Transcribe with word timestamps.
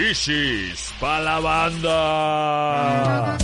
Shishis 0.00 0.92
pa' 1.00 1.20
la 1.20 1.40
banda. 1.40 3.38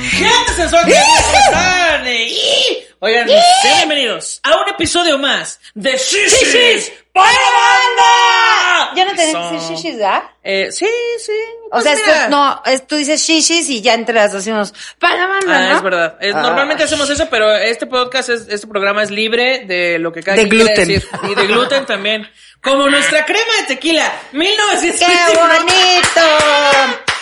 Gente 0.00 0.52
sensual, 0.56 0.84
¿qué 0.86 0.92
están? 0.94 2.04
Y- 2.08 2.82
Oigan, 2.98 3.28
sean 3.28 3.76
bienvenidos 3.76 4.40
a 4.42 4.56
un 4.60 4.68
episodio 4.70 5.18
más 5.18 5.60
de 5.74 5.92
Shishis 5.92 6.90
para 7.12 7.30
la 7.30 7.38
banda. 7.38 8.92
Ya 8.96 9.04
no 9.04 9.14
tenés 9.14 9.36
que 9.36 9.54
decir 9.54 9.76
shishis, 9.76 9.96
¿verdad? 9.98 10.22
Eh, 10.42 10.68
sí, 10.72 10.86
sí. 11.24 11.32
O 11.66 11.70
Pues 11.70 11.84
sea, 11.84 11.92
es 11.92 12.00
mira. 12.06 12.24
que, 12.24 12.28
no, 12.30 12.62
es- 12.66 12.84
tú 12.88 12.96
dices 12.96 13.20
shishis 13.24 13.68
y 13.70 13.80
ya 13.82 13.94
entre 13.94 14.16
las 14.16 14.32
dos 14.32 14.44
decimos 14.44 14.74
para 14.98 15.14
la 15.16 15.26
banda, 15.28 15.56
Ah, 15.58 15.68
¿no? 15.70 15.76
es 15.76 15.82
verdad. 15.82 16.16
Es- 16.20 16.34
Ah. 16.34 16.42
Normalmente 16.42 16.82
hacemos 16.84 17.08
eso, 17.08 17.28
pero 17.30 17.54
este 17.54 17.86
podcast, 17.86 18.30
es, 18.30 18.48
este 18.48 18.66
programa 18.66 19.04
es 19.04 19.12
libre 19.12 19.64
de 19.64 20.00
lo 20.00 20.12
que 20.12 20.24
cada 20.24 20.36
De 20.38 20.48
quien 20.48 20.66
quiera 20.66 20.74
gluten. 20.74 20.88
decir. 20.88 21.08
Y 21.30 21.34
de 21.36 21.46
gluten 21.46 21.86
también. 21.86 22.28
Como 22.62 22.88
nuestra 22.88 23.24
crema 23.26 23.40
de 23.60 23.74
tequila, 23.74 24.12
¡Qué 24.30 24.36
1929. 24.38 25.34
bonito! 25.36 26.20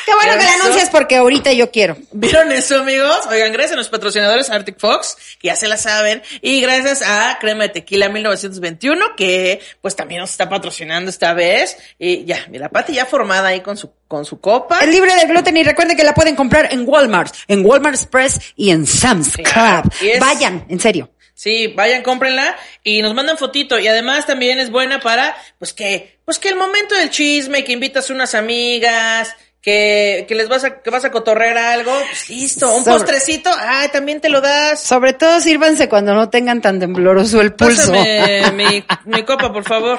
Qué 0.04 0.14
bueno 0.14 0.32
que 0.38 0.44
¿Ya 0.44 0.56
la 0.58 0.64
anuncias 0.64 0.90
porque 0.90 1.16
ahorita 1.16 1.52
yo 1.52 1.70
quiero. 1.70 1.96
¿Vieron 2.12 2.50
eso, 2.52 2.80
amigos? 2.80 3.20
Oigan, 3.30 3.52
gracias 3.52 3.74
a 3.74 3.76
los 3.76 3.88
patrocinadores 3.88 4.50
Arctic 4.50 4.78
Fox, 4.78 5.16
que 5.38 5.48
ya 5.48 5.56
se 5.56 5.68
la 5.68 5.76
saben, 5.76 6.22
y 6.42 6.60
gracias 6.60 7.02
a 7.02 7.38
Crema 7.40 7.62
de 7.64 7.68
Tequila 7.70 8.08
1921, 8.08 9.14
que 9.16 9.60
pues 9.80 9.94
también 9.96 10.20
nos 10.20 10.30
está 10.30 10.48
patrocinando 10.48 11.10
esta 11.10 11.32
vez. 11.32 11.76
Y 11.98 12.24
ya, 12.24 12.44
mira, 12.50 12.68
Pati 12.68 12.94
ya 12.94 13.06
formada 13.06 13.48
ahí 13.48 13.60
con 13.60 13.76
su, 13.76 13.92
con 14.08 14.24
su 14.24 14.40
copa. 14.40 14.80
Es 14.80 14.88
libre 14.88 15.14
de 15.14 15.26
gluten 15.26 15.56
y 15.56 15.62
recuerden 15.64 15.96
que 15.96 16.04
la 16.04 16.12
pueden 16.14 16.34
comprar 16.34 16.68
en 16.72 16.86
Walmart, 16.88 17.32
en 17.46 17.64
Walmart 17.64 17.94
Express 17.94 18.40
y 18.56 18.70
en 18.72 18.86
Sam's 18.86 19.36
Club. 19.36 19.92
Es- 20.02 20.18
Vayan, 20.20 20.66
en 20.68 20.80
serio. 20.80 21.10
Sí, 21.42 21.68
vayan, 21.68 22.02
cómprenla 22.02 22.54
y 22.84 23.00
nos 23.00 23.14
mandan 23.14 23.38
fotito. 23.38 23.78
Y 23.78 23.88
además 23.88 24.26
también 24.26 24.58
es 24.58 24.70
buena 24.70 25.00
para, 25.00 25.34
pues 25.58 25.72
que, 25.72 26.18
pues 26.26 26.38
que 26.38 26.50
el 26.50 26.56
momento 26.56 26.94
del 26.94 27.08
chisme, 27.08 27.64
que 27.64 27.72
invitas 27.72 28.10
unas 28.10 28.34
amigas, 28.34 29.34
que, 29.62 30.26
que 30.28 30.34
les 30.34 30.50
vas 30.50 30.64
a, 30.64 30.82
que 30.82 30.90
vas 30.90 31.02
a 31.06 31.10
cotorrear 31.10 31.56
algo, 31.56 31.98
pues 31.98 32.28
listo. 32.28 32.70
Un 32.76 32.84
Sobre- 32.84 32.98
postrecito, 32.98 33.50
ah, 33.56 33.86
también 33.90 34.20
te 34.20 34.28
lo 34.28 34.42
das. 34.42 34.82
Sobre 34.82 35.14
todo 35.14 35.40
sírvanse 35.40 35.88
cuando 35.88 36.12
no 36.12 36.28
tengan 36.28 36.60
tan 36.60 36.78
tembloroso 36.78 37.40
el 37.40 37.54
pulso. 37.54 37.90
Pásame 37.90 38.50
mi, 38.52 38.84
mi 39.06 39.22
copa, 39.22 39.50
por 39.50 39.64
favor. 39.64 39.98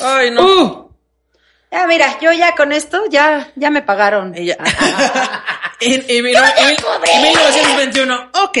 Ay, 0.00 0.30
no. 0.30 0.42
Uh. 0.46 0.90
Ya, 1.70 1.86
mira, 1.86 2.18
yo 2.22 2.32
ya 2.32 2.54
con 2.56 2.72
esto, 2.72 3.04
ya, 3.10 3.52
ya 3.54 3.68
me 3.68 3.82
pagaron. 3.82 4.34
Y 4.34 4.46
ya. 4.46 4.56
y, 5.80 6.16
y 6.16 6.22
mira, 6.22 6.54
y- 6.58 7.16
y 7.18 7.22
1921. 7.22 8.30
Ok. 8.44 8.58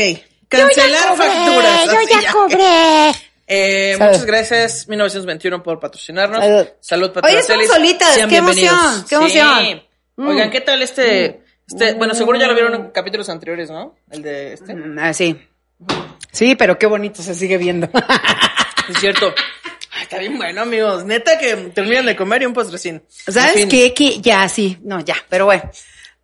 Cancelar 0.50 1.16
facturas. 1.16 1.86
Yo 1.86 2.20
ya 2.20 2.32
cobré. 2.32 3.12
Eh, 3.52 3.96
muchas 3.98 4.24
gracias 4.26 4.86
1921 4.86 5.60
por 5.64 5.80
patrocinarnos. 5.80 6.38
Salud. 6.38 6.66
Salud, 6.78 7.06
Hoy 7.08 7.12
patrocinadores. 7.14 7.48
estamos 7.50 7.66
solitas, 7.66 8.14
Sean 8.14 8.28
qué 8.28 8.34
bienvenidos. 8.40 8.72
emoción, 8.72 9.04
qué 9.08 9.14
emoción. 9.16 9.82
Mm. 10.14 10.28
Oigan, 10.28 10.50
¿qué 10.52 10.60
tal 10.60 10.82
este, 10.82 11.40
este, 11.66 11.94
bueno, 11.94 12.14
seguro 12.14 12.38
ya 12.38 12.46
lo 12.46 12.54
vieron 12.54 12.74
en 12.76 12.90
capítulos 12.92 13.28
anteriores, 13.28 13.68
¿no? 13.68 13.96
El 14.08 14.22
de 14.22 14.52
este. 14.52 14.72
Mm, 14.72 14.96
Ah, 15.00 15.12
sí. 15.12 15.36
Sí, 16.30 16.54
pero 16.54 16.78
qué 16.78 16.86
bonito 16.86 17.24
se 17.24 17.34
sigue 17.34 17.58
viendo. 17.58 17.88
Es 18.88 18.98
cierto. 19.00 19.34
Ay, 19.94 20.02
está 20.04 20.18
bien 20.18 20.36
bueno, 20.36 20.60
amigos. 20.62 21.04
Neta 21.04 21.36
que 21.36 21.56
terminan 21.74 22.06
de 22.06 22.14
comer 22.14 22.42
y 22.42 22.46
un 22.46 22.52
postrecín. 22.52 23.02
¿Sabes 23.08 23.56
En 23.56 23.60
fin. 23.62 23.68
qué? 23.68 23.92
Que 23.94 24.20
ya, 24.20 24.48
sí. 24.48 24.78
No, 24.84 25.00
ya, 25.00 25.16
pero 25.28 25.46
bueno. 25.46 25.68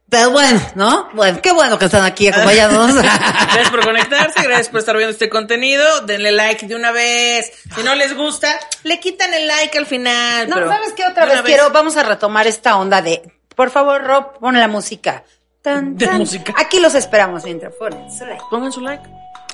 Pero 0.09 0.31
bueno, 0.31 0.61
¿no? 0.77 1.09
Bueno, 1.15 1.41
qué 1.43 1.53
bueno 1.53 1.79
que 1.79 1.87
están 1.87 2.05
aquí 2.05 2.29
acompañados. 2.29 2.95
Gracias 3.03 3.71
por 3.71 3.85
conectarse, 3.85 4.43
gracias 4.43 4.69
por 4.69 4.79
estar 4.81 4.97
viendo 4.97 5.11
este 5.13 5.29
contenido. 5.29 6.03
Denle 6.03 6.31
like 6.31 6.67
de 6.67 6.77
una 6.77 6.93
vez. 6.93 7.53
Si 7.75 7.83
no 7.83 7.95
les 7.97 8.17
gusta, 8.17 8.57
le 8.85 9.01
quitan 9.01 9.35
el 9.35 9.49
like 9.49 9.77
al 9.77 9.87
final. 9.87 10.49
No, 10.49 10.55
pero 10.57 10.69
¿sabes 10.69 10.93
qué? 10.93 11.05
Otra 11.07 11.27
vez 11.27 11.43
quiero, 11.43 11.71
vamos 11.71 11.97
a 11.97 12.05
retomar 12.05 12.47
esta 12.47 12.77
onda 12.77 13.03
de, 13.03 13.23
por 13.57 13.71
favor, 13.71 14.05
Rob, 14.05 14.39
pon 14.39 14.57
la 14.59 14.69
música. 14.69 15.25
Tan, 15.61 15.97
De 15.97 16.07
tan. 16.07 16.19
música. 16.19 16.55
Aquí 16.57 16.79
los 16.79 16.95
esperamos 16.95 17.43
mientras 17.45 17.75
ponen 17.75 18.09
su 18.17 18.25
like. 18.25 18.45
Pongan 18.49 18.71
su 18.71 18.81
like. 18.83 19.03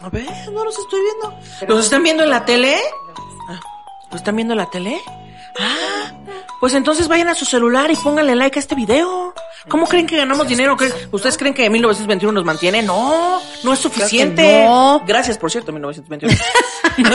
A 0.02 0.10
ver, 0.10 0.26
no 0.52 0.64
los 0.66 0.78
estoy 0.78 1.00
viendo. 1.00 1.40
¿Los 1.74 1.84
están 1.86 2.02
viendo 2.02 2.24
en 2.24 2.30
la 2.30 2.44
tele? 2.44 2.76
¿Los 4.10 4.20
están 4.20 4.36
viendo 4.36 4.52
en 4.52 4.58
la 4.58 4.68
tele? 4.68 5.00
Ah, 5.58 6.12
pues 6.60 6.74
entonces 6.74 7.08
vayan 7.08 7.28
a 7.28 7.34
su 7.34 7.44
celular 7.44 7.90
y 7.90 7.96
pónganle 7.96 8.34
like 8.36 8.58
a 8.58 8.60
este 8.60 8.74
video. 8.74 9.34
¿Cómo 9.68 9.86
creen 9.86 10.06
que 10.06 10.16
ganamos 10.16 10.48
dinero? 10.48 10.76
¿Creen- 10.76 10.92
¿Ustedes 11.12 11.36
creen 11.36 11.54
que 11.54 11.68
1921 11.70 12.32
nos 12.32 12.44
mantiene? 12.44 12.82
No, 12.82 13.40
no 13.62 13.72
es 13.72 13.78
suficiente. 13.78 14.64
no. 14.64 15.02
Gracias, 15.06 15.38
por 15.38 15.50
cierto, 15.50 15.72
1921. 15.72 16.34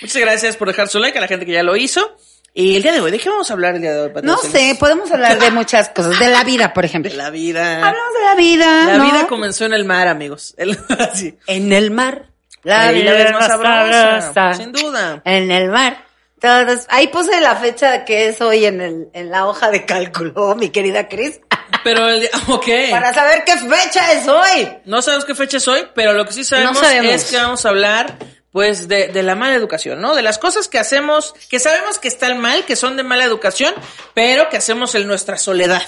Muchas 0.00 0.20
gracias 0.20 0.56
por 0.56 0.68
dejar 0.68 0.88
su 0.88 0.98
like 0.98 1.16
a 1.16 1.20
la 1.20 1.28
gente 1.28 1.46
que 1.46 1.52
ya 1.52 1.62
lo 1.62 1.76
hizo. 1.76 2.16
Y 2.56 2.76
el 2.76 2.82
día 2.82 2.92
de 2.92 3.00
hoy, 3.00 3.10
¿de 3.10 3.18
qué 3.18 3.28
vamos 3.28 3.50
a 3.50 3.54
hablar 3.54 3.74
el 3.74 3.80
día 3.80 3.92
de 3.92 4.00
hoy? 4.02 4.08
No 4.22 4.36
Patricia? 4.36 4.50
sé, 4.50 4.76
podemos 4.78 5.10
hablar 5.10 5.40
de 5.40 5.50
muchas 5.50 5.88
cosas. 5.88 6.18
De 6.20 6.28
la 6.28 6.44
vida, 6.44 6.72
por 6.72 6.84
ejemplo. 6.84 7.10
De 7.10 7.16
la 7.16 7.30
vida. 7.30 7.76
Hablamos 7.78 8.14
de 8.14 8.24
la 8.24 8.34
vida, 8.36 8.84
La 8.86 8.98
¿no? 8.98 9.04
vida 9.10 9.26
comenzó 9.26 9.64
en 9.64 9.72
el 9.72 9.84
mar, 9.84 10.06
amigos. 10.06 10.54
El-. 10.56 10.78
En 11.48 11.72
el 11.72 11.90
mar. 11.90 12.30
La 12.64 12.90
vida 12.92 13.18
es 13.18 13.32
más 13.32 13.46
sabrosa, 13.46 14.20
sabrosa. 14.32 14.54
sin 14.54 14.72
duda. 14.72 15.22
En 15.24 15.50
el 15.50 15.68
mar. 15.70 16.04
Todos. 16.40 16.86
Ahí 16.88 17.08
puse 17.08 17.40
la 17.40 17.56
fecha 17.56 18.04
que 18.04 18.28
es 18.28 18.40
hoy 18.42 18.66
en 18.66 18.80
el, 18.80 19.08
en 19.14 19.30
la 19.30 19.46
hoja 19.46 19.70
de 19.70 19.86
cálculo, 19.86 20.54
mi 20.58 20.70
querida 20.70 21.08
Cris. 21.08 21.40
Pero 21.82 22.08
el 22.08 22.20
día, 22.20 22.30
ok. 22.48 22.66
Para 22.90 23.14
saber 23.14 23.44
qué 23.44 23.56
fecha 23.56 24.12
es 24.12 24.26
hoy. 24.28 24.68
No 24.84 25.00
sabemos 25.02 25.24
qué 25.24 25.34
fecha 25.34 25.56
es 25.58 25.68
hoy, 25.68 25.86
pero 25.94 26.12
lo 26.12 26.26
que 26.26 26.32
sí 26.32 26.44
sabemos, 26.44 26.74
No 26.74 26.80
sabemos. 26.80 27.12
es 27.14 27.24
que 27.30 27.36
vamos 27.36 27.64
a 27.64 27.68
hablar, 27.70 28.16
pues, 28.52 28.88
de, 28.88 29.08
de 29.08 29.22
la 29.22 29.34
mala 29.34 29.54
educación, 29.54 30.00
¿no? 30.00 30.14
De 30.14 30.22
las 30.22 30.38
cosas 30.38 30.68
que 30.68 30.78
hacemos, 30.78 31.34
que 31.48 31.58
sabemos 31.60 31.98
que 31.98 32.08
están 32.08 32.38
mal, 32.38 32.64
que 32.64 32.76
son 32.76 32.96
de 32.96 33.02
mala 33.04 33.24
educación, 33.24 33.74
pero 34.14 34.48
que 34.48 34.56
hacemos 34.58 34.94
en 34.94 35.06
nuestra 35.06 35.38
soledad. 35.38 35.82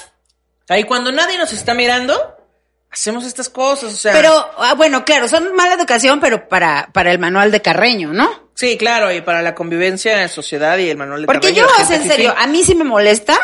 Ahí 0.69 0.85
cuando 0.85 1.13
nadie 1.13 1.39
nos 1.39 1.53
está 1.53 1.75
mirando, 1.75 2.36
hacemos 2.97 3.25
estas 3.25 3.49
cosas, 3.51 3.93
o 3.93 3.97
sea. 3.97 4.13
Pero, 4.13 4.51
ah, 4.59 4.75
bueno, 4.75 5.05
claro, 5.05 5.29
son 5.29 5.55
mala 5.55 5.75
educación, 5.75 6.19
pero 6.19 6.49
para, 6.49 6.89
para 6.93 7.13
el 7.13 7.19
manual 7.19 7.51
de 7.53 7.61
Carreño, 7.63 8.13
¿no? 8.13 8.49
Sí, 8.55 8.79
claro, 8.79 9.13
y 9.13 9.21
para 9.21 9.43
la 9.43 9.55
convivencia 9.55 10.23
en 10.23 10.29
sociedad 10.31 10.79
y 10.79 10.89
el 10.89 10.97
manual 10.97 11.21
de 11.21 11.27
Porque 11.27 11.49
Carreño, 11.49 11.67
yo, 11.69 11.77
la 11.77 11.85
o 11.85 11.87
sea, 11.87 11.97
en 11.97 12.09
serio, 12.09 12.35
a 12.37 12.47
mí 12.47 12.65
sí 12.65 12.75
me 12.75 12.85
molesta, 12.85 13.39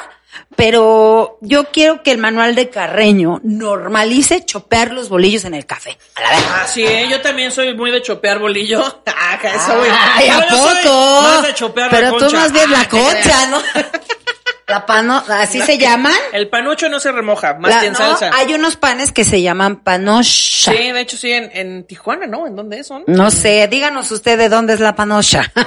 pero 0.57 1.37
yo 1.43 1.67
quiero 1.71 2.03
que 2.03 2.13
el 2.13 2.19
manual 2.19 2.55
de 2.55 2.71
Carreño 2.71 3.41
normalice 3.45 4.45
chopear 4.47 4.93
los 4.93 5.11
bolillos 5.11 5.45
en 5.45 5.53
el 5.55 5.67
café. 5.67 5.99
A 6.15 6.23
la 6.23 6.31
vez. 6.31 6.45
Ah, 6.49 6.67
sí, 6.67 6.83
¿eh? 6.87 7.07
yo 7.11 7.21
también 7.21 7.53
soy 7.53 7.75
muy 7.75 7.91
de 7.91 8.01
chopear 8.03 8.39
bolillo. 8.39 8.83
Ah, 9.25 9.39
que 9.41 9.49
eso, 9.49 9.79
güey. 9.79 9.91
Ay, 9.91 10.29
¿a 10.29 10.37
No, 10.41 10.43
yo 10.51 10.57
soy 10.69 10.77
poco? 10.83 11.23
Más 11.23 11.43
de 11.43 11.55
chopear 11.55 11.91
la 11.93 11.99
Pero 11.99 12.17
tú 12.19 12.35
más 12.35 12.53
bien 12.53 12.67
Ah, 12.75 12.79
la 12.83 12.89
creas. 12.89 13.15
concha, 13.15 13.47
¿no? 13.47 13.59
La 14.69 14.87
pano, 14.87 15.23
¿así 15.29 15.61
se 15.61 15.77
llaman? 15.77 16.15
El 16.33 16.49
panucho 16.49 16.89
no 16.89 17.01
se 17.01 17.11
remoja, 17.13 17.55
más 17.55 17.71
La- 17.75 17.81
que 17.81 17.87
en 17.89 17.93
no, 17.95 17.99
salsa. 17.99 18.31
hay 18.35 18.55
unos 18.55 18.77
panes 18.77 19.13
que 19.13 19.25
se 19.25 19.43
llaman 19.43 19.77
panocha. 19.77 20.73
Sí, 20.73 20.93
de 20.93 21.01
hecho 21.01 21.17
sí, 21.17 21.33
en, 21.33 21.51
en 21.53 21.85
Tijuana, 21.87 22.27
¿no? 22.27 22.47
¿En 22.47 22.55
dónde 22.57 22.83
son? 22.85 23.03
No 23.07 23.31
sé, 23.31 23.67
díganos 23.69 24.11
usted 24.13 24.39
de 24.39 24.49
dónde 24.49 24.75
es 24.75 24.81
la 24.81 24.95
panocha. 24.95 25.51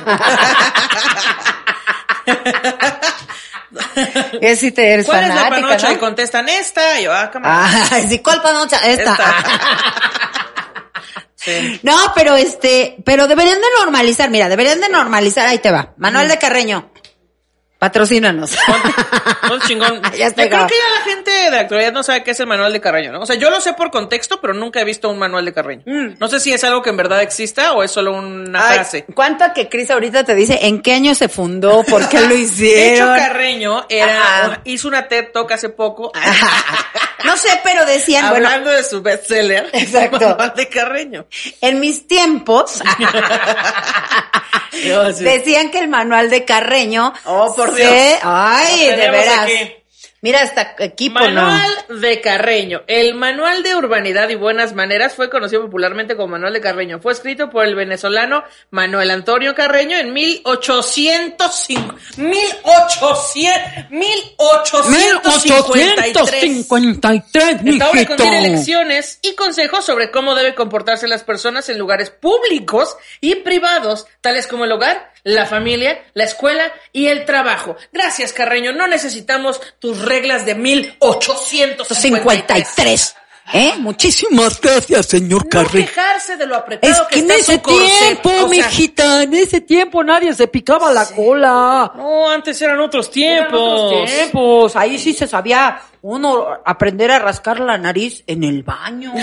es 4.41 4.59
si 4.59 4.71
te 4.71 4.93
eres 4.93 5.05
¿Cuál 5.05 5.23
es 5.23 5.29
la 5.29 5.35
fanática, 5.35 5.61
panocha? 5.67 5.87
¿no? 5.89 5.93
Y 5.93 5.97
contestan 5.97 6.49
esta. 6.49 6.99
Y 6.99 7.03
yo, 7.03 7.13
ah, 7.13 7.29
cámara. 7.31 7.65
Ah, 7.91 7.99
sí, 8.09 8.19
¿cuál 8.19 8.41
panocha? 8.41 8.77
Esta. 8.77 9.11
Esta. 9.13 9.35
Sí. 11.37 11.79
no, 11.83 11.95
pero 12.15 12.35
este, 12.35 12.95
pero 13.05 13.27
deberían 13.27 13.59
de 13.61 13.67
normalizar, 13.79 14.31
mira, 14.31 14.49
deberían 14.49 14.81
de 14.81 14.89
normalizar, 14.89 15.45
ahí 15.45 15.59
te 15.59 15.69
va. 15.69 15.93
Manuel 15.97 16.27
de 16.27 16.39
Carreño, 16.39 16.89
patrocínanos. 17.79 18.55
No, 19.45 19.59
chingón. 19.59 20.01
Ya 20.17 20.27
está 20.27 20.43
Yo 20.43 20.49
creo 20.49 20.67
que 20.67 20.73
ya 20.73 20.99
la 20.99 21.05
gente 21.05 21.31
de 21.31 21.51
la 21.51 21.59
actualidad 21.59 21.91
no 21.93 22.01
sabe 22.01 22.23
qué 22.23 22.31
es 22.31 22.39
el 22.39 22.47
manual 22.47 22.73
de 22.73 22.81
Carreño, 22.81 23.11
¿no? 23.11 23.21
O 23.21 23.25
sea, 23.27 23.35
yo 23.35 23.51
lo 23.51 23.61
sé 23.61 23.73
por 23.73 23.91
contexto, 23.91 24.41
pero 24.41 24.55
nunca 24.55 24.81
he 24.81 24.83
visto 24.83 25.07
un 25.09 25.19
manual 25.19 25.45
de 25.45 25.53
Carreño. 25.53 25.83
Mm. 25.85 26.15
No 26.19 26.27
sé 26.27 26.39
si 26.39 26.51
es 26.51 26.63
algo 26.63 26.81
que 26.81 26.89
en 26.89 26.97
verdad 26.97 27.21
exista 27.21 27.73
o 27.73 27.83
es 27.83 27.91
solo 27.91 28.17
una 28.17 28.67
Ay, 28.67 28.75
frase. 28.75 29.05
¿Cuánto 29.13 29.43
a 29.43 29.53
que 29.53 29.69
Cris 29.69 29.91
ahorita 29.91 30.23
te 30.23 30.33
dice 30.33 30.59
en 30.63 30.81
qué 30.81 30.93
año 30.93 31.13
se 31.13 31.29
fundó? 31.29 31.83
¿Por 31.83 32.09
qué 32.09 32.21
lo 32.21 32.29
De 32.29 32.35
hecho, 32.35 32.43
hicieron? 32.43 33.17
Carreño 33.17 33.85
era, 33.87 34.61
hizo 34.63 34.87
una 34.87 35.07
TED 35.07 35.31
Talk 35.31 35.51
hace 35.51 35.69
poco. 35.69 36.11
No 37.23 37.37
sé, 37.37 37.59
pero 37.63 37.85
decían, 37.85 38.29
bueno, 38.29 38.47
Hablando 38.47 38.71
de 38.71 38.83
su 38.83 39.01
bestseller. 39.01 39.69
Exacto. 39.73 40.19
Manual 40.19 40.53
de 40.55 40.69
Carreño. 40.69 41.27
en 41.61 41.79
mis 41.79 42.07
tiempos 42.07 42.81
decían 45.19 45.71
que 45.71 45.79
el 45.79 45.87
manual 45.87 46.29
de 46.29 46.45
Carreño. 46.45 47.13
Oh, 47.25 47.53
por 47.55 47.64
se- 47.73 47.81
Dios. 47.81 48.19
Ay, 48.23 48.89
de 48.89 49.09
veras. 49.11 49.39
aquí. 49.39 49.71
Mira, 50.21 50.41
hasta 50.41 50.75
equipo 50.79 51.19
Manual 51.19 51.69
no. 51.87 51.97
de 51.99 52.19
Carreño. 52.19 52.81
El 52.87 53.13
Manual 53.13 53.61
de 53.61 53.75
Urbanidad 53.75 54.27
y 54.29 54.35
Buenas 54.35 54.73
Maneras 54.73 55.13
fue 55.13 55.29
conocido 55.29 55.61
popularmente 55.61 56.15
como 56.15 56.29
Manual 56.29 56.53
de 56.53 56.61
Carreño. 56.61 56.99
Fue 56.99 57.13
escrito 57.13 57.51
por 57.51 57.63
el 57.63 57.75
venezolano 57.75 58.43
Manuel 58.71 59.11
Antonio 59.11 59.53
Carreño 59.53 59.99
en 59.99 60.13
1805. 60.13 61.95
1800, 62.17 63.91
1853. 63.91 66.41
1853, 66.43 67.57
Esta 67.65 67.89
obra 67.91 68.05
contiene 68.05 68.49
lecciones 68.49 69.19
y 69.21 69.35
consejos 69.35 69.85
sobre 69.85 70.09
cómo 70.11 70.33
deben 70.33 70.53
comportarse 70.55 71.07
las 71.07 71.23
personas 71.23 71.69
en 71.69 71.77
lugares 71.77 72.09
públicos 72.09 72.97
y 73.21 73.35
privados, 73.35 74.07
tales 74.21 74.47
como 74.47 74.65
el 74.65 74.71
hogar, 74.71 75.11
la 75.25 75.45
familia, 75.45 76.01
la 76.13 76.23
escuela 76.23 76.71
y 76.93 77.07
el 77.07 77.25
trabajo. 77.25 77.75
Gracias, 77.91 78.31
Carreño. 78.31 78.71
No 78.71 78.87
necesitamos 78.87 79.59
tus 79.79 80.05
reglas 80.05 80.45
de 80.45 80.55
1853. 80.55 83.15
53. 83.51 83.53
¿Eh? 83.53 83.73
Muchísimas 83.79 84.59
gracias, 84.59 85.05
señor 85.05 85.43
No 85.43 85.49
Carrillo. 85.49 85.85
quejarse 85.85 86.37
de 86.37 86.45
lo 86.47 86.55
apretado 86.55 86.91
Es 86.91 86.99
que, 87.01 87.07
que 87.07 87.19
en 87.19 87.31
está 87.31 87.53
ese 87.53 87.61
su 87.63 87.77
tiempo, 87.77 88.29
O 88.29 88.39
sea, 88.39 88.47
mijita, 88.47 89.23
en 89.23 89.33
ese 89.33 89.61
tiempo 89.61 90.03
nadie 90.03 90.33
se 90.33 90.47
picaba 90.47 90.91
la 90.91 91.05
cola. 91.05 91.91
No, 91.95 92.29
antes 92.29 92.61
eran 92.61 92.79
otros 92.79 93.09
Eran 93.15 93.47
otros 93.53 93.91
tiempos. 93.91 94.11
tiempos. 94.11 94.75
Ahí 94.75 94.97
sí 94.97 95.13
se 95.13 95.27
sabía 95.27 95.79
uno 96.01 96.45
aprender 96.65 97.09
a 97.11 97.19
rascar 97.19 97.59
la 97.59 97.77
nariz 97.77 98.23
en 98.27 98.43
el 98.43 98.63
baño. 98.63 99.13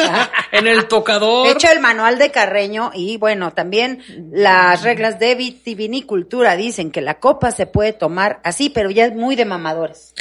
en 0.52 0.66
el 0.66 0.86
tocador. 0.88 1.46
De 1.46 1.52
hecho, 1.52 1.68
el 1.70 1.80
manual 1.80 2.18
de 2.18 2.30
Carreño 2.30 2.90
y 2.94 3.16
bueno, 3.18 3.52
también 3.52 4.02
las 4.32 4.82
reglas 4.82 5.18
de 5.18 5.34
vitivinicultura 5.36 6.56
dicen 6.56 6.90
que 6.90 7.00
la 7.00 7.20
copa 7.20 7.50
se 7.50 7.66
puede 7.66 7.92
tomar 7.92 8.40
así, 8.44 8.70
pero 8.70 8.90
ya 8.90 9.06
es 9.06 9.14
muy 9.14 9.36
de 9.36 9.44
mamadores. 9.44 10.14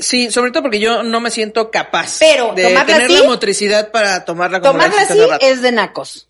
Sí, 0.00 0.30
sobre 0.30 0.50
todo 0.50 0.62
porque 0.62 0.80
yo 0.80 1.02
no 1.02 1.20
me 1.20 1.30
siento 1.30 1.70
capaz 1.70 2.18
Pero, 2.18 2.52
de 2.54 2.64
tener 2.86 3.02
así- 3.02 3.18
la 3.18 3.24
motricidad 3.24 3.90
para 3.90 4.24
tomarla 4.24 4.60
como 4.60 4.78
la 4.78 4.84
Tomarla 4.90 5.02
así 5.02 5.44
es 5.46 5.62
de 5.62 5.72
nacos. 5.72 6.28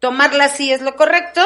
Tomarla 0.00 0.44
así 0.44 0.72
es 0.72 0.80
lo 0.82 0.96
correcto 0.96 1.40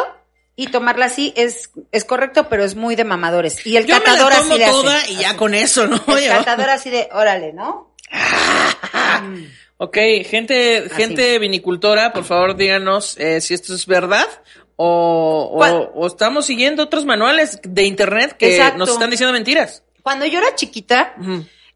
y 0.56 0.68
tomarla 0.68 1.06
así 1.06 1.32
es, 1.36 1.70
es 1.92 2.04
correcto, 2.04 2.48
pero 2.48 2.64
es 2.64 2.74
muy 2.74 2.96
de 2.96 3.04
mamadores. 3.04 3.66
Y 3.66 3.76
el 3.76 3.86
Yo 3.86 3.94
me 3.96 4.02
catador 4.02 4.32
la 4.32 4.38
tomo 4.40 4.52
así 4.54 4.62
hace. 4.62 4.70
toda 4.72 5.08
y 5.08 5.16
ya 5.16 5.36
con 5.36 5.54
eso, 5.54 5.86
¿no? 5.86 6.02
El 6.16 6.24
Yo- 6.24 6.30
catador 6.30 6.70
así 6.70 6.90
de, 6.90 7.08
órale, 7.12 7.52
¿no? 7.52 7.94
Ok, 9.82 9.96
gente, 10.26 10.90
gente 10.94 11.38
vinicultora, 11.38 12.12
por 12.12 12.24
favor 12.24 12.54
díganos 12.54 13.16
eh, 13.18 13.40
si 13.40 13.54
esto 13.54 13.74
es 13.74 13.86
verdad 13.86 14.26
o, 14.76 15.50
o, 15.54 15.64
o 15.94 16.06
estamos 16.06 16.44
siguiendo 16.44 16.82
otros 16.82 17.06
manuales 17.06 17.60
de 17.62 17.84
internet 17.84 18.36
que 18.38 18.56
Exacto. 18.56 18.78
nos 18.78 18.90
están 18.90 19.08
diciendo 19.08 19.32
mentiras. 19.32 19.82
Cuando 20.02 20.26
yo 20.26 20.38
era 20.38 20.54
chiquita, 20.54 21.14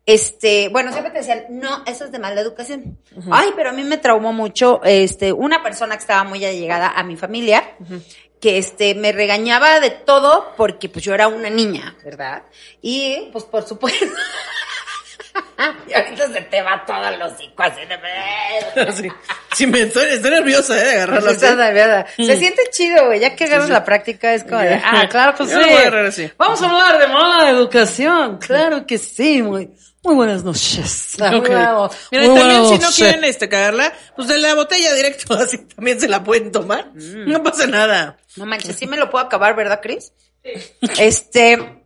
este, 0.07 0.69
bueno, 0.69 0.93
siempre 0.93 1.13
te 1.13 1.19
decían, 1.19 1.45
no, 1.51 1.83
eso 1.87 2.05
es 2.05 2.13
de 2.13 2.19
mala 2.19 2.41
educación. 2.41 2.99
Ay, 3.31 3.51
pero 3.57 3.71
a 3.71 3.73
mí 3.73 3.83
me 3.85 3.97
traumó 3.97 4.33
mucho, 4.33 4.81
este, 4.85 5.33
una 5.33 5.63
persona 5.63 5.97
que 5.97 6.03
estaba 6.03 6.25
muy 6.25 6.45
allegada 6.45 6.89
a 6.89 7.03
mi 7.05 7.17
familia, 7.17 7.77
que 8.41 8.59
este, 8.59 8.95
me 8.95 9.13
regañaba 9.13 9.81
de 9.81 9.91
todo 9.91 10.53
porque 10.57 10.89
pues 10.91 11.05
yo 11.05 11.15
era 11.15 11.29
una 11.29 11.49
niña, 11.49 11.97
¿verdad? 12.05 12.43
Y 12.83 13.31
pues 13.33 13.45
por 13.45 13.67
supuesto. 13.67 14.07
y 15.89 15.93
ahorita 15.93 16.33
se 16.33 16.41
te 16.43 16.63
va 16.63 16.85
todo 16.87 17.09
el 17.09 17.21
hocico 17.21 17.63
así 17.63 17.81
de 17.87 18.93
sí, 18.93 19.09
sí, 19.53 19.67
me 19.67 19.83
estoy, 19.83 20.05
estoy 20.13 20.31
nerviosa 20.31 20.81
eh, 20.81 20.85
de 20.85 20.91
agarrarlo 21.03 21.31
así. 21.31 21.45
Nerviosa. 21.45 22.07
Se 22.17 22.37
siente 22.37 22.63
chido, 22.71 23.07
güey. 23.07 23.21
Ya 23.21 23.35
que 23.35 23.45
agarras 23.45 23.69
la 23.71 23.85
práctica 23.85 24.35
es 24.35 24.45
como 24.45 24.59
de, 24.59 24.75
ah, 24.75 25.07
claro 25.11 25.35
que 25.35 25.43
así. 26.09 26.31
Vamos 26.39 26.63
a 26.63 26.71
hablar 26.71 26.99
de 26.99 27.09
mala 27.09 27.51
educación. 27.51 28.39
Claro 28.39 28.87
que 28.87 28.99
sí, 28.99 29.43
muy, 29.43 29.71
muy 30.03 30.15
buenas 30.15 30.45
noches. 30.45 31.17
Ok. 31.21 31.31
Muy 31.31 31.41
buenas- 31.41 32.09
Mira, 32.11 32.25
y 32.25 32.29
muy 32.29 32.39
también 32.39 32.63
buenas 32.63 32.79
si 32.79 32.79
no 32.79 32.91
quieren 32.93 33.25
este 33.25 33.49
cagarla, 33.49 33.93
pues 34.15 34.29
de 34.29 34.39
la 34.39 34.55
botella 34.55 34.93
directo, 34.95 35.35
así 35.41 35.59
también 35.59 36.01
se 36.01 36.09
la 36.09 36.23
pueden 36.23 36.53
tomar. 36.53 36.91
Mm. 36.95 37.31
No 37.31 37.43
pasa 37.43 37.67
nada. 37.67 38.19
No 38.37 38.47
manches, 38.47 38.77
sí 38.77 38.87
me 38.87 38.97
lo 38.97 39.11
puedo 39.11 39.25
acabar, 39.25 39.57
¿verdad, 39.57 39.81
Cris? 39.83 40.13
Este, 40.99 41.84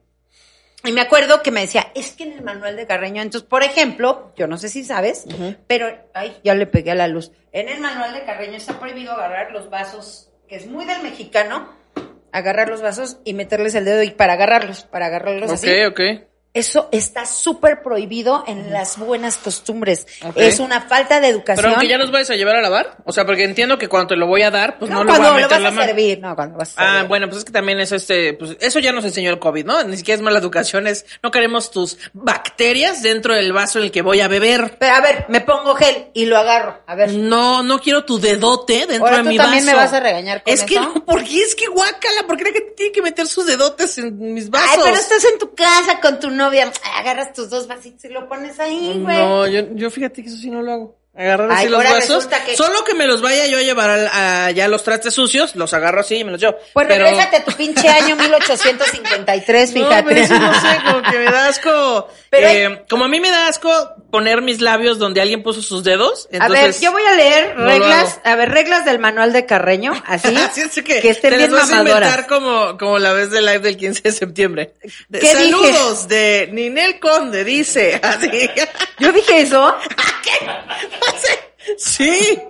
y 0.85 0.93
me 0.93 1.01
acuerdo 1.01 1.43
que 1.43 1.51
me 1.51 1.61
decía, 1.63 1.89
es 1.95 2.13
que 2.13 2.25
en 2.25 2.33
el 2.33 2.43
manual 2.43 2.77
de 2.77 2.87
Carreño, 2.87 3.21
entonces, 3.21 3.49
por 3.49 3.63
ejemplo, 3.63 4.33
yo 4.37 4.47
no 4.47 4.59
sé 4.59 4.69
si 4.69 4.85
sabes, 4.85 5.25
pero, 5.67 5.89
ay, 6.15 6.37
ya 6.45 6.55
le 6.55 6.67
pegué 6.67 6.93
a 6.93 6.95
la 6.95 7.09
luz. 7.09 7.33
En 7.53 7.69
el 7.69 7.81
manual 7.81 8.13
de 8.15 8.25
Carreño 8.25 8.57
está 8.57 8.79
prohibido 8.79 9.13
agarrar 9.13 9.51
los 9.53 9.71
vasos, 9.71 10.31
que 10.49 10.57
es 10.57 10.67
muy 10.67 10.85
del 10.85 11.03
mexicano, 11.03 11.69
agarrar 12.33 12.69
los 12.69 12.81
vasos 12.83 13.19
y 13.25 13.35
meterles 13.35 13.75
el 13.75 13.85
dedo 13.85 14.03
y 14.03 14.11
para 14.11 14.35
agarrarlos, 14.35 14.85
para 14.85 15.07
agarrarlos 15.07 15.51
Ok, 15.51 15.55
así. 15.55 15.85
ok. 15.85 16.01
Eso 16.59 16.89
está 16.93 17.25
súper 17.27 17.83
prohibido 17.83 18.43
en 18.47 18.73
las 18.73 18.99
buenas 18.99 19.37
costumbres. 19.37 20.07
Es 20.35 20.59
una 20.61 20.83
falta 20.83 21.21
de 21.21 21.29
educación. 21.29 21.57
Pero 21.63 21.69
aunque 21.75 21.89
ya 21.89 21.99
nos 21.99 22.11
vayas 22.11 22.31
a 22.31 22.35
llevar 22.35 22.57
a 22.57 22.61
lavar, 22.61 22.97
o 23.05 23.13
sea, 23.13 23.25
porque 23.25 23.45
entiendo 23.45 23.79
que 23.79 23.89
cuando 23.89 24.09
te 24.09 24.17
lo 24.17 24.27
voy 24.27 24.43
a 24.43 24.51
dar, 24.51 24.79
pues 24.79 24.91
no, 24.91 25.05
no, 25.05 25.05
le 25.05 25.11
voy 25.11 25.19
cuando 25.19 25.29
a 25.29 25.31
lo 25.31 25.37
meter 25.37 25.63
vas 25.63 25.75
la 25.75 25.83
a 25.83 25.87
servir, 25.87 26.19
no, 26.21 26.35
cuando 26.35 26.59
vas 26.59 26.77
a 26.77 26.83
Ah, 26.83 26.93
servir. 26.95 27.09
bueno, 27.09 27.27
pues 27.29 27.39
es 27.39 27.45
que 27.45 27.53
también 27.53 27.81
es 27.81 27.93
este, 27.93 28.35
pues 28.35 28.57
eso 28.61 28.79
ya 28.81 28.93
nos 28.93 29.05
enseñó 29.05 29.31
el 29.31 29.39
COVID, 29.39 29.65
¿no? 29.65 29.83
Ni 29.85 29.97
siquiera 29.97 30.17
es 30.17 30.23
mala 30.23 30.39
educación, 30.39 30.87
es 30.87 31.07
no 31.23 31.31
queremos 31.31 31.71
tus 31.71 31.99
bacterias 32.13 33.03
dentro 33.03 33.35
del 33.35 33.53
vaso 33.53 33.79
en 33.79 33.85
el 33.87 33.91
que 33.91 34.03
voy 34.03 34.21
a 34.21 34.29
beber. 34.29 34.77
Pero 34.79 34.95
a 34.95 35.01
ver, 35.01 35.27
me 35.29 35.41
pongo 35.41 35.75
gel 35.75 36.09
y 36.15 36.27
lo 36.27 36.37
agarro. 36.39 36.81
A 36.87 36.95
ver. 36.95 37.13
No, 37.13 37.63
no 37.63 37.81
quiero 37.81 38.05
tu 38.05 38.19
dedote 38.19 38.87
dentro 38.87 39.07
Ahora 39.07 39.19
de 39.19 39.23
tú 39.25 39.29
mi 39.31 39.37
también 39.37 39.65
vaso. 39.65 39.77
me 39.77 39.83
vas 39.83 39.93
a 39.93 40.01
regañar 40.01 40.43
con 40.43 40.53
Es 40.53 40.63
que 40.65 40.77
no, 40.81 41.05
¿por 41.05 41.25
qué? 41.25 41.41
Es 41.43 41.55
que 41.55 41.67
guácala, 41.67 42.27
¿por 42.27 42.37
qué 42.37 42.45
la 42.45 42.51
gente 42.53 42.73
tiene 42.77 42.93
que 42.93 43.03
meter 43.03 43.27
sus 43.27 43.47
dedotes 43.47 43.97
en 43.99 44.35
mis 44.35 44.51
vasos? 44.51 44.69
Ay, 44.73 44.81
pero 44.85 44.97
estás 44.97 45.25
en 45.25 45.39
tu 45.39 45.55
casa 45.55 46.01
con 46.01 46.19
tu 46.21 46.31
agarras 46.97 47.33
tus 47.33 47.51
dos 47.51 47.67
vasitos 47.69 48.05
y 48.05 48.09
lo 48.09 48.29
pones 48.29 48.59
ahí, 48.61 49.01
güey. 49.03 49.17
No, 49.17 49.47
yo, 49.47 49.75
yo 49.75 49.91
fíjate 49.91 50.23
que 50.23 50.29
eso 50.29 50.39
sí 50.39 50.51
no 50.51 50.63
lo 50.63 50.73
hago. 50.73 50.99
Agarrar 51.19 51.51
así 51.51 51.63
Ay, 51.65 51.69
los 51.69 51.77
ahora 51.85 51.93
vasos. 51.99 52.27
que- 52.47 52.57
Solo 52.57 52.85
que 52.85 52.95
me 52.95 53.07
los 53.07 53.21
vaya 53.21 53.47
yo 53.49 53.59
a 53.59 53.63
llevar 53.63 53.91
a, 54.13 54.51
ya 54.53 54.69
los 54.69 54.85
trastes 54.85 55.13
sucios, 55.15 55.57
los 55.57 55.75
agarro 55.75 56.01
así 56.01 56.17
y 56.17 56.25
me 56.25 56.31
los 56.31 56.41
llevo. 56.41 56.57
Pues 56.73 56.87
Pero- 56.87 57.05
regrésate 57.07 57.37
a 57.39 57.45
tu 57.45 57.53
pinche 57.53 57.89
año 57.89 58.15
1853, 58.77 59.75
No, 59.75 59.89
fíjate. 59.89 60.03
pero 60.09 60.21
eso 60.21 60.39
no 60.39 60.55
sé, 60.55 60.69
como 60.87 61.03
que 61.03 61.19
me 61.19 61.25
da 61.25 61.49
asco. 61.49 62.09
Pero 62.31 62.47
Eh, 62.49 62.85
como 62.91 63.07
a 63.07 63.09
mí 63.09 63.21
me 63.21 63.31
da 63.31 63.49
asco 63.49 63.95
poner 64.13 64.43
mis 64.43 64.61
labios 64.61 64.99
donde 64.99 65.21
alguien 65.23 65.43
puso 65.43 65.63
sus 65.63 65.83
dedos. 65.83 66.29
a 66.39 66.47
ver, 66.49 66.79
yo 66.79 66.93
voy 66.93 67.03
a 67.03 67.13
leer 67.15 67.57
no 67.57 67.65
reglas, 67.67 68.21
a 68.23 68.37
ver, 68.37 68.51
reglas 68.51 68.85
del 68.85 68.99
manual 68.99 69.33
de 69.33 69.47
Carreño, 69.47 69.93
así, 70.07 70.37
Así 70.37 70.61
es 70.61 70.75
que, 70.75 71.01
que 71.01 71.09
estén 71.11 71.31
te 71.31 71.37
bien 71.39 71.51
les 71.51 71.61
vas 71.61 71.73
a 71.73 71.79
inventar 71.79 72.27
como, 72.27 72.77
como 72.79 72.99
la 72.99 73.13
vez 73.15 73.31
del 73.31 73.47
live 73.47 73.61
del 73.61 73.77
15 73.79 74.03
de 74.03 74.13
septiembre. 74.13 74.75
De- 75.09 75.21
¿Qué 75.21 75.35
dije? 75.35 75.51
saludos 75.51 76.07
de 76.09 76.49
Ninel 76.53 77.01
Conde, 77.01 77.45
dice. 77.45 77.99
Así. 78.03 78.31
Yo 78.99 79.11
dije 79.13 79.41
eso 79.41 79.75
sí. 81.77 82.41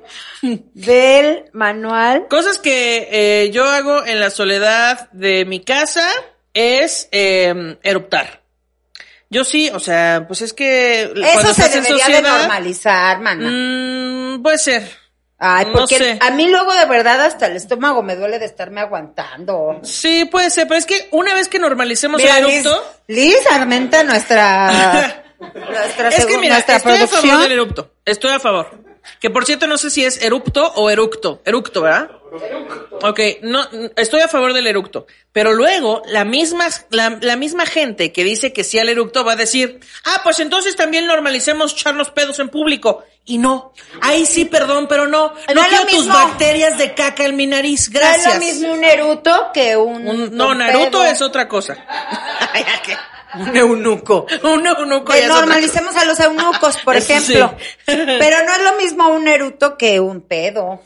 del 0.42 1.44
manual. 1.52 2.26
Cosas 2.28 2.58
que 2.58 3.08
eh, 3.10 3.50
yo 3.50 3.64
hago 3.66 4.04
en 4.06 4.20
la 4.20 4.30
soledad 4.30 5.10
de 5.12 5.44
mi 5.44 5.60
casa 5.64 6.08
es 6.54 7.08
eh, 7.12 7.76
eruptar. 7.82 8.42
Yo 9.30 9.44
sí, 9.44 9.70
o 9.74 9.78
sea, 9.80 10.24
pues 10.26 10.40
es 10.40 10.52
que 10.54 11.02
Eso 11.02 11.52
se 11.52 11.68
debería 11.68 12.08
de 12.08 12.22
normalizar, 12.22 13.20
mana. 13.20 13.48
mm, 13.50 14.42
puede 14.42 14.58
ser. 14.58 14.90
Ay, 15.40 15.66
no 15.66 15.72
porque 15.72 15.98
sé. 15.98 16.18
a 16.20 16.30
mí 16.32 16.48
luego 16.48 16.74
de 16.74 16.86
verdad 16.86 17.20
hasta 17.20 17.46
el 17.46 17.54
estómago 17.56 18.02
me 18.02 18.16
duele 18.16 18.38
de 18.40 18.46
estarme 18.46 18.80
aguantando. 18.80 19.80
Sí, 19.84 20.24
puede 20.24 20.50
ser, 20.50 20.66
pero 20.66 20.78
es 20.78 20.86
que 20.86 21.08
una 21.12 21.34
vez 21.34 21.48
que 21.48 21.60
normalicemos 21.60 22.20
Mira, 22.20 22.38
el 22.38 22.46
Liz, 22.46 22.66
eructo, 22.66 22.84
Liz 23.06 23.36
Armenta, 23.52 24.02
nuestra, 24.02 25.22
nuestra, 25.54 26.08
es 26.08 26.26
que 26.26 26.38
mira, 26.38 26.54
nuestra 26.54 26.76
estoy 26.76 26.92
a 26.94 26.96
favor 26.96 27.08
producción. 27.10 27.42
del 27.42 27.52
erupto. 27.52 27.92
Estoy 28.08 28.30
a 28.32 28.40
favor. 28.40 28.70
Que 29.20 29.30
por 29.30 29.46
cierto, 29.46 29.66
no 29.66 29.78
sé 29.78 29.88
si 29.90 30.04
es 30.04 30.22
erupto 30.22 30.70
o 30.74 30.90
eructo. 30.90 31.40
Eructo, 31.46 31.80
¿verdad? 31.82 32.10
Ok, 33.02 33.20
no, 33.40 33.66
estoy 33.96 34.20
a 34.20 34.28
favor 34.28 34.52
del 34.52 34.66
eructo. 34.66 35.06
Pero 35.32 35.54
luego, 35.54 36.02
la 36.06 36.24
misma, 36.26 36.66
la, 36.90 37.16
la 37.22 37.36
misma 37.36 37.64
gente 37.64 38.12
que 38.12 38.22
dice 38.22 38.52
que 38.52 38.64
sí 38.64 38.78
al 38.78 38.90
eructo 38.90 39.24
va 39.24 39.32
a 39.32 39.36
decir, 39.36 39.80
ah, 40.04 40.20
pues 40.22 40.40
entonces 40.40 40.76
también 40.76 41.06
normalicemos 41.06 41.72
echarnos 41.72 42.10
pedos 42.10 42.38
en 42.38 42.50
público. 42.50 43.02
Y 43.24 43.38
no. 43.38 43.72
Ahí 44.02 44.26
sí, 44.26 44.44
perdón, 44.44 44.88
pero 44.88 45.06
no. 45.08 45.32
No, 45.54 45.54
No 45.54 45.68
quiero 45.68 45.86
tus 45.86 46.06
bacterias 46.08 46.76
de 46.76 46.94
caca 46.94 47.24
en 47.24 47.36
mi 47.36 47.46
nariz. 47.46 47.88
No 47.90 48.00
Gracias. 48.00 48.26
es 48.26 48.34
lo 48.34 48.40
mismo 48.40 48.72
un 48.72 48.80
Naruto 48.82 49.50
que 49.54 49.76
un. 49.76 50.06
Un- 50.06 50.36
no, 50.36 50.48
un 50.50 50.58
Naruto 50.58 50.90
pedo. 51.00 51.04
es 51.04 51.22
otra 51.22 51.48
cosa. 51.48 51.76
un 53.34 53.56
eunuco. 53.56 54.26
Un 54.42 54.66
eunuco 54.66 55.12
Que 55.12 55.26
normalicemos 55.26 55.96
a 55.96 56.04
los 56.04 56.18
eunucos, 56.20 56.76
por 56.78 56.96
Eso 56.96 57.12
ejemplo. 57.12 57.54
sí. 57.58 57.64
Pero 57.86 58.44
no 58.44 58.52
es 58.54 58.62
lo 58.62 58.76
mismo 58.76 59.08
un 59.08 59.24
Naruto 59.24 59.76
que 59.76 60.00
un 60.00 60.20
pedo. 60.22 60.82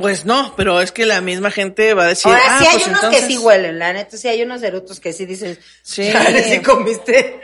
Pues 0.00 0.24
no, 0.24 0.54
pero 0.56 0.80
es 0.80 0.92
que 0.92 1.04
la 1.04 1.20
misma 1.20 1.50
gente 1.50 1.92
va 1.92 2.04
a 2.04 2.08
decir, 2.08 2.32
Ahora 2.32 2.42
ah, 2.46 2.58
sí 2.58 2.66
hay 2.66 2.72
pues 2.76 2.86
unos 2.86 2.98
entonces... 3.02 3.20
que 3.20 3.26
sí 3.26 3.36
huelen, 3.38 3.78
la 3.78 3.92
neta, 3.92 4.16
sí 4.16 4.26
hay 4.26 4.42
unos 4.42 4.62
erutos 4.62 4.98
que 4.98 5.12
sí 5.12 5.26
dicen, 5.26 5.58
Sí. 5.82 6.10
"Chale, 6.10 6.42
sí 6.42 6.62
comiste, 6.62 7.38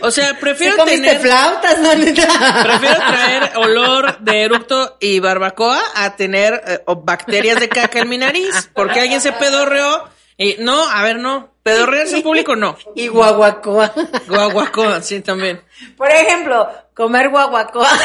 O 0.00 0.12
sea, 0.12 0.28
sí 0.28 0.34
prefiero 0.40 0.76
comiste 0.76 1.02
tener, 1.04 1.20
flautas, 1.20 1.78
no 1.80 1.92
neta. 1.96 2.22
prefiero 2.78 2.96
traer 2.98 3.50
olor 3.56 4.18
de 4.20 4.42
eructo 4.44 4.96
y 5.00 5.18
barbacoa 5.18 5.82
a 5.96 6.14
tener 6.14 6.62
eh, 6.68 6.82
o 6.86 6.94
bacterias 7.02 7.58
de 7.58 7.68
caca 7.68 7.98
en 7.98 8.08
mi 8.10 8.18
nariz, 8.18 8.70
porque 8.72 9.00
alguien 9.00 9.20
se 9.20 9.32
pedorreó 9.32 10.04
y 10.38 10.56
no, 10.58 10.88
a 10.88 11.02
ver, 11.02 11.18
no, 11.18 11.50
pedorrearse 11.62 12.16
en 12.16 12.22
público 12.22 12.54
no. 12.56 12.76
Y 12.94 13.08
guaguacoa. 13.08 13.92
Guaguacoa, 14.28 15.02
sí 15.02 15.20
también. 15.20 15.62
Por 15.96 16.10
ejemplo, 16.10 16.68
comer 16.94 17.30
guaguacoa. 17.30 17.88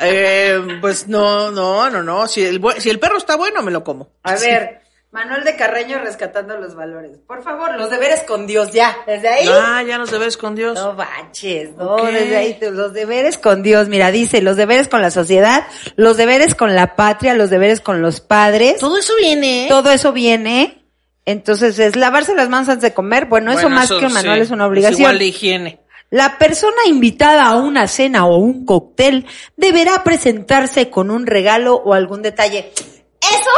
Eh, 0.00 0.60
pues 0.80 1.06
no, 1.06 1.52
no, 1.52 1.88
no, 1.88 2.02
no, 2.02 2.26
si 2.26 2.44
el 2.44 2.60
si 2.78 2.90
el 2.90 2.98
perro 2.98 3.16
está 3.16 3.36
bueno 3.36 3.62
me 3.62 3.70
lo 3.70 3.84
como. 3.84 4.10
A 4.24 4.34
ver, 4.34 4.80
Manuel 5.14 5.44
de 5.44 5.54
Carreño 5.54 6.00
rescatando 6.00 6.58
los 6.58 6.74
valores. 6.74 7.18
Por 7.24 7.44
favor, 7.44 7.78
los 7.78 7.88
deberes 7.88 8.24
con 8.24 8.48
Dios 8.48 8.72
ya. 8.72 8.96
Desde 9.06 9.28
ahí. 9.28 9.48
Ah, 9.48 9.80
ya 9.86 9.96
nos 9.96 10.10
debes 10.10 10.36
con 10.36 10.56
Dios. 10.56 10.74
No 10.74 10.96
baches, 10.96 11.70
no, 11.76 11.94
desde 12.06 12.36
ahí 12.36 12.58
los 12.60 12.92
deberes 12.92 13.38
con 13.38 13.62
Dios, 13.62 13.86
mira, 13.88 14.10
dice, 14.10 14.42
los 14.42 14.56
deberes 14.56 14.88
con 14.88 15.02
la 15.02 15.12
sociedad, 15.12 15.68
los 15.94 16.16
deberes 16.16 16.56
con 16.56 16.74
la 16.74 16.96
patria, 16.96 17.34
los 17.34 17.48
deberes 17.48 17.80
con 17.80 18.02
los 18.02 18.20
padres, 18.20 18.78
Todo 18.80 18.98
eso 18.98 19.12
viene. 19.16 19.66
todo 19.68 19.92
eso 19.92 20.12
viene 20.12 20.84
Entonces 21.24 21.78
es 21.78 21.94
lavarse 21.94 22.34
las 22.34 22.48
manos 22.48 22.68
antes 22.68 22.82
de 22.82 22.92
comer. 22.92 23.26
Bueno, 23.26 23.52
eso 23.52 23.68
más 23.68 23.88
que 23.88 24.04
un 24.06 24.12
manual 24.12 24.38
sí, 24.38 24.42
es 24.42 24.50
una 24.50 24.66
obligación. 24.66 25.00
igual 25.00 25.18
de 25.20 25.26
higiene. 25.26 25.80
La 26.10 26.38
persona 26.38 26.86
invitada 26.88 27.46
a 27.46 27.54
una 27.54 27.86
cena 27.86 28.26
o 28.26 28.38
un 28.38 28.66
cóctel 28.66 29.26
deberá 29.56 30.02
presentarse 30.02 30.90
con 30.90 31.12
un 31.12 31.24
regalo 31.24 31.76
o 31.76 31.94
algún 31.94 32.20
detalle. 32.20 32.72
Eso 33.20 33.50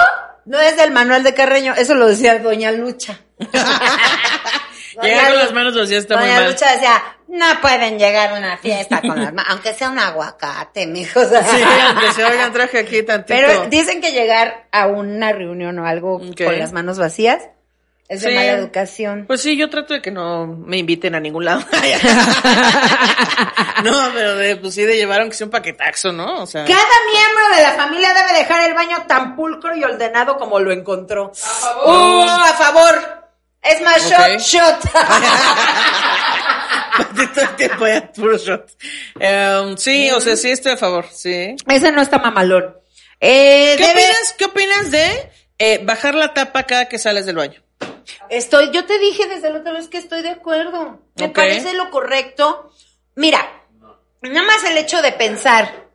no 0.46 0.58
es 0.60 0.76
del 0.76 0.92
manual 0.92 1.22
de 1.22 1.34
Carreño, 1.34 1.74
eso 1.76 1.94
lo 1.94 2.06
decía 2.06 2.38
Doña 2.38 2.72
Lucha. 2.72 3.20
Llegar 5.02 5.28
con 5.28 5.38
las 5.38 5.52
manos 5.52 5.76
vacías 5.76 6.02
está 6.02 6.16
muy 6.16 6.26
Doña 6.26 6.40
mal. 6.40 6.50
Lucha 6.50 6.72
decía, 6.72 7.02
no 7.28 7.46
pueden 7.60 7.98
llegar 7.98 8.30
a 8.32 8.38
una 8.38 8.56
fiesta 8.56 9.02
con 9.02 9.22
las 9.22 9.32
manos, 9.34 9.44
aunque 9.50 9.74
sea 9.74 9.90
un 9.90 9.98
aguacate, 9.98 10.86
mijos. 10.86 11.28
Sí, 11.28 11.62
aunque 11.86 12.12
se 12.12 12.24
oigan, 12.24 12.52
traje 12.52 12.78
aquí 12.78 13.02
tantito. 13.02 13.38
Pero 13.38 13.66
dicen 13.66 14.00
que 14.00 14.12
llegar 14.12 14.68
a 14.72 14.86
una 14.86 15.32
reunión 15.32 15.78
o 15.78 15.86
algo 15.86 16.18
con 16.18 16.58
las 16.58 16.72
manos 16.72 16.98
vacías 16.98 17.42
es 18.08 18.22
de 18.22 18.28
Sí. 18.30 18.34
mala 18.34 18.52
educación. 18.52 19.24
Pues 19.26 19.42
sí, 19.42 19.56
yo 19.56 19.68
trato 19.70 19.94
de 19.94 20.02
que 20.02 20.10
no 20.10 20.46
me 20.46 20.78
inviten 20.78 21.14
a 21.14 21.20
ningún 21.20 21.44
lado. 21.44 21.60
no, 23.84 24.10
pero 24.14 24.36
de, 24.36 24.56
pues 24.56 24.74
sí, 24.74 24.82
de 24.84 24.96
llevar 24.96 25.20
aunque 25.20 25.36
sea 25.36 25.46
un 25.46 25.50
paquetaxo, 25.50 26.12
¿no? 26.12 26.42
O 26.42 26.46
sea. 26.46 26.64
Cada 26.64 26.76
miembro 27.12 27.56
de 27.56 27.62
la 27.62 27.72
familia 27.72 28.14
debe 28.14 28.32
dejar 28.38 28.62
el 28.68 28.74
baño 28.74 29.04
tan 29.06 29.36
pulcro 29.36 29.76
y 29.76 29.84
ordenado 29.84 30.36
como 30.36 30.58
lo 30.60 30.72
encontró. 30.72 31.32
¡A 31.32 31.36
favor! 31.36 32.28
¡A 32.28 32.52
favor! 32.54 33.22
Es 33.62 33.80
más, 33.82 34.08
shot, 34.08 34.38
shot. 34.38 34.82
de 37.14 37.26
todo 37.28 37.44
el 37.44 37.56
tiempo 37.56 37.86
ya, 37.86 38.12
puro 38.12 38.36
shot. 38.38 38.70
Em, 39.18 39.76
sí, 39.76 40.10
o 40.12 40.20
sea, 40.20 40.36
sí 40.36 40.50
estoy 40.50 40.72
a 40.72 40.76
favor, 40.76 41.06
sí. 41.12 41.56
Ese 41.68 41.90
no 41.90 42.00
está 42.02 42.18
mamalón. 42.18 42.76
Eh, 43.20 43.74
¿Qué 43.76 43.82
debe- 43.84 44.04
opinas, 44.04 44.34
¿Qué 44.38 44.44
opinas 44.44 44.90
de 44.92 45.30
eh, 45.58 45.80
bajar 45.82 46.14
la 46.14 46.32
tapa 46.34 46.62
cada 46.64 46.86
que 46.88 46.98
sales 46.98 47.26
del 47.26 47.36
baño? 47.36 47.60
Estoy, 48.30 48.70
yo 48.72 48.84
te 48.86 48.98
dije 48.98 49.26
desde 49.26 49.50
la 49.50 49.58
otra 49.60 49.72
vez 49.72 49.88
que 49.88 49.98
estoy 49.98 50.22
de 50.22 50.30
acuerdo. 50.30 51.00
Me 51.16 51.28
parece 51.28 51.74
lo 51.74 51.90
correcto. 51.90 52.72
Mira, 53.14 53.46
nada 54.22 54.46
más 54.46 54.64
el 54.64 54.76
hecho 54.78 55.02
de 55.02 55.12
pensar 55.12 55.86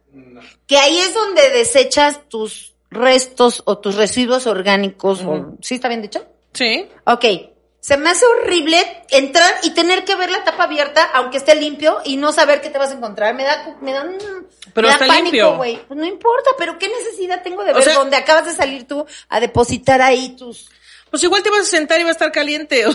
que 0.68 0.77
ahí 0.77 0.98
es 1.00 1.13
donde 1.13 1.50
desechas 1.51 2.27
tus 2.30 2.74
restos 2.89 3.62
o 3.65 3.77
tus 3.77 3.96
residuos 3.96 4.48
orgánicos. 4.48 5.22
o- 5.24 5.56
¿Sí 5.62 5.75
está 5.75 5.88
bien 5.88 6.01
dicho? 6.01 6.25
Sí. 6.53 6.89
Ok. 7.06 7.25
Se 7.80 7.98
me 7.98 8.12
hace 8.12 8.25
horrible 8.27 8.77
entrar 9.10 9.56
y 9.63 9.72
tener 9.72 10.06
que 10.06 10.13
ver 10.15 10.30
la 10.30 10.44
tapa 10.44 10.65
abierta, 10.65 11.03
aunque 11.15 11.38
esté 11.38 11.56
limpio, 11.56 11.98
y 12.06 12.18
no 12.18 12.32
saber 12.32 12.62
qué 12.62 12.70
te 12.70 12.77
vas 12.77 12.91
a 12.91 12.94
encontrar. 12.94 13.34
Me 13.34 13.44
da, 13.44 13.75
me 13.82 13.91
da, 13.91 14.03
un- 14.03 14.48
Pero 14.74 14.88
me 14.88 14.94
da 14.94 15.00
está 15.03 15.08
pánico, 15.08 15.56
güey. 15.58 15.77
Pues 15.88 16.00
no 16.00 16.06
importa, 16.06 16.51
pero 16.60 16.77
qué 16.77 16.88
necesidad 16.89 17.41
tengo 17.41 17.63
de 17.63 17.72
O 17.72 17.75
ver 17.75 17.84
sea- 17.84 17.96
dónde 17.96 18.18
acabas 18.18 18.46
de 18.46 18.53
salir 18.53 18.88
tú 18.88 19.03
a 19.30 19.39
depositar 19.39 20.00
ahí 20.01 20.36
tus. 20.36 20.70
Pues 21.12 21.22
igual 21.24 21.44
te 21.44 21.50
vas 21.50 21.62
a 21.62 21.65
sentar 21.65 22.00
y 22.00 22.03
va 22.03 22.10
a 22.10 22.13
estar 22.13 22.32
caliente. 22.32 22.84
lo 22.86 22.94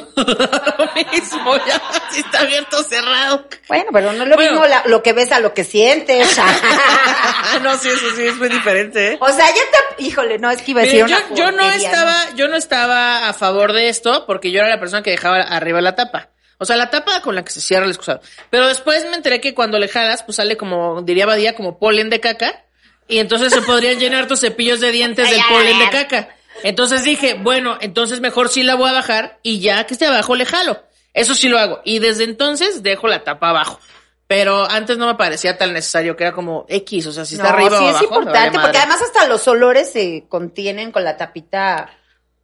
mismo, 1.12 1.56
ya, 1.66 1.80
si 2.10 2.20
está 2.20 2.40
abierto 2.40 2.78
o 2.78 2.82
cerrado. 2.82 3.46
Bueno, 3.68 3.90
pero 3.92 4.12
no 4.14 4.22
es 4.22 4.28
lo 4.30 4.34
Bueno. 4.36 4.52
mismo 4.52 4.66
la- 4.66 4.82
lo 4.86 5.02
que 5.02 5.12
ves 5.12 5.30
a 5.32 5.40
lo 5.40 5.52
que 5.52 5.64
sientes. 5.64 6.26
no, 7.62 7.76
sí, 7.76 7.88
eso 7.90 8.16
sí 8.16 8.22
es 8.26 8.36
muy 8.36 8.48
diferente, 8.48 9.12
¿eh? 9.12 9.18
o 9.20 9.28
sea, 9.28 9.46
ya 9.48 9.62
te, 9.96 10.02
híjole, 10.02 10.38
no 10.38 10.50
es 10.50 10.62
que 10.62 10.70
iba 10.70 10.80
a 10.80 10.84
decir 10.84 11.04
Mire, 11.04 11.16
una 11.16 11.28
yo, 11.28 11.36
yo 11.36 11.52
no 11.52 11.70
estaba, 11.70 12.34
yo 12.34 12.48
no 12.48 12.56
estaba 12.56 13.28
a 13.28 13.34
favor 13.34 13.72
de 13.74 13.88
esto 13.90 14.24
porque 14.26 14.50
yo 14.50 14.60
era 14.60 14.68
la 14.70 14.80
persona 14.80 15.02
que 15.02 15.10
dejaba 15.10 15.40
arriba 15.42 15.80
la 15.82 15.94
tapa. 15.94 16.30
O 16.58 16.64
sea, 16.64 16.76
la 16.76 16.88
tapa 16.88 17.20
con 17.20 17.34
la 17.34 17.44
que 17.44 17.52
se 17.52 17.60
cierra 17.60 17.84
el 17.84 17.90
excusado. 17.90 18.20
Pero 18.48 18.66
después 18.66 19.04
me 19.10 19.16
enteré 19.16 19.42
que 19.42 19.52
cuando 19.52 19.78
le 19.78 19.88
jalas, 19.88 20.22
pues 20.22 20.36
sale 20.36 20.56
como, 20.56 21.02
diría 21.02 21.26
Badía, 21.26 21.54
como 21.54 21.78
polen 21.78 22.08
de 22.08 22.20
caca. 22.20 22.64
Y 23.08 23.18
entonces 23.18 23.52
se 23.52 23.60
podrían 23.60 23.98
llenar 23.98 24.26
tus 24.26 24.40
cepillos 24.40 24.80
de 24.80 24.90
dientes 24.90 25.30
del 25.30 25.40
polen 25.50 25.78
de 25.78 25.90
caca. 25.90 26.35
Entonces 26.62 27.04
dije, 27.04 27.34
bueno, 27.34 27.76
entonces 27.80 28.20
mejor 28.20 28.48
sí 28.48 28.62
la 28.62 28.74
voy 28.74 28.90
a 28.90 28.94
bajar 28.94 29.38
y 29.42 29.60
ya 29.60 29.84
que 29.86 29.94
esté 29.94 30.06
abajo 30.06 30.34
le 30.36 30.44
jalo. 30.46 30.82
Eso 31.12 31.34
sí 31.34 31.48
lo 31.48 31.58
hago. 31.58 31.80
Y 31.84 31.98
desde 31.98 32.24
entonces 32.24 32.82
dejo 32.82 33.08
la 33.08 33.24
tapa 33.24 33.50
abajo. 33.50 33.78
Pero 34.26 34.68
antes 34.68 34.98
no 34.98 35.06
me 35.06 35.14
parecía 35.14 35.56
tan 35.56 35.72
necesario, 35.72 36.16
que 36.16 36.24
era 36.24 36.32
como 36.32 36.66
X, 36.68 37.06
o 37.06 37.12
sea, 37.12 37.24
si 37.24 37.36
está 37.36 37.50
No, 37.50 37.54
arriba 37.56 37.78
sí 37.78 37.84
o 37.84 37.88
es 37.90 37.96
abajo. 37.96 38.02
me 38.02 38.08
vale 38.08 38.16
importante, 38.26 38.58
porque 38.60 38.78
además 38.78 39.02
hasta 39.02 39.26
los 39.28 39.46
olores 39.46 39.92
se 39.92 40.24
contienen 40.28 40.90
con 40.90 41.04
la 41.04 41.16
tapita 41.16 41.88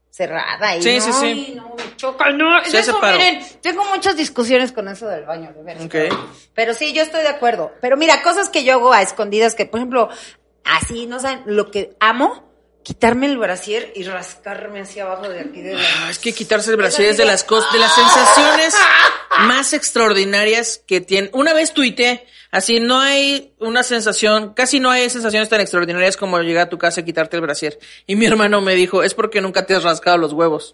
cerrada. 0.09 0.77
Y 0.77 0.83
Sí, 0.83 0.99
no, 0.99 1.03
sí, 1.05 1.13
sí. 1.13 1.55
no, 1.57 1.75
me 1.77 1.97
choca, 1.97 2.31
no. 2.31 2.63
Sí, 2.65 2.77
eso, 2.77 3.01
miren, 3.03 3.45
tengo 3.63 3.85
muchas 3.87 4.17
discusiones 4.17 4.71
con 4.71 4.87
eso 4.89 5.09
del 5.09 5.25
baño, 5.25 5.53
de 5.55 5.63
veras. 5.63 5.85
Ok. 5.85 5.91
Pero, 5.93 6.29
pero 6.55 6.75
sí, 6.75 6.93
yo 6.93 7.03
estoy 7.03 7.23
de 7.23 7.29
acuerdo. 7.29 7.73
Pero 7.81 7.97
mira, 7.97 8.23
cosas 8.23 8.49
que 8.49 8.63
yo 8.63 8.75
hago 8.75 8.93
a 8.93 9.03
escondidas, 9.03 9.55
que 9.55 9.67
por 9.67 9.81
ejemplo, 9.81 10.09
así, 10.65 11.07
no 11.07 11.19
saben, 11.19 11.43
lo 11.47 11.71
que 11.71 11.97
amo, 11.99 12.52
quitarme 12.83 13.27
el 13.27 13.39
brasier 13.39 13.93
y 13.95 14.05
rascarme 14.05 14.81
hacia 14.81 15.05
abajo 15.05 15.29
de 15.29 15.41
aquí 15.41 15.61
de 15.63 15.75
la... 15.75 15.83
Ah, 15.83 16.11
Es 16.11 16.19
que 16.19 16.33
quitarse 16.33 16.71
el 16.71 16.77
brasier 16.77 17.11
es 17.11 17.17
de 17.17 17.25
las 17.25 17.45
cosas, 17.45 17.73
de 17.73 17.79
las 17.79 17.95
sensaciones 17.95 18.75
más 19.41 19.73
extraordinarias 19.73 20.83
que 20.87 21.01
tiene. 21.01 21.31
Una 21.33 21.53
vez 21.53 21.73
tuiteé, 21.73 22.27
así 22.53 22.79
no 22.79 23.01
hay 23.01 23.53
una 23.59 23.83
sensación, 23.83 24.55
casi 24.55 24.79
no 24.79 24.91
hay 24.91 25.11
sensaciones 25.11 25.49
tan 25.49 25.61
extraordinarias 25.61 26.17
como 26.17 26.39
llegar 26.41 26.67
a 26.67 26.71
tu 26.71 26.79
casa 26.79 27.01
y 27.01 27.05
quitarte 27.05 27.37
el 27.37 27.43
brasier. 27.43 27.79
Y 28.07 28.15
mi 28.15 28.27
hermano 28.27 28.61
me 28.61 28.75
dijo, 28.75 29.03
es 29.03 29.15
porque 29.15 29.41
nunca 29.41 29.67
te 29.67 29.75
has 29.75 29.83
rascado 29.83 30.19
los 30.19 30.33
huevos. 30.33 30.73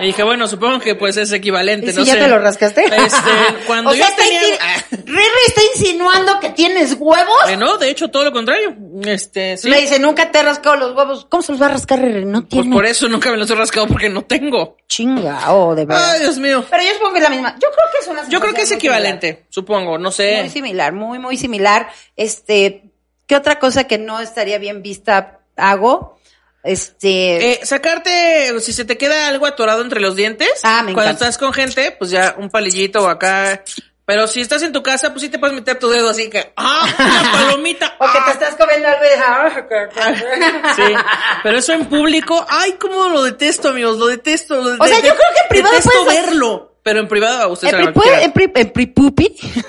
Y 0.00 0.06
dije, 0.06 0.22
bueno, 0.22 0.46
supongo 0.46 0.78
que 0.80 0.94
pues 0.94 1.16
es 1.16 1.32
equivalente, 1.32 1.86
¿Y 1.88 1.92
si 1.92 1.98
no 1.98 2.04
ya 2.04 2.12
sé. 2.14 2.18
te 2.20 2.28
lo 2.28 2.38
rascaste? 2.38 2.84
Este, 2.84 3.30
cuando 3.66 3.90
o 3.90 3.94
yo 3.94 4.04
sea, 4.04 4.14
tenía... 4.16 4.40
Ah, 4.60 4.84
Riri 5.04 5.22
está 5.46 5.60
insinuando 5.76 6.38
que 6.40 6.50
tienes 6.50 6.96
huevos. 6.98 7.48
eh, 7.48 7.56
no, 7.56 7.76
de 7.78 7.90
hecho, 7.90 8.08
todo 8.08 8.24
lo 8.24 8.32
contrario. 8.32 8.74
Este, 9.04 9.56
sí. 9.56 9.68
Me 9.68 9.80
dice, 9.80 9.98
nunca 9.98 10.30
te 10.30 10.38
has 10.38 10.44
rascado 10.44 10.76
los 10.76 10.96
huevos. 10.96 11.26
¿Cómo 11.28 11.42
se 11.42 11.52
los 11.52 11.62
va 11.62 11.66
a 11.66 11.70
rascar, 11.70 12.00
Riri? 12.00 12.24
No 12.24 12.40
Pues 12.42 12.50
tiene 12.62 12.74
por 12.74 12.86
eso 12.86 13.08
nunca 13.08 13.30
me 13.30 13.36
los 13.36 13.48
he 13.50 13.54
rascado 13.54 13.86
porque 13.86 14.08
no 14.08 14.22
tengo. 14.22 14.76
chinga, 14.88 15.52
oh, 15.52 15.74
de 15.74 15.84
verdad. 15.86 16.10
Ay, 16.12 16.20
Dios 16.20 16.38
mío. 16.38 16.64
Pero 16.70 16.82
yo 16.82 16.92
supongo 16.94 17.12
que 17.12 17.18
es 17.18 17.24
la 17.24 17.30
misma. 17.30 17.54
Yo 17.54 17.68
creo 17.70 17.86
que 17.92 17.98
es 18.00 18.06
una 18.08 18.28
Yo 18.28 18.40
creo 18.40 18.52
que 18.54 18.62
es 18.62 18.70
equivalente, 18.72 19.46
supongo, 19.48 19.96
no 19.98 20.10
sé. 20.10 20.40
Muy 20.40 20.50
similar, 20.50 20.81
muy, 20.90 21.20
muy 21.20 21.36
similar. 21.36 21.88
Este, 22.16 22.90
¿qué 23.28 23.36
otra 23.36 23.60
cosa 23.60 23.84
que 23.84 23.98
no 23.98 24.18
estaría 24.18 24.58
bien 24.58 24.82
vista 24.82 25.38
hago? 25.56 26.18
Este, 26.64 27.52
Eh, 27.52 27.60
sacarte, 27.64 28.58
si 28.60 28.72
se 28.72 28.84
te 28.84 28.96
queda 28.96 29.28
algo 29.28 29.46
atorado 29.46 29.82
entre 29.82 30.00
los 30.00 30.16
dientes, 30.16 30.60
Ah, 30.62 30.82
me 30.84 30.94
cuando 30.94 31.12
estás 31.12 31.38
con 31.38 31.52
gente, 31.52 31.90
pues 31.92 32.10
ya 32.10 32.34
un 32.38 32.50
palillito 32.50 33.04
o 33.04 33.08
acá. 33.08 33.62
Pero 34.04 34.26
si 34.26 34.40
estás 34.40 34.62
en 34.62 34.72
tu 34.72 34.82
casa, 34.82 35.10
pues 35.10 35.22
sí 35.22 35.28
te 35.28 35.38
puedes 35.38 35.54
meter 35.54 35.78
tu 35.78 35.88
dedo 35.88 36.10
así 36.10 36.28
que, 36.28 36.52
¡ah! 36.56 36.86
¡Una 36.98 37.32
palomita! 37.32 37.94
o 37.98 38.06
que 38.06 38.18
te 38.18 38.18
¡ah! 38.18 38.32
estás 38.32 38.56
comiendo 38.56 38.88
algo 38.88 39.04
y 39.04 40.76
Sí, 40.76 40.94
pero 41.42 41.58
eso 41.58 41.72
en 41.72 41.86
público, 41.86 42.44
¡ay, 42.48 42.72
cómo 42.72 43.08
lo 43.08 43.22
detesto, 43.22 43.68
amigos! 43.68 43.98
Lo 43.98 44.06
detesto. 44.08 44.56
Lo 44.56 44.82
O 44.82 44.86
sea, 44.86 44.96
yo 44.98 45.14
creo 45.14 45.16
que 45.34 45.40
en 45.42 45.48
privado 45.48 45.74
Detesto 45.74 46.04
puedes 46.04 46.26
verlo. 46.26 46.71
Pero 46.82 46.98
en 47.00 47.06
privado 47.08 47.42
a 47.42 47.46
ustedes 47.48 47.74
En, 47.74 47.80
pri- 47.86 47.92
puede- 47.92 48.24
en, 48.24 48.32
pri- 48.32 48.52
en 48.54 48.70
pripupi. 48.70 49.36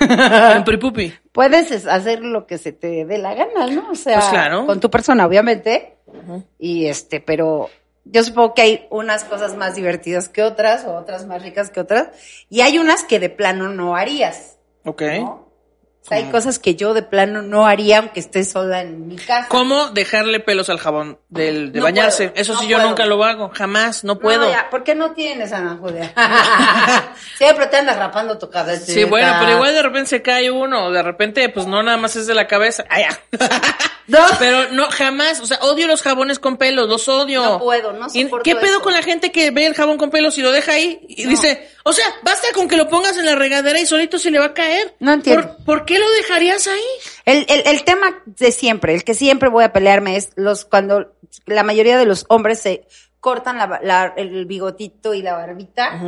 En 0.56 0.64
pripupi. 0.64 1.12
puedes 1.32 1.70
es- 1.70 1.86
hacer 1.86 2.20
lo 2.20 2.46
que 2.46 2.58
se 2.58 2.72
te 2.72 3.04
dé 3.04 3.18
la 3.18 3.34
gana, 3.34 3.66
¿no? 3.68 3.90
O 3.90 3.94
sea, 3.94 4.18
Pues 4.18 4.30
claro. 4.30 4.66
con 4.66 4.80
tu 4.80 4.90
persona, 4.90 5.24
obviamente. 5.26 5.96
Y 6.58 6.86
este, 6.86 7.20
pero 7.20 7.70
yo 8.04 8.22
supongo 8.24 8.54
que 8.54 8.62
hay 8.62 8.86
unas 8.90 9.24
cosas 9.24 9.56
más 9.56 9.74
divertidas 9.76 10.28
que 10.28 10.42
otras, 10.42 10.84
o 10.84 10.94
otras 10.96 11.26
más 11.26 11.42
ricas 11.42 11.70
que 11.70 11.80
otras. 11.80 12.08
Y 12.50 12.60
hay 12.62 12.78
unas 12.78 13.04
que 13.04 13.18
de 13.20 13.30
plano 13.30 13.68
no 13.68 13.96
harías. 13.96 14.58
Ok. 14.84 15.02
¿no? 15.20 15.43
O 16.04 16.06
sea, 16.06 16.18
hay 16.18 16.24
cosas 16.30 16.58
que 16.58 16.74
yo 16.74 16.92
de 16.92 17.02
plano 17.02 17.40
no 17.40 17.66
haría 17.66 17.96
aunque 17.96 18.20
esté 18.20 18.44
sola 18.44 18.82
en 18.82 19.08
mi 19.08 19.16
casa. 19.16 19.48
¿Cómo 19.48 19.86
dejarle 19.88 20.38
pelos 20.38 20.68
al 20.68 20.78
jabón 20.78 21.18
del, 21.30 21.72
de 21.72 21.78
No 21.78 21.84
bañarse? 21.86 22.28
puedo, 22.28 22.42
Eso 22.42 22.52
no 22.52 22.58
sí, 22.60 22.68
yo 22.68 22.76
puedo. 22.76 22.88
nunca 22.90 23.06
lo 23.06 23.24
hago. 23.24 23.50
Jamás, 23.54 24.04
no 24.04 24.18
puedo. 24.18 24.44
No, 24.44 24.50
ya, 24.50 24.68
¿Por 24.68 24.84
qué 24.84 24.94
no 24.94 25.12
tienes, 25.12 25.50
Ana 25.52 25.78
Julia? 25.80 26.12
Siempre 27.38 27.68
te 27.68 27.78
andas 27.78 27.96
rapando 27.96 28.36
tu 28.36 28.50
cabeza. 28.50 28.84
Sí, 28.84 29.04
bueno, 29.04 29.32
pero 29.40 29.52
igual 29.52 29.72
de 29.74 29.82
repente 29.82 30.10
se 30.10 30.20
cae 30.20 30.50
uno, 30.50 30.90
de 30.90 31.02
repente, 31.02 31.48
pues 31.48 31.66
no 31.66 31.82
nada 31.82 31.96
más 31.96 32.16
es 32.16 32.26
de 32.26 32.34
la 32.34 32.46
cabeza. 32.46 32.84
Ah, 32.90 33.00
ya. 33.00 33.18
No. 34.06 34.18
Pero 34.38 34.68
no, 34.72 34.90
jamás, 34.90 35.40
o 35.40 35.46
sea, 35.46 35.56
odio 35.62 35.86
los 35.86 36.02
jabones 36.02 36.38
con 36.38 36.58
pelos, 36.58 36.86
los 36.90 37.08
odio. 37.08 37.42
No 37.42 37.58
puedo, 37.58 37.94
no 37.94 38.06
¿Y 38.12 38.24
soporto 38.24 38.42
¿Qué 38.42 38.54
pedo 38.54 38.74
eso. 38.74 38.82
con 38.82 38.92
la 38.92 39.02
gente 39.02 39.32
que 39.32 39.50
ve 39.50 39.64
el 39.64 39.72
jabón 39.74 39.96
con 39.96 40.10
pelos 40.10 40.36
y 40.36 40.42
lo 40.42 40.52
deja 40.52 40.72
ahí? 40.72 41.00
Y 41.08 41.24
dice, 41.24 41.70
o 41.84 41.92
sea, 41.92 42.06
basta 42.22 42.48
con 42.54 42.66
que 42.66 42.76
lo 42.76 42.88
pongas 42.88 43.16
en 43.16 43.26
la 43.26 43.34
regadera 43.36 43.78
y 43.78 43.86
solito 43.86 44.18
se 44.18 44.30
le 44.30 44.38
va 44.40 44.46
a 44.46 44.54
caer. 44.54 44.94
No 45.00 45.12
entiendo. 45.12 45.56
¿Por, 45.58 45.64
por 45.64 45.84
qué 45.84 45.98
lo 45.98 46.10
dejarías 46.12 46.66
ahí? 46.66 46.82
El, 47.24 47.46
el, 47.48 47.62
el 47.66 47.84
tema 47.84 48.22
de 48.26 48.50
siempre, 48.52 48.94
el 48.94 49.04
que 49.04 49.14
siempre 49.14 49.48
voy 49.48 49.64
a 49.64 49.72
pelearme 49.72 50.16
es 50.16 50.30
los 50.36 50.64
cuando 50.64 51.14
la 51.46 51.62
mayoría 51.62 51.96
de 51.98 52.06
los 52.06 52.26
hombres 52.28 52.60
se 52.60 52.86
cortan 53.20 53.56
la, 53.58 53.80
la- 53.82 54.14
el 54.16 54.44
bigotito 54.46 55.14
y 55.14 55.22
la 55.22 55.34
barbita. 55.34 56.00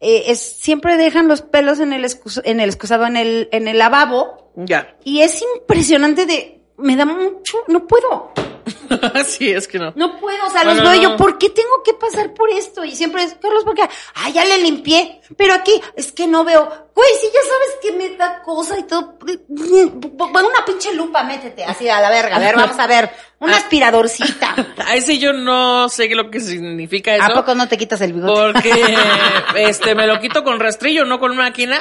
eh, 0.00 0.24
es, 0.26 0.40
siempre 0.40 0.96
dejan 0.96 1.28
los 1.28 1.42
pelos 1.42 1.80
en 1.80 1.92
el, 1.92 2.04
excus- 2.04 2.42
en 2.44 2.60
el 2.60 2.68
excusado, 2.68 3.06
en 3.06 3.16
el, 3.16 3.48
en 3.52 3.68
el 3.68 3.78
lavabo. 3.78 4.52
Ya. 4.56 4.96
Y 5.04 5.20
es 5.22 5.42
impresionante 5.56 6.26
de, 6.26 6.60
me 6.76 6.94
da 6.96 7.04
mucho, 7.06 7.58
no 7.68 7.86
puedo. 7.86 8.32
sí, 9.26 9.50
es 9.50 9.68
que 9.68 9.78
no. 9.78 9.92
No 9.96 10.18
puedo, 10.18 10.46
o 10.46 10.50
sea, 10.50 10.64
los 10.64 10.76
veo 10.76 10.94
no. 10.94 11.02
yo, 11.02 11.16
¿por 11.16 11.38
qué 11.38 11.50
tengo 11.50 11.82
que 11.84 11.94
pasar 11.94 12.34
por 12.34 12.50
esto? 12.50 12.84
Y 12.84 12.94
siempre 12.94 13.22
es, 13.22 13.34
Carlos, 13.40 13.64
porque, 13.64 13.82
ah, 13.82 14.30
ya 14.30 14.44
le 14.44 14.58
limpié, 14.58 15.20
pero 15.36 15.54
aquí, 15.54 15.80
es 15.96 16.12
que 16.12 16.26
no 16.26 16.44
veo. 16.44 16.84
Güey, 16.94 17.10
si 17.20 17.26
ya 17.26 17.40
sabes 17.42 17.76
que 17.82 17.92
me 17.92 18.16
da 18.16 18.40
cosa 18.42 18.78
y 18.78 18.84
todo, 18.84 19.18
una 19.48 20.64
pinche 20.64 20.94
lupa, 20.94 21.24
métete, 21.24 21.64
así 21.64 21.88
a 21.88 22.00
la 22.00 22.08
verga, 22.08 22.36
a 22.36 22.38
ver, 22.38 22.54
vamos 22.54 22.78
a 22.78 22.86
ver, 22.86 23.10
una 23.40 23.56
aspiradorcita. 23.56 24.54
Ahí 24.86 25.00
sí 25.00 25.18
yo 25.18 25.32
no 25.32 25.88
sé 25.88 26.08
lo 26.14 26.30
que 26.30 26.40
significa 26.40 27.16
eso. 27.16 27.24
¿A 27.24 27.34
poco 27.34 27.54
no 27.54 27.68
te 27.68 27.76
quitas 27.76 28.00
el 28.00 28.12
bigote? 28.12 28.32
Porque 28.32 28.96
este 29.56 29.94
me 29.94 30.06
lo 30.06 30.20
quito 30.20 30.44
con 30.44 30.60
rastrillo, 30.60 31.04
no 31.04 31.18
con 31.18 31.36
máquina. 31.36 31.80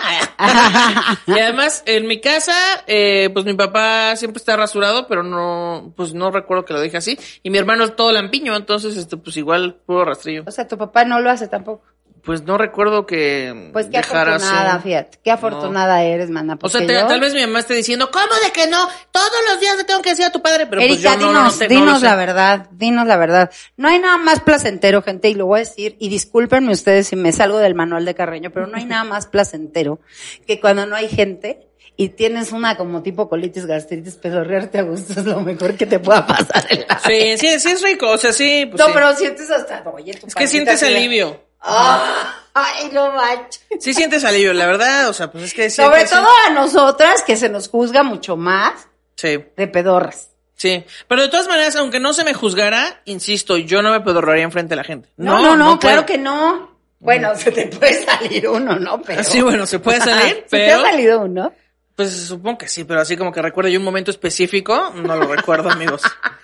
y 1.28 1.32
además, 1.32 1.84
en 1.86 2.08
mi 2.08 2.20
casa, 2.20 2.54
eh, 2.88 3.30
pues 3.34 3.46
mi 3.46 3.54
papá 3.54 4.16
siempre 4.16 4.40
está 4.40 4.58
rasurado, 4.58 5.08
pero 5.08 5.24
no, 5.24 5.94
pues 5.96 6.14
no 6.14 6.32
recuerdo 6.32 6.66
que 6.66 6.73
lo 6.74 6.82
dije 6.82 6.98
así. 6.98 7.18
Y 7.44 7.50
mi 7.50 7.58
hermano 7.58 7.86
es 7.86 7.96
todo 7.96 8.12
lampiño, 8.12 8.56
entonces, 8.56 8.98
este, 8.98 9.16
pues 9.18 9.38
igual 9.38 9.76
puro 9.86 10.04
rastrillo. 10.06 10.44
O 10.46 10.52
sea, 10.52 10.68
tu 10.68 10.78
papá 10.78 11.06
no 11.06 11.20
lo 11.22 11.30
hace 11.30 11.48
tampoco. 11.48 11.84
Pues 12.24 12.44
no 12.44 12.58
recuerdo 12.58 13.06
que 13.06 13.70
Pues 13.74 13.88
qué 13.88 13.98
dejara 13.98 14.36
afortunada, 14.38 14.80
fíjate, 14.80 15.20
qué 15.22 15.30
afortunada 15.30 16.04
eres, 16.04 16.30
mana. 16.30 16.58
O 16.62 16.70
sea, 16.70 16.80
te- 16.88 16.94
yo- 16.94 17.06
tal 17.06 17.20
vez 17.20 17.34
mi 17.34 17.42
mamá 17.42 17.60
esté 17.60 17.74
diciendo, 17.74 18.10
¿cómo 18.14 18.34
de 18.46 18.52
que 18.54 18.66
no? 18.68 18.88
Todos 19.12 19.30
los 19.50 19.60
días 19.60 19.76
le 19.76 19.84
tengo 19.84 20.02
que 20.02 20.12
decir 20.12 20.24
a 20.24 20.32
tu 20.32 20.42
padre, 20.42 20.66
pero 20.68 20.80
pues 20.80 20.90
Erika, 21.04 21.16
yo 21.16 21.20
no, 21.20 21.26
no, 21.26 21.28
dinos, 21.40 21.44
no 21.44 21.52
sé, 21.52 21.64
no 21.66 21.70
dinos 21.70 21.94
lo 21.96 22.00
sé. 22.00 22.06
la 22.06 22.16
verdad, 22.16 22.70
dinos 22.72 23.08
la 23.08 23.18
verdad. 23.18 23.52
No 23.76 23.90
hay 23.90 24.00
nada 24.00 24.16
más 24.16 24.40
placentero, 24.40 25.02
gente, 25.02 25.28
y 25.28 25.34
lo 25.34 25.48
voy 25.48 25.58
a 25.58 25.60
decir, 25.66 25.98
y 26.00 26.08
discúlpenme 26.08 26.72
ustedes 26.72 27.08
si 27.08 27.18
me 27.18 27.34
salgo 27.34 27.58
del 27.58 27.76
manual 27.76 28.06
de 28.06 28.16
Carreño, 28.16 28.52
pero 28.52 28.68
no 28.68 28.78
hay 28.78 28.86
nada 28.86 29.04
más 29.04 29.28
placentero 29.28 30.00
que 30.48 30.62
cuando 30.62 30.86
no 30.86 30.96
hay 30.96 31.10
gente 31.10 31.68
y 31.96 32.10
tienes 32.10 32.52
una 32.52 32.76
como 32.78 33.02
tipo 33.04 33.30
colitis, 33.30 33.66
gastritis, 33.66 34.16
pedorrearte 34.16 34.80
a 34.80 34.82
gusto 34.84 35.14
es 35.20 35.26
lo 35.26 35.40
mejor 35.42 35.76
que 35.76 35.86
te 35.86 36.00
pueda 36.00 36.26
pasar 36.26 36.66
en 36.70 36.86
la 36.88 37.00
Sí, 37.00 37.38
sí, 37.38 37.60
sí 37.60 37.70
es 37.72 37.82
rico, 37.84 38.10
o 38.10 38.18
sea, 38.18 38.32
sí, 38.34 38.66
pues 38.66 38.80
No, 38.80 38.88
sí. 38.88 38.92
pero 38.94 39.16
sientes 39.16 39.50
hasta, 39.52 39.84
oye, 39.90 40.14
tu 40.16 40.28
Es 40.28 40.36
que 40.36 40.48
sientes 40.48 40.82
alivio. 40.84 41.40
Ah, 41.66 42.36
ay, 42.54 42.90
no 42.92 43.12
manches. 43.14 43.62
Sí 43.80 43.94
sientes 43.94 44.24
alivio, 44.26 44.54
la 44.54 44.66
verdad, 44.68 45.08
o 45.10 45.14
sea, 45.14 45.32
pues 45.32 45.46
es 45.46 45.54
que. 45.54 45.70
Sobre 45.70 46.06
sí. 46.06 46.14
todo 46.14 46.28
a 46.48 46.52
nosotras, 46.52 47.24
que 47.24 47.36
se 47.38 47.48
nos 47.50 47.70
juzga 47.70 48.04
mucho 48.04 48.36
más 48.36 48.74
Sí, 49.16 49.40
de 49.56 49.68
pedorras. 49.68 50.30
sí. 50.56 50.84
Pero 51.08 51.22
de 51.22 51.30
todas 51.30 51.48
maneras, 51.48 51.76
aunque 51.78 52.00
no 52.02 52.14
se 52.14 52.24
me 52.26 52.34
juzgara, 52.34 53.02
insisto, 53.06 53.58
yo 53.58 53.82
no 53.82 53.92
me 53.92 54.02
pedorraría 54.02 54.44
enfrente 54.44 54.72
de 54.72 54.76
la 54.78 54.84
gente. 54.84 55.10
No, 55.18 55.40
no, 55.42 55.56
no, 55.56 55.80
claro 55.80 56.06
que 56.06 56.18
no. 56.18 56.74
Bueno, 57.00 57.34
se 57.38 57.52
te 57.52 57.68
puede 57.68 58.04
salir 58.04 58.48
uno, 58.50 58.78
¿no? 58.80 59.02
Pero... 59.02 59.24
Sí, 59.24 59.42
bueno, 59.42 59.66
se 59.66 59.80
puede 59.80 60.00
salir, 60.00 60.44
¿Se 60.50 60.58
te 60.58 60.66
pero- 60.68 60.80
ha 60.80 60.90
salido 60.92 61.20
uno? 61.22 61.54
Pues 61.96 62.12
supongo 62.28 62.58
que 62.58 62.68
sí, 62.68 62.84
pero 62.86 63.02
así 63.02 63.16
como 63.16 63.32
que 63.32 63.42
recuerdo 63.42 63.70
yo 63.70 63.78
un 63.80 63.86
momento 63.86 64.10
específico, 64.12 64.92
no 64.96 65.16
lo 65.16 65.28
recuerdo, 65.28 65.70
amigos. 65.70 66.02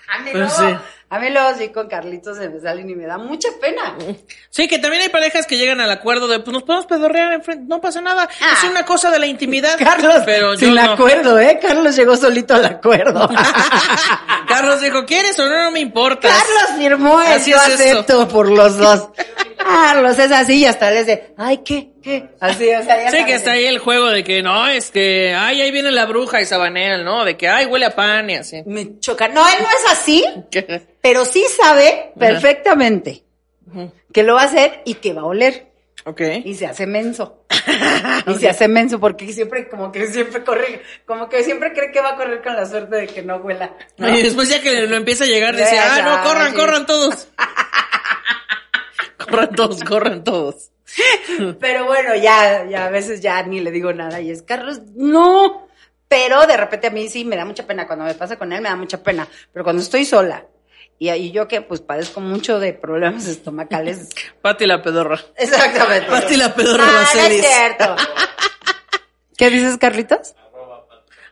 A 0.08 0.20
mí 0.20 0.30
Pero 0.32 0.46
no. 0.46 0.50
sí. 0.52 0.64
A 1.12 1.18
mí 1.18 1.32
luego 1.32 1.50
sí 1.58 1.70
con 1.70 1.88
Carlitos 1.90 2.38
se 2.38 2.50
me 2.50 2.60
salen 2.60 2.88
y 2.88 2.94
me 2.94 3.08
da 3.08 3.18
mucha 3.18 3.50
pena. 3.60 3.96
Sí, 4.52 4.68
que 4.68 4.78
también 4.78 5.02
hay 5.02 5.10
parejas 5.10 5.48
que 5.48 5.58
llegan 5.58 5.82
al 5.82 5.90
acuerdo 5.90 6.28
de, 6.28 6.40
pues 6.40 6.54
nos 6.54 6.62
podemos 6.62 6.86
pedorrear 6.86 7.34
enfrente, 7.34 7.66
no 7.68 7.82
pasa 7.82 8.00
nada, 8.00 8.30
Ah. 8.40 8.54
es 8.56 8.70
una 8.70 8.86
cosa 8.86 9.10
de 9.10 9.18
la 9.18 9.26
intimidad. 9.26 9.76
Carlos, 9.80 10.22
pero 10.24 10.54
yo 10.54 10.60
sin 10.60 10.76
no. 10.76 10.84
acuerdo, 10.94 11.40
¿eh? 11.40 11.58
Carlos 11.60 11.96
llegó 11.96 12.16
solito 12.16 12.54
al 12.54 12.66
acuerdo. 12.66 13.28
Carlos 14.48 14.82
dijo, 14.82 15.04
¿quieres 15.06 15.40
o 15.40 15.48
no? 15.50 15.64
No 15.64 15.72
me 15.72 15.80
importa. 15.80 16.30
Carlos 16.30 16.78
firmó 16.78 17.18
Así 17.20 17.52
yo 17.52 17.58
es 17.58 17.70
esto. 17.80 17.84
acepto 18.02 18.28
por 18.28 18.50
los 18.52 18.78
dos. 18.78 19.10
Carlos 19.60 20.18
es 20.18 20.32
así 20.32 20.60
y 20.60 20.66
hasta 20.66 20.90
les 20.90 21.06
de, 21.06 21.34
ay, 21.38 21.58
¿qué? 21.58 21.90
¿Qué? 22.02 22.30
Así, 22.40 22.70
o 22.74 22.84
sea, 22.84 23.04
ya 23.04 23.12
Sí, 23.12 23.26
que 23.26 23.34
está 23.36 23.52
ahí 23.52 23.66
el 23.66 23.80
juego 23.80 24.08
de 24.08 24.24
que 24.24 24.42
no, 24.42 24.68
es 24.68 24.90
que, 24.90 25.36
ay, 25.36 25.62
ahí 25.62 25.72
viene 25.72 25.92
la 25.92 26.06
bruja 26.06 26.42
y 26.42 26.46
sabanea, 26.46 26.98
¿no? 27.00 27.26
De 27.26 27.36
que, 27.36 27.50
ay, 27.50 27.66
huele 27.66 27.86
a 27.86 27.96
pan 27.96 28.30
y 28.30 28.36
así. 28.36 28.64
Me 28.66 29.00
choca. 29.00 29.28
No, 29.28 29.46
él 29.48 29.56
no 29.62 29.68
es 29.68 29.92
así, 29.92 30.26
pero 31.02 31.26
sí 31.26 31.44
sabe 31.56 32.12
perfectamente 32.18 33.24
que 34.12 34.24
lo 34.24 34.36
va 34.36 34.44
a 34.44 34.46
hacer 34.46 34.82
y 34.86 34.96
que 34.96 35.14
va 35.14 35.22
a 35.22 35.26
oler. 35.26 35.68
ok. 36.06 36.22
Y 36.46 36.56
se 36.56 36.66
hace 36.66 36.86
menso. 36.88 37.44
Y 38.28 38.36
se 38.36 38.50
hace 38.50 38.68
menso 38.68 39.00
porque 39.00 39.32
siempre, 39.32 39.68
como 39.68 39.92
que 39.92 40.08
siempre 40.08 40.44
corre, 40.44 40.82
como 41.06 41.30
que 41.30 41.44
siempre 41.44 41.74
cree 41.74 41.92
que 41.92 42.02
va 42.02 42.12
a 42.12 42.16
correr 42.16 42.42
con 42.42 42.56
la 42.56 42.66
suerte 42.66 42.96
de 42.96 43.08
que 43.08 43.22
no 43.22 43.38
huela. 43.38 43.74
¿no? 43.98 44.10
Y 44.18 44.22
después 44.22 44.50
ya 44.50 44.62
que 44.62 44.88
lo 44.88 44.96
empieza 44.96 45.24
a 45.24 45.28
llegar, 45.28 45.56
dice, 45.56 45.78
ah, 45.80 46.02
no, 46.04 46.24
corran, 46.30 46.52
sí. 46.52 46.58
corran 46.58 46.86
todos. 46.86 47.28
corran 49.20 49.56
todos, 49.56 49.84
corran 49.84 50.24
todos. 50.24 50.72
Pero 51.60 51.86
bueno, 51.86 52.16
ya, 52.16 52.66
ya 52.66 52.86
a 52.86 52.90
veces 52.90 53.22
ya 53.22 53.44
ni 53.44 53.60
le 53.60 53.72
digo 53.72 53.94
nada 53.94 54.20
y 54.22 54.32
es 54.32 54.42
Carlos, 54.42 54.82
no. 54.96 55.68
Pero 56.08 56.48
de 56.48 56.58
repente 56.58 56.88
a 56.88 56.90
mí 56.92 57.08
sí 57.08 57.24
me 57.24 57.36
da 57.36 57.46
mucha 57.46 57.68
pena. 57.68 57.86
Cuando 57.86 58.06
me 58.06 58.16
pasa 58.16 58.38
con 58.38 58.52
él 58.52 58.62
me 58.62 58.70
da 58.70 58.76
mucha 58.76 59.04
pena. 59.04 59.28
Pero 59.54 59.64
cuando 59.64 59.84
estoy 59.84 60.06
sola 60.06 60.46
y, 60.98 61.10
y 61.12 61.32
yo 61.32 61.48
que 61.48 61.62
pues 61.62 61.82
padezco 61.82 62.20
mucho 62.20 62.60
de 62.60 62.74
problemas 62.74 63.28
estomacales. 63.28 64.10
Pati 64.42 64.66
la 64.66 64.82
pedorra. 64.82 65.20
Exactamente. 65.38 66.10
Pati 66.10 66.36
la 66.36 66.54
pedorra 66.54 66.84
Ah, 66.88 67.08
no 67.14 67.22
es 67.22 67.46
cierto. 67.46 67.96
¿Qué 69.38 69.50
dices, 69.50 69.78
Carlitos? 69.78 70.36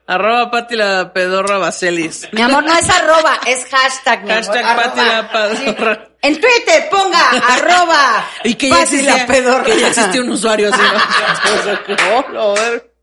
Arroba 0.07 0.49
Pati 0.49 0.75
la 0.75 1.11
pedorra 1.11 1.57
Vaselis. 1.57 2.29
Mi 2.31 2.41
amor, 2.41 2.63
no 2.63 2.73
es 2.73 2.89
arroba, 2.89 3.39
es 3.45 3.65
hashtag. 3.65 4.23
mi 4.23 4.31
amor, 4.31 4.43
Hashtag 4.45 4.65
arroba. 4.65 4.83
Pati 4.83 5.01
la 5.01 5.31
pedorra. 5.31 5.95
Sí. 5.95 6.13
En 6.21 6.41
Twitter 6.41 6.89
ponga 6.89 7.29
arroba. 7.29 8.25
Y 8.43 8.55
que 8.55 8.69
ya 8.69 8.75
Pati 8.75 8.83
existía, 8.95 9.17
la 9.17 9.25
pedorra. 9.27 9.63
que 9.65 9.79
ya 9.79 9.87
existía 9.89 10.21
un 10.21 10.29
usuario 10.29 10.73
así, 10.73 10.81
¿no? 10.81 12.79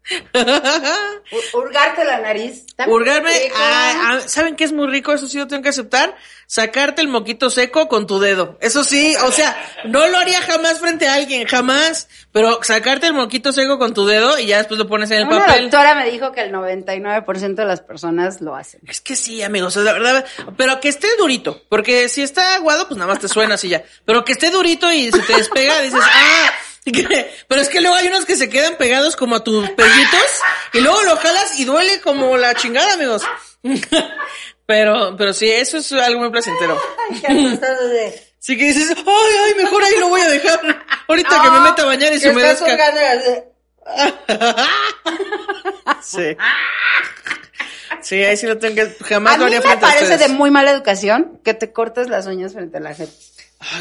Hurgarte 1.52 2.04
la 2.04 2.18
nariz. 2.18 2.66
Hurgarme, 2.86 3.30
ah, 3.56 4.20
¿saben 4.26 4.56
qué 4.56 4.64
es 4.64 4.72
muy 4.72 4.86
rico? 4.88 5.12
Eso 5.12 5.26
sí 5.28 5.38
lo 5.38 5.46
tengo 5.46 5.62
que 5.62 5.70
aceptar. 5.70 6.16
Sacarte 6.46 7.00
el 7.00 7.08
moquito 7.08 7.48
seco 7.48 7.88
con 7.88 8.06
tu 8.06 8.18
dedo. 8.20 8.58
Eso 8.60 8.84
sí, 8.84 9.16
o 9.24 9.32
sea, 9.32 9.56
no 9.84 10.06
lo 10.06 10.18
haría 10.18 10.42
jamás 10.42 10.78
frente 10.78 11.08
a 11.08 11.14
alguien, 11.14 11.46
jamás. 11.46 12.08
Pero 12.32 12.62
sacarte 12.62 13.06
el 13.06 13.14
moquito 13.14 13.52
seco 13.52 13.78
con 13.78 13.94
tu 13.94 14.04
dedo 14.06 14.38
y 14.38 14.46
ya 14.46 14.58
después 14.58 14.78
lo 14.78 14.86
pones 14.86 15.10
en 15.10 15.18
el 15.22 15.26
Una 15.28 15.46
papel. 15.46 15.62
doctora 15.62 15.94
me 15.94 16.10
dijo 16.10 16.32
que 16.32 16.42
el 16.42 16.52
99% 16.52 17.54
de 17.54 17.64
las 17.64 17.80
personas 17.80 18.40
lo 18.42 18.54
hacen. 18.54 18.80
Es 18.86 19.00
que 19.00 19.16
sí, 19.16 19.42
amigos, 19.42 19.76
es 19.76 19.84
la 19.84 19.92
verdad. 19.94 20.26
Pero 20.56 20.80
que 20.80 20.88
esté 20.90 21.08
durito. 21.16 21.62
Porque 21.70 22.08
si 22.10 22.22
está 22.22 22.56
aguado, 22.56 22.86
pues 22.88 22.98
nada 22.98 23.10
más 23.10 23.20
te 23.20 23.28
suena 23.28 23.54
así 23.54 23.68
ya. 23.68 23.82
Pero 24.04 24.24
que 24.24 24.32
esté 24.32 24.50
durito 24.50 24.92
y 24.92 25.10
se 25.10 25.20
te 25.20 25.36
despega, 25.36 25.80
dices, 25.80 26.00
ah. 26.02 26.52
Pero 27.48 27.60
es 27.60 27.68
que 27.68 27.80
luego 27.80 27.96
hay 27.96 28.08
unos 28.08 28.26
que 28.26 28.36
se 28.36 28.48
quedan 28.48 28.76
pegados 28.76 29.16
como 29.16 29.36
a 29.36 29.44
tus 29.44 29.70
pellitos 29.70 30.40
y 30.72 30.80
luego 30.80 31.02
lo 31.02 31.16
jalas 31.16 31.58
y 31.58 31.64
duele 31.64 32.00
como 32.00 32.36
la 32.36 32.54
chingada, 32.54 32.94
amigos. 32.94 33.22
Pero, 34.66 35.14
pero 35.18 35.34
sí, 35.34 35.50
eso 35.50 35.76
es 35.76 35.92
algo 35.92 36.20
muy 36.20 36.30
placentero. 36.30 36.80
Sí 38.38 38.58
que 38.58 38.64
dices, 38.64 38.94
ay, 38.94 39.34
ay, 39.46 39.54
mejor 39.54 39.82
ahí 39.82 39.98
lo 39.98 40.08
voy 40.10 40.20
a 40.20 40.28
dejar. 40.28 40.60
Ahorita 41.08 41.40
que 41.42 41.50
me 41.50 41.60
meta 41.60 41.82
a 41.82 41.86
bañar 41.86 42.12
y 42.12 42.20
se 42.20 42.30
y 42.30 42.42
así. 42.42 42.64
Sí. 46.02 46.36
Sí, 48.02 48.22
ahí 48.22 48.36
sí 48.36 48.46
lo 48.46 48.58
tengo 48.58 48.74
que, 48.74 49.04
jamás 49.04 49.36
A 49.36 49.38
lo 49.38 49.46
mí 49.46 49.54
haría 49.54 49.60
me 49.60 49.66
frente 49.66 49.86
a 49.86 49.88
parece 49.88 50.18
de 50.18 50.28
muy 50.28 50.50
mala 50.50 50.72
educación 50.72 51.40
que 51.42 51.54
te 51.54 51.72
cortes 51.72 52.10
las 52.10 52.26
uñas 52.26 52.52
frente 52.52 52.76
a 52.76 52.80
la 52.80 52.94
gente. 52.94 53.14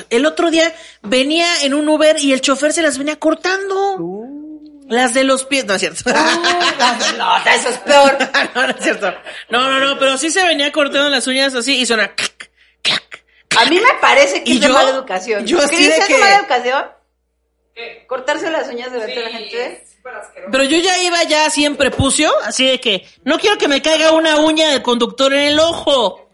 El 0.09 0.25
otro 0.25 0.49
día 0.51 0.73
venía 1.01 1.63
en 1.63 1.73
un 1.73 1.87
Uber 1.89 2.17
y 2.19 2.33
el 2.33 2.41
chofer 2.41 2.73
se 2.73 2.81
las 2.81 2.97
venía 2.97 3.17
cortando. 3.17 3.97
Las 4.89 5.13
de 5.13 5.23
los 5.23 5.45
pies, 5.45 5.65
no 5.65 5.73
es 5.75 5.79
cierto. 5.79 6.09
No, 7.17 7.37
eso 7.45 7.69
es 7.69 7.77
peor. 7.79 8.17
no, 8.55 8.67
no 8.67 8.73
es 8.73 8.83
cierto. 8.83 9.13
No, 9.49 9.69
no, 9.71 9.79
no, 9.79 9.97
pero 9.99 10.17
sí 10.17 10.29
se 10.29 10.43
venía 10.45 10.71
cortando 10.71 11.09
las 11.09 11.25
uñas 11.27 11.55
así 11.55 11.77
y 11.79 11.85
suena 11.85 12.13
clac, 12.13 12.51
clac. 12.81 13.23
A 13.57 13.65
mí 13.65 13.79
me 13.79 13.93
parece 14.01 14.43
que 14.43 14.51
¿Y 14.51 14.55
es 14.55 14.61
de 14.61 14.69
mala 14.69 14.89
educación. 14.89 15.45
Yo 15.45 15.59
así 15.59 15.75
¿Cris, 15.75 15.87
de 15.87 15.95
es 15.97 16.05
que- 16.05 16.17
mala 16.17 16.35
educación? 16.37 16.85
¿Cortarse 18.07 18.51
las 18.51 18.67
uñas 18.69 18.91
delante 18.91 19.15
de 19.15 19.23
la 19.23 19.29
gente? 19.29 19.83
Pero 20.51 20.63
yo 20.65 20.77
ya 20.77 21.01
iba 21.01 21.23
ya 21.23 21.45
así 21.45 21.65
en 21.65 21.75
prepucio, 21.77 22.31
así 22.43 22.65
de 22.67 22.79
que 22.79 23.07
no 23.23 23.39
quiero 23.39 23.57
que 23.57 23.67
me 23.69 23.81
caiga 23.81 24.11
una 24.11 24.35
uña 24.37 24.69
del 24.69 24.81
conductor 24.83 25.33
en 25.33 25.39
el 25.53 25.59
ojo. 25.59 26.29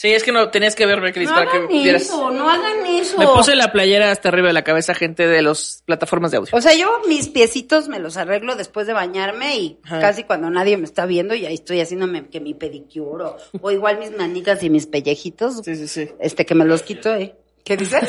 Sí, 0.00 0.12
es 0.12 0.22
que 0.22 0.30
no 0.30 0.48
tenías 0.50 0.76
que 0.76 0.86
verme, 0.86 1.12
Cris, 1.12 1.28
No 1.28 1.34
para 1.34 1.50
que 1.50 1.56
hagan 1.56 1.68
vieras. 1.70 2.02
eso, 2.02 2.30
no 2.30 2.48
hagan 2.48 2.86
eso. 2.86 3.18
Me 3.18 3.26
puse 3.26 3.56
la 3.56 3.72
playera 3.72 4.12
hasta 4.12 4.28
arriba 4.28 4.46
de 4.46 4.52
la 4.52 4.62
cabeza, 4.62 4.94
gente 4.94 5.26
de 5.26 5.42
las 5.42 5.82
plataformas 5.86 6.30
de 6.30 6.36
audio. 6.36 6.50
O 6.56 6.60
sea, 6.60 6.72
yo 6.72 7.00
mis 7.08 7.26
piecitos 7.26 7.88
me 7.88 7.98
los 7.98 8.16
arreglo 8.16 8.54
después 8.54 8.86
de 8.86 8.92
bañarme 8.92 9.56
y 9.58 9.80
Ajá. 9.82 9.98
casi 9.98 10.22
cuando 10.22 10.50
nadie 10.50 10.76
me 10.76 10.84
está 10.84 11.04
viendo 11.04 11.34
y 11.34 11.46
ahí 11.46 11.54
estoy 11.54 11.80
haciéndome 11.80 12.28
que 12.28 12.38
mi 12.38 12.54
pedicure 12.54 13.24
o, 13.24 13.36
o 13.60 13.70
igual 13.72 13.98
mis 13.98 14.12
manitas 14.16 14.62
y 14.62 14.70
mis 14.70 14.86
pellejitos, 14.86 15.62
Sí, 15.64 15.74
sí, 15.74 15.88
sí. 15.88 16.08
este 16.20 16.46
que 16.46 16.54
me 16.54 16.64
los 16.64 16.82
quito, 16.82 17.12
¿eh? 17.16 17.34
¿Qué 17.64 17.76
dices? 17.76 18.08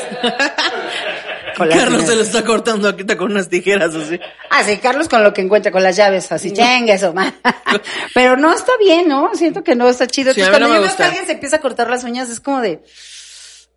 Con 1.60 1.68
las 1.68 1.78
Carlos 1.78 2.02
se 2.04 2.16
lo 2.16 2.22
está 2.22 2.44
cortando 2.44 2.88
aquí 2.88 3.04
con 3.04 3.30
unas 3.30 3.48
tijeras 3.48 3.94
así. 3.94 4.18
Ah, 4.50 4.64
sí, 4.64 4.76
Carlos 4.78 5.08
con 5.08 5.22
lo 5.22 5.32
que 5.32 5.40
encuentra, 5.42 5.70
con 5.70 5.82
las 5.82 5.96
llaves, 5.96 6.30
así, 6.32 6.52
chengue 6.52 6.92
eso, 6.94 7.12
ma. 7.12 7.32
Pero 8.14 8.36
no 8.36 8.52
está 8.52 8.72
bien, 8.78 9.08
¿no? 9.08 9.30
Siento 9.34 9.62
que 9.62 9.74
no 9.74 9.88
está 9.88 10.06
chido. 10.06 10.32
Sí, 10.34 10.40
Entonces, 10.40 10.60
no 10.60 10.66
cuando 10.66 10.68
me 10.68 10.74
yo 10.82 10.88
veo 10.88 10.96
que 10.96 11.02
alguien 11.04 11.26
se 11.26 11.32
empieza 11.32 11.56
a 11.56 11.60
cortar 11.60 11.88
las 11.90 12.04
uñas, 12.04 12.28
es 12.30 12.40
como 12.40 12.60
de, 12.60 12.82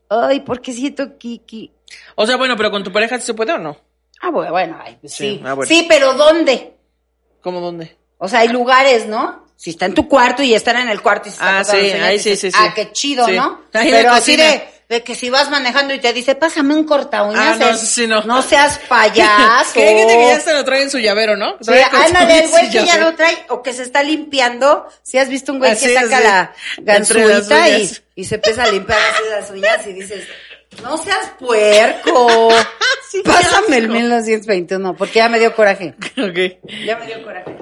ay, 0.10 0.40
¿por 0.42 0.62
qué 0.62 0.74
siento 0.74 1.18
Kiki? 1.18 1.72
O 2.16 2.26
sea, 2.26 2.38
bueno, 2.38 2.56
pero 2.58 2.72
con 2.72 2.84
tu 2.84 2.92
pareja 2.92 3.20
se 3.20 3.34
puede 3.34 3.54
o 3.54 3.58
no? 3.60 3.78
Ah, 4.22 4.30
bueno, 4.30 4.52
bueno, 4.52 4.80
ay, 4.84 4.98
pues 5.02 5.14
Sí, 5.14 5.36
sí. 5.36 5.42
ah, 5.46 5.54
bueno. 5.54 5.68
Sí, 5.68 5.86
pero 5.88 6.14
¿dónde? 6.14 6.74
¿Cómo 7.42 7.60
dónde? 7.60 7.98
O 8.18 8.28
sea, 8.28 8.40
hay 8.40 8.48
lugares, 8.48 9.06
¿no? 9.06 9.44
Si 9.56 9.70
está 9.70 9.86
en 9.86 9.94
tu 9.94 10.08
cuarto 10.08 10.44
y 10.44 10.54
están 10.54 10.78
en 10.78 10.90
el 10.90 11.02
cuarto 11.02 11.30
y 11.30 11.32
se 11.32 11.38
Ah, 11.42 11.64
sí, 11.64 11.76
ahí 11.78 12.20
sí, 12.20 12.36
sí, 12.36 12.52
sí. 12.52 12.58
Ah, 12.60 12.74
qué 12.74 12.92
chido, 12.92 13.26
Sí. 13.26 13.34
¿no? 13.34 13.62
Ahí 13.74 13.90
Pero 13.92 14.12
así 14.12 14.36
de, 14.36 14.64
de 14.94 15.04
que 15.04 15.16
si 15.16 15.30
vas 15.32 15.50
manejando 15.50 15.94
y 15.94 16.00
te 16.00 16.14
dice, 16.14 16.36
pásame 16.36 16.76
un 16.76 16.84
corta 16.84 17.24
uñas. 17.24 17.60
Ah, 17.60 17.72
no, 17.72 17.78
sí 17.78 18.08
no. 18.08 18.42
seas 18.44 18.80
payaso. 18.88 19.74
Que 19.74 20.28
ya 20.30 20.40
se 20.40 20.54
lo 20.54 20.64
trae 20.64 20.84
en 20.84 20.92
su 20.92 21.00
llavero, 21.00 21.36
¿no? 21.36 21.58
Sí, 21.62 21.72
ándale, 21.92 22.44
el 22.44 22.50
güey 22.50 22.70
que 22.70 22.86
ya 22.86 22.98
lo 22.98 23.16
trae 23.16 23.46
o 23.50 23.64
que 23.64 23.74
se 23.74 23.84
está 23.84 24.04
limpiando. 24.04 24.88
Si 25.02 25.18
has 25.18 25.30
visto 25.30 25.52
un 25.52 25.60
güey 25.60 25.72
Así 25.72 25.88
que 25.88 25.96
saca 25.96 26.20
la 26.20 26.54
gansuita 26.78 27.70
y, 27.70 28.24
se 28.24 28.36
empieza 28.36 28.64
a 28.64 28.72
limpiar 28.72 29.00
así 29.00 29.24
las 29.30 29.50
uñas 29.50 29.88
y 29.88 29.94
dices, 29.94 30.28
no 30.84 30.98
seas 30.98 31.32
puerco. 31.40 32.50
Sí, 33.14 33.22
Pásame 33.24 33.78
el 33.78 33.84
asco. 33.84 33.94
1921, 33.94 34.96
porque 34.96 35.20
ya 35.20 35.30
me 35.30 35.38
dio 35.38 35.56
coraje. 35.56 35.94
Ok. 36.18 36.60
Ya 36.84 36.98
me 36.98 37.06
dio 37.06 37.24
coraje. 37.24 37.56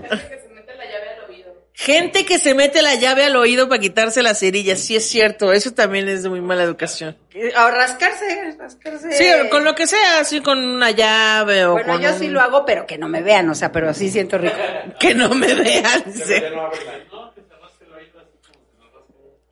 Gente 1.82 2.26
que 2.26 2.38
se 2.38 2.54
mete 2.54 2.84
la 2.84 2.94
llave 2.94 3.26
al 3.26 3.36
oído 3.36 3.67
para 3.67 3.82
quitarse 3.82 4.22
las 4.22 4.38
cerillas, 4.38 4.80
sí 4.80 4.96
es 4.96 5.10
cierto, 5.10 5.52
eso 5.52 5.74
también 5.74 6.08
es 6.10 6.22
de 6.22 6.30
muy 6.30 6.39
mala 6.39 6.62
educación. 6.62 7.17
A 7.56 7.72
rascarse, 7.72 8.56
rascarse. 8.56 9.12
Sí, 9.13 9.26
con 9.50 9.63
lo 9.63 9.74
que 9.74 9.88
sea, 9.88 10.20
así 10.20 10.41
con 10.41 10.60
una 10.60 10.91
llave 10.91 11.65
o 11.65 11.72
Bueno, 11.72 11.94
con 11.94 12.02
yo 12.04 12.12
un- 12.12 12.20
sí 12.20 12.28
lo 12.28 12.39
hago, 12.39 12.65
pero 12.65 12.86
que 12.86 13.00
no 13.00 13.08
me 13.08 13.24
vean, 13.24 13.50
o 13.50 13.56
sea, 13.56 13.72
pero 13.72 13.96
sí 13.96 14.12
siento 14.12 14.38
rico. 14.38 14.56
que 15.00 15.15
no 15.15 15.30
me 15.30 15.56
vean. 15.56 16.04
sí. 16.13 16.36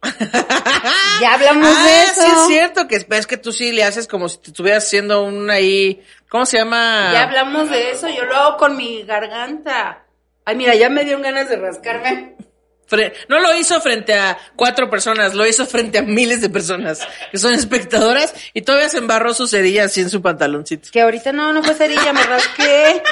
Ya 1.22 1.34
hablamos 1.34 1.76
ah, 1.76 1.84
de 1.84 2.02
eso. 2.04 2.22
sí 2.22 2.28
es 2.32 2.48
cierto 2.48 2.88
que 2.88 3.06
es 3.10 3.28
que 3.28 3.38
tú 3.38 3.52
sí 3.52 3.72
le 3.72 3.84
haces 3.84 4.08
como 4.08 4.30
si 4.30 4.38
te 4.38 4.52
estuvieras 4.52 4.86
haciendo 4.86 5.24
un 5.24 5.50
ahí, 5.50 6.02
¿cómo 6.30 6.46
se 6.46 6.60
llama? 6.60 7.10
Ya 7.12 7.24
hablamos 7.24 7.72
de 7.72 7.90
eso, 7.90 8.08
yo 8.08 8.24
lo 8.26 8.36
hago 8.36 8.58
con 8.58 8.78
mi 8.78 9.02
garganta. 9.02 10.06
Ay, 10.50 10.56
mira, 10.56 10.74
ya 10.74 10.90
me 10.90 11.04
dieron 11.04 11.22
ganas 11.22 11.48
de 11.48 11.58
rascarme. 11.58 12.36
No 13.28 13.40
lo 13.40 13.56
hizo 13.56 13.80
frente 13.82 14.16
a 14.16 14.36
cuatro 14.56 14.90
personas, 14.90 15.36
lo 15.36 15.46
hizo 15.46 15.68
frente 15.68 16.00
a 16.00 16.02
miles 16.02 16.42
de 16.42 16.50
personas 16.50 17.08
que 17.32 17.38
son 17.38 17.54
espectadoras 17.54 18.34
y 18.56 18.64
todavía 18.64 18.90
se 18.90 18.98
embarró 18.98 19.36
su 19.36 19.46
cerilla 19.46 19.84
así 19.84 20.02
en 20.02 20.10
su 20.10 20.24
pantaloncito. 20.24 20.90
Que 20.92 21.02
ahorita 21.02 21.32
no, 21.34 21.54
no 21.54 21.62
fue 21.62 21.76
cerilla, 21.76 22.12
me 22.14 22.24
rasqué. 22.24 23.04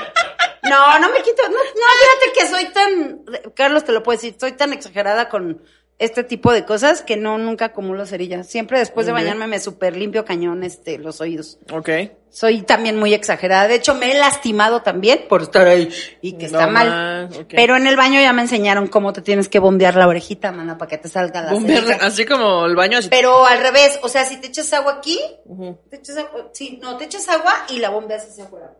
No, 0.64 1.00
no 1.00 1.12
me 1.12 1.22
quito. 1.22 1.44
No, 1.44 1.50
no, 1.50 1.86
fíjate 2.00 2.40
que 2.40 2.48
soy 2.48 2.66
tan. 2.74 3.54
Carlos 3.54 3.86
te 3.86 3.92
lo 3.92 4.02
puedo 4.02 4.18
decir, 4.18 4.36
soy 4.40 4.54
tan 4.54 4.74
exagerada 4.74 5.30
con 5.30 5.62
este 6.00 6.24
tipo 6.24 6.52
de 6.54 6.64
cosas 6.64 7.02
que 7.02 7.18
no, 7.18 7.38
nunca 7.40 7.66
acumulo 7.66 8.06
cerilla. 8.06 8.44
Siempre 8.44 8.78
después 8.78 9.08
de 9.08 9.14
bañarme 9.14 9.48
me 9.48 9.60
super 9.60 9.98
limpio 9.98 10.24
cañón 10.26 10.64
este, 10.64 11.00
los 11.00 11.22
oídos. 11.22 11.58
Ok. 11.72 11.90
Soy 12.30 12.62
también 12.62 12.98
muy 13.00 13.16
exagerada. 13.16 13.68
De 13.68 13.76
hecho, 13.76 13.96
me 13.96 14.12
he 14.12 14.18
lastimado 14.20 14.84
también 14.84 15.26
por 15.28 15.42
estar 15.42 15.66
ahí 15.68 15.90
y 16.22 16.34
que 16.34 16.46
está 16.46 16.68
No 16.68 16.72
mal. 16.72 16.90
man, 16.90 17.30
ok. 17.34 17.48
Pero 17.56 17.76
en 17.78 17.88
el 17.88 17.96
baño 17.96 18.22
ya 18.22 18.32
me 18.32 18.44
enseñaron 18.44 18.86
cómo 18.88 19.12
te 19.12 19.24
tienes 19.24 19.50
que 19.50 19.58
bombear 19.58 19.96
la 19.96 20.08
orejita, 20.08 20.52
mana, 20.52 20.78
para 20.78 20.90
que 20.90 20.98
te 21.00 21.10
salga 21.10 21.42
la 21.42 21.54
Bombear, 21.54 21.84
cerilla. 21.84 22.06
así 22.06 22.26
como 22.26 22.66
el 22.68 22.76
baño 22.76 23.00
así. 23.00 23.10
Pero 23.10 23.46
al 23.48 23.60
revés, 23.60 24.00
o 24.04 24.10
sea, 24.10 24.24
si 24.26 24.38
te 24.38 24.48
echas 24.48 24.72
agua 24.74 24.98
aquí, 25.00 25.20
Ujú. 25.46 25.80
te 25.90 25.96
echas 25.96 26.18
agua, 26.18 26.50
sí, 26.54 26.78
no, 26.80 26.96
te 26.98 27.06
echas 27.06 27.28
agua 27.30 27.66
y 27.70 27.80
la 27.80 27.90
bombeas 27.90 28.24
hacia 28.30 28.44
afuera. 28.44 28.72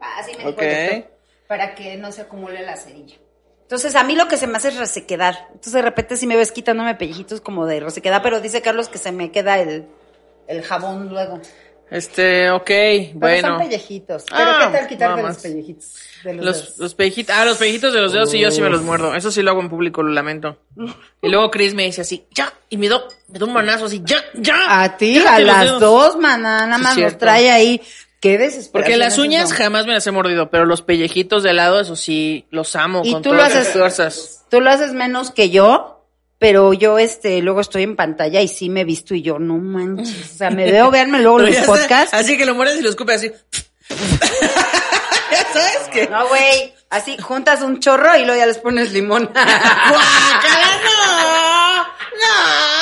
Así 0.00 0.30
me 0.32 0.38
dijo 0.38 0.50
Ok. 0.50 0.62
el 0.62 0.90
doctor, 0.96 1.10
para 1.46 1.74
que 1.74 1.96
no 1.98 2.10
se 2.10 2.22
acumule 2.22 2.62
la 2.64 2.76
cerilla. 2.76 3.16
Entonces, 3.68 3.94
a 3.96 4.02
mí 4.04 4.16
lo 4.16 4.28
que 4.28 4.38
se 4.38 4.46
me 4.46 4.56
hace 4.56 4.68
es 4.68 4.76
resequedar. 4.78 5.46
Entonces, 5.48 5.74
de 5.74 5.82
repente 5.82 6.16
si 6.16 6.26
me 6.26 6.36
ves 6.36 6.52
quitándome 6.52 6.94
pellejitos 6.94 7.42
como 7.42 7.66
de 7.66 7.80
resequedad, 7.80 8.22
pero 8.22 8.40
dice 8.40 8.62
Carlos 8.62 8.88
que 8.88 8.96
se 8.96 9.12
me 9.12 9.30
queda 9.30 9.58
el, 9.58 9.84
el 10.46 10.62
jabón 10.62 11.10
luego. 11.10 11.38
Este, 11.90 12.50
ok, 12.50 12.64
Pero 12.66 13.10
bueno. 13.14 13.48
son 13.48 13.58
pellejitos. 13.58 14.24
Pero 14.28 14.42
Ah, 14.50 14.68
¿qué 14.72 14.78
tal 14.78 14.88
quitarme 14.88 15.22
los 15.22 15.36
pellejitos? 15.38 15.94
De 16.24 16.34
los, 16.34 16.44
Los, 16.44 16.56
dedos? 16.62 16.78
los 16.78 16.94
pellejitos, 16.94 17.34
ah, 17.36 17.44
los 17.46 17.56
pellejitos 17.58 17.92
de 17.94 18.00
los 18.00 18.12
dedos 18.12 18.30
sí 18.30 18.38
yo 18.38 18.50
sí 18.50 18.60
me 18.62 18.68
los 18.70 18.82
muerdo. 18.82 19.14
Eso 19.14 19.30
sí 19.30 19.42
lo 19.42 19.50
hago 19.50 19.60
en 19.60 19.68
público, 19.70 20.02
lo 20.02 20.12
lamento. 20.12 20.58
Y 21.22 21.28
luego 21.28 21.50
Chris 21.50 21.74
me 21.74 21.84
dice 21.84 22.02
así, 22.02 22.26
ya, 22.30 22.52
y 22.70 22.76
me 22.78 22.88
da, 22.88 23.02
me 23.28 23.38
da 23.38 23.44
un 23.46 23.52
manazo 23.52 23.86
así, 23.86 24.00
ya, 24.04 24.22
ya. 24.34 24.82
A 24.82 24.96
ti, 24.96 25.18
a 25.18 25.40
las 25.40 25.64
dedos. 25.64 25.80
dos, 25.80 26.16
maná, 26.16 26.64
nada 26.66 26.76
Sí, 26.76 26.82
más 26.82 26.82
nos 26.84 26.94
cierto. 26.94 27.18
trae 27.18 27.50
ahí. 27.50 27.82
Qué. 28.20 28.50
Porque 28.72 28.96
las 28.96 29.16
uñas 29.18 29.52
jamás 29.52 29.86
me 29.86 29.92
las 29.92 30.06
he 30.06 30.10
mordido, 30.10 30.50
pero 30.50 30.64
los 30.64 30.82
pellejitos 30.82 31.42
de 31.44 31.52
lado, 31.52 31.80
eso 31.80 31.94
sí, 31.96 32.46
los 32.50 32.74
amo 32.74 33.02
Y 33.04 33.12
con 33.12 33.22
tú 33.22 33.30
lo 33.32 33.36
todas 33.38 33.54
haces- 33.54 33.72
fuerzas. 33.72 34.44
Tú 34.50 34.60
lo 34.60 34.70
haces 34.70 34.92
menos 34.92 35.30
que 35.30 35.50
yo, 35.50 36.04
pero 36.38 36.72
yo 36.72 36.98
este 36.98 37.40
luego 37.42 37.60
estoy 37.60 37.82
en 37.84 37.94
pantalla 37.96 38.40
y 38.40 38.48
sí 38.48 38.68
me 38.70 38.80
he 38.80 38.84
visto 38.84 39.14
y 39.14 39.22
yo 39.22 39.38
no 39.38 39.58
manches, 39.58 40.32
o 40.34 40.36
sea, 40.38 40.50
me 40.50 40.70
veo 40.70 40.90
verme 40.92 41.20
luego 41.20 41.38
los 41.40 41.56
podcasts. 41.58 42.12
Así 42.14 42.36
que 42.36 42.44
lo 42.46 42.54
muerdes 42.54 42.78
y 42.78 42.82
lo 42.82 42.90
escupes 42.90 43.16
así. 43.16 43.30
ya 45.30 45.46
sabes 45.52 45.88
que. 45.92 46.06
No, 46.08 46.26
güey, 46.28 46.74
así 46.90 47.16
juntas 47.18 47.62
un 47.62 47.78
chorro 47.80 48.16
y 48.16 48.24
luego 48.24 48.38
ya 48.40 48.46
les 48.46 48.58
pones 48.58 48.92
limón. 48.92 49.26
¡Guácala, 49.32 50.80
no! 50.84 51.82
¡No, 52.18 52.77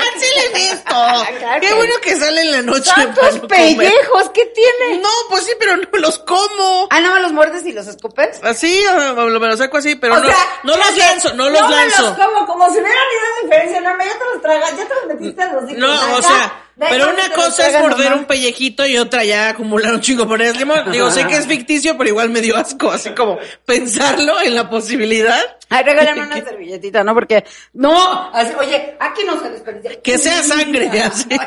¡Cancelen 0.00 0.56
esto! 0.56 1.38
Claro 1.38 1.60
¡Qué 1.60 1.68
que- 1.68 1.74
bueno 1.74 1.94
que 2.02 2.16
sale 2.16 2.40
en 2.42 2.52
la 2.52 2.62
noche! 2.62 2.90
¡Tantos 2.94 3.42
no 3.42 3.48
pellejos! 3.48 4.30
¿Qué 4.32 4.46
tiene? 4.46 4.98
No, 5.02 5.08
pues 5.28 5.44
sí, 5.44 5.52
pero 5.58 5.76
no 5.76 5.88
me 5.92 5.98
los 6.00 6.18
como. 6.20 6.88
Ah, 6.90 7.00
¿no 7.00 7.14
me 7.14 7.20
los 7.20 7.32
muerdes 7.32 7.64
y 7.66 7.72
los 7.72 7.86
escupes? 7.86 8.40
Así, 8.42 8.84
o 8.86 9.14
me 9.26 9.38
me 9.38 9.46
los 9.48 9.58
saco 9.58 9.76
así, 9.78 9.94
pero 9.96 10.14
O 10.14 10.18
no, 10.18 10.26
sea, 10.26 10.36
no 10.64 10.76
los 10.76 10.96
lanzo, 10.96 11.34
no 11.34 11.48
los 11.48 11.60
no 11.60 11.68
me 11.68 11.76
lanzo. 11.76 12.02
los 12.02 12.16
como, 12.18 12.46
como 12.46 12.66
si 12.72 12.78
hubieran 12.78 12.92
ido 12.92 13.42
diferencia. 13.42 13.80
No, 13.80 13.98
ya 13.98 14.18
te 14.18 14.24
los 14.32 14.42
tragas, 14.42 14.76
ya 14.76 14.86
te 14.88 14.94
los 14.94 15.06
metiste 15.06 15.42
en 15.42 15.52
los 15.54 15.64
No, 15.72 16.16
o 16.16 16.22
sea, 16.22 16.60
pero 16.76 17.10
una 17.10 17.30
cosa 17.30 17.68
es 17.68 17.80
morder 17.80 18.14
un 18.14 18.24
pellejito 18.24 18.86
y 18.86 18.98
otra 18.98 19.24
ya 19.24 19.50
acumular 19.50 19.94
un 19.94 20.00
chingo 20.00 20.26
por 20.26 20.42
el 20.42 20.56
limón. 20.56 20.90
Digo, 20.90 21.10
sé 21.10 21.26
que 21.26 21.36
es 21.36 21.46
ficticio, 21.46 21.96
pero 21.96 22.10
igual 22.10 22.30
me 22.30 22.40
dio 22.40 22.56
asco, 22.56 22.90
así 22.90 23.10
como 23.10 23.38
pensarlo 23.64 24.40
en 24.42 24.54
la 24.54 24.68
posibilidad. 24.68 25.40
Ay, 25.68 25.84
regálame 25.84 26.22
una 26.26 26.44
servilletita, 26.44 27.04
¿no? 27.04 27.14
Porque, 27.14 27.44
no, 27.72 28.30
así, 28.32 28.52
oye, 28.58 28.96
aquí 28.98 29.22
no 29.24 29.40
se 29.40 29.50
desperdicia. 29.50 30.02
Que 30.02 30.18
sea 30.18 30.42
sangre, 30.42 30.88
así. 31.00 31.28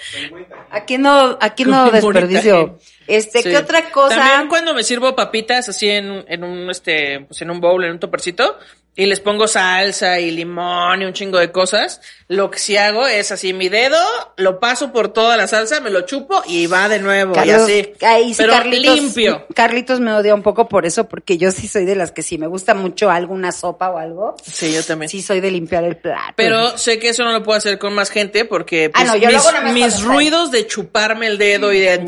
Aquí 0.70 0.98
no, 0.98 1.36
aquí 1.40 1.64
no 1.64 1.90
desperdicio. 1.90 2.78
Este, 3.06 3.42
Sí. 3.42 3.50
¿qué 3.50 3.56
otra 3.56 3.90
cosa? 3.90 4.16
También 4.16 4.48
cuando 4.48 4.72
me 4.72 4.84
sirvo 4.84 5.16
papitas 5.16 5.68
así 5.68 5.88
en, 5.88 6.24
en 6.28 6.44
un, 6.44 6.70
este, 6.70 7.20
pues 7.26 7.42
en 7.42 7.50
un 7.50 7.60
bowl, 7.60 7.82
en 7.84 7.92
un 7.92 7.98
topercito, 7.98 8.58
y 9.00 9.06
les 9.06 9.18
pongo 9.18 9.48
salsa 9.48 10.20
y 10.20 10.30
limón 10.30 11.00
y 11.00 11.06
un 11.06 11.14
chingo 11.14 11.38
de 11.38 11.50
cosas, 11.50 12.02
lo 12.28 12.50
que 12.50 12.58
sí 12.58 12.76
hago 12.76 13.06
es 13.06 13.32
así, 13.32 13.54
mi 13.54 13.70
dedo, 13.70 13.96
lo 14.36 14.60
paso 14.60 14.92
por 14.92 15.08
toda 15.10 15.38
la 15.38 15.46
salsa, 15.46 15.80
me 15.80 15.88
lo 15.88 16.02
chupo 16.02 16.42
y 16.46 16.66
va 16.66 16.86
de 16.90 16.98
nuevo, 16.98 17.32
Carlos, 17.32 17.70
y 17.70 17.80
así. 17.80 17.92
ahí 18.02 18.34
sí, 18.34 18.42
pero 18.42 18.52
Carlitos, 18.52 18.94
limpio. 19.00 19.46
Carlitos 19.54 20.00
me 20.00 20.12
odia 20.12 20.34
un 20.34 20.42
poco 20.42 20.68
por 20.68 20.84
eso, 20.84 21.08
porque 21.08 21.38
yo 21.38 21.50
sí 21.50 21.66
soy 21.66 21.86
de 21.86 21.96
las 21.96 22.12
que 22.12 22.20
si 22.22 22.36
me 22.36 22.46
gusta 22.46 22.74
mucho 22.74 23.10
alguna 23.10 23.52
sopa 23.52 23.88
o 23.88 23.96
algo, 23.96 24.36
Sí, 24.44 24.70
yo 24.74 24.82
también. 24.84 25.08
sí 25.08 25.22
soy 25.22 25.40
de 25.40 25.50
limpiar 25.50 25.82
el 25.84 25.96
plato. 25.96 26.34
Pero 26.36 26.76
sé 26.76 26.98
que 26.98 27.08
eso 27.08 27.24
no 27.24 27.32
lo 27.32 27.42
puedo 27.42 27.56
hacer 27.56 27.78
con 27.78 27.94
más 27.94 28.10
gente 28.10 28.44
porque 28.44 28.90
Ah, 28.92 28.98
pues, 29.00 29.06
no, 29.06 29.16
yo 29.16 29.30
lo 29.30 29.72
mis, 29.72 30.02
ruidos 30.02 30.50
de 30.50 30.66
chuparme 30.66 31.26
el 31.26 31.38
dedo 31.38 31.72
y 31.72 31.80
de... 31.80 32.06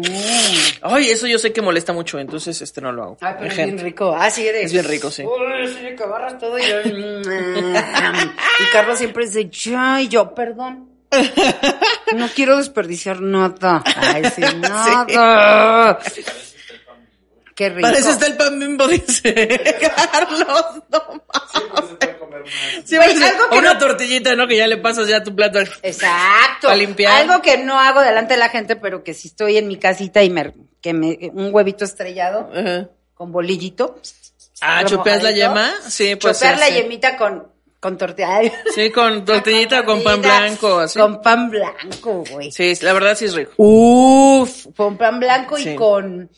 Ay, 0.83 1.09
eso 1.09 1.27
yo 1.27 1.39
sé 1.39 1.55
que 1.55 1.63
molesta 1.63 1.95
mucho, 1.95 2.19
entonces 2.19 2.61
este 2.61 2.83
no 2.83 2.93
lo 2.93 3.03
hago. 3.03 3.17
Ay, 3.23 3.35
pero 3.39 3.51
es 3.51 3.57
bien 3.57 3.79
rico. 3.79 4.15
Ah, 4.15 4.31
sí, 4.31 4.43
de... 4.43 4.65
Es 4.65 4.73
bien 4.73 4.85
rico, 4.85 5.11
sí. 5.11 5.23
Uy, 5.25 5.69
sí, 5.69 5.97
que 5.97 6.03
agarras 6.05 6.39
todo 6.39 6.59
y 6.59 6.63
yo... 6.69 6.82
y 6.85 8.65
Carlos 8.73 8.99
siempre 8.99 9.27
dice, 9.27 9.49
ya, 9.51 10.01
y 10.01 10.09
yo, 10.09 10.35
perdón. 10.35 10.89
No 12.17 12.29
quiero 12.35 12.57
desperdiciar 12.57 13.21
nada. 13.21 13.83
Ay, 13.97 14.25
sí, 14.35 14.41
nada. 14.61 15.99
Qué 17.55 17.69
rico. 17.69 17.83
Para 17.83 17.99
eso 17.99 18.11
está 18.11 18.27
el 18.27 18.37
pan 18.37 18.59
bimbo, 18.59 18.89
dice 18.89 19.33
Carlos. 20.13 20.41
No 20.91 21.01
mames. 21.03 22.83
Sí, 22.85 22.97
algo 22.97 23.15
que 23.51 23.55
o 23.55 23.59
una 23.59 23.75
no- 23.75 23.79
tortillita, 23.79 24.35
¿no? 24.35 24.49
Que 24.49 24.57
ya 24.57 24.67
le 24.67 24.79
pasas 24.79 25.07
ya 25.07 25.19
a 25.19 25.23
tu 25.23 25.35
plato. 25.35 25.59
Exacto. 25.83 26.69
Pa' 26.69 26.75
limpiar. 26.75 27.13
Algo 27.13 27.43
que 27.43 27.59
no 27.59 27.79
hago 27.79 28.01
delante 28.01 28.35
de 28.35 28.39
la 28.41 28.49
gente, 28.49 28.77
pero 28.77 29.05
que 29.05 29.15
si 29.15 29.29
estoy 29.29 29.59
en 29.59 29.69
mi 29.69 29.77
casita 29.77 30.23
y 30.23 30.31
me, 30.31 30.53
que 30.81 30.93
me, 30.95 31.31
un 31.35 31.55
huevito 31.55 31.85
estrellado 31.85 32.51
con 33.15 33.33
bolillito. 33.33 34.01
Ah, 34.61 34.85
¿chopeas 34.85 35.23
la 35.23 35.31
yema? 35.33 35.73
Sí, 35.89 36.17
pues 36.17 36.39
Chopear 36.39 36.59
la 36.59 36.69
yemita 36.69 37.17
con, 37.17 37.49
con 37.81 37.97
tortilla. 37.97 38.41
Sí, 38.75 38.91
con 38.91 39.25
tortillita 39.27 39.81
o 39.81 39.85
con 39.85 40.03
pan 40.03 40.21
blanco, 40.23 40.79
así. 40.81 40.99
Con 40.99 41.21
pan 41.21 41.51
blanco, 41.51 42.23
güey. 42.31 42.53
Sí, 42.53 42.73
la 42.83 42.93
verdad 42.93 43.17
sí 43.17 43.25
es 43.25 43.35
rico. 43.35 43.53
Uf, 43.57 44.67
con 44.77 44.97
pan 44.97 45.19
blanco 45.19 45.57
Sí. 45.57 45.71
y 45.71 45.75
con 45.77 46.31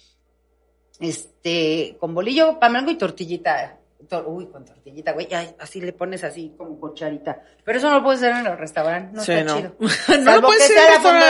este, 1.01 1.97
con 1.99 2.15
bolillo, 2.15 2.59
pan 2.59 2.73
blanco 2.73 2.91
y 2.91 2.97
tortillita. 2.97 3.79
Uy, 4.27 4.47
con 4.47 4.65
tortillita, 4.65 5.13
güey. 5.13 5.29
Ay, 5.35 5.55
así 5.59 5.81
le 5.81 5.93
pones 5.93 6.23
así 6.25 6.53
como 6.57 6.79
cucharita. 6.79 7.41
Pero 7.65 7.79
eso 7.79 7.89
no 7.89 7.97
lo 7.99 8.05
puedes 8.05 8.23
hacer 8.23 8.37
en 8.37 8.47
el 8.47 8.59
restaurante, 8.59 9.17
no 9.17 9.23
Sí, 9.25 9.33
está 9.33 9.45
no. 9.45 9.57
chido. 9.57 9.77
No 10.25 10.37
lo 10.37 10.43
puedes 10.43 10.63
hacer 10.65 10.77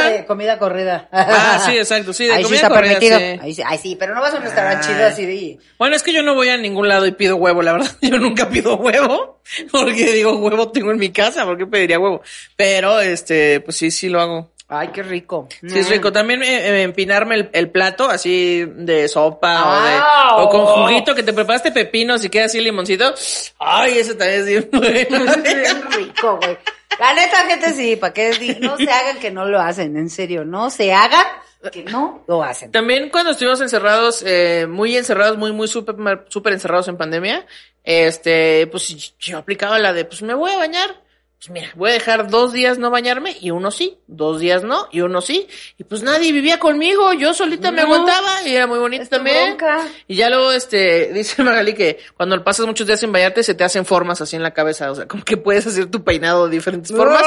en 0.07 0.13
de 0.13 0.27
comida 0.27 0.59
corrida. 0.59 1.09
Ah, 1.13 1.63
sí, 1.65 1.77
exacto, 1.77 2.13
sí, 2.13 2.27
de 2.27 2.33
Ahí 2.33 2.39
sí 2.39 2.45
comida 2.45 2.57
está 2.63 2.69
corrida, 2.69 2.93
permitido. 2.99 3.19
sí. 3.19 3.39
Ahí 3.41 3.55
sí, 3.55 3.63
ay, 3.67 3.79
sí, 3.79 3.97
pero 3.97 4.15
no 4.15 4.21
vas 4.21 4.35
a 4.35 4.37
un 4.39 4.43
restaurante 4.43 4.87
chido 4.87 5.07
así 5.07 5.27
de... 5.27 5.59
Bueno, 5.79 5.97
es 5.97 6.03
que 6.03 6.13
yo 6.13 6.23
no 6.23 6.35
voy 6.35 6.49
a 6.49 6.57
ningún 6.57 6.89
lado 6.89 7.07
y 7.07 7.13
pido 7.13 7.37
huevo, 7.37 7.63
la 7.63 7.73
verdad. 7.73 7.91
Yo 8.03 8.19
nunca 8.19 8.49
pido 8.49 8.77
huevo. 8.77 9.41
Porque 9.71 10.13
digo, 10.13 10.37
huevo 10.39 10.71
tengo 10.73 10.91
en 10.91 10.99
mi 10.99 11.11
casa, 11.13 11.45
¿por 11.45 11.59
qué 11.59 11.67
pediría 11.67 11.99
huevo? 11.99 12.23
Pero, 12.57 13.01
este, 13.01 13.61
pues 13.61 13.77
sí, 13.77 13.91
sí 13.91 14.09
lo 14.09 14.21
hago. 14.21 14.54
Ay, 14.69 14.89
qué 14.89 15.03
rico. 15.03 15.47
Sí, 15.61 15.79
es 15.79 15.89
rico. 15.91 16.11
También 16.11 16.43
eh, 16.43 16.69
eh, 16.69 16.83
empinarme 16.83 17.35
el, 17.35 17.51
el 17.53 17.71
plato 17.71 18.09
así 18.09 18.65
de 18.67 19.07
sopa 19.09 19.57
Ah, 19.59 20.37
o, 20.37 20.41
de, 20.41 20.45
o 20.47 20.49
con 20.51 20.61
oh. 20.63 20.67
juguito 20.89 21.15
que 21.15 21.23
te 21.23 21.33
preparaste 21.35 21.71
pepinos 21.71 22.25
y 22.25 22.31
queda 22.31 22.47
así 22.47 22.61
limoncito. 22.61 23.15
Ay, 23.59 23.99
ese 23.99 24.15
también 24.15 24.41
es 24.41 24.47
bien 24.47 24.69
bueno. 24.73 25.33
Es 25.33 25.43
bien 25.43 25.83
rico, 25.93 26.39
güey. 26.43 26.57
La 26.99 27.13
neta, 27.13 27.39
gente, 27.47 27.73
sí, 27.73 27.97
para 27.97 28.13
que 28.15 28.31
di- 28.33 28.57
no 28.61 28.77
se 28.77 28.91
hagan 28.91 29.19
que 29.19 29.31
no 29.31 29.45
lo 29.45 29.61
hacen, 29.61 29.97
en 29.97 30.09
serio, 30.09 30.45
no 30.45 30.71
se 30.71 30.93
hagan 30.95 31.27
que 31.73 31.83
no 31.85 32.23
lo 32.29 32.43
hacen. 32.43 32.71
También 32.73 33.11
cuando 33.11 33.33
estuvimos 33.33 33.61
encerrados, 33.61 34.23
eh, 34.27 34.67
muy 34.69 34.97
encerrados, 34.97 35.37
muy, 35.37 35.53
muy 35.53 35.67
súper, 35.67 35.97
súper 36.29 36.53
encerrados 36.53 36.87
en 36.89 36.97
pandemia, 36.97 37.47
este, 37.83 38.67
pues 38.69 39.15
yo 39.19 39.39
aplicaba 39.39 39.79
la 39.79 39.93
de, 39.93 40.05
pues 40.05 40.23
me 40.23 40.35
voy 40.35 40.53
a 40.53 40.57
bañar. 40.57 41.04
Pues 41.47 41.51
mira, 41.53 41.69
voy 41.75 41.91
a 41.91 41.93
dejar 41.93 42.29
dos 42.31 42.55
días 42.55 42.79
no 42.79 42.91
bañarme 42.91 43.37
y 43.39 43.51
uno 43.51 43.71
sí, 43.71 43.99
dos 44.07 44.41
días 44.41 44.63
no 44.65 44.89
y 44.91 45.03
uno 45.03 45.21
sí. 45.21 45.47
Y 45.77 45.85
pues 45.85 46.03
nadie 46.03 46.33
vivía 46.33 46.59
conmigo, 46.59 47.13
yo 47.13 47.35
solita 47.35 47.71
me 47.71 47.83
aguantaba 47.83 48.43
y 48.47 48.57
era 48.57 48.67
muy 48.67 48.79
bonito 48.79 49.07
también. 49.11 49.59
bronca. 49.59 49.81
Y 50.09 50.17
ya 50.17 50.31
luego, 50.31 50.53
este, 50.53 51.13
dice 51.13 51.43
Magali 51.43 51.75
que 51.75 51.99
cuando 52.17 52.43
pasas 52.43 52.65
muchos 52.65 52.87
días 52.87 52.99
sin 52.99 53.13
bañarte 53.13 53.43
se 53.43 53.55
te 53.55 53.63
hacen 53.63 53.85
formas 53.85 54.23
así 54.23 54.37
en 54.37 54.43
la 54.43 54.53
cabeza, 54.55 54.91
o 54.91 54.95
sea, 54.95 55.07
como 55.07 55.23
que 55.23 55.37
puedes 55.37 55.67
hacer 55.67 55.85
tu 55.91 56.03
peinado 56.03 56.47
de 56.49 56.53
diferentes 56.57 56.97
formas. 56.97 57.23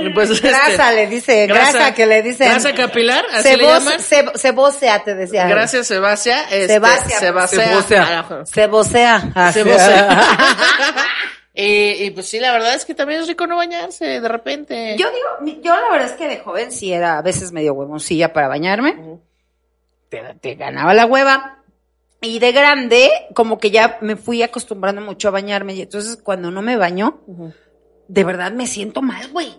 Y 0.00 0.08
puedes, 0.10 0.30
este, 0.30 0.48
Grasa, 0.48 0.90
le 0.90 1.06
dice, 1.06 1.46
grasa, 1.46 1.94
que 1.94 2.04
le 2.06 2.20
dicen. 2.22 2.48
Grasa 2.48 2.74
capilar, 2.74 3.24
así 3.32 3.56
le 3.56 3.64
Cebos- 3.64 3.78
llaman. 3.84 3.98
ceb- 4.00 4.36
Cebosea, 4.38 5.04
te 5.04 5.14
decía. 5.14 5.46
Gracias, 5.46 5.86
Sebastia. 5.86 6.42
Este, 6.50 6.66
Sebastia. 6.74 7.18
Sebastia. 7.20 7.64
Sebosea. 7.64 8.18
Ajá. 8.18 9.52
Cebosea. 9.52 10.26
Sebosea. 11.54 12.02
y, 12.02 12.04
y 12.06 12.10
pues 12.10 12.26
sí, 12.28 12.40
la 12.40 12.52
verdad 12.52 12.74
es 12.74 12.84
que 12.84 12.94
también 12.94 13.20
es 13.20 13.28
rico 13.28 13.46
no 13.46 13.56
bañarse 13.56 14.20
de 14.20 14.28
repente. 14.28 14.96
Yo 14.98 15.06
digo, 15.10 15.60
yo 15.62 15.74
la 15.74 15.90
verdad 15.90 16.08
es 16.08 16.12
que 16.12 16.28
de 16.28 16.38
joven 16.38 16.72
sí 16.72 16.92
era 16.92 17.18
a 17.18 17.22
veces 17.22 17.52
medio 17.52 17.74
huevoncilla 17.74 18.32
para 18.32 18.48
bañarme. 18.48 19.18
te, 20.08 20.22
te 20.40 20.54
ganaba 20.54 20.94
la 20.94 21.06
hueva. 21.06 21.58
Y 22.24 22.38
de 22.38 22.52
grande, 22.52 23.10
como 23.34 23.58
que 23.58 23.72
ya 23.72 23.98
me 24.00 24.14
fui 24.14 24.42
acostumbrando 24.44 25.00
mucho 25.00 25.26
a 25.28 25.32
bañarme. 25.32 25.74
Y 25.74 25.82
entonces 25.82 26.16
cuando 26.22 26.52
no 26.52 26.62
me 26.62 26.76
baño, 26.76 27.20
de 28.06 28.24
verdad 28.24 28.52
me 28.52 28.66
siento 28.68 29.02
mal, 29.02 29.28
güey. 29.32 29.56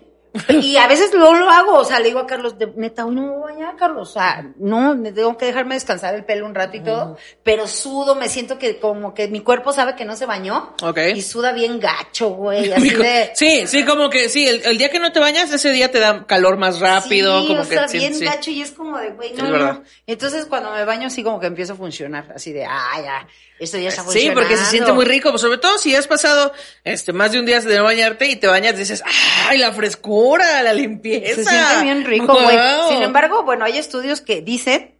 Y 0.49 0.77
a 0.77 0.87
veces 0.87 1.13
luego 1.13 1.35
lo 1.35 1.49
hago, 1.49 1.75
o 1.75 1.85
sea, 1.85 1.99
le 1.99 2.07
digo 2.07 2.19
a 2.19 2.25
Carlos, 2.25 2.57
de, 2.57 2.67
neta, 2.75 3.05
hoy 3.05 3.13
no 3.13 3.21
me 3.21 3.29
voy 3.29 3.51
a 3.51 3.53
bañar, 3.53 3.75
Carlos, 3.75 4.09
o 4.09 4.13
sea, 4.13 4.51
no, 4.57 4.95
me 4.95 5.11
tengo 5.11 5.37
que 5.37 5.45
dejarme 5.45 5.75
descansar 5.75 6.15
el 6.15 6.25
pelo 6.25 6.47
un 6.47 6.55
rato 6.55 6.75
y 6.75 6.79
todo, 6.81 7.17
pero 7.43 7.67
sudo, 7.67 8.15
me 8.15 8.27
siento 8.29 8.57
que 8.57 8.79
como 8.79 9.13
que 9.13 9.27
mi 9.27 9.41
cuerpo 9.41 9.71
sabe 9.73 9.95
que 9.95 10.05
no 10.05 10.15
se 10.15 10.25
bañó, 10.25 10.73
Ok. 10.81 10.97
y 11.15 11.21
suda 11.21 11.51
bien 11.51 11.79
gacho, 11.79 12.29
güey, 12.29 12.71
así 12.73 12.89
de... 12.89 13.31
Sí, 13.35 13.67
sí, 13.67 13.85
como 13.85 14.09
que 14.09 14.27
sí, 14.27 14.47
el, 14.47 14.63
el 14.65 14.77
día 14.79 14.89
que 14.89 14.99
no 14.99 15.11
te 15.11 15.19
bañas, 15.19 15.51
ese 15.53 15.71
día 15.71 15.91
te 15.91 15.99
da 15.99 16.25
calor 16.25 16.57
más 16.57 16.79
rápido, 16.79 17.41
sí, 17.41 17.47
como 17.47 17.61
o 17.61 17.63
que 17.67 17.75
sea, 17.75 17.87
sí, 17.87 17.99
bien 17.99 18.15
sí. 18.15 18.25
gacho 18.25 18.49
y 18.49 18.61
es 18.63 18.71
como 18.71 18.97
de, 18.97 19.11
güey, 19.11 19.33
no, 19.33 19.49
no. 19.51 19.83
Entonces 20.07 20.47
cuando 20.47 20.71
me 20.71 20.83
baño 20.83 21.11
sí 21.11 21.23
como 21.23 21.39
que 21.39 21.45
empiezo 21.47 21.73
a 21.73 21.75
funcionar, 21.75 22.31
así 22.35 22.51
de, 22.51 22.65
ah, 22.65 22.99
ya, 23.03 23.27
esto 23.63 23.77
ya 23.77 23.89
está 23.89 24.03
Sí, 24.03 24.29
porque 24.33 24.57
se 24.57 24.65
siente 24.65 24.91
muy 24.93 25.05
rico, 25.05 25.29
pues, 25.29 25.41
sobre 25.41 25.57
todo 25.57 25.77
si 25.77 25.95
has 25.95 26.07
pasado 26.07 26.53
este 26.83 27.13
más 27.13 27.31
de 27.31 27.39
un 27.39 27.45
día 27.45 27.59
de 27.59 27.77
no 27.77 27.83
bañarte 27.83 28.27
y 28.27 28.35
te 28.35 28.47
bañas, 28.47 28.77
dices, 28.77 29.03
¡ay, 29.47 29.57
la 29.57 29.71
frescura, 29.71 30.61
la 30.63 30.73
limpieza! 30.73 31.35
Se 31.35 31.43
siente 31.43 31.83
bien 31.83 32.05
rico, 32.05 32.33
güey. 32.33 32.55
Wow. 32.55 32.89
Sin 32.89 33.01
embargo, 33.01 33.43
bueno, 33.43 33.65
hay 33.65 33.77
estudios 33.77 34.21
que 34.21 34.41
dicen 34.41 34.95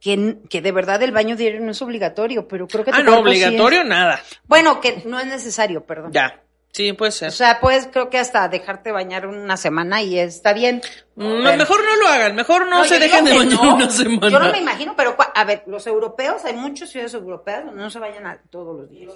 que, 0.00 0.36
que 0.50 0.60
de 0.60 0.72
verdad 0.72 1.02
el 1.02 1.12
baño 1.12 1.36
diario 1.36 1.60
no 1.60 1.70
es 1.70 1.80
obligatorio, 1.82 2.48
pero 2.48 2.66
creo 2.66 2.84
que 2.84 2.90
Ah, 2.92 3.02
no, 3.02 3.14
sí 3.14 3.18
obligatorio, 3.20 3.84
nada. 3.84 4.22
Bueno, 4.44 4.80
que 4.80 5.02
no 5.04 5.18
es 5.20 5.26
necesario, 5.26 5.84
perdón. 5.84 6.12
Ya. 6.12 6.42
Sí, 6.74 6.94
puede 6.94 7.12
ser. 7.12 7.28
O 7.28 7.32
sea, 7.32 7.60
puedes 7.60 7.86
creo 7.92 8.08
que 8.08 8.18
hasta 8.18 8.48
dejarte 8.48 8.92
bañar 8.92 9.26
una 9.26 9.58
semana 9.58 10.00
y 10.00 10.18
está 10.18 10.54
bien. 10.54 10.80
Mm, 11.16 11.42
Pero- 11.44 11.56
mejor 11.58 11.84
no 11.84 11.96
lo 11.96 12.08
hagan, 12.08 12.34
mejor 12.34 12.66
no, 12.66 12.82
se 12.84 12.94
yo 12.94 13.00
dejen 13.00 13.24
de 13.26 13.36
bañar 13.36 13.62
no. 13.62 13.74
una 13.74 13.90
semana. 13.90 14.28
Yo 14.30 14.38
no 14.40 14.50
me 14.50 14.58
imagino, 14.58 14.94
pero 14.96 15.14
cua- 15.16 15.32
a 15.34 15.44
ver, 15.44 15.64
los 15.66 15.86
europeos, 15.86 16.42
hay 16.46 16.54
muchas 16.54 16.88
ciudades 16.88 17.12
europeas 17.12 17.66
donde 17.66 17.82
no 17.82 17.90
se 17.90 17.98
bañan 17.98 18.26
a- 18.26 18.40
todos 18.50 18.74
los 18.74 18.88
días. 18.90 19.12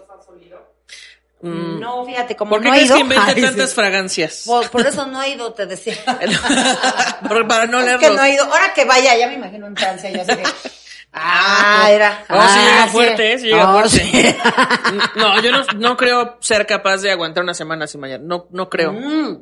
No, 1.41 2.05
fíjate, 2.05 2.35
como 2.37 2.51
Mm. 2.51 2.55
¿Por 2.55 2.63
qué 2.63 2.69
no 2.69 2.75
he 2.75 2.83
ido. 2.83 2.95
que 2.95 3.01
inventa 3.01 3.27
Ay, 3.37 3.43
tantas 3.43 3.69
sí. 3.71 3.75
fragancias? 3.75 4.43
Por, 4.47 4.71
por 4.71 4.87
eso 4.87 5.07
no 5.07 5.23
he 5.23 5.31
ido, 5.31 5.53
te 5.53 5.67
decía. 5.67 5.95
Para 6.07 7.67
no 7.67 7.79
es 7.81 7.85
leerlos. 7.87 8.01
que 8.11 8.17
no 8.17 8.23
he 8.25 8.35
ido. 8.35 8.45
Ahora 8.45 8.73
que 8.75 8.85
vaya, 8.85 9.17
ya 9.17 9.29
me 9.29 9.35
imagino 9.35 9.67
en 9.67 9.77
Francia, 9.77 10.11
ya 10.11 10.25
sé 10.25 10.43
que. 11.21 11.23
Ah, 11.25 11.89
era. 11.91 12.25
Oh, 12.29 12.35
sí 12.35 12.59
ah, 12.59 12.71
llega 12.71 12.87
fuerte, 12.89 13.33
¿eh? 13.33 13.39
Sí 13.39 13.47
llega 13.47 13.71
Oh, 13.71 13.73
fuerte. 13.73 13.99
sí. 13.99 14.13
No, 15.17 15.41
yo 15.43 15.51
no, 15.53 15.65
no 15.77 15.97
creo 15.97 16.37
ser 16.41 16.67
capaz 16.67 16.99
de 16.99 17.11
aguantar 17.11 17.43
una 17.43 17.55
semana 17.55 17.87
sin 17.87 18.01
bañar. 18.01 18.21
No, 18.21 18.47
no 18.51 18.69
creo. 18.71 18.93
Mm. 18.93 19.39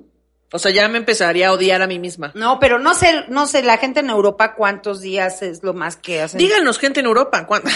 O 0.52 0.58
sea, 0.58 0.70
ya 0.70 0.86
me 0.88 0.98
empezaría 0.98 1.48
a 1.48 1.52
odiar 1.52 1.82
a 1.82 1.86
mí 1.86 1.98
misma. 1.98 2.30
No, 2.34 2.60
pero 2.60 2.78
no 2.78 2.94
sé, 2.94 3.24
no 3.28 3.46
sé, 3.46 3.62
la 3.62 3.76
gente 3.78 4.00
en 4.00 4.08
Europa 4.10 4.54
cuántos 4.54 5.00
días 5.00 5.42
es 5.42 5.64
lo 5.64 5.74
más 5.74 5.96
que 5.96 6.22
hacen. 6.22 6.38
Díganos, 6.38 6.78
gente 6.78 7.00
en 7.00 7.06
Europa, 7.06 7.44
¿cuánto? 7.46 7.68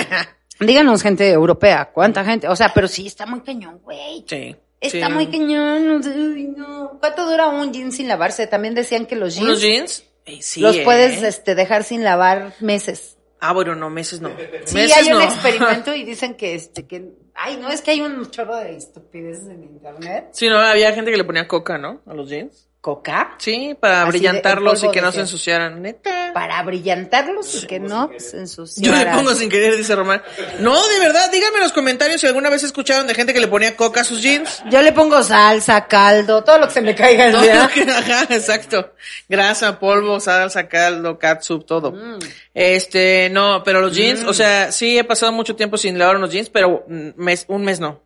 Díganos, 0.60 1.02
gente 1.02 1.28
europea, 1.30 1.90
cuánta 1.92 2.24
gente. 2.24 2.46
O 2.48 2.54
sea, 2.54 2.72
pero 2.72 2.86
sí 2.86 3.06
está 3.06 3.26
muy 3.26 3.40
cañón, 3.40 3.80
güey. 3.82 4.24
sí. 4.28 4.56
Está 4.80 5.08
sí. 5.08 5.12
muy 5.12 5.26
cañón. 5.26 6.00
uy, 6.06 6.54
no. 6.56 6.96
¿Cuánto 7.00 7.28
dura 7.28 7.48
un 7.48 7.70
jean 7.72 7.92
sin 7.92 8.08
lavarse? 8.08 8.46
También 8.46 8.74
decían 8.74 9.04
que 9.04 9.14
los 9.14 9.34
jeans, 9.34 9.46
¿Unos 9.46 9.60
jeans? 9.60 10.04
Eh, 10.24 10.38
sí, 10.40 10.60
los 10.60 10.76
¿eh? 10.76 10.82
puedes 10.84 11.22
este, 11.22 11.54
dejar 11.54 11.84
sin 11.84 12.02
lavar 12.02 12.54
meses. 12.60 13.16
Ah, 13.40 13.52
bueno, 13.52 13.74
no, 13.74 13.90
meses 13.90 14.20
no. 14.20 14.30
Sí, 14.64 14.74
meses 14.74 14.96
hay 14.96 15.12
un 15.12 15.22
experimento 15.22 15.94
y 15.94 16.04
dicen 16.04 16.34
que 16.34 16.54
este 16.54 16.86
que 16.86 17.12
ay, 17.34 17.56
no 17.56 17.68
es 17.70 17.82
que 17.82 17.92
hay 17.92 18.00
un 18.00 18.30
chorro 18.30 18.56
de 18.56 18.76
estupideces 18.76 19.48
en 19.48 19.62
internet. 19.62 20.28
Sí, 20.32 20.48
no, 20.48 20.58
había 20.58 20.92
gente 20.92 21.10
que 21.10 21.16
le 21.16 21.24
ponía 21.24 21.48
coca, 21.48 21.78
¿no? 21.78 22.02
A 22.06 22.14
los 22.14 22.28
jeans. 22.28 22.69
Coca 22.80 23.34
Sí, 23.38 23.76
para 23.78 24.00
de- 24.04 24.10
brillantarlos 24.10 24.82
y 24.84 24.90
que 24.90 25.02
no 25.02 25.12
se 25.12 25.20
ensuciaran. 25.20 25.82
Neta. 25.82 26.30
para 26.32 26.62
brillantarlos 26.62 27.62
y 27.64 27.66
que 27.66 27.78
no 27.80 28.08
se 28.18 28.30
Yo 28.30 28.36
le 28.36 28.40
ensuciaran. 28.42 29.16
pongo 29.16 29.34
sin 29.34 29.50
querer, 29.50 29.76
dice 29.76 29.94
Román. 29.96 30.22
No, 30.60 30.88
de 30.88 30.98
verdad, 31.00 31.30
díganme 31.30 31.56
en 31.58 31.64
los 31.64 31.72
comentarios 31.72 32.20
si 32.22 32.26
alguna 32.26 32.48
vez 32.48 32.62
escucharon 32.62 33.06
de 33.06 33.14
gente 33.14 33.34
que 33.34 33.40
le 33.40 33.48
ponía 33.48 33.76
coca 33.76 34.00
a 34.00 34.04
sus 34.04 34.22
jeans. 34.22 34.62
Yo 34.70 34.80
le 34.80 34.92
pongo 34.92 35.22
salsa, 35.22 35.86
caldo, 35.88 36.42
todo 36.42 36.58
lo 36.58 36.68
que 36.68 36.72
se 36.72 36.80
me 36.80 36.94
caiga 36.94 37.26
el 37.26 37.32
Todo 37.32 37.42
día. 37.42 37.62
lo 37.64 37.68
que- 37.68 37.82
ajá, 37.90 38.22
exacto. 38.30 38.94
Grasa, 39.28 39.78
polvo, 39.78 40.18
salsa, 40.20 40.66
caldo, 40.68 41.18
catsup, 41.18 41.66
todo. 41.66 41.92
Mm. 41.92 42.18
Este, 42.54 43.28
no, 43.30 43.62
pero 43.62 43.80
los 43.82 43.94
jeans, 43.94 44.24
o 44.24 44.32
sea, 44.32 44.72
sí 44.72 44.96
he 44.98 45.04
pasado 45.04 45.32
mucho 45.32 45.54
tiempo 45.54 45.76
sin 45.76 45.98
lavar 45.98 46.16
unos 46.16 46.30
jeans, 46.30 46.48
pero 46.48 46.84
un 46.86 47.12
mes, 47.18 47.44
un 47.48 47.62
mes 47.62 47.78
no. 47.80 48.00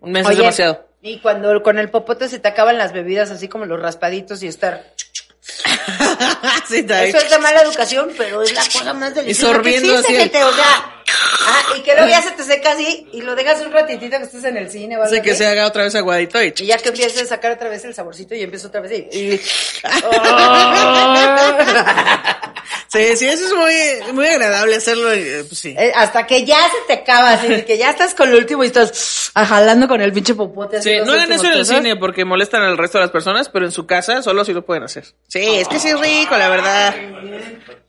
Un 0.00 0.10
mes 0.10 0.28
es 0.28 0.36
demasiado. 0.36 0.88
Y 1.02 1.18
cuando 1.18 1.62
con 1.62 1.78
el 1.78 1.90
popote 1.90 2.28
se 2.28 2.38
te 2.38 2.48
acaban 2.48 2.78
las 2.78 2.92
bebidas, 2.92 3.30
así 3.30 3.48
como 3.48 3.66
los 3.66 3.80
raspaditos 3.80 4.42
y 4.42 4.46
estar. 4.46 4.94
sí. 6.68 6.86
Eso 6.88 7.18
es 7.18 7.30
de 7.30 7.38
mala 7.40 7.62
educación, 7.62 8.10
pero 8.16 8.42
es 8.42 8.54
la 8.54 8.62
cosa 8.62 8.94
más 8.94 9.12
deliciosa 9.12 9.48
que 9.48 9.54
sorbiendo 9.56 9.98
así 9.98 10.14
el-. 10.14 10.28
O 10.28 10.52
sea, 10.52 10.64
ah, 11.48 11.62
y 11.76 11.80
que 11.82 11.94
luego 11.94 12.08
ya 12.08 12.22
se 12.22 12.30
te 12.30 12.44
seca 12.44 12.72
así 12.72 13.08
y 13.12 13.22
lo 13.22 13.34
dejas 13.34 13.60
un 13.62 13.72
ratitito 13.72 14.16
que 14.18 14.22
estés 14.24 14.44
en 14.44 14.56
el 14.56 14.70
cine 14.70 14.94
algo 14.94 15.06
Hace 15.06 15.20
que 15.20 15.30
así. 15.32 15.38
se 15.38 15.46
haga 15.46 15.66
otra 15.66 15.82
vez 15.82 15.94
aguadito 15.96 16.40
y... 16.40 16.54
Y 16.58 16.66
ya 16.66 16.78
que 16.78 16.90
empieces 16.90 17.22
a 17.22 17.26
sacar 17.26 17.50
otra 17.50 17.68
vez 17.68 17.84
el 17.84 17.92
saborcito 17.94 18.36
y 18.36 18.42
empieza 18.42 18.68
otra 18.68 18.80
vez 18.80 18.92
y... 18.92 19.18
y- 19.18 19.40
Sí, 22.92 23.16
sí, 23.16 23.26
eso 23.26 23.46
es 23.46 23.54
muy, 23.54 24.12
muy 24.12 24.26
agradable 24.26 24.76
hacerlo, 24.76 25.10
eh, 25.10 25.44
pues 25.48 25.58
sí. 25.58 25.74
Eh, 25.78 25.92
hasta 25.94 26.26
que 26.26 26.44
ya 26.44 26.58
se 26.58 26.86
te 26.86 26.92
acaba, 26.92 27.32
así 27.32 27.62
que 27.62 27.78
ya 27.78 27.88
estás 27.88 28.14
con 28.14 28.30
lo 28.30 28.36
último 28.36 28.64
y 28.64 28.66
estás 28.66 29.30
ah, 29.32 29.46
jalando 29.46 29.88
con 29.88 30.02
el 30.02 30.12
pinche 30.12 30.34
popote. 30.34 30.82
Sí, 30.82 30.98
no 31.02 31.12
hagan 31.12 31.32
eso 31.32 31.46
en 31.46 31.54
el 31.54 31.64
cine 31.64 31.96
porque 31.96 32.26
molestan 32.26 32.60
al 32.62 32.76
resto 32.76 32.98
de 32.98 33.04
las 33.04 33.10
personas, 33.10 33.48
pero 33.48 33.64
en 33.64 33.72
su 33.72 33.86
casa 33.86 34.22
solo 34.22 34.44
sí 34.44 34.52
lo 34.52 34.66
pueden 34.66 34.82
hacer. 34.82 35.06
Sí, 35.26 35.40
es 35.40 35.68
que 35.68 35.78
sí 35.78 35.88
es 35.88 35.98
rico, 35.98 36.36
la 36.36 36.50
verdad. 36.50 36.94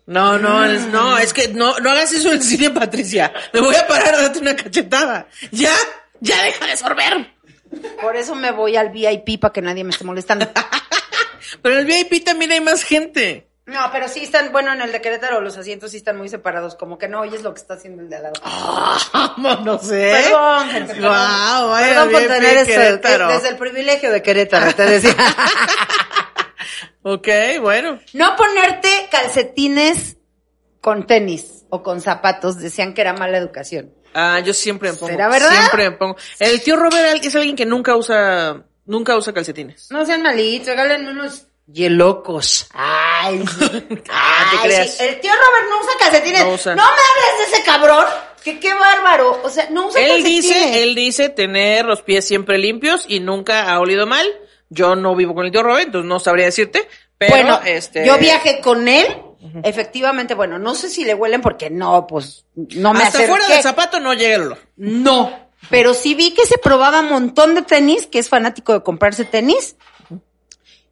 No, 0.06 0.40
no, 0.40 0.66
no, 0.68 1.18
es 1.18 1.34
que 1.34 1.50
no, 1.50 1.78
no 1.80 1.92
hagas 1.92 2.14
eso 2.14 2.30
en 2.30 2.36
el 2.36 2.44
cine, 2.44 2.70
Patricia. 2.70 3.34
Me 3.52 3.60
voy 3.60 3.76
a 3.76 3.86
parar 3.86 4.16
a 4.16 4.22
darte 4.22 4.40
una 4.40 4.56
cachetada. 4.56 5.28
Ya, 5.52 5.74
ya 6.22 6.42
deja 6.44 6.66
de 6.66 6.78
sorber. 6.78 7.30
Por 8.02 8.16
eso 8.16 8.36
me 8.36 8.52
voy 8.52 8.78
al 8.78 8.90
VIP 8.90 9.42
para 9.42 9.52
que 9.52 9.62
nadie 9.62 9.84
me 9.84 9.90
esté 9.90 10.06
molestando. 10.06 10.50
Pero 11.62 11.76
en 11.76 11.82
el 11.82 11.86
VIP 11.86 12.24
también 12.24 12.54
hay 12.54 12.62
más 12.62 12.84
gente. 12.84 13.50
No, 13.66 13.80
pero 13.94 14.10
sí 14.10 14.24
están, 14.24 14.52
bueno, 14.52 14.74
en 14.74 14.82
el 14.82 14.92
de 14.92 15.00
Querétaro 15.02 15.40
los 15.40 15.58
asientos 15.58 15.92
sí 15.92 15.98
están 15.98 16.18
muy 16.18 16.28
separados, 16.28 16.76
como 16.76 16.98
que 16.98 17.08
no 17.08 17.22
oyes 17.22 17.44
lo 17.44 17.54
que 17.54 17.62
está 17.62 17.76
haciendo 17.76 18.02
el 18.02 18.10
de 18.10 18.18
al 18.18 18.24
lado. 18.24 18.34
¿eh? 19.94 20.24
Perdón, 20.24 20.70
gente, 20.70 20.94
perdón. 20.96 21.10
Guau, 21.10 21.70
vaya 21.70 21.88
Perdón 21.88 22.12
por 22.12 22.22
tener 22.22 22.58
eso, 22.58 22.66
Querétaro. 22.66 23.30
es 23.30 23.36
desde 23.36 23.50
el 23.50 23.58
privilegio 23.58 24.12
de 24.12 24.22
Querétaro, 24.22 24.74
te 24.74 24.86
decía. 24.86 25.16
Ok, 27.06 27.28
bueno. 27.60 28.00
no 28.14 28.36
ponerte 28.38 29.10
calcetines 29.12 30.16
con 30.80 31.06
tenis 31.06 31.66
o 31.70 31.84
con 31.84 32.00
zapatos, 32.00 32.60
decían 32.60 32.94
que 32.94 33.02
era 33.02 33.12
mala 33.12 33.38
educación. 33.38 33.94
Ah, 34.14 34.40
yo 34.40 34.54
siempre 34.54 34.92
me 34.92 34.98
pongo. 34.98 35.12
¿Será 35.12 35.28
verdad? 35.28 35.50
Siempre 35.50 35.90
me 35.90 35.98
pongo. 35.98 36.16
El 36.40 36.62
tío 36.64 36.78
Robert 36.78 37.24
es 37.24 37.36
alguien 37.36 37.58
que 37.58 37.66
nunca 37.66 37.98
usa, 37.98 38.64
nunca 38.86 39.18
usa 39.18 39.34
calcetines. 39.34 39.92
No 39.92 40.06
sean 40.06 40.22
malitos, 40.22 40.68
regálenme 40.68 41.12
unos 41.12 41.48
hielocos. 41.68 42.68
Ay. 42.74 43.44
Ah, 44.10 44.46
te 44.52 44.58
Ay, 44.58 44.64
creas. 44.64 44.98
sí. 44.98 45.04
El 45.06 45.20
tío 45.22 45.32
Robert 45.32 45.70
no 45.70 45.80
usa 45.80 45.92
calcetines. 46.00 46.42
No 46.42 46.48
No, 46.50 46.54
usa. 46.56 46.76
me 46.76 46.82
hables 46.82 47.50
de 47.52 47.56
ese 47.56 47.64
cabrón. 47.64 48.06
Que 48.44 48.60
qué 48.60 48.74
bárbaro. 48.74 49.40
O 49.44 49.50
sea, 49.50 49.70
no 49.70 49.88
usa 49.88 50.02
Él 50.02 50.10
calcetines. 50.10 50.44
dice, 50.44 50.84
él 50.84 50.96
dice 50.96 51.30
tener 51.30 51.86
los 51.86 52.02
pies 52.02 52.28
siempre 52.28 52.58
limpios 52.58 53.06
y 53.08 53.20
nunca 53.22 53.72
ha 53.72 53.80
olido 53.80 54.06
mal. 54.06 54.28
Yo 54.70 54.96
no 54.98 55.16
vivo 55.16 55.34
con 55.36 55.46
el 55.46 55.52
tío 55.52 55.64
Robert, 55.64 55.86
entonces 55.88 56.08
no 56.10 56.20
sabría 56.20 56.46
decirte, 56.46 56.88
Pero, 57.18 57.32
bueno, 57.32 57.62
este- 57.66 58.06
yo 58.06 58.18
viajé 58.18 58.60
con 58.60 58.88
él. 58.88 59.06
Efectivamente, 59.64 60.34
bueno, 60.34 60.58
no 60.60 60.74
sé 60.76 60.90
si 60.90 61.04
le 61.06 61.14
huelen 61.14 61.42
porque 61.42 61.70
no, 61.70 62.08
pues 62.08 62.46
no 62.56 62.92
me 62.94 63.00
Hasta 63.04 63.20
acerqué. 63.20 63.28
fuera 63.28 63.48
del 63.48 63.62
zapato 63.62 64.00
no 64.00 64.14
llega 64.14 64.36
el 64.36 64.42
olor. 64.44 64.58
No, 64.78 65.50
pero 65.70 65.94
sí 65.94 66.16
vi 66.16 66.34
que 66.34 66.46
se 66.46 66.58
probaba 66.58 67.02
un 67.02 67.10
montón 67.10 67.54
de 67.56 67.62
tenis, 67.62 68.08
que 68.08 68.20
es 68.20 68.30
fanático 68.30 68.74
de 68.74 68.84
comprarse 68.84 69.26
tenis. 69.26 69.76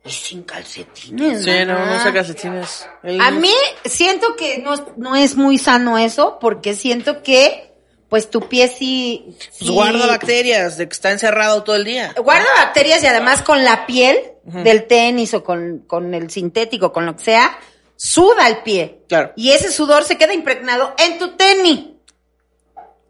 Y 0.03 0.09
sin 0.09 0.43
calcetines. 0.43 1.43
Sí, 1.43 1.51
no, 1.65 1.85
no 1.85 1.95
usa 1.95 2.11
calcetines. 2.11 2.87
A 3.21 3.31
mí 3.31 3.53
siento 3.85 4.35
que 4.35 4.57
no, 4.57 4.73
es- 4.73 4.83
no 4.97 5.15
es 5.15 5.35
muy 5.35 5.57
sano 5.59 5.97
eso, 5.99 6.39
porque 6.39 6.73
siento 6.73 7.21
que, 7.21 7.71
pues 8.09 8.29
tu 8.29 8.41
pie 8.49 8.67
sí... 8.67 9.25
Pues 9.37 9.49
sí- 9.51 9.69
guarda 9.73 10.07
bacterias 10.07 10.77
de 10.77 10.87
que 10.87 10.93
está 10.93 11.11
encerrado 11.11 11.63
todo 11.63 11.75
el 11.75 11.85
día. 11.85 12.13
Guarda 12.17 12.47
bacterias 12.57 13.03
y 13.03 13.07
además 13.07 13.43
con 13.43 13.63
la 13.63 13.85
piel 13.85 14.17
del 14.43 14.87
tenis 14.87 15.35
o 15.35 15.43
con, 15.43 15.83
con 15.85 16.13
el 16.15 16.31
sintético, 16.31 16.91
con 16.91 17.05
lo 17.05 17.15
que 17.15 17.23
sea, 17.23 17.59
suda 17.95 18.47
el 18.47 18.57
pie. 18.63 19.01
Claro. 19.07 19.33
Y 19.35 19.51
ese 19.51 19.71
sudor 19.71 20.03
se 20.03 20.17
queda 20.17 20.33
impregnado 20.33 20.95
en 20.97 21.19
tu 21.19 21.35
tenis. 21.37 21.79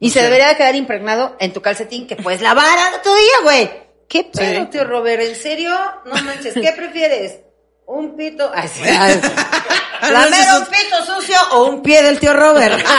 Y 0.02 0.10
se 0.10 0.22
debería 0.22 0.50
de 0.50 0.58
quedar 0.58 0.76
impregnado 0.76 1.38
en 1.40 1.54
tu 1.54 1.62
calcetín 1.62 2.06
que 2.08 2.16
puedes 2.18 2.42
lavar 2.42 2.66
otro 3.00 3.16
día, 3.16 3.34
güey. 3.44 3.72
¿Qué 4.12 4.26
pedo, 4.26 4.64
Sí. 4.64 4.68
tío 4.72 4.84
Robert? 4.84 5.22
¿En 5.22 5.36
serio? 5.36 5.72
No 6.06 6.14
manches, 6.24 6.54
¿qué 6.54 6.74
prefieres? 6.76 7.40
¿Un 7.86 8.16
pito? 8.18 8.52
Ay, 8.54 8.68
sí, 8.68 8.84
ay. 8.86 9.22
¿Lamer 10.12 10.40
un 10.60 10.66
pito 10.66 11.06
sucio 11.06 11.38
o 11.54 11.64
un 11.66 11.82
pie 11.82 12.04
del 12.04 12.20
tío 12.20 12.34
Robert? 12.34 12.78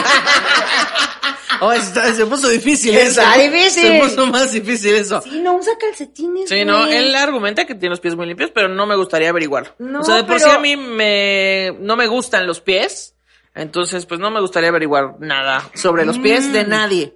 Oh, 1.60 1.70
está- 1.70 2.12
se 2.12 2.26
puso 2.26 2.48
difícil 2.48 2.92
Está 2.96 3.36
eso. 3.36 3.42
difícil. 3.50 3.82
Se 3.84 4.00
puso 4.00 4.26
más 4.26 4.50
difícil 4.50 4.94
eso. 4.96 5.20
sí, 5.22 5.38
no 5.40 5.54
usa 5.56 5.74
calcetines, 5.78 6.48
Sí, 6.48 6.64
no, 6.64 6.86
él 6.88 7.14
argumenta 7.14 7.64
que 7.66 7.76
tiene 7.76 7.90
los 7.90 8.00
pies 8.00 8.16
muy 8.16 8.26
limpios, 8.26 8.50
pero 8.52 8.66
no 8.68 8.84
me 8.84 8.96
gustaría 8.96 9.28
averiguarlo. 9.28 9.72
No, 9.78 10.00
o 10.00 10.04
sea, 10.04 10.16
de 10.16 10.24
por 10.24 10.38
pero- 10.38 10.50
sí 10.50 10.56
a 10.56 10.58
mí 10.58 10.76
me, 10.76 11.76
no 11.78 11.94
me 11.94 12.08
gustan 12.08 12.48
los 12.48 12.60
pies, 12.60 13.14
entonces 13.54 14.06
pues 14.06 14.18
no 14.18 14.32
me 14.32 14.40
gustaría 14.40 14.70
averiguar 14.70 15.14
nada 15.20 15.70
sobre 15.74 16.04
los 16.04 16.18
pies 16.18 16.46
Mm. 16.46 16.52
de 16.52 16.64
nadie. 16.64 17.14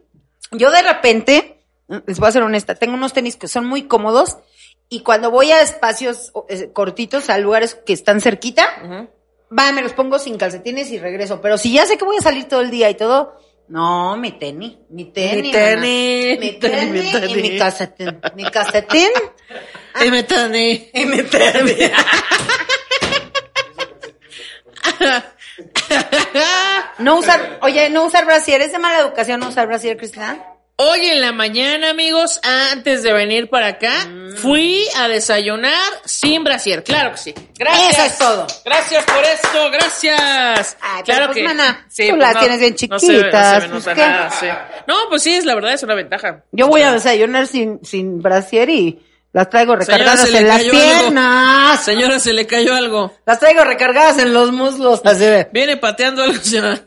Yo 0.52 0.70
de 0.70 0.82
repente, 0.82 1.55
les 1.88 2.18
voy 2.18 2.28
a 2.28 2.32
ser 2.32 2.42
honesta, 2.42 2.74
tengo 2.74 2.94
unos 2.94 3.12
tenis 3.12 3.36
que 3.36 3.48
son 3.48 3.66
muy 3.66 3.84
cómodos 3.84 4.38
y 4.88 5.00
cuando 5.00 5.30
voy 5.30 5.50
a 5.50 5.62
espacios 5.62 6.32
eh, 6.48 6.70
cortitos, 6.72 7.30
a 7.30 7.38
lugares 7.38 7.74
que 7.74 7.92
están 7.92 8.20
cerquita, 8.20 9.08
va, 9.56 9.72
me 9.72 9.82
los 9.82 9.92
pongo 9.92 10.18
sin 10.18 10.38
calcetines 10.38 10.90
y 10.90 10.98
regreso. 10.98 11.40
Pero 11.40 11.58
si 11.58 11.72
ya 11.72 11.86
sé 11.86 11.98
que 11.98 12.04
voy 12.04 12.16
a 12.18 12.22
salir 12.22 12.44
todo 12.44 12.60
el 12.60 12.70
día 12.70 12.88
y 12.90 12.94
todo, 12.94 13.36
no, 13.68 14.16
mi 14.16 14.32
tenis, 14.32 14.76
mi 14.90 15.06
tenis. 15.06 15.46
Mi 15.46 15.50
tenis, 15.50 16.38
mi 16.38 16.38
mi 16.38 16.52
tenis 16.58 17.04
y 17.04 17.12
tenis. 17.12 17.36
mi 17.36 17.58
calcetín. 17.58 18.20
Mi 18.36 18.44
calcetín 18.44 19.08
Y 20.04 20.10
me 20.10 20.22
tani. 20.22 20.90
y 20.92 21.06
mi 21.06 21.22
tenis. 21.22 21.90
No 26.98 27.18
usar, 27.18 27.58
oye, 27.62 27.90
no 27.90 28.04
usar 28.04 28.24
brasier, 28.24 28.60
¿es 28.60 28.72
de 28.72 28.78
mala 28.78 29.00
educación 29.00 29.40
no 29.40 29.48
usar 29.48 29.66
brasier, 29.66 29.96
Cristina? 29.96 30.44
Hoy 30.78 31.06
en 31.06 31.22
la 31.22 31.32
mañana, 31.32 31.88
amigos, 31.88 32.38
antes 32.42 33.02
de 33.02 33.10
venir 33.14 33.48
para 33.48 33.68
acá, 33.68 34.04
Mm. 34.06 34.36
fui 34.36 34.84
a 34.98 35.08
desayunar 35.08 35.72
sin 36.04 36.44
brasier. 36.44 36.84
Claro 36.84 37.12
que 37.12 37.16
sí. 37.16 37.34
Gracias. 37.58 37.92
Eso 37.94 38.02
es 38.04 38.18
todo. 38.18 38.46
Gracias 38.62 39.04
por 39.04 39.24
esto, 39.24 39.70
gracias. 39.70 40.76
Ay, 40.82 41.02
claro 41.04 41.26
pues, 41.28 41.38
que 41.38 41.44
mana, 41.44 41.86
sí, 41.88 42.08
tú 42.10 42.16
pues, 42.16 42.20
las 42.20 42.38
tienes 42.40 42.60
bien 42.60 42.76
no 42.90 42.98
se 42.98 43.06
ve- 43.08 43.16
chiquitas, 43.20 43.68
No 43.70 43.80
se, 43.80 43.94
ve, 43.94 44.02
pues. 44.38 44.52
No, 44.86 44.94
pues 45.08 45.22
sí, 45.22 45.32
es 45.34 45.46
la 45.46 45.54
verdad, 45.54 45.72
es 45.72 45.82
una 45.82 45.94
ventaja. 45.94 46.44
Yo 46.52 46.68
voy 46.68 46.82
a 46.82 46.92
desayunar 46.92 47.46
sin, 47.46 47.80
sin 47.82 48.20
brasier 48.20 48.68
y 48.68 49.00
las 49.32 49.48
traigo 49.48 49.76
recargadas 49.76 50.28
en 50.28 50.46
las 50.46 50.60
algo. 50.60 50.70
piernas. 50.72 51.82
Señora, 51.84 52.18
se 52.18 52.34
le 52.34 52.46
cayó 52.46 52.74
algo. 52.74 53.14
Las 53.24 53.38
traigo 53.40 53.64
recargadas 53.64 54.18
en 54.18 54.34
los 54.34 54.52
muslos. 54.52 55.00
Así 55.06 55.24
de. 55.24 55.48
Viene 55.54 55.78
pateando 55.78 56.22
algo, 56.22 56.34
señora. 56.42 56.78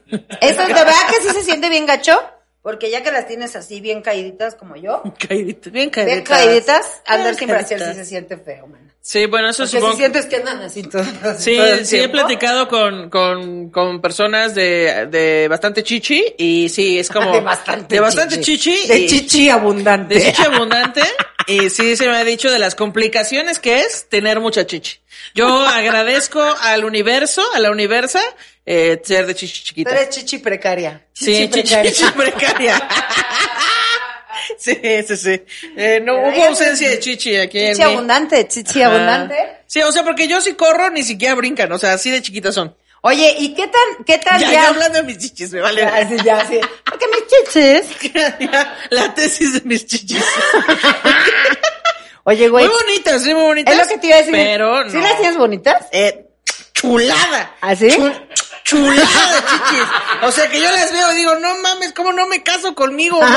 Eso 0.41 0.61
de 0.61 0.73
verdad 0.73 0.93
que 1.09 1.21
sí 1.27 1.33
se 1.33 1.41
siente 1.43 1.69
bien 1.69 1.87
gacho. 1.87 2.19
Porque 2.61 2.91
ya 2.91 3.01
que 3.03 3.11
las 3.11 3.25
tienes 3.27 3.55
así 3.55 3.79
bien 3.79 4.01
caíditas 4.01 4.55
como 4.55 4.75
yo, 4.75 5.01
Caídita, 5.27 5.69
bien 5.69 5.89
caíditas. 5.89 6.05
bien 6.05 6.23
caíditas, 6.23 7.01
andar 7.05 7.35
sin 7.35 7.47
brasier 7.47 7.79
sí 7.79 7.85
caíditas. 7.85 8.05
se 8.05 8.09
siente 8.09 8.37
feo, 8.37 8.67
man. 8.67 8.89
Sí, 9.01 9.25
bueno, 9.27 9.49
eso 9.49 9.63
Porque 9.63 9.77
supongo. 9.77 9.93
si 9.93 9.97
sientes 9.99 10.25
que 10.25 10.35
andan 10.35 10.61
así 10.61 10.83
todo, 10.83 11.03
Sí, 11.37 11.55
todo 11.55 11.65
el 11.67 11.85
sí 11.85 11.97
he 11.99 12.09
platicado 12.09 12.67
con, 12.67 13.09
con, 13.09 13.69
con 13.69 14.01
personas 14.01 14.53
de, 14.53 15.07
de 15.09 15.47
bastante 15.47 15.83
chichi 15.83 16.35
y 16.37 16.67
sí, 16.67 16.99
es 16.99 17.09
como... 17.09 17.31
de 17.31 17.39
bastante, 17.39 17.95
de 17.95 18.01
bastante 18.01 18.41
chichi. 18.41 18.87
De 18.87 18.99
y- 18.99 19.07
chichi 19.07 19.49
abundante. 19.49 20.15
De 20.15 20.21
chichi 20.25 20.43
abundante. 20.43 21.01
y 21.47 21.69
sí 21.69 21.95
se 21.95 22.07
me 22.09 22.17
ha 22.17 22.23
dicho 22.25 22.51
de 22.51 22.59
las 22.59 22.75
complicaciones 22.75 23.57
que 23.59 23.79
es 23.79 24.09
tener 24.09 24.41
mucha 24.41 24.67
chichi. 24.67 24.99
Yo 25.33 25.47
agradezco 25.65 26.41
al 26.61 26.83
universo, 26.83 27.41
a 27.55 27.59
la 27.59 27.71
universa, 27.71 28.19
eh, 28.71 29.01
ser 29.03 29.25
de 29.25 29.33
chichi 29.33 29.63
chiquita. 29.63 29.89
eres 29.91 30.09
chichi 30.09 30.37
precaria. 30.37 31.01
Sí, 31.11 31.49
chichi, 31.49 31.61
precaria. 31.63 31.91
chichi 31.91 32.11
precaria. 32.11 32.87
Sí, 34.57 34.73
sí, 35.07 35.17
sí. 35.17 35.43
Eh, 35.77 35.99
no 36.03 36.15
Pero 36.15 36.29
hubo 36.29 36.45
ausencia 36.47 36.89
de 36.89 36.99
chichi 36.99 37.35
aquí 37.37 37.59
en 37.59 37.73
Chichi 37.75 37.83
abundante, 37.83 38.47
chichi 38.47 38.81
Ah. 38.81 38.87
abundante. 38.87 39.35
Sí, 39.67 39.81
o 39.81 39.91
sea, 39.91 40.03
porque 40.03 40.27
yo 40.27 40.41
si 40.41 40.53
corro 40.53 40.89
ni 40.89 41.03
siquiera 41.03 41.35
brincan, 41.35 41.71
o 41.71 41.77
sea, 41.77 41.93
así 41.93 42.09
de 42.09 42.21
chiquitas 42.21 42.55
son. 42.55 42.75
Oye, 43.01 43.35
¿y 43.37 43.53
qué 43.53 43.67
tan, 43.67 44.03
qué 44.05 44.17
tan 44.17 44.39
Ya, 44.39 44.47
ya? 44.47 44.53
ya 44.63 44.67
hablando 44.69 44.99
de 44.99 45.03
mis 45.05 45.17
chichis, 45.19 45.51
me 45.51 45.61
vale. 45.61 45.81
Ya, 45.81 46.07
sí, 46.09 46.17
ya, 46.25 46.47
sí. 46.47 46.59
Porque 46.83 47.05
mis 47.07 47.27
chichis. 47.27 48.13
La 48.89 49.13
tesis 49.13 49.53
de 49.53 49.61
mis 49.65 49.85
chichis. 49.85 50.23
Oye, 52.23 52.47
güey. 52.49 52.67
Muy 52.67 52.75
bonitas, 52.75 53.23
sí, 53.23 53.33
muy 53.33 53.43
bonitas. 53.43 53.73
Es 53.73 53.79
lo 53.81 53.87
que 53.87 53.97
te 53.97 54.07
iba 54.07 54.15
a 54.15 54.19
decir. 54.19 54.33
Pero 54.33 54.83
no. 54.85 54.91
¿Sí 54.91 54.97
las 54.97 55.17
tienes 55.17 55.37
bonitas? 55.37 55.85
Eh, 55.91 56.25
chulada. 56.73 57.55
¿Ah, 57.61 57.75
sí? 57.75 57.87
Chul- 57.87 58.27
chulada 58.63 58.93
de 58.95 59.41
chichis. 59.47 59.87
O 60.23 60.31
sea, 60.31 60.49
que 60.49 60.61
yo 60.61 60.71
las 60.71 60.91
veo 60.91 61.11
y 61.13 61.15
digo, 61.15 61.35
no 61.35 61.57
mames, 61.59 61.93
¿cómo 61.93 62.11
no 62.13 62.27
me 62.27 62.43
caso 62.43 62.75
conmigo? 62.75 63.19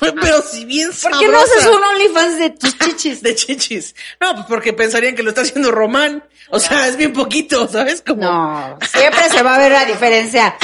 Pero 0.00 0.42
si 0.42 0.64
bien 0.64 0.90
¿Por 1.02 1.18
qué 1.18 1.28
no 1.28 1.38
sabrosa. 1.38 1.54
haces 1.58 1.66
un 1.66 1.84
OnlyFans 1.84 2.38
de 2.38 2.50
tus 2.50 2.78
chichis? 2.78 3.22
De 3.22 3.34
chichis. 3.34 3.94
No, 4.20 4.34
pues 4.34 4.46
porque 4.48 4.72
pensarían 4.72 5.14
que 5.14 5.22
lo 5.22 5.28
está 5.30 5.42
haciendo 5.42 5.70
Román. 5.70 6.24
O 6.52 6.58
sea, 6.58 6.88
es 6.88 6.96
bien 6.96 7.12
poquito, 7.12 7.68
¿sabes? 7.68 8.02
Como... 8.06 8.22
No, 8.22 8.78
siempre 8.92 9.28
se 9.30 9.42
va 9.42 9.54
a 9.54 9.58
ver 9.58 9.70
la 9.72 9.84
diferencia. 9.84 10.56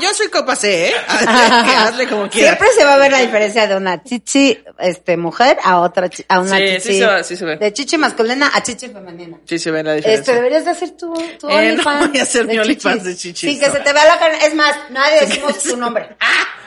Yo 0.00 0.14
soy 0.14 0.28
copa 0.28 0.56
C, 0.56 0.88
¿eh? 0.88 0.94
Hazle 1.08 2.08
como 2.08 2.28
quieras. 2.30 2.56
Siempre 2.56 2.68
se 2.78 2.84
va 2.84 2.94
a 2.94 2.96
ver 2.96 3.10
la 3.12 3.18
diferencia 3.18 3.66
de 3.66 3.76
una 3.76 4.02
chichi 4.02 4.58
este 4.78 5.16
mujer 5.16 5.58
a 5.62 5.80
otra 5.80 6.08
a 6.28 6.40
una 6.40 6.56
Sí, 6.56 6.64
chichi 6.64 6.80
sí 6.80 6.98
se 6.98 7.06
va- 7.06 7.22
sí 7.24 7.36
se 7.36 7.44
ve. 7.44 7.56
de 7.56 7.72
chichi 7.72 7.98
masculina 7.98 8.50
a 8.54 8.62
chichi 8.62 8.88
femenina. 8.88 9.38
Sí 9.44 9.58
se 9.58 9.70
ve 9.70 9.82
la 9.82 9.94
diferencia. 9.94 10.20
Este 10.20 10.34
deberías 10.34 10.64
de 10.64 10.70
hacer 10.70 10.90
tu, 10.92 11.12
tu 11.38 11.48
Eh, 11.50 11.76
no 11.76 12.08
voy 12.08 12.18
a 12.18 12.22
hacer 12.22 12.46
mi 12.46 12.58
OnlyFans 12.58 13.04
de 13.04 13.16
chichis, 13.16 13.50
Sin 13.50 13.60
que 13.60 13.66
no. 13.68 13.72
se 13.74 13.80
te 13.80 13.92
vea 13.92 14.04
la 14.06 14.18
cara. 14.18 14.38
Es 14.38 14.54
más, 14.54 14.74
nadie 14.90 15.26
decimos 15.26 15.58
tu 15.62 15.76
nombre. 15.76 16.08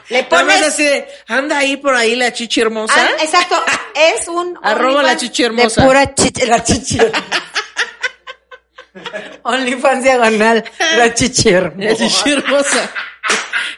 Le 0.09 0.21
También 0.23 0.59
pones 0.59 0.67
así 0.73 0.83
de, 0.83 1.07
anda 1.27 1.57
ahí 1.57 1.77
por 1.77 1.95
ahí 1.95 2.15
la 2.15 2.31
chichi 2.31 2.61
hermosa. 2.61 2.93
Ah, 2.95 3.09
exacto, 3.23 3.55
es 3.95 4.27
un 4.27 4.55
Arroba 4.61 5.01
la 5.01 5.17
chichi 5.17 5.43
hermosa. 5.43 5.81
De 5.81 5.87
pura 5.87 6.13
chichi, 6.13 6.45
la 6.45 6.63
chichi. 6.63 6.99
OnlyFans 9.43 10.03
diagonal, 10.03 10.63
la 10.97 11.13
chichi 11.13 11.49
hermosa. 11.49 11.89
La 11.89 11.95
chichi 11.95 12.31
hermosa. 12.31 12.91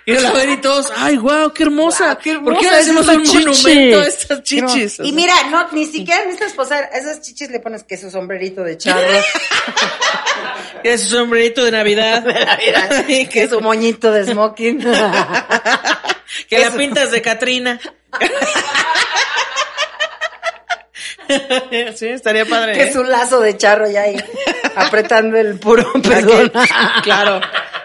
Y 0.06 0.14
la 0.14 0.32
ven 0.32 0.52
y 0.52 0.58
todos, 0.58 0.92
ay, 0.96 1.18
wow, 1.18 1.52
qué 1.54 1.64
hermosa. 1.64 2.06
Guau, 2.06 2.18
qué 2.20 2.40
¿Por 2.40 2.58
qué 2.58 2.68
hermosa 2.68 2.72
le 2.72 2.80
es 2.80 2.84
hacemos 2.84 3.08
un 3.08 3.24
chichi? 3.24 3.38
monumento 3.46 4.00
a 4.00 4.08
estas 4.08 4.44
chichis? 4.44 5.00
Y 5.00 5.12
mira, 5.12 5.34
no, 5.50 5.68
ni 5.74 5.86
siquiera 5.86 6.22
necesitas 6.22 6.54
posar, 6.54 6.90
a 6.94 6.98
esas 6.98 7.22
chichis 7.22 7.50
le 7.50 7.60
pones 7.60 7.84
que 7.84 7.98
su 7.98 8.10
sombrerito 8.10 8.64
de 8.64 8.78
charro, 8.78 9.06
Que 10.84 10.98
su 10.98 11.10
sombrerito 11.16 11.64
de 11.66 11.72
Navidad. 11.72 12.26
Y 13.08 13.26
que 13.26 13.30
que, 13.30 13.48
su 13.50 13.60
moñito 13.60 14.12
de 14.12 14.26
smoking, 14.26 14.80
que 16.50 16.60
la 16.60 16.72
pintas 16.72 17.12
de 17.12 17.22
Catrina. 17.22 17.80
sí, 21.96 22.08
estaría 22.08 22.46
padre. 22.46 22.74
que 22.74 22.84
¿eh? 22.84 22.94
su 22.94 23.04
lazo 23.04 23.40
de 23.40 23.58
charro 23.58 23.90
ya 23.90 24.02
ahí, 24.04 24.16
apretando 24.78 25.38
el 25.38 25.60
puro 25.60 25.92
perdón. 26.02 26.52
claro. 27.04 27.42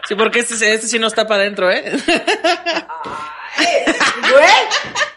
Sí, 0.07 0.15
porque 0.15 0.41
este, 0.41 0.75
este 0.75 0.89
sí 0.89 0.99
no 0.99 1.07
está 1.07 1.27
para 1.27 1.43
adentro, 1.43 1.71
¿eh? 1.71 1.93
Güey, 3.57 4.51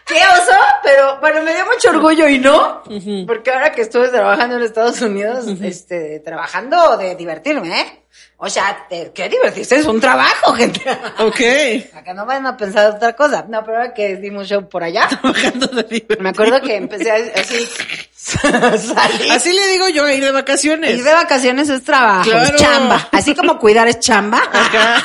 qué 0.06 0.14
oso, 0.14 0.56
pero 0.82 1.18
bueno, 1.20 1.42
me 1.42 1.54
dio 1.54 1.64
mucho 1.66 1.90
orgullo 1.90 2.28
y 2.28 2.38
no, 2.38 2.82
porque 3.26 3.50
ahora 3.50 3.72
que 3.72 3.82
estuve 3.82 4.08
trabajando 4.08 4.56
en 4.56 4.62
Estados 4.62 5.00
Unidos, 5.02 5.46
este, 5.62 6.20
trabajando 6.20 6.96
de 6.96 7.14
divertirme, 7.16 7.80
¿eh? 7.80 8.02
O 8.38 8.48
sea, 8.50 8.86
¿qué 9.14 9.28
divertirse? 9.30 9.76
Es 9.76 9.86
un 9.86 9.98
trabajo, 10.00 10.52
gente. 10.56 10.80
ok. 11.18 11.40
Acá 11.96 12.12
no 12.14 12.24
van 12.26 12.46
a 12.46 12.54
pensar 12.56 12.90
otra 12.94 13.14
cosa. 13.14 13.46
No, 13.48 13.64
pero 13.64 13.78
ahora 13.78 13.94
que 13.94 14.16
dimos 14.16 14.46
show 14.46 14.68
por 14.68 14.82
allá, 14.84 15.08
Trabajando 15.08 15.66
de 15.68 15.82
divertido. 15.84 16.22
me 16.22 16.28
acuerdo 16.30 16.60
que 16.60 16.76
empecé 16.76 17.10
así, 17.10 17.66
salir. 18.14 19.32
Así 19.32 19.52
le 19.52 19.66
digo 19.68 19.88
yo 19.88 20.04
a 20.04 20.12
ir 20.12 20.22
de 20.22 20.32
vacaciones. 20.32 20.98
Ir 20.98 21.04
de 21.04 21.12
vacaciones 21.14 21.68
es 21.70 21.82
trabajo, 21.82 22.30
Claro. 22.30 22.44
es 22.54 22.56
chamba. 22.62 23.08
Así 23.12 23.34
como 23.34 23.58
cuidar 23.58 23.88
es 23.88 24.00
chamba. 24.00 24.38
Acá. 24.38 25.02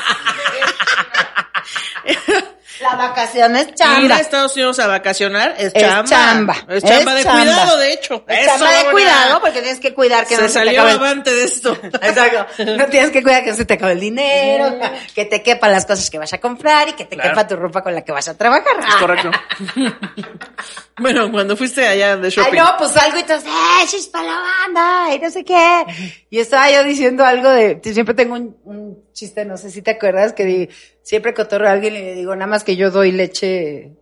La 2.82 2.96
vacación 2.96 3.54
es 3.56 3.68
Ir 3.68 3.72
a 3.72 3.74
chamba. 3.76 4.16
Estados 4.20 4.54
Unidos 4.56 4.78
a 4.80 4.86
vacacionar 4.88 5.54
es 5.56 5.72
Es 5.74 5.82
chamba. 5.82 6.04
chamba. 6.08 6.56
Es 6.68 6.82
chamba 6.82 7.12
Es 7.12 7.18
de 7.18 7.22
chamba. 7.24 7.42
cuidado, 7.44 7.76
de 7.78 7.92
hecho. 7.92 8.24
Es 8.26 8.46
chamba 8.46 8.70
de 8.72 8.90
cuidado 8.90 9.40
porque 9.40 9.60
tienes 9.62 9.80
que 9.80 9.94
cuidar 9.94 10.26
que 10.26 10.34
Se 10.36 10.42
no 10.42 10.48
se 10.48 10.52
te 10.54 10.58
salió 10.58 10.72
acabe 10.82 10.90
el- 10.90 10.96
avante 10.98 11.32
de 11.34 11.44
esto. 11.44 11.78
Exacto. 12.02 12.46
No 12.64 12.86
tienes 12.86 13.10
que 13.10 13.22
cuidar 13.22 13.44
que 13.44 13.50
no 13.50 13.56
se 13.56 13.64
te 13.64 13.74
acabe 13.74 13.92
el 13.92 14.00
dinero, 14.00 14.78
que 15.14 15.24
te 15.26 15.42
quepan 15.42 15.70
las 15.72 15.86
cosas 15.86 16.10
que 16.10 16.18
vas 16.18 16.32
a 16.32 16.38
comprar 16.38 16.88
y 16.88 16.92
que 16.94 17.04
te 17.04 17.14
Claro. 17.16 17.30
quepa 17.30 17.46
tu 17.46 17.56
ropa 17.56 17.82
con 17.82 17.94
la 17.94 18.02
que 18.02 18.10
vas 18.12 18.26
a 18.28 18.36
trabajar. 18.36 18.72
Es 18.88 18.94
correcto. 18.96 19.30
bueno, 20.98 21.30
cuando 21.30 21.56
fuiste 21.56 21.86
allá 21.86 22.16
de 22.16 22.26
Ay, 22.26 22.30
shopping. 22.30 22.58
no, 22.58 22.74
pues 22.78 22.96
algo 22.96 23.16
y 23.16 23.20
entonces, 23.20 23.48
¡eh, 23.50 23.86
chispa 23.88 24.22
la 24.22 24.36
banda! 24.38 25.14
Y 25.14 25.18
no 25.18 25.30
sé 25.30 25.44
qué. 25.44 25.84
Y 26.30 26.38
estaba 26.40 26.70
yo 26.70 26.84
diciendo 26.84 27.24
algo 27.24 27.48
de, 27.50 27.80
siempre 27.82 28.14
tengo 28.14 28.34
un, 28.34 28.56
un 28.64 29.04
chiste, 29.12 29.44
no 29.44 29.56
sé 29.56 29.70
si 29.70 29.82
te 29.82 29.92
acuerdas, 29.92 30.32
que 30.32 30.44
di- 30.44 30.68
siempre 31.02 31.34
cotorro 31.34 31.68
a 31.68 31.72
alguien 31.72 31.94
y 31.96 32.00
le 32.00 32.14
digo, 32.14 32.34
nada 32.34 32.46
más 32.46 32.64
que 32.64 32.76
yo 32.76 32.90
doy 32.90 33.12
leche, 33.12 33.92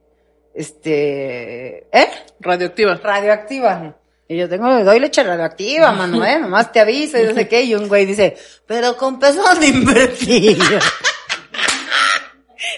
este, 0.55 1.86
¿eh? 1.92 2.09
Radioactiva. 2.40 2.94
radioactiva. 2.96 3.96
Y 4.28 4.36
yo 4.36 4.48
tengo, 4.48 4.84
doy 4.84 5.01
leche 5.01 5.24
radioactiva, 5.24 5.90
mano, 5.92 6.24
eh, 6.24 6.38
nomás 6.38 6.70
te 6.70 6.78
aviso 6.78 7.18
y 7.18 7.24
no 7.24 7.34
sé 7.34 7.48
qué. 7.48 7.62
Y 7.62 7.74
un 7.74 7.88
güey 7.88 8.07
dice, 8.07 8.36
pero 8.66 8.96
con 8.96 9.18
pesos 9.18 9.59
de 9.59 9.66
invertir. 9.66 10.59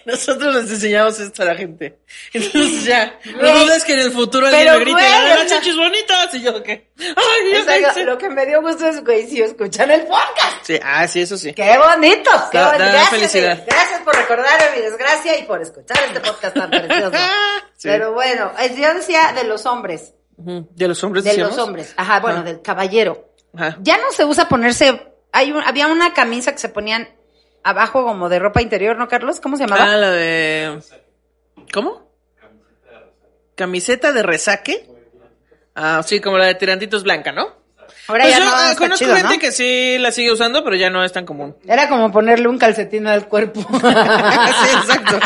Nosotros 0.07 0.55
les 0.55 0.71
enseñamos 0.71 1.19
esto 1.21 1.43
a 1.43 1.47
la 1.47 1.55
gente. 1.55 1.99
Entonces 2.33 2.85
ya, 2.85 3.19
no 3.41 3.59
dudes 3.65 3.85
que 3.85 3.93
en 3.95 4.01
el 4.01 4.11
futuro 4.13 4.47
alguien 4.47 4.67
me 4.67 4.79
grite, 4.81 5.01
¡ah, 5.03 5.45
chichis 5.47 5.77
bonitas! 5.77 6.35
Y 6.35 6.43
yo, 6.43 6.63
¿qué? 6.63 6.91
¡Ay! 6.99 8.05
Lo 8.05 8.19
que 8.19 8.29
me 8.31 8.47
dio 8.47 8.61
gusto 8.63 8.87
es, 8.87 9.03
güey, 9.05 9.29
si 9.29 9.41
escuchan 9.43 9.91
el 9.91 10.03
podcast. 10.03 10.65
Sí, 10.65 10.79
ah, 10.83 11.07
sí, 11.09 11.21
eso 11.23 11.37
sí. 11.37 11.53
¡Qué 11.55 11.77
bonito! 11.79 12.31
¡Qué 12.51 12.59
Da- 12.59 12.67
bonito! 12.67 12.85
da 12.85 12.93
Gracias, 12.93 13.11
felicidad. 13.11 13.65
Gracias 13.67 14.01
por 14.03 14.15
recordarme 14.17 14.77
mi 14.77 14.83
desgracia 14.83 15.39
y 15.39 15.43
por 15.45 15.61
escuchar 15.63 15.99
este 16.07 16.21
podcast 16.21 16.55
tan 16.57 16.71
precioso. 16.71 17.17
Sí. 17.77 17.89
Pero 17.89 18.13
bueno, 18.13 18.53
yo 18.79 18.95
decía 18.95 19.33
de 19.33 19.43
los 19.43 19.67
hombres. 19.67 20.15
¿De 20.37 20.87
los 20.87 21.03
hombres 21.03 21.25
De 21.25 21.31
decíamos? 21.31 21.57
los 21.57 21.67
hombres. 21.67 21.93
Ajá, 21.97 22.21
bueno, 22.21 22.39
Ah. 22.41 22.43
del 22.45 22.63
caballero. 22.63 23.33
Ajá. 23.57 23.77
Ya 23.81 23.97
no 23.99 24.13
se 24.13 24.25
usa 24.25 24.49
ponerse. 24.49 25.03
Hay 25.33 25.51
un- 25.51 25.65
había 25.65 25.89
una 25.89 26.15
camisa 26.15 26.53
que 26.53 26.59
se 26.59 26.69
ponían 26.69 27.09
abajo 27.65 28.05
como 28.05 28.29
de 28.29 28.39
ropa 28.39 28.63
interior, 28.63 28.97
¿no, 28.97 29.09
Carlos? 29.09 29.41
¿Cómo 29.41 29.57
se 29.57 29.65
llamaba? 29.65 29.93
Ah, 29.93 29.97
la 29.97 30.11
de... 30.11 30.81
¿Cómo? 31.73 32.11
Camiseta 33.55 34.13
de 34.13 34.23
resaque. 34.23 34.87
Ah, 35.75 36.03
sí, 36.05 36.21
como 36.21 36.39
la 36.39 36.47
de 36.47 36.55
tirantitos 36.55 37.03
blanca, 37.03 37.33
¿no? 37.33 37.63
Ahora 38.09 38.25
Pues 38.25 38.35
ya 38.35 38.39
yo 38.39 38.45
no 38.45 38.51
ah, 38.55 38.71
está 38.71 38.79
conozco 38.79 39.05
chido, 39.05 39.17
gente 39.17 39.35
¿no? 39.35 39.41
que 39.41 39.53
sí 39.53 39.97
la 39.99 40.11
sigue 40.11 40.33
usando, 40.33 40.65
pero 40.65 40.77
ya 40.77 40.91
no 40.91 41.05
es 41.05 41.13
tan 41.13 41.25
común. 41.25 41.57
Era 41.67 41.89
como 41.89 42.11
ponerle 42.11 42.49
un 42.49 42.59
calcetín 42.59 43.07
al 43.07 43.29
cuerpo. 43.29 43.61
sí, 43.71 44.77
exacto. 44.77 45.21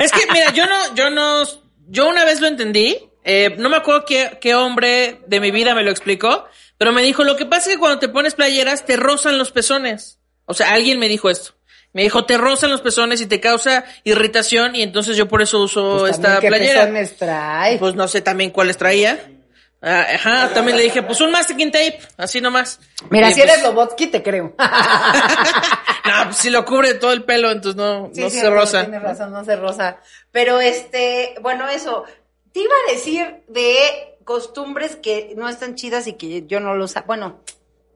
Es 0.00 0.12
que, 0.12 0.20
mira, 0.32 0.52
yo 0.52 0.66
no, 0.66 0.94
yo 0.94 1.10
no, 1.10 1.42
yo 1.88 2.08
una 2.08 2.24
vez 2.24 2.40
lo 2.40 2.46
entendí, 2.46 2.98
eh, 3.24 3.56
no 3.58 3.68
me 3.68 3.76
acuerdo 3.76 4.04
qué, 4.04 4.38
qué 4.40 4.54
hombre 4.54 5.20
de 5.26 5.40
mi 5.40 5.50
vida 5.50 5.74
me 5.74 5.82
lo 5.82 5.90
explicó, 5.90 6.44
pero 6.78 6.92
me 6.92 7.02
dijo, 7.02 7.24
lo 7.24 7.36
que 7.36 7.46
pasa 7.46 7.68
es 7.68 7.76
que 7.76 7.80
cuando 7.80 7.98
te 7.98 8.08
pones 8.08 8.34
playeras 8.34 8.84
te 8.84 8.96
rozan 8.96 9.38
los 9.38 9.50
pezones. 9.50 10.20
O 10.46 10.54
sea, 10.54 10.72
alguien 10.72 10.98
me 10.98 11.08
dijo 11.08 11.30
esto. 11.30 11.54
Me 11.94 12.02
dijo, 12.02 12.26
te 12.26 12.36
rozan 12.36 12.70
los 12.70 12.82
pezones 12.82 13.20
y 13.22 13.26
te 13.26 13.40
causa 13.40 13.84
irritación 14.04 14.74
y 14.76 14.82
entonces 14.82 15.16
yo 15.16 15.26
por 15.28 15.40
eso 15.40 15.60
uso 15.60 15.98
Pues 16.00 16.16
esta 16.16 16.40
¿qué 16.40 16.48
playera. 16.48 16.80
pezones 16.82 17.16
trae? 17.16 17.78
Pues 17.78 17.94
no 17.94 18.06
sé 18.08 18.20
también 18.20 18.50
cuáles 18.50 18.76
traía. 18.76 19.18
Ah, 19.80 20.06
ajá, 20.14 20.50
también 20.54 20.76
le 20.78 20.82
dije, 20.84 21.02
pues 21.02 21.20
un 21.20 21.30
masking 21.30 21.70
tape, 21.70 21.98
así 22.16 22.40
nomás. 22.40 22.80
Mira, 23.10 23.30
Y 23.30 23.34
si 23.34 23.40
pues- 23.40 23.50
eres 23.52 23.62
Lobotsky, 23.62 24.08
te 24.08 24.22
creo. 24.22 24.54
No, 26.06 26.24
pues 26.24 26.36
si 26.36 26.50
lo 26.50 26.64
cubre 26.66 26.94
todo 26.94 27.12
el 27.12 27.24
pelo, 27.24 27.50
entonces 27.50 27.76
no, 27.76 28.10
Sí, 28.12 28.20
no 28.20 28.28
sí, 28.30 28.38
se 28.38 28.50
rosa. 28.50 28.82
Tienes 28.82 29.02
razón, 29.02 29.32
no 29.32 29.42
se 29.44 29.56
rosa. 29.56 29.96
Pero 30.32 30.60
este, 30.60 31.34
bueno, 31.40 31.66
eso. 31.68 32.04
Te 32.52 32.60
iba 32.60 32.74
a 32.88 32.92
decir 32.92 33.42
de 33.48 34.18
costumbres 34.24 34.96
que 34.96 35.32
no 35.36 35.48
están 35.48 35.74
chidas 35.76 36.06
y 36.06 36.12
que 36.14 36.46
yo 36.46 36.60
no 36.60 36.74
lo 36.74 36.86
sabía. 36.88 37.06
Bueno, 37.06 37.40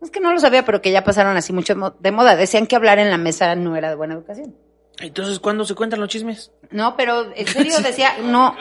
es 0.01 0.11
que 0.11 0.21
no 0.21 0.33
lo 0.33 0.41
sabía, 0.41 0.65
pero 0.65 0.81
que 0.81 0.91
ya 0.93 1.05
pasaron 1.05 1.37
así 1.37 1.53
mucho 1.53 1.75
de 1.99 2.13
moda. 2.13 2.37
Decían 2.37 2.67
que 2.67 2.77
hablar 2.77 2.99
en 2.99 3.11
la 3.11 3.19
mesa 3.19 3.55
no 3.55 3.77
era 3.77 3.89
de 3.89 3.95
buena 3.97 4.15
educación. 4.15 4.57
Entonces, 5.01 5.39
¿cuándo 5.39 5.65
se 5.65 5.75
cuentan 5.75 6.01
los 6.01 6.09
chismes? 6.09 6.53
No, 6.71 6.97
pero 6.97 7.33
en 7.35 7.47
serio 7.47 7.79
decía, 7.83 8.17
no, 8.23 8.57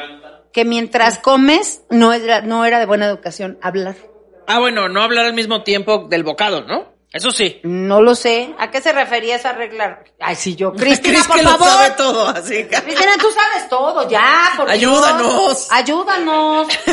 que 0.51 0.65
mientras 0.65 1.19
comes 1.19 1.81
no 1.89 2.13
era, 2.13 2.41
no 2.41 2.65
era 2.65 2.79
de 2.79 2.85
buena 2.85 3.05
educación 3.05 3.57
hablar. 3.61 3.95
Ah, 4.47 4.59
bueno, 4.59 4.88
no 4.88 5.01
hablar 5.01 5.25
al 5.25 5.33
mismo 5.33 5.63
tiempo 5.63 6.07
del 6.09 6.23
bocado, 6.23 6.61
¿no? 6.61 6.95
Eso 7.11 7.31
sí. 7.31 7.59
No 7.63 8.01
lo 8.01 8.15
sé. 8.15 8.53
¿A 8.59 8.69
qué 8.69 8.81
se 8.81 8.91
refería 8.91 9.35
esa 9.38 9.53
regla? 9.53 10.03
Ay, 10.19 10.35
sí, 10.35 10.55
yo. 10.55 10.73
Cristina, 10.75 11.15
Cris 11.15 11.27
por 11.27 11.38
que 11.38 11.43
favor. 11.43 11.59
lo 11.59 11.73
sabe 11.73 11.93
todo, 11.95 12.27
así 12.27 12.63
que... 12.65 12.81
Cristina, 12.81 13.13
tú 13.19 13.27
sabes 13.31 13.69
todo, 13.69 14.09
ya, 14.09 14.51
por 14.55 14.67
Dios. 14.67 14.77
Ayúdanos. 14.77 15.67
Ayúdanos. 15.71 16.67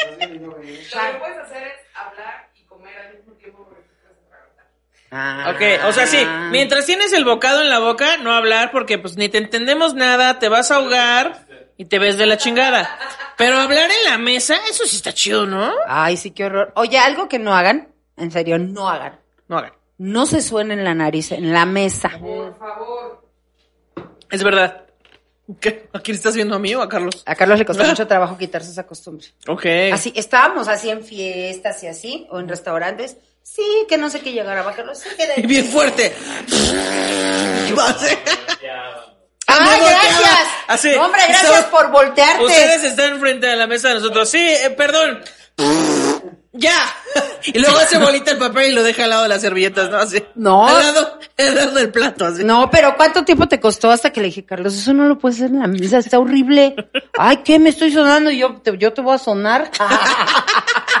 Lo 0.00 0.16
que 0.18 1.18
puedes 1.18 1.38
hacer 1.38 1.66
es 1.66 1.74
hablar 1.94 2.48
y 2.54 2.64
comer 2.64 2.96
al 2.98 3.16
mismo 3.16 3.34
tiempo 3.34 3.64
porque 3.68 3.82
te 3.82 3.94
puedes 4.00 4.16
atragantar. 4.24 4.66
Ah. 5.10 5.52
Ok, 5.54 5.88
o 5.88 5.92
sea, 5.92 6.06
sí, 6.06 6.18
mientras 6.50 6.86
tienes 6.86 7.12
el 7.12 7.24
bocado 7.24 7.62
en 7.62 7.68
la 7.68 7.80
boca, 7.80 8.16
no 8.18 8.32
hablar 8.32 8.70
porque 8.70 8.98
pues 8.98 9.16
ni 9.16 9.28
te 9.28 9.38
entendemos 9.38 9.94
nada, 9.94 10.38
te 10.38 10.48
vas 10.48 10.70
a 10.70 10.76
ahogar 10.76 11.46
y 11.76 11.86
te 11.86 11.98
ves 11.98 12.16
de 12.16 12.26
la 12.26 12.36
chingada. 12.36 12.96
Pero 13.36 13.58
hablar 13.58 13.90
en 13.90 14.10
la 14.10 14.18
mesa, 14.18 14.56
eso 14.70 14.86
sí 14.86 14.96
está 14.96 15.12
chido, 15.12 15.46
¿no? 15.46 15.72
Ay, 15.88 16.16
sí, 16.16 16.30
qué 16.30 16.44
horror. 16.44 16.72
Oye, 16.76 16.98
algo 16.98 17.28
que 17.28 17.38
no 17.38 17.54
hagan, 17.54 17.88
en 18.16 18.30
serio, 18.30 18.58
no 18.58 18.88
hagan. 18.88 19.18
No 19.48 19.58
hagan. 19.58 19.72
No 19.98 20.26
se 20.26 20.42
suenen 20.42 20.84
la 20.84 20.94
nariz 20.94 21.32
en 21.32 21.52
la 21.52 21.66
mesa. 21.66 22.10
Por 22.20 22.56
favor. 22.56 23.26
Es 24.30 24.42
verdad. 24.44 24.84
¿Qué? 25.58 25.88
¿A 25.92 26.00
quién 26.00 26.16
estás 26.16 26.36
viendo 26.36 26.54
a 26.54 26.58
mí 26.58 26.74
o 26.74 26.82
a 26.82 26.88
Carlos? 26.88 27.22
A 27.26 27.34
Carlos 27.34 27.58
le 27.58 27.64
costó 27.64 27.84
mucho 27.86 28.06
trabajo 28.06 28.38
quitarse 28.38 28.70
esa 28.70 28.86
costumbre. 28.86 29.26
Ok. 29.48 29.66
Así, 29.92 30.12
estábamos 30.14 30.68
así 30.68 30.90
en 30.90 31.02
fiestas 31.02 31.82
y 31.82 31.88
así, 31.88 32.26
o 32.30 32.38
en 32.38 32.48
restaurantes. 32.48 33.16
Sí, 33.52 33.84
que 33.88 33.98
no 33.98 34.08
sé 34.10 34.20
qué 34.20 34.32
Carlos. 34.76 34.98
Sí, 34.98 35.08
que 35.16 35.26
de- 35.26 35.46
Bien 35.46 35.66
fuerte. 35.66 36.14
¡Ay, 39.46 39.80
No 39.80 39.84
volteaba. 39.84 40.00
gracias! 40.02 40.46
Así. 40.68 40.90
No, 40.94 41.06
hombre, 41.06 41.22
gracias 41.28 41.50
Estaba- 41.58 41.70
por 41.70 41.90
voltearte. 41.90 42.44
Ustedes 42.44 42.84
están 42.84 43.18
frente 43.18 43.50
a 43.50 43.56
la 43.56 43.66
mesa 43.66 43.88
de 43.88 43.94
nosotros. 43.94 44.28
Sí, 44.30 44.38
eh, 44.38 44.70
perdón. 44.76 45.24
Ya. 46.52 46.74
Y 47.44 47.58
luego 47.58 47.78
hace 47.78 47.98
bolita 47.98 48.30
el 48.30 48.38
papel 48.38 48.70
y 48.70 48.74
lo 48.74 48.82
deja 48.84 49.04
al 49.04 49.10
lado 49.10 49.22
de 49.24 49.28
las 49.30 49.40
servilletas, 49.40 49.90
¿no? 49.90 49.96
Así. 49.98 50.22
No. 50.36 50.66
Al 50.68 50.74
lado, 50.94 51.18
al 51.38 51.54
lado 51.54 51.70
del 51.72 51.90
plato, 51.90 52.26
así. 52.26 52.44
No, 52.44 52.70
pero 52.70 52.96
¿cuánto 52.96 53.24
tiempo 53.24 53.48
te 53.48 53.58
costó 53.58 53.90
hasta 53.90 54.12
que 54.12 54.20
le 54.20 54.26
dije, 54.26 54.44
Carlos, 54.46 54.74
eso 54.74 54.92
no 54.92 55.06
lo 55.06 55.18
puedes 55.18 55.38
hacer 55.38 55.50
en 55.50 55.60
la 55.60 55.66
mesa, 55.66 55.98
está 55.98 56.18
horrible? 56.20 56.76
Ay, 57.18 57.38
¿qué? 57.38 57.58
Me 57.58 57.70
estoy 57.70 57.92
sonando 57.92 58.30
y 58.30 58.38
yo 58.38 58.60
te, 58.62 58.76
yo 58.78 58.92
te 58.92 59.00
voy 59.00 59.14
a 59.14 59.18
sonar. 59.18 59.70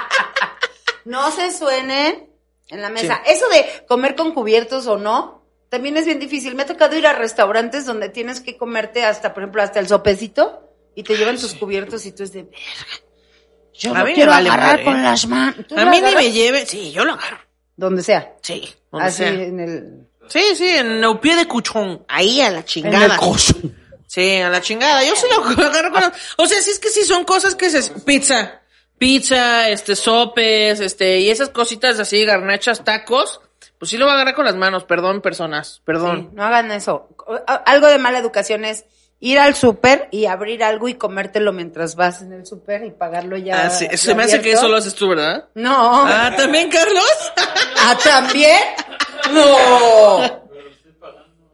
no 1.04 1.30
se 1.30 1.56
suenen 1.56 2.29
en 2.70 2.82
la 2.82 2.88
mesa. 2.90 3.20
Eso 3.26 3.48
de 3.48 3.84
comer 3.86 4.14
con 4.14 4.32
cubiertos 4.32 4.86
o 4.86 4.96
no, 4.98 5.44
también 5.68 5.96
es 5.96 6.06
bien 6.06 6.18
difícil. 6.18 6.54
Me 6.54 6.62
ha 6.62 6.66
tocado 6.66 6.96
ir 6.96 7.06
a 7.06 7.12
restaurantes 7.12 7.86
donde 7.86 8.08
tienes 8.08 8.40
que 8.40 8.56
comerte 8.56 9.04
hasta, 9.04 9.34
por 9.34 9.42
ejemplo, 9.42 9.62
hasta 9.62 9.80
el 9.80 9.88
sopecito 9.88 10.68
y 10.94 11.02
te 11.02 11.16
llevan 11.16 11.38
tus 11.38 11.54
cubiertos 11.54 12.06
y 12.06 12.12
tú 12.12 12.22
es 12.24 12.32
de 12.32 12.42
verga. 12.42 12.58
Yo 13.74 13.94
A 13.94 13.98
lo 14.00 14.04
mí 14.04 14.10
me 14.10 14.14
quiero 14.14 14.32
vale 14.32 14.48
agarrar 14.50 14.70
madre, 14.72 14.84
con 14.84 14.96
¿eh? 14.98 15.02
las 15.02 15.26
manos. 15.26 15.66
¿Tú 15.66 15.78
A 15.78 15.84
mí 15.86 16.00
ni 16.00 16.14
me 16.14 16.32
lleve. 16.32 16.66
Sí, 16.66 16.92
yo 16.92 17.04
lo 17.04 17.12
agarro. 17.14 17.38
Donde 17.76 18.02
sea. 18.02 18.34
Sí. 18.42 18.68
donde 18.90 19.06
Así 19.06 19.18
sea. 19.18 19.28
en 19.30 19.60
el... 19.60 20.06
Sí, 20.28 20.42
sí, 20.54 20.68
en 20.68 21.02
el 21.02 21.18
pie 21.18 21.34
de 21.36 21.46
cuchón. 21.48 22.04
Ahí 22.08 22.40
a 22.42 22.50
la 22.50 22.58
En 22.58 22.64
chingada. 22.64 23.06
el 23.06 23.16
coso. 23.16 23.54
Sí, 24.06 24.36
a 24.36 24.50
la 24.50 24.60
chingada. 24.60 25.02
Yo 25.04 25.14
sí 25.16 25.26
lo 25.30 25.44
agarro 25.64 25.92
con... 25.92 26.12
O 26.38 26.46
sea, 26.46 26.60
sí 26.60 26.70
es 26.72 26.78
que 26.78 26.90
sí 26.90 27.04
son 27.04 27.24
cosas 27.24 27.54
que 27.54 27.70
se... 27.70 27.90
Pizza. 28.00 28.59
Pizza, 29.00 29.70
este, 29.70 29.96
sopes, 29.96 30.78
este, 30.78 31.20
y 31.20 31.30
esas 31.30 31.48
cositas 31.48 31.98
así, 31.98 32.22
garnachas, 32.26 32.84
tacos. 32.84 33.40
Pues 33.78 33.90
sí 33.90 33.96
lo 33.96 34.04
voy 34.04 34.12
a 34.12 34.16
agarrar 34.16 34.34
con 34.34 34.44
las 34.44 34.56
manos. 34.56 34.84
Perdón, 34.84 35.22
personas. 35.22 35.80
Perdón. 35.86 36.28
Sí, 36.28 36.36
no 36.36 36.44
hagan 36.44 36.70
eso. 36.70 37.08
Algo 37.46 37.86
de 37.86 37.96
mala 37.96 38.18
educación 38.18 38.66
es 38.66 38.84
ir 39.18 39.38
al 39.38 39.54
súper 39.54 40.08
y 40.10 40.26
abrir 40.26 40.62
algo 40.62 40.86
y 40.86 40.96
comértelo 40.96 41.54
mientras 41.54 41.96
vas 41.96 42.20
en 42.20 42.34
el 42.34 42.44
súper 42.44 42.84
y 42.84 42.90
pagarlo 42.90 43.38
ya. 43.38 43.68
Ah, 43.68 43.70
sí. 43.70 43.88
ya 43.90 43.96
Se 43.96 44.14
me 44.14 44.24
hace 44.24 44.42
que 44.42 44.52
eso 44.52 44.68
lo 44.68 44.76
haces 44.76 44.94
tú, 44.94 45.08
¿verdad? 45.08 45.48
No. 45.54 46.04
Ah, 46.06 46.34
¿también, 46.36 46.68
Carlos? 46.68 47.32
¿Ah, 47.78 47.96
también? 48.04 48.60
No. 49.32 50.49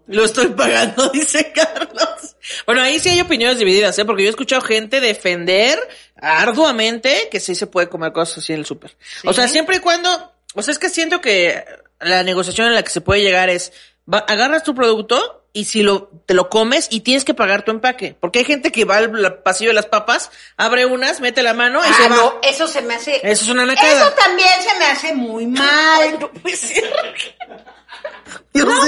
Lo 0.09 0.25
estoy 0.25 0.47
pagando, 0.49 1.09
dice 1.13 1.53
Carlos. 1.53 2.37
Bueno, 2.65 2.81
ahí 2.83 2.99
sí 3.01 3.09
hay 3.09 3.21
opiniones 3.21 3.59
divididas, 3.59 3.99
¿eh? 3.99 4.05
Porque 4.05 4.23
yo 4.23 4.29
he 4.29 4.31
escuchado 4.31 4.63
gente 4.63 5.01
defender 5.01 5.79
arduamente 6.17 7.29
que 7.31 7.41
sí 7.41 7.55
se 7.55 7.67
puede 7.67 7.89
comer 7.89 8.13
cosas 8.13 8.39
así 8.39 8.53
en 8.53 8.61
el 8.61 8.67
súper. 8.67 8.97
O 9.25 9.33
sea, 9.33 9.49
siempre 9.49 9.77
y 9.77 9.81
cuando... 9.81 10.33
O 10.55 10.63
sea, 10.63 10.73
es 10.73 10.79
que 10.79 10.89
siento 10.89 11.21
que 11.21 11.65
la 12.01 12.23
negociación 12.23 12.69
en 12.69 12.75
la 12.75 12.83
que 12.83 12.91
se 12.91 13.01
puede 13.01 13.23
llegar 13.23 13.51
es... 13.51 13.73
va- 14.13 14.25
agarras 14.29 14.63
tu 14.63 14.75
producto 14.75 15.43
y 15.53 15.65
si 15.65 15.83
lo, 15.83 16.09
te 16.27 16.35
lo 16.35 16.49
comes 16.51 16.87
y 16.91 17.01
tienes 17.01 17.25
que 17.25 17.35
pagar 17.35 17.65
tu 17.65 17.71
empaque. 17.73 18.15
Porque 18.21 18.39
hay 18.41 18.45
gente 18.45 18.71
que 18.71 18.85
va 18.85 18.99
al 18.99 19.43
pasillo 19.43 19.71
de 19.71 19.75
las 19.75 19.87
papas, 19.87 20.31
abre 20.57 20.85
unas, 20.87 21.21
mete 21.21 21.43
la 21.43 21.55
mano 21.55 21.81
y 21.85 21.93
se 21.95 22.05
Ah, 22.05 22.09
va. 22.11 22.17
no, 22.17 22.41
eso 22.43 22.69
se 22.69 22.83
me 22.83 22.95
hace. 22.95 23.17
Eso 23.23 23.45
es 23.45 23.49
una 23.51 23.65
nacada. 23.67 24.03
Eso 24.03 24.13
también 24.13 24.49
se 24.63 24.79
me 24.79 24.85
hace 24.85 25.15
muy 25.15 25.47
mal. 25.49 26.19
No, 26.21 26.31
sé, 26.55 26.83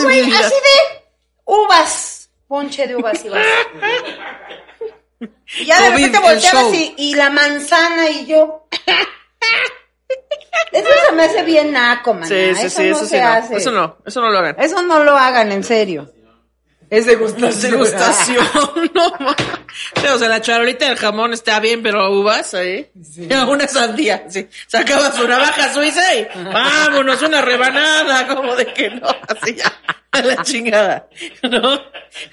güey, 0.02 0.20
así 0.32 0.54
de 0.54 0.97
uvas. 1.48 2.30
ponche 2.46 2.86
de 2.86 2.96
uvas 2.96 3.24
y 3.24 3.28
vas. 3.28 3.44
Y 5.58 5.64
ya 5.64 5.80
de 5.80 5.90
repente 5.90 6.18
volteabas 6.18 6.72
y, 6.72 6.94
y 6.96 7.14
la 7.14 7.30
manzana 7.30 8.08
y 8.08 8.26
yo. 8.26 8.68
Eso 10.72 10.88
se 11.08 11.12
me 11.14 11.24
hace 11.24 11.42
bien 11.42 11.72
naco, 11.72 12.14
man. 12.14 12.28
Sí, 12.28 12.54
sí, 12.54 12.70
sí, 12.70 12.82
no 12.82 12.96
eso 12.96 13.04
sí, 13.04 13.10
se 13.10 13.20
no. 13.20 13.28
hace. 13.28 13.56
Eso 13.56 13.70
no, 13.72 13.96
eso 14.06 14.20
no 14.20 14.30
lo 14.30 14.38
hagan. 14.38 14.56
Eso 14.58 14.82
no 14.82 15.02
lo 15.02 15.16
hagan, 15.16 15.50
en 15.50 15.64
serio. 15.64 16.12
Es 16.90 17.06
degustación. 17.06 17.72
Degustación, 17.72 18.46
no 18.94 19.12
ma. 19.20 19.36
Sí, 20.00 20.06
o 20.06 20.18
sea, 20.18 20.28
la 20.28 20.40
charolita 20.40 20.86
del 20.86 20.96
jamón 20.96 21.32
está 21.32 21.60
bien, 21.60 21.82
pero 21.82 22.10
uvas 22.10 22.54
ahí. 22.54 22.90
Ya, 22.94 23.46
Una 23.48 23.68
sandía, 23.68 24.24
sí. 24.28 24.48
Sacabas 24.66 25.18
una 25.20 25.38
baja 25.38 25.72
suiza 25.72 26.14
y 26.14 26.26
vámonos, 26.52 27.20
una 27.22 27.42
rebanada, 27.42 28.26
como 28.26 28.56
de 28.56 28.66
que 28.72 28.90
no, 28.90 29.08
así 29.28 29.54
ya, 29.54 29.72
a 30.12 30.22
la 30.22 30.42
chingada. 30.42 31.08
No, 31.42 31.60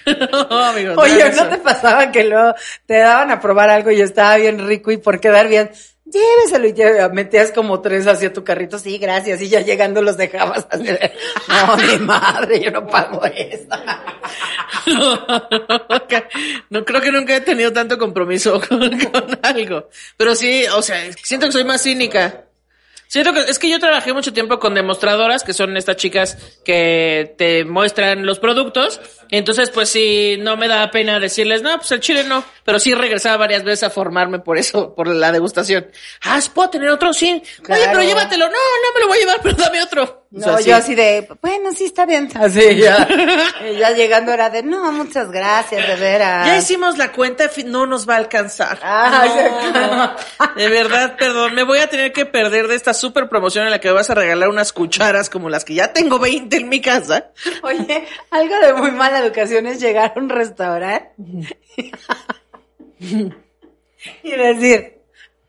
no, 0.49 0.63
amigos. 0.63 0.97
Oye, 0.97 1.31
¿no 1.31 1.49
te 1.49 1.57
pasaba 1.57 2.11
que 2.11 2.23
luego 2.23 2.55
te 2.85 2.97
daban 2.97 3.31
a 3.31 3.41
probar 3.41 3.69
algo 3.69 3.91
y 3.91 4.01
estaba 4.01 4.37
bien 4.37 4.65
rico 4.65 4.91
y 4.91 4.97
por 4.97 5.19
quedar 5.19 5.49
bien, 5.49 5.71
lléveselo 6.19 6.67
y 6.67 7.13
metías 7.13 7.51
como 7.51 7.81
tres 7.81 8.07
hacia 8.07 8.33
tu 8.33 8.43
carrito, 8.43 8.79
sí, 8.79 8.97
gracias, 8.97 9.41
y 9.41 9.49
ya 9.49 9.61
llegando 9.61 10.01
los 10.01 10.17
dejabas 10.17 10.67
así 10.69 10.83
de, 10.83 11.11
no, 11.47 11.77
mi 11.77 11.97
madre, 12.05 12.61
yo 12.61 12.71
no 12.71 12.87
pago 12.87 13.21
esto. 13.25 13.75
No, 16.69 16.85
creo 16.85 17.01
que 17.01 17.11
nunca 17.11 17.35
he 17.35 17.41
tenido 17.41 17.71
tanto 17.71 17.97
compromiso 17.97 18.61
con 18.69 18.91
algo. 19.41 19.89
Pero 20.17 20.35
sí, 20.35 20.65
o 20.75 20.81
sea, 20.81 21.11
siento 21.23 21.47
que 21.47 21.53
soy 21.53 21.63
más 21.63 21.81
cínica. 21.81 22.45
Siento 23.07 23.33
que 23.33 23.41
es 23.41 23.59
que 23.59 23.69
yo 23.69 23.79
trabajé 23.79 24.13
mucho 24.13 24.33
tiempo 24.33 24.59
con 24.59 24.73
demostradoras, 24.73 25.43
que 25.43 25.53
son 25.53 25.77
estas 25.77 25.95
chicas 25.95 26.37
que 26.65 27.35
te 27.37 27.63
muestran 27.63 28.25
los 28.25 28.39
productos. 28.39 28.99
Entonces, 29.29 29.69
pues 29.69 29.89
sí, 29.89 30.37
no 30.39 30.57
me 30.57 30.67
da 30.67 30.89
pena 30.91 31.19
decirles, 31.19 31.61
no, 31.61 31.77
pues 31.77 31.91
el 31.91 31.99
chile 31.99 32.23
no. 32.23 32.43
Pero 32.63 32.79
sí 32.79 32.93
regresaba 32.95 33.37
varias 33.37 33.63
veces 33.63 33.83
a 33.83 33.89
formarme 33.89 34.39
por 34.39 34.57
eso, 34.57 34.95
por 34.95 35.07
la 35.07 35.31
degustación. 35.31 35.87
Ah, 36.23 36.39
¿puedo 36.53 36.69
tener 36.71 36.89
otro? 36.89 37.13
Sí. 37.13 37.41
Oye, 37.69 37.83
pero 37.87 38.01
llévatelo. 38.01 38.45
No, 38.45 38.51
no 38.51 38.93
me 38.93 38.99
lo 39.01 39.07
voy 39.07 39.17
a 39.17 39.21
llevar, 39.21 39.39
pero 39.43 39.55
dame 39.55 39.81
otro. 39.83 40.25
O 40.35 40.37
No, 40.39 40.57
sí. 40.57 40.65
yo 40.69 40.75
así 40.75 40.95
de, 40.95 41.27
bueno, 41.41 41.71
sí 41.73 41.85
está 41.85 42.05
bien. 42.05 42.29
Así 42.35 42.75
ya. 42.75 43.07
Ya 43.79 43.91
llegando 43.91 44.33
era 44.33 44.49
de, 44.49 44.63
no, 44.63 44.91
muchas 44.91 45.31
gracias, 45.31 45.87
de 45.87 45.95
veras. 45.95 46.45
Ya 46.47 46.57
hicimos 46.57 46.97
la 46.97 47.11
cuenta, 47.11 47.49
no 47.65 47.85
nos 47.85 48.09
va 48.09 48.15
a 48.15 48.17
alcanzar. 48.17 48.79
Ah, 48.81 50.15
No, 50.37 50.55
de 50.55 50.67
verdad, 50.69 51.15
perdón, 51.17 51.53
me 51.55 51.63
voy 51.63 51.79
a 51.79 51.87
tener 51.87 52.11
que 52.11 52.25
perder 52.25 52.67
de 52.67 52.75
esta 52.75 52.93
super 52.93 53.29
promoción 53.29 53.65
en 53.65 53.71
la 53.71 53.79
que 53.79 53.87
me 53.89 53.93
vas 53.93 54.09
a 54.09 54.15
regalar 54.15 54.49
unas 54.49 54.73
cucharas 54.73 55.29
como 55.29 55.49
las 55.49 55.63
que 55.63 55.75
ya 55.75 55.93
tengo 55.93 56.19
20 56.19 56.57
en 56.57 56.67
mi 56.69 56.81
casa. 56.81 57.27
Oye, 57.63 58.05
algo 58.31 58.55
de 58.59 58.73
muy 58.73 58.91
mala 58.91 59.21
educación 59.25 59.67
es 59.67 59.79
llegar 59.79 60.13
a 60.15 60.19
un 60.19 60.29
restaurante 60.29 61.11
y 64.23 64.31
decir, 64.31 64.99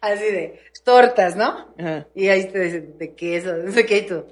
así 0.00 0.24
de, 0.24 0.60
tortas, 0.86 1.34
¿no? 1.34 1.74
Ajá. 1.78 2.06
Y 2.14 2.28
ahí 2.28 2.44
te 2.44 2.60
dicen, 2.60 2.96
de 2.96 3.14
queso, 3.14 3.52
no 3.54 3.72
sé 3.72 3.84
qué, 3.84 3.98
y 3.98 4.06
tú, 4.06 4.24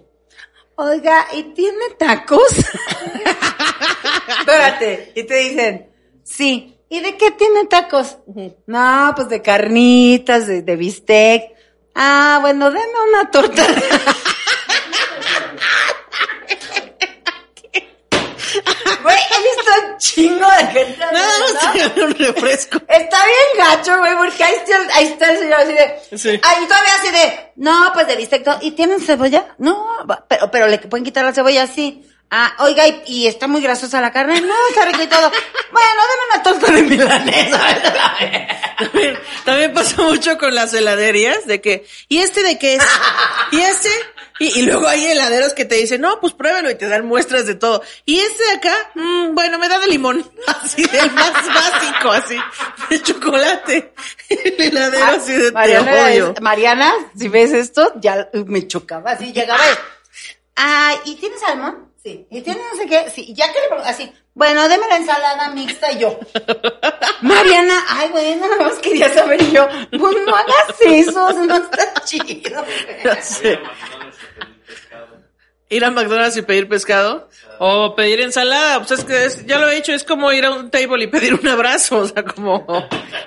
oiga, 0.77 1.27
¿y 1.33 1.43
tiene 1.53 1.91
tacos? 1.99 2.49
Espérate, 4.41 5.13
y 5.17 5.25
te 5.25 5.35
dicen, 5.35 5.91
sí, 6.23 6.79
¿y 6.89 7.01
de 7.01 7.17
qué 7.17 7.33
tiene 7.33 7.67
tacos? 7.67 8.19
No, 8.67 9.13
pues 9.17 9.29
de 9.29 9.43
carnitas, 9.43 10.47
de, 10.47 10.63
de 10.63 10.77
bistec. 10.77 11.43
Ah, 11.95 12.39
bueno, 12.41 12.71
denme 12.71 13.01
una 13.11 13.31
torta. 13.31 13.67
Güey, 19.03 19.17
he 19.17 19.43
visto 19.43 19.71
un 19.87 19.99
chingo 19.99 20.47
de 20.49 20.67
gente. 20.67 20.99
Nada 20.99 21.73
un 21.97 22.15
refresco. 22.15 22.79
Está 22.89 23.19
bien 23.27 23.67
gacho, 23.69 23.99
güey, 23.99 24.15
porque 24.17 24.45
ahí 24.45 24.55
está, 24.55 24.77
el- 24.77 24.91
ahí 24.93 25.07
está 25.07 25.31
el 25.31 25.39
señor 25.39 25.61
así 25.61 25.73
de. 25.73 26.19
Sí. 26.19 26.29
Ahí 26.43 26.65
todavía 26.67 26.95
así 27.01 27.11
de. 27.11 27.53
No, 27.57 27.91
pues 27.95 28.07
de 28.07 28.17
bistec. 28.17 28.47
¿Y 28.63 28.73
tienen 28.73 29.01
cebolla? 29.01 29.55
No, 29.59 29.87
pero, 30.29 30.51
pero 30.51 30.67
le 30.69 30.79
pueden 30.79 31.05
quitar 31.05 31.25
la 31.25 31.33
cebolla 31.33 31.63
así. 31.65 32.09
Ah, 32.31 32.55
oiga, 32.61 32.89
¿y, 32.89 33.03
y 33.07 33.27
está 33.29 33.47
muy 33.47 33.61
grasosa 33.61 34.01
la 34.01 34.11
carne? 34.11 34.41
No, 34.41 34.55
está 34.71 34.85
rico 34.87 35.03
y 35.03 35.07
todo. 35.07 35.31
Bueno, 35.75 36.03
deme 36.03 36.23
una 36.35 36.43
torta 36.45 36.73
de 36.73 36.83
milanesa. 36.83 37.61
También, 38.79 39.19
también 39.45 39.73
pasa 39.75 40.03
mucho 40.03 40.39
con 40.39 40.55
las 40.55 40.73
heladerías 40.73 41.47
de 41.47 41.61
que, 41.61 41.85
¿y 42.09 42.19
este 42.19 42.45
de 42.45 42.59
qué 42.61 42.77
es? 42.77 42.83
¿Y 43.51 43.61
este? 43.61 43.89
Y, 44.41 44.59
y 44.59 44.63
luego 44.63 44.89
hay 44.89 45.05
heladeros 45.07 45.53
que 45.55 45.65
te 45.65 45.77
dicen, 45.77 46.01
no, 46.01 46.19
pues 46.21 46.33
pruébelo 46.33 46.69
y 46.71 46.75
te 46.75 46.89
dan 46.89 47.07
muestras 47.07 47.47
de 47.47 47.55
todo. 47.55 47.83
¿Y 48.05 48.19
este 48.19 48.43
de 48.45 48.51
acá? 48.53 48.75
Mm, 48.95 49.35
bueno, 49.35 49.59
me 49.61 49.69
da 49.69 49.79
de 49.79 49.87
limón. 49.87 50.29
Así 50.63 50.85
del 50.87 51.11
más 51.13 51.33
básico, 51.33 52.11
así. 52.11 52.37
De 52.91 53.01
chocolate. 53.03 53.93
El 54.29 54.61
heladero 54.61 55.05
así 55.05 55.33
de 55.33 55.47
te 55.47 55.53
Mariana, 55.53 56.07
odio. 56.07 56.33
es- 56.37 56.41
Mariana, 56.43 56.93
si 57.17 57.29
ves 57.29 57.53
esto, 57.53 57.93
ya 58.01 58.29
me 58.33 58.67
chocaba 58.67 59.13
así, 59.13 59.33
llegaba 59.33 59.61
ah, 60.57 60.95
¿y 61.05 61.15
tienes 61.17 61.41
salmón? 61.41 61.93
Sí. 62.03 62.27
¿Y 62.31 62.41
tienes 62.43 62.63
no 62.73 62.79
sé 62.79 62.87
qué? 62.87 63.11
Sí. 63.15 63.33
Ya 63.35 63.53
que 63.53 63.61
le 63.61 63.67
pregunto, 63.69 63.89
así, 63.89 64.13
bueno, 64.35 64.69
deme 64.69 64.87
la 64.89 64.97
ensalada 64.97 65.49
mixta 65.51 65.93
y 65.93 65.99
yo. 66.01 66.19
Mariana, 67.23 67.83
ay, 67.89 68.09
güey, 68.11 68.37
nada 68.37 68.57
más 68.59 68.75
quería 68.81 69.13
saber 69.13 69.41
y 69.41 69.53
yo, 69.53 69.67
pues 69.91 70.17
no 70.27 70.37
hagas 70.37 70.77
eso, 70.81 71.33
no 71.33 71.57
está 71.57 71.95
chido. 72.05 72.65
Ya 73.05 73.23
sé. 73.23 73.59
Ir 75.71 75.85
a 75.85 75.91
McDonald's 75.91 76.37
y 76.37 76.43
pedir 76.43 76.69
pescado 76.69 77.29
o 77.59 77.95
pedir 77.97 78.21
ensalada, 78.21 78.79
pues 78.79 78.93
es 79.01 79.05
que 79.05 79.25
es- 79.25 79.47
ya 79.47 79.59
lo 79.59 79.69
he 79.69 79.77
hecho, 79.79 79.93
es 79.93 80.05
como 80.05 80.31
ir 80.33 80.45
a 80.45 80.51
un 80.51 80.71
table 80.71 81.03
y 81.05 81.07
pedir 81.07 81.35
un 81.35 81.49
abrazo, 81.49 81.99
o 82.01 82.07
sea, 82.07 82.23
como... 82.23 82.67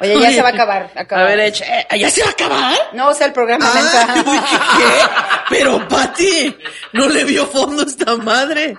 Oye, 0.01 0.19
ya 0.19 0.31
se 0.31 0.41
va 0.41 0.49
a 0.49 0.51
acabar, 0.51 0.91
acabar. 0.95 1.25
A 1.25 1.29
ver, 1.29 1.39
hecho, 1.39 1.63
eh, 1.63 1.87
¿ya 1.97 2.09
se 2.11 2.21
va 2.21 2.27
a 2.29 2.31
acabar? 2.31 2.77
No, 2.93 3.09
o 3.09 3.13
sea, 3.13 3.27
el 3.27 3.33
programa 3.33 3.65
Ah, 3.73 4.23
¿qué? 4.77 5.55
Pero 5.57 5.87
Pati, 5.87 6.55
no 6.93 7.09
le 7.09 7.23
vio 7.23 7.47
fondo 7.47 7.83
esta 7.83 8.15
madre. 8.17 8.77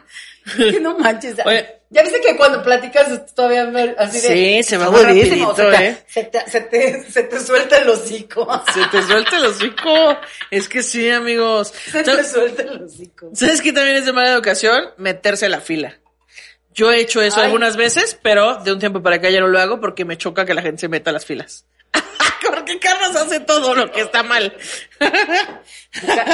Que 0.57 0.81
no 0.81 0.99
manches. 0.99 1.37
Oye. 1.45 1.79
Ya 1.91 2.03
viste 2.03 2.21
que 2.21 2.37
cuando 2.37 2.63
platicas 2.63 3.35
todavía 3.35 3.63
así 3.97 4.21
de. 4.21 4.29
Sí, 4.29 4.63
se 4.63 4.77
va 4.77 4.91
muy 4.91 5.01
rapidito, 5.01 5.57
se 5.57 5.65
te, 5.65 5.87
¿eh? 5.87 5.99
Se 6.07 6.25
te, 6.25 6.51
se 6.51 6.61
te, 6.61 7.11
se 7.11 7.23
te 7.23 7.41
suelta 7.41 7.79
el 7.79 7.89
hocico. 7.89 8.47
Se 8.75 8.87
te 8.89 9.03
suelta 9.03 9.39
el 9.39 9.47
hocico. 9.47 10.19
Es 10.51 10.69
que 10.69 10.83
sí, 10.83 11.09
amigos. 11.09 11.73
Se 11.91 12.03
te 12.03 12.25
suelta 12.25 12.63
el 12.63 12.83
hocico. 12.83 13.31
¿Sabes 13.33 13.63
qué 13.63 13.73
también 13.73 13.97
es 13.97 14.05
de 14.05 14.13
mala 14.13 14.33
educación? 14.33 14.91
Meterse 14.99 15.47
a 15.47 15.49
la 15.49 15.61
fila. 15.61 15.99
Yo 16.75 16.93
he 16.93 17.01
hecho 17.01 17.23
eso 17.23 17.41
Ay. 17.41 17.47
algunas 17.47 17.77
veces, 17.77 18.19
pero 18.23 18.57
de 18.57 18.73
un 18.73 18.79
tiempo 18.79 19.03
para 19.03 19.17
acá 19.17 19.31
ya 19.31 19.41
no 19.41 19.49
lo 19.49 19.59
hago 19.59 19.81
porque 19.81 20.05
me 20.05 20.19
choca 20.19 20.45
que 20.45 20.55
la 20.55 20.63
gente 20.63 20.83
se 20.83 20.89
meta 20.89 21.11
a 21.11 21.15
las 21.15 21.25
filas. 21.25 21.65
porque 22.55 22.79
Carlos 22.79 23.17
hace 23.17 23.41
todo 23.41 23.75
lo 23.75 23.91
que 23.93 24.01
está 24.03 24.23
mal. 24.23 24.57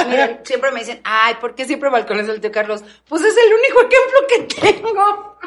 Mira, 0.07 0.41
siempre 0.43 0.71
me 0.71 0.79
dicen, 0.79 1.01
ay, 1.03 1.35
¿por 1.35 1.55
qué 1.55 1.65
siempre 1.65 1.89
balcones 1.89 2.27
del 2.27 2.41
tío 2.41 2.51
Carlos? 2.51 2.83
Pues 3.07 3.23
es 3.23 3.35
el 3.37 3.53
único 3.53 3.79
ejemplo 3.79 4.27
que 4.27 4.71
tengo. 4.73 5.37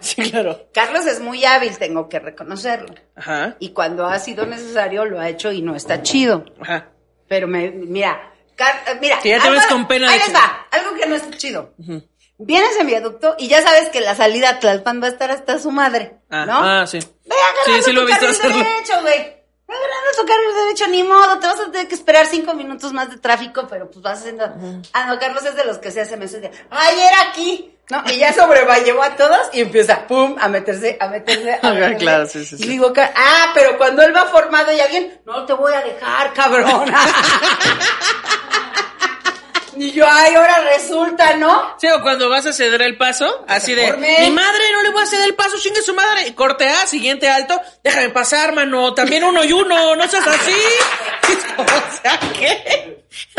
sí, 0.00 0.30
claro. 0.30 0.68
Carlos 0.72 1.06
es 1.06 1.20
muy 1.20 1.44
hábil, 1.44 1.76
tengo 1.78 2.08
que 2.08 2.18
reconocerlo. 2.18 2.94
Ajá. 3.16 3.56
Y 3.58 3.70
cuando 3.70 4.06
ha 4.06 4.18
sido 4.18 4.46
necesario, 4.46 5.04
lo 5.04 5.20
ha 5.20 5.28
hecho 5.28 5.52
y 5.52 5.62
no 5.62 5.74
está 5.76 6.02
chido. 6.02 6.44
Ajá. 6.60 6.88
Pero 7.28 7.46
me, 7.46 7.70
mira, 7.70 8.32
Car- 8.56 8.98
mira. 9.00 9.18
Que 9.20 9.30
ya 9.30 9.36
te 9.40 9.48
algo- 9.48 9.58
ves 9.60 9.66
con 9.66 9.86
pena 9.86 10.10
Ahí 10.10 10.18
les 10.18 10.34
va, 10.34 10.66
algo 10.70 10.94
que 10.94 11.06
no 11.06 11.14
está 11.14 11.36
chido. 11.36 11.74
Vienes 12.40 12.76
en 12.78 12.86
viaducto 12.86 13.34
y 13.38 13.48
ya 13.48 13.62
sabes 13.62 13.88
que 13.90 14.00
la 14.00 14.14
salida 14.14 14.48
a 14.50 14.58
Tlalpan 14.60 15.02
va 15.02 15.06
a 15.06 15.10
estar 15.10 15.30
hasta 15.30 15.58
su 15.58 15.70
madre, 15.72 16.18
Ah, 16.30 16.46
¿no? 16.46 16.58
ah, 16.62 16.86
sí. 16.86 16.98
Ve 17.26 17.34
Sí, 17.66 17.72
sí 17.82 17.92
lo 17.92 18.02
he 18.02 18.06
visto 18.06 18.26
hacerlo. 18.28 18.56
derecho, 18.56 18.92
güey. 19.02 19.37
Ve 19.68 19.74
agarrando 19.74 20.10
tu 20.18 20.26
carril 20.26 20.54
derecho, 20.64 20.86
ni 20.88 21.02
modo, 21.02 21.38
te 21.38 21.46
vas 21.46 21.60
a 21.60 21.70
tener 21.70 21.86
que 21.88 21.94
esperar 21.94 22.24
cinco 22.26 22.54
minutos 22.54 22.92
más 22.94 23.10
de 23.10 23.18
tráfico, 23.18 23.66
pero 23.68 23.90
pues 23.90 24.00
vas 24.02 24.18
haciendo... 24.20 24.44
Ah, 24.94 25.04
no, 25.06 25.18
Carlos 25.18 25.44
es 25.44 25.54
de 25.56 25.64
los 25.66 25.76
que 25.76 25.90
se 25.90 26.00
hace 26.00 26.16
mensajes 26.16 26.50
de, 26.50 26.58
ay, 26.70 26.98
era 26.98 27.30
aquí, 27.30 27.74
¿no? 27.90 28.02
Y 28.10 28.16
ya 28.16 28.32
sobrellevó 28.34 29.02
a 29.02 29.14
todos 29.14 29.50
y 29.52 29.60
empieza, 29.60 30.06
pum, 30.06 30.36
a 30.40 30.48
meterse, 30.48 30.96
a 30.98 31.08
meterse, 31.08 31.58
a 31.62 31.70
meterse. 31.74 31.96
claro, 31.98 32.26
sí, 32.26 32.46
sí, 32.46 32.54
Y 32.54 32.58
sí. 32.62 32.68
digo, 32.68 32.94
"Ca- 32.94 33.12
ah, 33.14 33.50
pero 33.52 33.76
cuando 33.76 34.00
él 34.02 34.16
va 34.16 34.24
formado 34.24 34.72
ya 34.72 34.86
bien, 34.86 35.20
no 35.26 35.44
te 35.44 35.52
voy 35.52 35.74
a 35.74 35.82
dejar, 35.82 36.32
cabrona. 36.32 36.98
y 39.78 39.92
yo, 39.92 40.06
ay, 40.10 40.34
ahora 40.34 40.58
resulta, 40.74 41.36
¿no? 41.36 41.74
Sí, 41.80 41.86
o 41.88 42.02
cuando 42.02 42.28
vas 42.28 42.46
a 42.46 42.52
ceder 42.52 42.82
el 42.82 42.96
paso, 42.96 43.44
así 43.48 43.74
de, 43.74 43.92
mi 43.92 44.30
madre, 44.30 44.72
no 44.72 44.82
le 44.82 44.90
voy 44.90 45.02
a 45.02 45.06
ceder 45.06 45.28
el 45.28 45.34
paso, 45.34 45.58
chingue 45.58 45.82
su 45.82 45.94
madre, 45.94 46.34
corte 46.34 46.68
A, 46.68 46.86
siguiente 46.86 47.28
alto, 47.28 47.60
déjame 47.82 48.10
pasar, 48.10 48.52
mano, 48.54 48.94
también 48.94 49.24
uno 49.24 49.44
y 49.44 49.52
uno, 49.52 49.96
no 49.96 50.08
seas 50.08 50.26
así. 50.26 50.52
o 51.58 52.02
sea, 52.02 52.20
¿qué? 52.38 52.98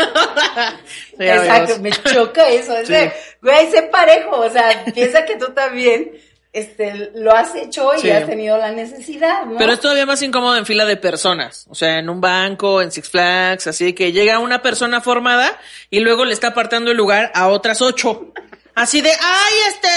Sí, 1.18 1.26
Exacto, 1.26 1.78
me 1.80 1.90
choca 1.90 2.48
eso. 2.48 2.76
Es 2.78 2.86
Sí. 2.86 2.92
de, 2.94 3.12
güey, 3.42 3.70
sé 3.70 3.82
parejo. 3.84 4.36
O 4.40 4.50
sea, 4.50 4.84
piensa 4.94 5.24
que 5.24 5.36
tú 5.36 5.52
también 5.52 6.12
este, 6.52 7.10
lo 7.14 7.32
has 7.34 7.54
hecho 7.54 7.94
y 7.94 8.00
Sí. 8.00 8.10
has 8.10 8.26
tenido 8.26 8.58
la 8.58 8.72
necesidad, 8.72 9.46
¿no? 9.46 9.56
Pero 9.58 9.72
es 9.72 9.80
todavía 9.80 10.06
más 10.06 10.20
incómodo 10.22 10.56
en 10.56 10.66
fila 10.66 10.84
de 10.84 10.96
personas, 10.96 11.66
o 11.68 11.74
sea, 11.74 11.98
en 11.98 12.08
un 12.10 12.20
banco, 12.20 12.82
en 12.82 12.90
Six 12.90 13.08
Flags, 13.08 13.66
así 13.68 13.92
que 13.92 14.12
llega 14.12 14.38
una 14.38 14.60
persona 14.62 15.00
formada 15.00 15.58
y 15.90 16.00
luego 16.00 16.24
le 16.24 16.32
está 16.32 16.48
apartando 16.48 16.90
el 16.90 16.96
lugar 16.96 17.30
a 17.34 17.48
otras 17.48 17.80
ocho. 17.82 18.32
Así 18.74 19.00
de, 19.00 19.10
ay, 19.10 19.54
este, 19.68 19.88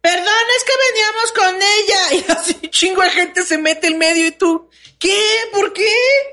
Perdón, 0.00 0.26
es 0.58 0.64
que 0.64 0.72
veníamos 0.92 1.32
con 1.32 1.56
ella. 1.56 2.24
Y 2.28 2.32
así 2.32 2.68
chingo 2.68 3.00
de 3.00 3.08
gente 3.08 3.42
se 3.42 3.56
mete 3.56 3.86
en 3.86 3.96
medio 3.96 4.26
y 4.26 4.32
tú, 4.32 4.68
¿qué? 4.98 5.18
¿Por 5.50 5.72
qué? 5.72 5.88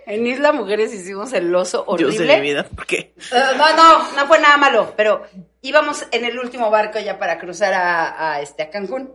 En 0.08 0.28
Isla 0.28 0.52
Mujeres 0.52 0.94
hicimos 0.94 1.32
el 1.32 1.56
oso 1.56 1.86
horrible. 1.88 2.12
Dios 2.18 2.28
de 2.28 2.36
mi 2.36 2.42
vida, 2.42 2.66
¿por 2.66 2.86
qué? 2.86 3.14
Eh, 3.18 3.44
no, 3.56 3.74
no, 3.78 4.12
no 4.12 4.28
fue 4.28 4.40
nada 4.40 4.58
malo, 4.58 4.94
pero 4.98 5.26
íbamos 5.62 6.06
en 6.12 6.26
el 6.26 6.38
último 6.38 6.70
barco 6.70 7.00
ya 7.00 7.18
para 7.18 7.40
cruzar 7.40 7.74
a, 7.74 8.34
a, 8.34 8.42
este, 8.42 8.64
a 8.64 8.70
Cancún. 8.70 9.10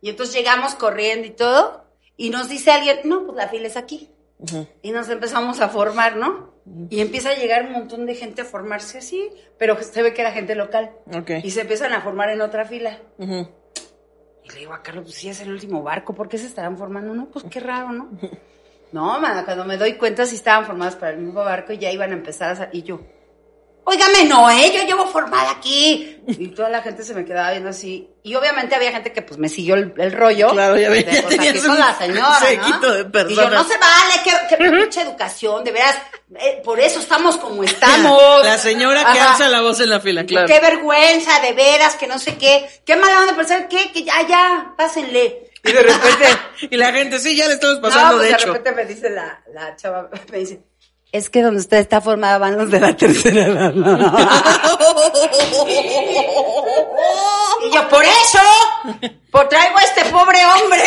Y 0.00 0.10
entonces 0.10 0.34
llegamos 0.34 0.74
corriendo 0.74 1.26
y 1.26 1.30
todo, 1.30 1.84
y 2.16 2.30
nos 2.30 2.48
dice 2.48 2.70
alguien, 2.70 3.00
no, 3.04 3.24
pues 3.24 3.36
la 3.36 3.48
fila 3.48 3.66
es 3.66 3.76
aquí. 3.76 4.10
Y 4.82 4.90
nos 4.92 5.08
empezamos 5.08 5.60
a 5.60 5.68
formar, 5.68 6.16
¿no? 6.16 6.54
Y 6.88 7.00
empieza 7.00 7.30
a 7.30 7.34
llegar 7.34 7.66
un 7.66 7.72
montón 7.72 8.06
de 8.06 8.14
gente 8.14 8.42
a 8.42 8.44
formarse 8.44 8.98
así, 8.98 9.30
pero 9.58 9.80
se 9.82 10.02
ve 10.02 10.14
que 10.14 10.22
era 10.22 10.32
gente 10.32 10.54
local. 10.54 10.92
Ok. 11.12 11.30
Y 11.42 11.50
se 11.50 11.62
empiezan 11.62 11.92
a 11.92 12.00
formar 12.00 12.30
en 12.30 12.40
otra 12.40 12.64
fila. 12.64 12.98
Y 13.18 13.24
le 14.50 14.58
digo 14.58 14.72
a 14.72 14.82
Carlos, 14.82 15.04
pues 15.04 15.16
sí, 15.16 15.28
es 15.28 15.40
el 15.40 15.50
último 15.50 15.82
barco, 15.82 16.14
¿por 16.14 16.28
qué 16.28 16.38
se 16.38 16.46
estarán 16.46 16.78
formando? 16.78 17.14
No, 17.14 17.26
pues 17.26 17.44
qué 17.50 17.60
raro, 17.60 17.92
¿no? 17.92 18.10
No, 18.92 19.20
mano, 19.20 19.44
cuando 19.44 19.64
me 19.64 19.76
doy 19.76 19.94
cuenta 19.94 20.26
sí 20.26 20.34
estaban 20.34 20.66
formados 20.66 20.96
para 20.96 21.12
el 21.12 21.18
mismo 21.18 21.44
barco 21.44 21.72
y 21.72 21.78
ya 21.78 21.92
iban 21.92 22.10
a 22.10 22.14
empezar 22.14 22.60
a. 22.60 22.70
Y 22.72 22.82
yo, 22.82 23.00
óigame, 23.84 24.24
no, 24.24 24.50
¿eh? 24.50 24.72
Yo 24.74 24.82
llevo 24.84 25.06
formada 25.06 25.50
aquí. 25.50 26.16
Y 26.26 26.48
toda 26.48 26.68
la 26.68 26.82
gente 26.82 27.02
se 27.02 27.14
me 27.14 27.24
quedaba 27.24 27.50
viendo 27.50 27.70
así. 27.70 28.08
Y 28.22 28.34
obviamente 28.34 28.74
había 28.74 28.92
gente 28.92 29.12
que 29.12 29.22
pues 29.22 29.38
me 29.38 29.48
siguió 29.48 29.74
el, 29.74 29.92
el 29.96 30.12
rollo. 30.12 30.50
Claro, 30.50 30.76
ya 30.78 30.90
De, 30.90 31.02
ya 31.04 31.22
pues, 31.22 31.38
aquí 31.40 31.58
con 31.60 31.78
la 31.78 31.98
señora, 31.98 32.38
¿no? 32.40 32.46
de 32.46 33.00
Y 33.00 33.00
yo, 33.00 33.10
personas. 33.10 33.52
no 33.52 33.64
se 33.64 33.78
vale, 33.78 34.14
qué, 34.24 34.56
qué 34.56 34.70
mucha 34.70 35.02
educación, 35.02 35.64
de 35.64 35.72
veras. 35.72 35.96
eh, 36.38 36.60
por 36.64 36.78
eso 36.78 37.00
estamos 37.00 37.36
como 37.38 37.64
estamos. 37.64 38.20
La 38.44 38.58
señora 38.58 39.00
que 39.12 39.18
Ajá. 39.18 39.32
alza 39.32 39.48
la 39.48 39.62
voz 39.62 39.80
en 39.80 39.90
la 39.90 40.00
fila, 40.00 40.24
claro. 40.24 40.46
Qué 40.46 40.60
vergüenza, 40.60 41.40
de 41.40 41.52
veras, 41.52 41.96
que 41.96 42.06
no 42.06 42.18
sé 42.18 42.36
qué. 42.36 42.68
Qué 42.84 42.94
mala 42.96 43.20
onda 43.22 43.34
pensar 43.36 43.66
que, 43.68 43.90
que 43.90 44.04
ya, 44.04 44.26
ya, 44.28 44.74
pásenle. 44.76 45.50
Y 45.64 45.72
de 45.72 45.82
repente, 45.82 46.26
Y 46.70 46.76
la 46.76 46.92
gente, 46.92 47.18
sí, 47.18 47.34
ya 47.36 47.46
le 47.48 47.54
estamos 47.54 47.80
pasando, 47.80 48.12
no, 48.12 48.18
pues 48.18 48.22
de 48.22 48.28
de, 48.28 48.34
hecho. 48.34 48.52
repente 48.52 48.72
me 48.72 48.84
dice 48.86 49.10
la, 49.10 49.42
la 49.52 49.76
chava, 49.76 50.08
me 50.30 50.38
dice, 50.38 50.60
es 51.12 51.28
que 51.30 51.42
donde 51.42 51.60
usted 51.60 51.78
está 51.78 52.00
formada 52.00 52.38
van 52.38 52.56
los 52.56 52.70
de 52.70 52.80
la 52.80 52.96
tercera 52.96 53.46
edad. 53.46 53.72
y 57.62 57.70
yo, 57.74 57.88
por 57.88 58.04
eso, 58.04 58.38
por 59.30 59.48
traigo 59.48 59.76
a 59.78 59.82
este 59.82 60.04
pobre 60.06 60.38
hombre. 60.46 60.82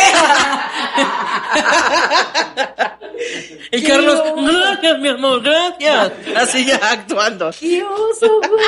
Y 3.70 3.82
Carlos, 3.82 4.22
gracias, 4.36 4.98
mi 4.98 5.08
amor, 5.08 5.42
gracias. 5.42 6.12
Así 6.36 6.64
ya 6.64 6.76
actuando. 6.76 7.50
¡Qué 7.58 7.82
oso, 7.84 8.26
güey! 8.48 8.64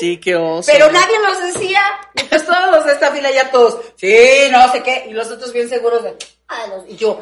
Sí, 0.00 0.16
qué 0.18 0.36
oso. 0.36 0.70
Pero 0.72 0.90
nadie 0.90 1.18
nos 1.20 1.40
decía, 1.52 1.80
y 2.14 2.22
pues 2.24 2.44
todos 2.46 2.70
los 2.70 2.84
de 2.84 2.92
esta 2.92 3.10
fila 3.12 3.30
ya 3.30 3.50
todos, 3.50 3.78
sí, 3.96 4.14
no 4.50 4.70
sé 4.72 4.82
qué, 4.82 5.06
y 5.08 5.12
los 5.12 5.28
otros 5.30 5.52
bien 5.52 5.68
seguros 5.68 6.02
de, 6.04 6.16
"Ah, 6.48 6.66
los-". 6.68 6.84
y 6.88 6.96
yo, 6.96 7.20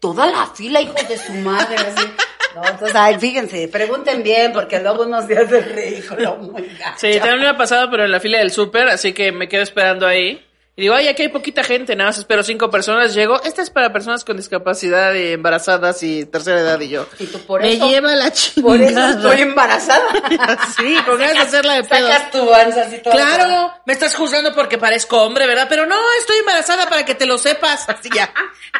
toda 0.00 0.26
la 0.26 0.46
fila, 0.48 0.80
hijos 0.80 1.06
de 1.08 1.18
su 1.18 1.32
madre, 1.34 1.76
así. 1.76 2.06
No, 2.54 2.62
entonces, 2.64 2.96
ay, 2.96 3.18
fíjense, 3.18 3.68
pregunten 3.68 4.22
bien, 4.22 4.52
porque 4.52 4.80
luego 4.80 5.04
unos 5.04 5.28
días 5.28 5.48
de 5.50 5.60
ridículo 5.60 6.36
muy 6.36 6.62
gacho. 6.78 6.98
Sí, 6.98 7.18
también 7.18 7.40
me 7.40 7.48
ha 7.48 7.56
pasado, 7.56 7.90
pero 7.90 8.04
en 8.04 8.10
la 8.10 8.20
fila 8.20 8.38
del 8.38 8.50
súper, 8.50 8.88
así 8.88 9.12
que 9.12 9.32
me 9.32 9.48
quedo 9.48 9.62
esperando 9.62 10.06
ahí. 10.06 10.44
Y 10.80 10.84
digo, 10.84 10.94
ay, 10.94 11.08
aquí 11.08 11.20
hay 11.20 11.28
poquita 11.28 11.62
gente, 11.62 11.94
nada 11.94 12.08
más 12.08 12.16
espero 12.16 12.42
cinco 12.42 12.70
personas. 12.70 13.12
Llego, 13.12 13.38
esta 13.42 13.60
es 13.60 13.68
para 13.68 13.92
personas 13.92 14.24
con 14.24 14.38
discapacidad, 14.38 15.12
y 15.12 15.32
embarazadas 15.34 16.02
y 16.02 16.24
tercera 16.24 16.60
edad. 16.60 16.80
Y 16.80 16.88
yo, 16.88 17.06
Y 17.18 17.26
tú 17.26 17.38
por 17.40 17.60
me 17.60 17.74
eso, 17.74 17.86
lleva 17.86 18.16
la 18.16 18.32
chingada. 18.32 18.66
por 18.66 18.80
eso 18.80 19.08
estoy 19.08 19.40
embarazada. 19.42 20.08
Sí, 20.78 20.96
con 21.04 21.18
ganas 21.18 21.34
de 21.34 21.40
hacerla 21.40 21.74
de 21.74 21.84
pedo. 21.84 22.08
Sacas 22.08 22.30
tu 22.30 22.54
así 22.54 22.98
todo. 23.02 23.12
Claro, 23.12 23.74
me 23.84 23.92
estás 23.92 24.14
juzgando 24.14 24.54
porque 24.54 24.78
parezco 24.78 25.22
hombre, 25.22 25.46
¿verdad? 25.46 25.66
Pero 25.68 25.84
no, 25.84 25.96
estoy 26.18 26.38
embarazada 26.38 26.88
para 26.88 27.04
que 27.04 27.14
te 27.14 27.26
lo 27.26 27.36
sepas. 27.36 27.86
Así 27.86 28.08
ya. 28.14 28.32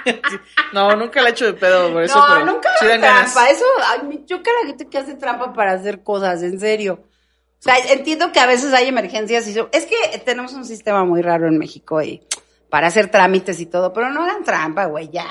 No, 0.73 0.97
nunca 0.97 1.21
la 1.21 1.29
he 1.29 1.33
hecho 1.33 1.45
de 1.45 1.53
pedo 1.53 1.93
por 1.93 2.05
eso. 2.05 2.17
No, 2.17 2.25
pero 2.29 2.47
nunca 2.47 2.71
sí 2.79 2.87
dan 2.87 3.03
ganas. 3.03 3.35
trampa. 3.35 3.51
Eso, 3.51 3.65
ay, 3.85 4.25
la 4.31 4.69
gente 4.69 4.89
que 4.89 4.97
hace 4.97 5.15
trampa 5.17 5.53
para 5.53 5.73
hacer 5.73 6.03
cosas, 6.03 6.43
en 6.43 6.59
serio. 6.59 7.10
O 7.61 7.63
sea, 7.63 7.77
entiendo 7.93 8.33
que 8.33 8.41
a 8.41 8.47
veces 8.47 8.73
hay 8.73 8.89
emergencias 8.89 9.47
y 9.47 9.59
es 9.73 9.85
que 9.87 10.19
tenemos 10.25 10.55
un 10.55 10.65
sistema 10.65 11.05
muy 11.05 11.21
raro 11.21 11.47
en 11.47 11.59
México 11.59 12.01
y 12.01 12.23
para 12.71 12.87
hacer 12.87 13.11
trámites 13.11 13.61
y 13.61 13.67
todo, 13.67 13.93
pero 13.93 14.09
no 14.11 14.25
hagan 14.25 14.45
trampa, 14.45 14.87
güey, 14.87 15.11
ya. 15.11 15.29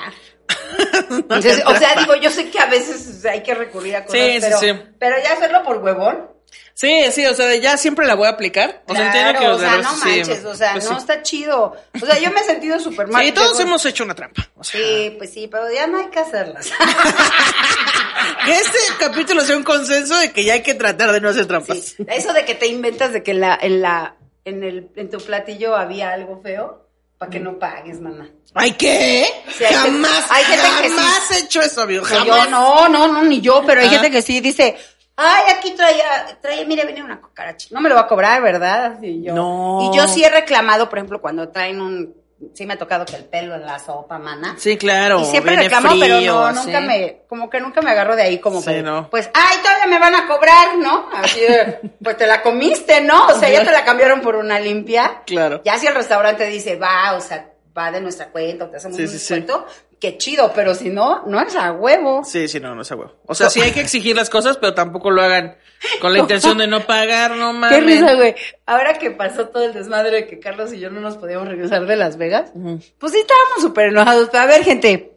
Entonces, 1.09 1.63
o 1.65 1.75
sea, 1.75 1.95
digo, 1.95 2.15
yo 2.15 2.29
sé 2.29 2.51
que 2.51 2.59
a 2.59 2.67
veces 2.67 3.25
hay 3.25 3.41
que 3.41 3.55
recurrir 3.55 3.95
a 3.95 4.05
cosas, 4.05 4.21
Sí, 4.21 4.33
sí, 4.33 4.39
pero, 4.41 4.57
sí. 4.59 4.73
pero 4.99 5.15
ya 5.23 5.33
hacerlo 5.33 5.63
por 5.63 5.77
huevón. 5.77 6.29
Sí, 6.73 7.05
sí, 7.11 7.25
o 7.25 7.33
sea, 7.33 7.53
ya 7.55 7.75
siempre 7.77 8.05
la 8.07 8.15
voy 8.15 8.27
a 8.27 8.31
aplicar. 8.31 8.83
O 8.87 8.95
sea, 8.95 9.07
entiendo 9.07 9.39
que 9.39 9.47
o 9.47 9.59
sea, 9.59 9.77
no 9.79 9.95
manches, 9.97 10.45
o 10.45 10.55
sea, 10.55 10.73
pues 10.73 10.89
no 10.89 10.97
está 10.97 11.21
chido. 11.23 11.75
O 12.01 12.05
sea, 12.05 12.19
yo 12.19 12.31
me 12.31 12.39
he 12.39 12.43
sentido 12.43 12.79
súper 12.79 13.07
mal. 13.07 13.25
Sí, 13.25 13.31
todos 13.33 13.59
hemos 13.59 13.85
hecho 13.85 14.03
una 14.05 14.15
trampa. 14.15 14.47
O 14.55 14.63
sea, 14.63 14.79
Sí, 14.79 15.15
pues 15.17 15.33
sí, 15.33 15.49
pero 15.51 15.69
ya 15.71 15.87
no 15.87 15.97
hay 15.99 16.07
que 16.07 16.19
hacerlas. 16.19 16.71
que 18.45 18.51
este 18.51 18.77
capítulo 18.99 19.41
sea 19.41 19.57
un 19.57 19.63
consenso 19.63 20.17
de 20.17 20.31
que 20.31 20.43
ya 20.43 20.53
hay 20.53 20.61
que 20.63 20.73
tratar 20.75 21.11
de 21.11 21.21
no 21.21 21.29
hacer 21.29 21.45
trampas. 21.45 21.77
Sí, 21.79 22.05
eso 22.07 22.33
de 22.33 22.45
que 22.45 22.55
te 22.55 22.67
inventas 22.67 23.13
de 23.13 23.23
que 23.23 23.31
en 23.31 23.39
la, 23.41 23.57
en 23.61 23.81
la, 23.81 24.15
en 24.45 24.63
el, 24.63 24.89
en 24.95 25.09
tu 25.09 25.17
platillo 25.19 25.75
había 25.75 26.11
algo 26.11 26.41
feo, 26.41 26.85
para 27.17 27.29
que 27.31 27.39
no 27.39 27.59
pagues, 27.59 27.99
mamá. 27.99 28.29
¿Ay 28.53 28.71
qué? 28.71 29.25
Sí, 29.57 29.63
hay 29.65 29.73
gente- 29.75 29.89
jamás, 29.91 30.25
hay 30.31 30.43
gente 30.45 30.67
que 30.81 30.89
sí. 30.89 30.95
jamás 30.95 31.31
he 31.31 31.39
hecho 31.39 31.61
eso, 31.61 31.81
amigo. 31.81 32.03
Jamás. 32.05 32.25
yo 32.25 32.49
no, 32.49 32.89
no, 32.89 33.07
no, 33.07 33.23
ni 33.23 33.41
yo, 33.41 33.63
pero 33.65 33.81
hay 33.81 33.87
Ah. 33.87 33.91
gente 33.91 34.09
que 34.09 34.21
sí 34.21 34.39
dice, 34.39 34.75
ay, 35.17 35.43
aquí 35.57 35.71
traía, 35.71 36.39
traía, 36.41 36.65
mire, 36.65 36.85
viene 36.85 37.03
una 37.03 37.19
cucaracha. 37.21 37.67
No 37.71 37.81
me 37.81 37.89
lo 37.89 37.95
va 37.95 38.01
a 38.01 38.07
cobrar, 38.07 38.41
¿verdad? 38.41 38.97
Y 39.03 39.21
yo, 39.23 39.33
No. 39.35 39.79
Y 39.91 39.97
yo 39.97 40.07
sí 40.07 40.23
he 40.23 40.29
reclamado, 40.29 40.89
por 40.89 40.97
ejemplo, 40.97 41.19
cuando 41.21 41.49
traen 41.49 41.81
un, 41.81 42.15
sí 42.53 42.65
me 42.65 42.73
ha 42.73 42.77
tocado 42.77 43.05
que 43.05 43.15
el 43.15 43.25
pelo 43.25 43.55
en 43.55 43.65
la 43.65 43.79
sopa, 43.79 44.17
mana. 44.17 44.55
Sí, 44.57 44.77
claro. 44.77 45.21
Y 45.21 45.25
siempre 45.25 45.55
reclamo, 45.55 45.89
pero 45.99 46.17
frío, 46.17 46.33
no, 46.33 46.45
así. 46.47 46.65
nunca 46.67 46.81
me, 46.81 47.21
como 47.27 47.49
que 47.49 47.59
nunca 47.59 47.81
me 47.81 47.91
agarro 47.91 48.15
de 48.15 48.23
ahí 48.23 48.39
como 48.39 48.61
Sí, 48.61 48.67
que, 48.71 48.81
no. 48.81 49.09
pues, 49.09 49.29
ay, 49.33 49.57
todavía 49.61 49.87
me 49.87 49.99
van 49.99 50.15
a 50.15 50.27
cobrar, 50.27 50.77
¿no? 50.77 51.09
Así 51.13 51.41
de, 51.41 51.79
pues 52.03 52.17
te 52.17 52.25
la 52.27 52.41
comiste, 52.41 53.01
¿no? 53.01 53.27
O 53.27 53.33
sea, 53.33 53.49
ya 53.49 53.63
te 53.63 53.71
la 53.71 53.83
cambiaron 53.83 54.21
por 54.21 54.35
una 54.35 54.59
limpia. 54.59 55.23
Claro. 55.25 55.61
Ya 55.65 55.77
si 55.77 55.87
el 55.87 55.95
restaurante 55.95 56.45
dice, 56.47 56.75
va, 56.77 57.13
o 57.15 57.21
sea, 57.21 57.51
va 57.77 57.91
de 57.91 58.01
nuestra 58.01 58.29
cuenta, 58.29 58.65
o 58.65 58.69
te 58.69 58.77
hacemos 58.77 58.97
Sí, 58.97 59.03
un 59.03 59.07
sí, 59.09 59.19
sí. 59.19 59.33
descuento, 59.35 59.65
qué 59.99 60.17
chido, 60.17 60.51
pero 60.55 60.73
si 60.75 60.89
no, 60.89 61.23
no 61.25 61.41
es 61.41 61.55
a 61.55 61.71
huevo. 61.71 62.23
Sí, 62.23 62.47
sí, 62.47 62.59
no, 62.59 62.73
no 62.75 62.81
es 62.83 62.91
a 62.91 62.95
huevo. 62.95 63.15
O 63.25 63.35
sea, 63.35 63.49
sí 63.49 63.61
hay 63.61 63.71
que 63.71 63.81
exigir 63.81 64.15
las 64.15 64.29
cosas, 64.29 64.57
pero 64.57 64.73
tampoco 64.73 65.11
lo 65.11 65.21
hagan 65.21 65.57
con 66.01 66.13
la 66.13 66.19
intención 66.23 66.57
de 66.57 66.67
no 66.67 66.81
pagar, 66.85 67.31
no 67.35 67.53
mames. 67.53 67.77
Qué 67.79 67.85
risa, 67.85 68.13
güey. 68.15 68.35
Ahora 68.65 68.93
que 68.97 69.11
pasó 69.11 69.49
todo 69.49 69.63
el 69.65 69.73
desmadre 69.73 70.11
de 70.11 70.27
que 70.27 70.39
Carlos 70.39 70.73
y 70.73 70.79
yo 70.79 70.89
no 70.89 70.99
nos 71.01 71.17
podíamos 71.17 71.47
regresar 71.47 71.85
de 71.85 71.95
Las 71.95 72.17
Vegas, 72.17 72.51
pues 72.97 73.11
sí 73.11 73.19
estábamos 73.19 73.61
súper 73.61 73.87
enojados. 73.87 74.29
Pero 74.31 74.43
a 74.43 74.47
ver, 74.47 74.63
gente, 74.63 75.11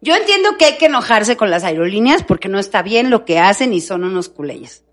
yo 0.00 0.14
entiendo 0.14 0.56
que 0.58 0.66
hay 0.66 0.76
que 0.76 0.86
enojarse 0.86 1.36
con 1.36 1.50
las 1.50 1.64
aerolíneas 1.64 2.22
porque 2.22 2.48
no 2.48 2.58
está 2.58 2.82
bien 2.82 3.10
lo 3.10 3.24
que 3.24 3.38
hacen 3.38 3.72
y 3.72 3.80
son 3.80 4.04
unos 4.04 4.28
culeyes. 4.28 4.84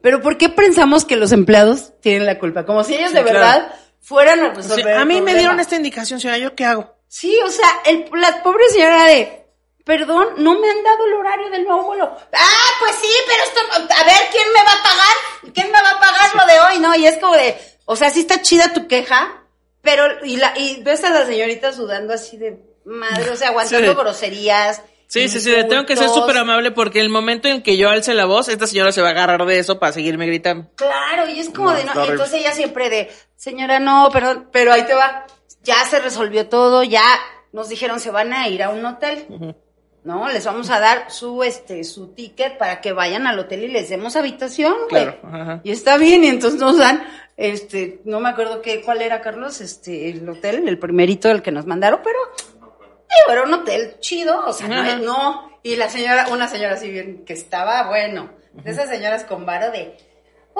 Pero 0.00 0.22
¿por 0.22 0.38
qué 0.38 0.48
pensamos 0.48 1.04
que 1.04 1.16
los 1.16 1.32
empleados 1.32 1.92
tienen 2.00 2.24
la 2.26 2.38
culpa? 2.38 2.64
Como 2.64 2.84
si 2.84 2.94
ellos 2.94 3.10
Sí, 3.10 3.16
de 3.16 3.22
claro. 3.22 3.38
verdad 3.38 3.72
fueran 4.00 4.40
a 4.40 4.54
resolver 4.54 4.96
a 4.96 5.02
el 5.02 5.06
mí 5.08 5.20
me 5.20 5.34
dieron 5.34 5.60
esta 5.60 5.76
indicación, 5.76 6.20
señora, 6.20 6.38
¿yo 6.38 6.54
qué 6.54 6.64
hago? 6.64 6.96
Sí, 7.08 7.38
o 7.44 7.48
sea, 7.50 7.68
el, 7.86 8.08
la 8.14 8.42
pobre 8.42 8.68
señora 8.70 9.04
de, 9.06 9.46
perdón, 9.84 10.28
no 10.38 10.58
me 10.58 10.70
han 10.70 10.82
dado 10.84 11.06
el 11.06 11.14
horario 11.14 11.50
del 11.50 11.64
nuevo 11.64 11.84
vuelo. 11.84 12.16
Ah, 12.32 12.70
pues 12.80 12.96
sí, 13.00 13.08
pero 13.26 13.42
esto, 13.44 13.60
a 13.94 14.04
ver, 14.04 14.16
¿quién 14.30 14.46
me 14.52 14.62
va 14.62 14.72
a 14.72 14.82
pagar? 14.82 15.52
¿Quién 15.54 15.66
me 15.72 15.80
va 15.82 15.90
a 15.90 16.00
pagar 16.00 16.34
lo 16.34 16.46
de 16.52 16.60
hoy? 16.60 16.78
No, 16.80 16.94
y 16.94 17.06
es 17.06 17.18
como 17.18 17.34
de, 17.34 17.56
o 17.86 17.96
sea, 17.96 18.10
sí 18.10 18.20
está 18.20 18.42
chida 18.42 18.72
tu 18.74 18.86
queja, 18.86 19.42
pero, 19.80 20.24
y 20.24 20.36
la, 20.36 20.52
y 20.58 20.82
ves 20.82 21.02
a 21.04 21.10
la 21.10 21.24
señorita 21.24 21.72
sudando 21.72 22.12
así 22.12 22.36
de 22.36 22.58
madre, 22.84 23.30
o 23.30 23.36
sea, 23.36 23.48
aguantando 23.48 23.92
Sí. 23.92 23.98
groserías. 23.98 24.82
Sí, 25.06 25.26
sí, 25.30 25.40
sí, 25.40 25.54
tengo 25.70 25.86
que 25.86 25.96
ser 25.96 26.10
súper 26.10 26.36
amable 26.36 26.70
porque 26.70 27.00
el 27.00 27.08
momento 27.08 27.48
en 27.48 27.62
que 27.62 27.78
yo 27.78 27.88
alce 27.88 28.12
la 28.12 28.26
voz, 28.26 28.48
esta 28.50 28.66
señora 28.66 28.92
se 28.92 29.00
va 29.00 29.08
a 29.08 29.12
agarrar 29.12 29.46
de 29.46 29.58
eso 29.58 29.78
para 29.78 29.90
seguirme 29.94 30.26
gritando. 30.26 30.68
Claro, 30.74 31.26
y 31.30 31.40
es 31.40 31.48
como 31.48 31.70
No, 31.70 31.76
de, 31.78 31.84
no, 31.84 32.04
entonces 32.04 32.34
ella 32.34 32.52
siempre 32.52 32.90
de, 32.90 33.10
señora, 33.34 33.80
no, 33.80 34.10
perdón, 34.12 34.50
pero 34.52 34.70
ahí 34.70 34.82
te 34.82 34.92
va, 34.92 35.26
ya 35.68 35.84
se 35.84 36.00
resolvió 36.00 36.48
todo, 36.48 36.82
ya 36.82 37.04
nos 37.52 37.68
dijeron 37.68 38.00
se 38.00 38.10
van 38.10 38.32
a 38.32 38.48
ir 38.48 38.62
a 38.62 38.70
un 38.70 38.82
hotel, 38.86 39.54
¿no? 40.02 40.26
Les 40.30 40.46
vamos 40.46 40.70
a 40.70 40.80
dar 40.80 41.10
su, 41.10 41.42
este, 41.42 41.84
su 41.84 42.14
ticket 42.14 42.56
para 42.56 42.80
que 42.80 42.92
vayan 42.92 43.26
al 43.26 43.38
hotel 43.38 43.64
y 43.64 43.68
les 43.68 43.90
demos 43.90 44.16
habitación, 44.16 44.72
güey. 44.88 45.04
Claro, 45.04 45.18
ajá. 45.24 45.60
Y 45.64 45.70
está 45.70 45.98
bien, 45.98 46.24
y 46.24 46.28
entonces 46.28 46.58
nos 46.58 46.78
dan, 46.78 47.06
este, 47.36 48.00
no 48.06 48.18
me 48.18 48.30
acuerdo 48.30 48.62
qué, 48.62 48.80
cuál 48.80 49.02
era, 49.02 49.20
Carlos, 49.20 49.60
este, 49.60 50.08
el 50.08 50.26
hotel, 50.26 50.66
el 50.66 50.78
primerito 50.78 51.28
del 51.28 51.42
que 51.42 51.52
nos 51.52 51.66
mandaron, 51.66 52.00
pero, 52.02 52.18
digo, 52.54 53.32
era 53.32 53.42
un 53.42 53.52
hotel 53.52 53.96
chido, 54.00 54.46
o 54.46 54.54
sea, 54.54 54.68
no, 54.68 54.80
Ajá. 54.80 54.96
no, 54.96 55.60
y 55.62 55.76
la 55.76 55.90
señora, 55.90 56.28
una 56.30 56.48
señora 56.48 56.76
así 56.76 56.90
bien, 56.90 57.26
que 57.26 57.34
estaba, 57.34 57.88
bueno, 57.88 58.30
de 58.54 58.70
esas 58.70 58.88
señoras 58.88 59.24
con 59.24 59.44
varo 59.44 59.70
de, 59.70 59.98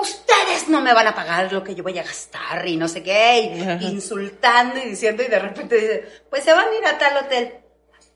ustedes 0.01 0.67
no 0.67 0.81
me 0.81 0.93
van 0.93 1.07
a 1.07 1.15
pagar 1.15 1.51
lo 1.51 1.63
que 1.63 1.75
yo 1.75 1.83
voy 1.83 1.97
a 1.97 2.03
gastar, 2.03 2.67
y 2.67 2.77
no 2.77 2.87
sé 2.87 3.03
qué, 3.03 3.79
y 3.81 3.85
insultando 3.85 4.79
y 4.79 4.89
diciendo, 4.89 5.23
y 5.23 5.27
de 5.27 5.39
repente 5.39 5.75
dice, 5.75 6.23
pues 6.29 6.43
se 6.43 6.53
van 6.53 6.67
a 6.67 6.75
ir 6.75 6.85
a 6.85 6.97
tal 6.97 7.25
hotel. 7.25 7.53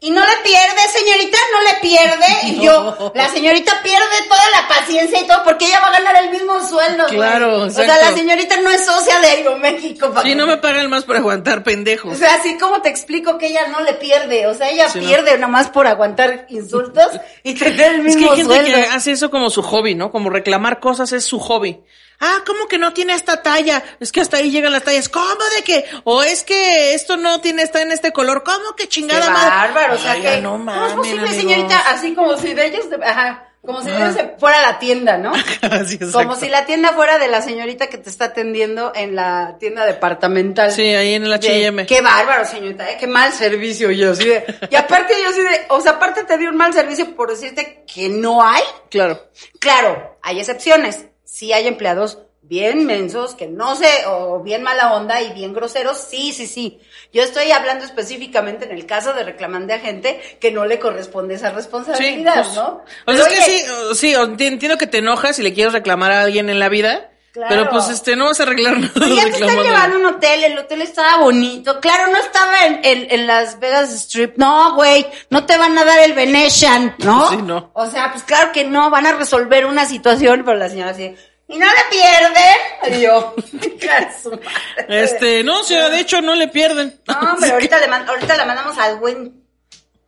Y 0.05 0.11
no 0.11 0.19
le 0.19 0.35
pierde, 0.43 0.81
señorita, 0.91 1.37
no 1.53 1.61
le 1.61 1.79
pierde. 1.79 2.25
Y 2.43 2.59
yo, 2.61 3.11
la 3.15 3.29
señorita 3.29 3.81
pierde 3.81 4.05
toda 4.27 4.43
la 4.51 4.67
paciencia 4.67 5.21
y 5.21 5.25
todo 5.25 5.43
porque 5.45 5.65
ella 5.65 5.79
va 5.79 5.87
a 5.87 5.91
ganar 5.93 6.23
el 6.25 6.29
mismo 6.29 6.59
sueldo. 6.67 7.05
Claro, 7.07 7.61
O 7.61 7.69
sea, 7.69 7.85
exacto. 7.85 8.09
la 8.11 8.17
señorita 8.17 8.59
no 8.61 8.69
es 8.69 8.85
socia 8.85 9.19
de 9.21 9.27
Aeroméxico. 9.27 10.11
pa' 10.11 10.23
Sí, 10.23 10.35
no 10.35 10.45
me 10.45 10.57
pagan 10.57 10.89
más 10.89 11.05
por 11.05 11.15
aguantar 11.15 11.63
pendejos. 11.63 12.13
O 12.13 12.15
sea, 12.17 12.35
así 12.35 12.57
como 12.57 12.81
te 12.81 12.89
explico 12.89 13.37
que 13.37 13.47
ella 13.47 13.67
no 13.69 13.79
le 13.79 13.93
pierde. 13.93 14.45
O 14.47 14.53
sea, 14.53 14.69
ella 14.69 14.89
Sí, 14.89 14.99
no. 14.99 15.07
pierde 15.07 15.37
nomás 15.37 15.69
por 15.69 15.87
aguantar 15.87 16.47
insultos 16.49 17.07
y 17.43 17.53
tener 17.53 17.93
el 17.93 18.05
Es 18.07 18.15
que 18.15 18.19
mismo 18.19 18.31
hay 18.31 18.37
gente 18.39 18.53
sueldo. 18.55 18.77
que 18.77 18.85
hace 18.87 19.11
eso 19.13 19.31
como 19.31 19.49
su 19.49 19.61
hobby, 19.63 19.95
¿no? 19.95 20.11
Como 20.11 20.29
reclamar 20.29 20.81
cosas 20.81 21.13
es 21.13 21.23
su 21.23 21.39
hobby. 21.39 21.81
Ah, 22.19 22.37
¿cómo 22.45 22.67
que 22.67 22.77
no 22.77 22.93
tiene 22.93 23.13
esta 23.13 23.41
talla? 23.41 23.83
Es 23.99 24.11
que 24.11 24.21
hasta 24.21 24.37
ahí 24.37 24.49
llegan 24.51 24.71
las 24.71 24.83
tallas. 24.83 25.09
¿Cómo 25.09 25.35
de 25.57 25.63
que? 25.63 25.85
O 26.05 26.23
es 26.23 26.43
que 26.43 26.93
esto 26.93 27.17
no 27.17 27.41
tiene, 27.41 27.63
está 27.63 27.81
en 27.81 27.91
este 27.91 28.11
color. 28.13 28.43
¿Cómo 28.43 28.75
que 28.75 28.83
Qué 28.83 28.89
chingada 28.89 29.29
madre? 29.29 29.49
bárbaro, 29.49 29.95
o 29.95 29.97
sea 29.97 30.11
Ay, 30.13 30.21
que 30.21 30.41
no 30.41 30.51
¿cómo 30.51 30.71
es 30.71 30.77
mames, 30.77 30.93
posible, 30.95 31.19
amigos. 31.27 31.35
señorita? 31.37 31.79
Así 31.89 32.13
como 32.15 32.37
si 32.37 32.53
de 32.53 32.65
ellos, 32.67 32.85
ajá, 33.03 33.49
como 33.65 33.81
si 33.81 33.89
de 33.89 33.95
ellos 33.97 34.13
se 34.15 34.35
fuera 34.37 34.61
la 34.61 34.79
tienda, 34.79 35.17
¿no? 35.17 35.31
Así, 35.61 35.95
exacto. 35.95 36.13
Como 36.13 36.35
si 36.35 36.49
la 36.49 36.65
tienda 36.65 36.93
fuera 36.93 37.17
de 37.17 37.27
la 37.29 37.41
señorita 37.41 37.87
que 37.87 37.97
te 37.97 38.09
está 38.09 38.25
atendiendo 38.25 38.91
en 38.95 39.15
la 39.15 39.55
tienda 39.59 39.85
departamental. 39.85 40.71
Sí, 40.71 40.81
ahí 40.93 41.13
en 41.15 41.23
el 41.23 41.33
H&M. 41.33 41.85
Qué 41.85 42.01
bárbaro, 42.01 42.45
señorita, 42.45 42.89
¿eh? 42.91 42.97
qué 42.99 43.07
mal 43.07 43.31
servicio 43.33 43.89
yo 43.91 44.11
así 44.11 44.25
de, 44.27 44.45
y 44.69 44.75
aparte 44.75 45.13
yo 45.21 45.29
así 45.29 45.41
de, 45.41 45.65
o 45.69 45.79
sea, 45.81 45.93
aparte 45.93 46.23
te 46.25 46.37
dio 46.37 46.49
un 46.49 46.57
mal 46.57 46.73
servicio 46.73 47.15
por 47.15 47.29
decirte 47.31 47.83
que 47.91 48.09
no 48.09 48.43
hay. 48.45 48.63
Claro. 48.89 49.29
Claro, 49.59 50.17
hay 50.21 50.39
excepciones. 50.39 51.05
Sí 51.33 51.51
hay 51.51 51.65
empleados 51.67 52.19
bien 52.43 52.85
mensos, 52.85 53.33
que 53.33 53.47
no 53.47 53.75
sé, 53.75 53.89
o 54.05 54.43
bien 54.43 54.61
mala 54.61 54.93
onda 54.93 55.19
y 55.19 55.33
bien 55.33 55.51
groseros, 55.51 55.97
sí, 55.97 56.31
sí, 56.31 56.45
sí. 56.45 56.79
Yo 57.11 57.23
estoy 57.23 57.49
hablando 57.51 57.85
específicamente 57.85 58.65
en 58.65 58.71
el 58.71 58.85
caso 58.85 59.13
de 59.13 59.23
reclamante 59.23 59.73
a 59.73 59.79
gente 59.79 60.21
que 60.39 60.51
no 60.51 60.67
le 60.67 60.77
corresponde 60.77 61.33
esa 61.33 61.49
Sí, 61.49 61.55
responsabilidad, 61.55 62.43
pues, 62.43 62.53
¿no? 62.53 62.67
O 62.67 62.83
Pero, 63.07 63.17
sea, 63.17 63.27
es 63.33 63.39
que 63.39 63.41
sí, 63.41 63.65
sí, 63.95 64.13
entiendo 64.13 64.77
que 64.77 64.85
te 64.85 64.99
enojas 64.99 65.39
y 65.39 65.41
le 65.41 65.55
quieres 65.55 65.73
reclamar 65.73 66.11
a 66.11 66.21
alguien 66.21 66.51
en 66.51 66.59
la 66.59 66.69
vida. 66.69 67.09
Claro. 67.33 67.49
Pero 67.49 67.69
pues 67.71 67.89
este, 67.89 68.15
no 68.15 68.25
vas 68.25 68.39
a 68.39 68.43
arreglar 68.43 68.77
nada. 68.79 68.91
Pero 68.93 69.15
ya 69.15 69.23
te 69.23 69.29
están 69.31 69.57
llevando 69.63 69.97
un 69.97 70.05
hotel, 70.05 70.43
el 70.43 70.57
hotel 70.59 70.83
estaba 70.83 71.17
bonito. 71.17 71.79
Claro, 71.79 72.11
no 72.11 72.17
estaba 72.19 72.65
en, 72.67 72.79
en, 72.83 73.07
en 73.09 73.25
Las 73.25 73.59
Vegas 73.59 73.91
Strip. 73.91 74.37
No, 74.37 74.75
güey, 74.75 75.07
no 75.31 75.43
te 75.43 75.57
van 75.57 75.75
a 75.75 75.83
dar 75.83 75.97
el 76.01 76.13
Venetian, 76.13 76.95
¿no? 76.99 77.31
Sí, 77.31 77.37
no. 77.37 77.71
O 77.73 77.87
sea, 77.87 78.11
pues 78.11 78.23
claro 78.23 78.51
que 78.51 78.65
no, 78.65 78.91
van 78.91 79.07
a 79.07 79.13
resolver 79.13 79.65
una 79.65 79.85
situación, 79.87 80.43
pero 80.45 80.57
la 80.59 80.69
señora 80.69 80.91
así, 80.91 81.15
¿y 81.47 81.57
no 81.57 81.65
le 81.65 81.83
pierden? 81.89 82.97
Y 82.99 83.01
yo. 83.01 83.33
Este, 84.87 85.43
no, 85.43 85.63
señora, 85.63 85.89
de 85.89 85.99
hecho 86.01 86.21
no 86.21 86.35
le 86.35 86.47
pierden. 86.49 87.01
No, 87.07 87.31
hombre, 87.31 87.51
ahorita 87.53 87.79
le, 87.79 87.87
man- 87.87 88.07
ahorita 88.07 88.37
la 88.37 88.45
mandamos 88.45 88.77
al 88.77 88.99
Win. 89.01 89.43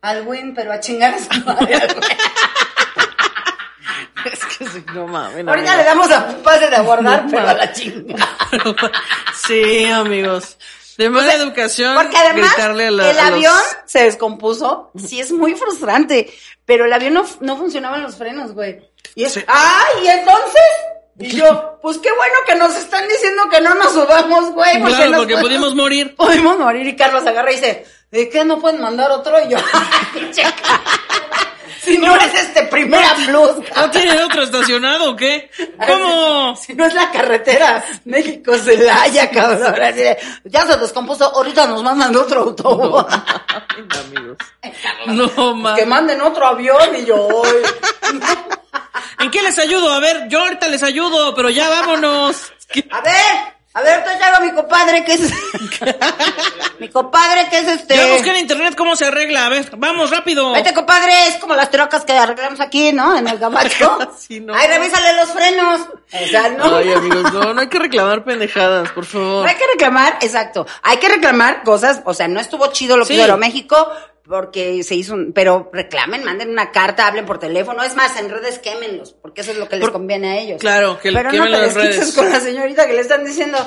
Al 0.02 0.26
Win, 0.26 0.54
pero 0.54 0.72
a 0.72 0.78
chingar 0.78 1.14
a 1.14 1.18
su 1.18 1.44
madre. 1.44 1.74
al 1.74 1.88
Win. 1.88 2.02
es 4.32 4.44
que 4.44 4.52
sí, 4.54 4.55
no 4.94 5.06
mames. 5.06 5.44
no, 5.44 5.50
Ahorita 5.50 5.76
le 5.76 5.84
damos 5.84 6.10
a 6.10 6.28
pase 6.42 6.68
de 6.68 6.76
abordar, 6.76 7.24
No, 7.24 7.30
pero 7.30 7.48
a 7.48 7.54
la 7.54 7.72
chingada. 7.72 8.28
sí, 9.46 9.86
amigos. 9.86 10.58
De 10.98 11.10
mala 11.10 11.34
educación, 11.34 11.94
Porque 11.94 12.16
además 12.16 12.52
gritarle 12.54 12.86
a 12.86 12.90
la, 12.90 13.10
el 13.10 13.18
a 13.18 13.22
los- 13.24 13.32
avión 13.32 13.58
se 13.84 14.04
descompuso. 14.04 14.90
Sí, 14.96 15.20
es 15.20 15.30
muy 15.30 15.54
frustrante. 15.54 16.32
Pero 16.64 16.86
el 16.86 16.92
avión 16.92 17.12
no, 17.14 17.24
no 17.40 17.56
funcionaban 17.58 18.02
los 18.02 18.16
frenos, 18.16 18.52
güey. 18.54 18.80
Y 19.14 19.24
es, 19.24 19.34
Sí. 19.34 19.44
¡ay! 19.46 20.04
¿Y 20.04 20.08
entonces? 20.08 20.62
Y 21.18 21.36
yo, 21.36 21.78
pues 21.82 21.98
qué 21.98 22.08
bueno 22.12 22.34
que 22.46 22.54
nos 22.56 22.74
están 22.76 23.06
diciendo 23.08 23.42
que 23.50 23.60
no 23.60 23.74
nos 23.74 23.92
subamos, 23.92 24.52
güey. 24.52 24.80
Porque 24.80 24.96
Claro, 24.96 25.12
porque 25.18 25.34
podemos- 25.34 25.42
pudimos 25.42 25.74
morir. 25.74 26.16
Podemos 26.16 26.58
morir. 26.58 26.86
Y 26.88 26.96
Carlos 26.96 27.26
agarra 27.26 27.52
y 27.52 27.56
dice, 27.56 27.86
¿de 28.10 28.28
qué 28.30 28.44
no 28.46 28.58
pueden 28.58 28.80
mandar 28.80 29.10
otro? 29.10 29.38
Y 29.44 29.48
yo, 29.50 29.58
¡ay, 30.14 30.30
checa! 30.32 30.80
Si 31.86 31.98
no 31.98 32.16
es 32.16 32.34
este 32.34 32.64
primera 32.64 33.14
plus. 33.14 33.52
¿No 33.76 33.90
tiene 33.90 34.20
otro 34.24 34.42
estacionado 34.42 35.12
o 35.12 35.16
qué? 35.16 35.48
¿Cómo? 35.86 36.56
Si 36.56 36.74
no 36.74 36.84
es 36.84 36.94
la 36.94 37.10
carretera 37.12 37.84
México-Celaya, 38.04 39.30
cabrón. 39.30 39.74
Así 39.82 40.00
de, 40.00 40.18
ya 40.44 40.66
se 40.66 40.76
descompuso, 40.78 41.24
ahorita 41.32 41.66
nos 41.68 41.82
mandan 41.84 42.14
otro 42.16 42.40
autobús. 42.42 43.04
amigos. 43.78 44.36
No 45.06 45.54
mames. 45.54 45.80
que 45.80 45.86
manden 45.86 46.20
otro 46.22 46.46
avión 46.46 46.96
y 46.96 47.04
yo. 47.04 47.42
"Ay". 47.44 48.20
¿En 49.20 49.30
qué 49.30 49.42
les 49.42 49.56
ayudo? 49.58 49.92
A 49.92 50.00
ver, 50.00 50.26
yo 50.28 50.40
ahorita 50.40 50.66
les 50.68 50.82
ayudo, 50.82 51.34
pero 51.36 51.50
ya 51.50 51.68
vámonos. 51.68 52.52
A 52.90 53.00
ver, 53.00 53.14
a 53.74 53.80
ver, 53.82 54.04
te 54.04 54.16
traigo 54.16 54.36
a 54.36 54.40
mi 54.40 54.52
compadre 54.52 55.04
que 55.04 55.12
es. 55.14 55.32
Mi 56.86 56.92
compadre 56.92 57.48
que 57.50 57.58
es 57.58 57.68
este. 57.68 57.96
Ya 57.96 58.06
busqué 58.12 58.30
en 58.30 58.36
internet 58.38 58.74
cómo 58.76 58.96
se 58.96 59.04
arregla. 59.06 59.46
A 59.46 59.48
ver, 59.48 59.68
vamos 59.76 60.10
rápido. 60.10 60.52
Vete, 60.52 60.72
compadre, 60.74 61.28
es 61.28 61.36
como 61.36 61.54
las 61.54 61.70
trocas 61.70 62.04
que 62.04 62.12
arreglamos 62.12 62.60
aquí, 62.60 62.92
¿no? 62.92 63.16
En 63.16 63.28
el 63.28 63.38
gabacho. 63.38 63.98
Sí, 64.18 64.40
no. 64.40 64.54
Ay, 64.54 64.66
revísale 64.68 65.14
los 65.14 65.30
frenos. 65.30 65.80
O 65.82 66.26
sea, 66.28 66.48
no. 66.50 66.76
Ay, 66.76 66.92
amigos, 66.92 67.32
no, 67.32 67.54
no 67.54 67.60
hay 67.60 67.68
que 67.68 67.78
reclamar 67.78 68.24
pendejadas, 68.24 68.90
por 68.92 69.04
No 69.04 69.10
favor. 69.10 69.48
hay 69.48 69.54
que 69.56 69.66
reclamar, 69.72 70.18
exacto. 70.20 70.66
Hay 70.82 70.96
que 70.98 71.08
reclamar 71.08 71.62
cosas, 71.62 72.00
o 72.04 72.14
sea, 72.14 72.28
no 72.28 72.40
estuvo 72.40 72.66
chido 72.72 72.96
lo 72.96 73.04
que 73.04 73.08
Sí. 73.08 73.14
hizo 73.14 73.22
Aeroméxico, 73.24 73.88
porque 74.26 74.82
se 74.82 74.94
hizo 74.96 75.14
un, 75.14 75.32
pero 75.32 75.70
reclamen, 75.72 76.24
manden 76.24 76.50
una 76.50 76.72
carta, 76.72 77.06
hablen 77.06 77.26
por 77.26 77.38
teléfono, 77.38 77.82
es 77.84 77.94
más, 77.94 78.16
en 78.18 78.28
redes 78.30 78.58
quémenlos, 78.58 79.14
porque 79.22 79.42
eso 79.42 79.52
es 79.52 79.58
lo 79.58 79.68
que 79.68 79.76
les 79.76 79.84
Por- 79.84 79.92
conviene 79.92 80.30
a 80.32 80.36
ellos. 80.38 80.60
Claro, 80.60 80.98
que 81.00 81.12
pero 81.12 81.30
no 81.32 81.44
te 81.44 81.50
las 81.50 81.74
redes. 81.74 82.12
con 82.14 82.30
la 82.30 82.40
señorita 82.40 82.86
que 82.86 82.94
le 82.94 83.00
están 83.02 83.24
diciendo, 83.24 83.58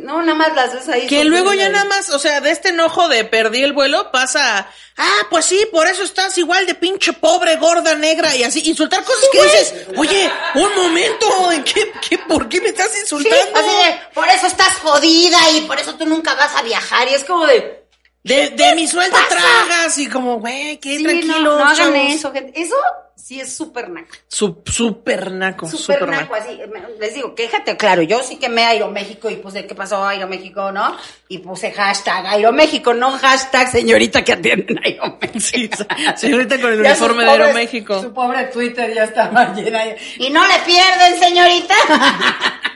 no, 0.00 0.20
nada 0.22 0.34
más 0.34 0.54
las 0.54 0.74
ves 0.74 0.88
ahí. 0.88 1.06
Que 1.06 1.24
luego 1.24 1.52
ya 1.54 1.68
nada 1.68 1.84
más, 1.84 2.10
o 2.10 2.18
sea, 2.18 2.40
de 2.40 2.50
este 2.50 2.70
enojo 2.70 3.08
de 3.08 3.24
perdí 3.24 3.62
el 3.62 3.72
vuelo 3.72 4.10
pasa, 4.12 4.68
ah, 4.96 5.18
pues 5.30 5.44
sí, 5.46 5.66
por 5.72 5.86
eso 5.86 6.02
estás 6.02 6.36
igual 6.38 6.66
de 6.66 6.74
pinche 6.74 7.12
pobre, 7.12 7.56
gorda, 7.56 7.94
negra 7.94 8.34
y 8.36 8.42
así, 8.44 8.60
insultar 8.68 9.02
cosas 9.04 9.24
que 9.32 9.42
dices, 9.42 9.74
oye, 9.96 10.30
un 10.54 10.74
momento, 10.76 11.52
¿en 11.52 11.64
qué, 11.64 11.92
qué, 12.08 12.18
por 12.18 12.48
qué 12.48 12.60
me 12.60 12.68
estás 12.68 12.90
Sí, 12.92 13.00
insultando? 13.00 13.58
así 13.58 13.68
de, 13.68 14.00
por 14.14 14.28
eso 14.28 14.46
estás 14.46 14.74
jodida 14.82 15.38
y 15.56 15.62
por 15.62 15.78
eso 15.78 15.94
tú 15.94 16.06
nunca 16.06 16.34
vas 16.34 16.54
a 16.56 16.62
viajar, 16.62 17.08
y 17.08 17.14
es 17.14 17.24
como 17.24 17.46
de, 17.46 17.84
de, 18.22 18.50
de 18.50 18.74
mi 18.74 18.86
sueldo 18.86 19.16
pasa? 19.16 19.28
tragas 19.28 19.98
y 19.98 20.08
como, 20.08 20.38
güey, 20.38 20.78
qué 20.78 20.96
sí, 20.98 21.02
tranquilo. 21.04 21.38
no, 21.40 21.58
no 21.58 21.64
hagan 21.66 21.94
eso, 21.96 22.32
gente. 22.32 22.60
Eso 22.60 22.76
sí 23.16 23.40
es 23.40 23.56
súper 23.56 23.88
naco. 23.90 24.08
Su, 24.28 24.62
super 24.66 25.30
naco, 25.32 25.66
Súper 25.68 25.98
super 25.98 26.08
naco, 26.08 26.34
naco. 26.34 26.34
así. 26.34 26.58
me- 26.72 26.98
Les 26.98 27.14
digo, 27.14 27.34
quéjate, 27.34 27.76
claro, 27.76 28.02
yo 28.02 28.22
sí 28.22 28.36
quemé 28.36 28.64
Aeroméxico 28.64 29.30
y 29.30 29.36
puse, 29.36 29.66
¿qué 29.66 29.74
pasó 29.74 30.04
Aeroméxico, 30.06 30.70
no? 30.72 30.96
Y 31.28 31.38
puse 31.38 31.72
hashtag 31.72 32.26
Aeroméxico, 32.26 32.92
no 32.94 33.12
hashtag 33.12 33.70
señorita 33.70 34.22
que 34.24 34.32
atienden 34.32 34.78
Aeroméxico. 34.84 35.38
Sí, 35.40 35.70
señorita 36.16 36.60
con 36.60 36.72
el 36.72 36.80
uniforme 36.84 37.24
de 37.24 37.30
pobres- 37.30 37.40
Aeroméxico. 37.42 38.02
Su 38.02 38.12
pobre 38.12 38.44
Twitter 38.44 38.92
ya 38.94 39.04
estaba 39.04 39.52
llena. 39.54 39.82
Y 40.18 40.30
no 40.30 40.46
le 40.46 40.58
pierden, 40.66 41.18
señorita. 41.18 41.74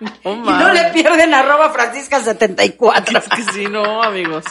Oh, 0.22 0.34
y 0.34 0.36
no 0.36 0.72
le 0.72 0.84
pierden 0.92 1.32
arroba 1.32 1.72
francisca74. 1.72 3.18
Es 3.18 3.28
que 3.28 3.52
sí, 3.52 3.66
no, 3.66 4.02
amigos. 4.02 4.44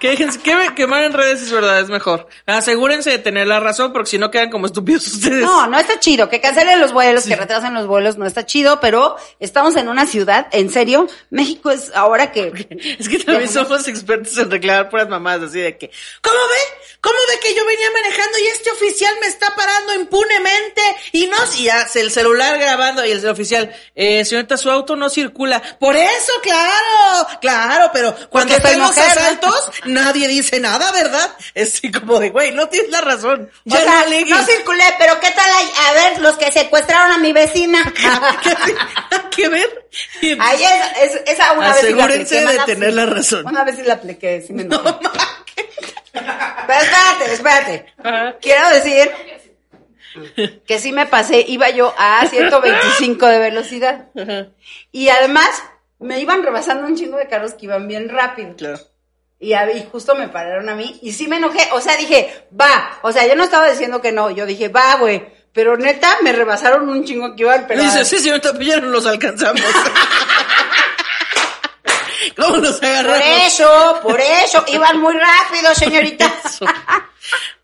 Que 0.00 0.10
déjense, 0.10 0.40
que 0.40 0.74
quemar 0.74 1.04
en 1.04 1.12
redes 1.12 1.42
es 1.42 1.52
verdad, 1.52 1.80
es 1.80 1.88
mejor. 1.88 2.26
Asegúrense 2.44 3.10
de 3.10 3.18
tener 3.18 3.46
la 3.46 3.60
razón, 3.60 3.92
porque 3.92 4.10
si 4.10 4.18
no 4.18 4.30
quedan 4.30 4.50
como 4.50 4.66
estúpidos 4.66 5.06
ustedes. 5.06 5.42
No, 5.42 5.66
no 5.68 5.78
está 5.78 6.00
chido. 6.00 6.28
Que 6.28 6.40
cancelen 6.40 6.80
los 6.80 6.92
vuelos, 6.92 7.24
que 7.24 7.36
retrasen 7.36 7.74
los 7.74 7.86
vuelos, 7.86 8.16
no 8.16 8.26
está 8.26 8.46
chido, 8.46 8.80
pero 8.80 9.16
estamos 9.38 9.76
en 9.76 9.88
una 9.88 10.06
ciudad, 10.06 10.48
en 10.50 10.70
serio, 10.70 11.06
México 11.30 11.70
es 11.70 11.92
ahora 11.94 12.32
que... 12.32 12.46
Es 12.98 13.08
que 13.08 13.18
también 13.18 13.48
somos 13.48 13.86
expertos 13.88 14.36
en 14.38 14.50
reclamar 14.50 14.88
puras 14.88 15.08
mamás, 15.08 15.40
así 15.40 15.60
de 15.60 15.76
que, 15.76 15.90
¿cómo 16.22 16.36
ve? 16.36 16.86
¿Cómo 17.00 17.16
ve 17.28 17.40
que 17.40 17.54
yo 17.54 17.64
venía 17.66 17.90
manejando 17.90 18.38
y 18.38 18.46
este 18.48 18.70
oficial 18.70 19.14
me 19.20 19.26
está 19.26 19.54
parando 19.54 19.94
impunemente? 19.94 20.82
Y 21.12 21.26
no, 21.26 21.36
y 21.58 21.64
ya 21.64 21.86
el 21.94 22.10
celular 22.10 22.58
grabando 22.58 23.04
y 23.04 23.10
el 23.10 23.26
oficial, 23.28 23.74
eh, 23.94 24.24
señorita, 24.24 24.56
su 24.56 24.70
auto 24.76 24.96
no 24.96 25.08
circula. 25.10 25.60
Por 25.78 25.96
eso, 25.96 26.32
claro, 26.42 27.28
claro, 27.40 27.90
pero 27.92 28.14
cuando 28.30 28.54
están 28.54 28.78
los 28.78 28.96
¿no? 28.96 29.02
asaltos, 29.02 29.70
nadie 29.84 30.28
dice 30.28 30.60
nada, 30.60 30.90
¿verdad? 30.92 31.30
Es 31.54 31.74
así 31.74 31.90
como 31.90 32.18
de, 32.20 32.30
güey, 32.30 32.52
no 32.52 32.68
tienes 32.68 32.90
la 32.90 33.00
razón. 33.00 33.50
O 33.52 33.60
Ya 33.64 33.82
sea, 33.82 34.04
no 34.08 34.36
no 34.36 34.44
circulé, 34.44 34.84
pero 34.98 35.18
¿qué 35.20 35.30
tal 35.30 35.50
ahí? 35.58 35.70
A 35.88 35.92
ver, 35.92 36.20
los 36.20 36.36
que 36.36 36.50
secuestraron 36.52 37.12
a 37.12 37.18
mi 37.18 37.32
vecina. 37.32 37.92
¿Qué 39.30 39.42
que 39.42 39.48
ver? 39.48 39.88
Y 40.22 40.36
Ahí 40.40 40.62
es, 41.02 41.14
es- 41.14 41.22
esa 41.26 41.52
una 41.52 41.68
vez 41.68 41.76
sí 41.80 41.82
la 41.92 42.04
Asegúrense 42.04 42.38
apliqué, 42.40 42.58
de 42.58 42.64
tener 42.66 42.94
la 42.94 43.06
razón. 43.06 43.46
Una 43.46 43.64
vez 43.64 43.76
sí 43.76 43.82
la 43.82 43.94
apliqué, 43.94 44.42
sí 44.46 44.52
me 44.52 44.62
enojé. 44.62 44.94
Pero 46.12 46.80
espérate, 46.80 47.32
espérate. 47.32 47.86
Quiero 48.40 48.70
decir 48.70 49.10
que 50.66 50.78
sí 50.78 50.92
me 50.92 51.06
pasé, 51.06 51.44
iba 51.48 51.70
yo 51.70 51.94
a 51.98 52.26
125 52.26 53.26
de 53.26 53.38
velocidad. 53.38 54.08
Y 54.92 55.08
además 55.08 55.48
me 55.98 56.20
iban 56.20 56.42
rebasando 56.42 56.86
un 56.86 56.96
chingo 56.96 57.16
de 57.16 57.28
carros 57.28 57.54
que 57.54 57.66
iban 57.66 57.88
bien 57.88 58.08
rápido. 58.08 58.54
Claro. 58.56 58.78
Y, 59.38 59.52
a- 59.52 59.70
y 59.70 59.86
justo 59.92 60.14
me 60.14 60.28
pararon 60.28 60.68
a 60.70 60.74
mí 60.74 60.98
y 61.02 61.12
sí 61.12 61.28
me 61.28 61.36
enojé, 61.36 61.68
o 61.72 61.80
sea, 61.80 61.96
dije, 61.96 62.46
va, 62.58 62.98
o 63.02 63.12
sea, 63.12 63.26
yo 63.26 63.36
no 63.36 63.44
estaba 63.44 63.68
diciendo 63.70 64.00
que 64.00 64.10
no, 64.12 64.30
yo 64.30 64.46
dije, 64.46 64.68
va, 64.68 64.96
güey, 64.96 65.26
pero 65.52 65.76
neta 65.76 66.08
me 66.22 66.32
rebasaron 66.32 66.88
un 66.88 67.04
chingo 67.04 67.34
que 67.36 67.42
iban, 67.42 67.66
pero... 67.68 67.82
Dice, 67.82 68.04
sí, 68.04 68.30
pero 68.40 68.60
ya 68.62 68.80
no 68.80 68.88
los 68.88 69.04
alcanzamos. 69.06 69.60
¿Cómo 72.46 72.56
nos 72.58 72.76
Por 72.76 73.22
eso, 73.46 74.00
por 74.02 74.20
eso, 74.20 74.64
iban 74.68 75.00
muy 75.00 75.14
rápido, 75.14 75.74
señorita. 75.74 76.32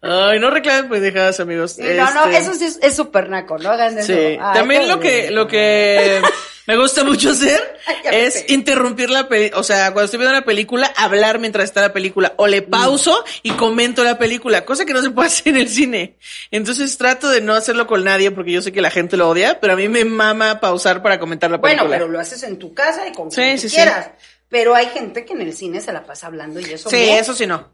Ay, 0.05 0.41
no 0.41 0.51
reclamen 0.51 0.89
pendejadas, 0.91 1.39
amigos. 1.39 1.73
Sí, 1.77 1.83
No, 1.97 2.13
no, 2.13 2.25
Este, 2.25 2.39
eso 2.39 2.55
sí 2.55 2.77
es- 2.83 2.97
súper 2.97 3.29
naco, 3.29 3.57
no 3.59 3.71
hagan 3.71 3.97
eso. 3.99 4.09
Sí, 4.09 4.37
Ay, 4.41 4.55
también 4.55 4.89
lo 4.89 4.99
que, 4.99 5.31
lo 5.31 5.47
que 5.47 6.21
me 6.67 6.77
gusta 6.77 7.05
mucho 7.05 7.31
hacer 7.31 7.79
es 8.11 8.45
interrumpir 8.51 9.11
la 9.11 9.29
película, 9.29 9.61
o 9.61 9.63
sea, 9.63 9.93
cuando 9.93 10.07
estoy 10.07 10.19
viendo 10.19 10.37
una 10.37 10.45
película, 10.45 10.93
hablar 10.97 11.39
mientras 11.39 11.65
está 11.67 11.81
la 11.81 11.93
película, 11.93 12.33
o 12.37 12.47
Mm. 12.49 12.51
le 12.51 12.63
pauso 12.63 13.25
y 13.45 13.53
comento 13.53 14.03
la 14.03 14.19
película, 14.19 14.65
cosa 14.65 14.85
que 14.85 14.93
no 14.93 15.03
se 15.03 15.11
puede 15.11 15.29
hacer 15.29 15.55
en 15.55 15.57
el 15.59 15.69
cine. 15.69 16.17
Entonces 16.51 16.99
trato 16.99 17.29
de 17.29 17.41
no 17.41 17.55
hacerlo 17.55 17.87
con 17.87 18.03
nadie 18.03 18.33
porque 18.33 18.51
yo 18.51 18.63
sé 18.63 18.73
que 18.73 18.83
la 18.83 18.91
gente 18.91 19.17
lo 19.17 19.29
odia, 19.29 19.61
pero 19.61 19.75
a 19.75 19.77
mí 19.77 19.89
me 19.89 20.05
mama 20.05 20.59
pausar 20.59 21.01
para 21.05 21.21
comentar 21.21 21.49
la 21.53 21.61
película. 21.61 21.87
Bueno, 21.87 22.01
pero 22.05 22.11
lo 22.13 22.19
haces 22.19 22.43
en 22.43 22.59
tu 22.59 22.75
casa 22.75 23.07
y 23.07 23.13
con 23.13 23.31
Sí, 23.31 23.37
quien 23.37 23.59
sí, 23.61 23.69
tú 23.69 23.75
sí. 23.77 23.81
Pero 24.53 24.75
hay 24.77 24.87
gente 24.91 25.25
que 25.25 25.33
en 25.33 25.41
el 25.41 25.53
cine 25.57 25.81
se 25.81 25.93
la 25.93 26.05
pasa 26.05 26.29
hablando 26.29 26.61
y 26.61 26.65
eso 26.65 26.89
Sí, 26.89 26.97
eso 27.11 27.35
sí 27.35 27.47
no. 27.47 27.71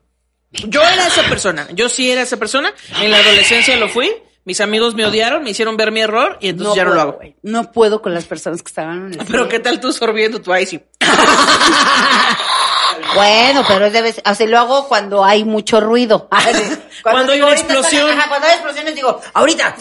Yo 0.53 0.81
era 0.81 1.07
esa 1.09 1.25
persona, 1.25 1.69
yo 1.73 1.91
sí 1.91 2.11
era 2.11 2.23
esa 2.23 2.39
persona, 2.39 2.73
en 3.03 3.11
la 3.11 3.19
adolescencia 3.19 3.77
lo 3.77 3.91
fui, 3.91 4.11
mis 4.45 4.63
amigos 4.63 4.95
me 4.95 5.05
odiaron, 5.05 5.43
me 5.43 5.51
hicieron 5.51 5.77
ver 5.77 5.93
mi 5.93 6.01
error 6.01 6.39
y 6.41 6.49
entonces 6.49 6.75
ya 6.77 6.85
no 6.87 6.95
lo 6.95 7.01
hago. 7.03 7.19
No 7.43 7.71
puedo 7.73 8.01
con 8.01 8.15
las 8.15 8.25
personas 8.25 8.63
que 8.63 8.69
estaban 8.69 9.13
en 9.13 9.21
el 9.21 9.27
Pero 9.27 9.41
cine. 9.41 9.49
qué 9.51 9.59
tal 9.61 9.79
tú 9.81 9.93
sorbiendo 9.93 10.41
tu 10.41 10.55
icy. 10.55 10.81
Bueno, 13.15 13.65
pero 13.67 13.91
debe 13.91 14.13
ser, 14.13 14.23
así 14.27 14.47
lo 14.47 14.59
hago 14.59 14.87
cuando 14.89 15.25
hay 15.25 15.45
mucho 15.45 15.81
ruido. 15.81 16.29
Cuando 17.03 17.33
hay 17.33 17.39
una 17.41 17.49
"Ahorita 17.51 17.63
explosión". 17.75 18.11
ajá, 18.19 18.29
cuando 18.29 18.47
hay 18.49 18.53
explosiones 18.55 18.95
digo, 18.95 19.21
ahorita. 19.35 19.77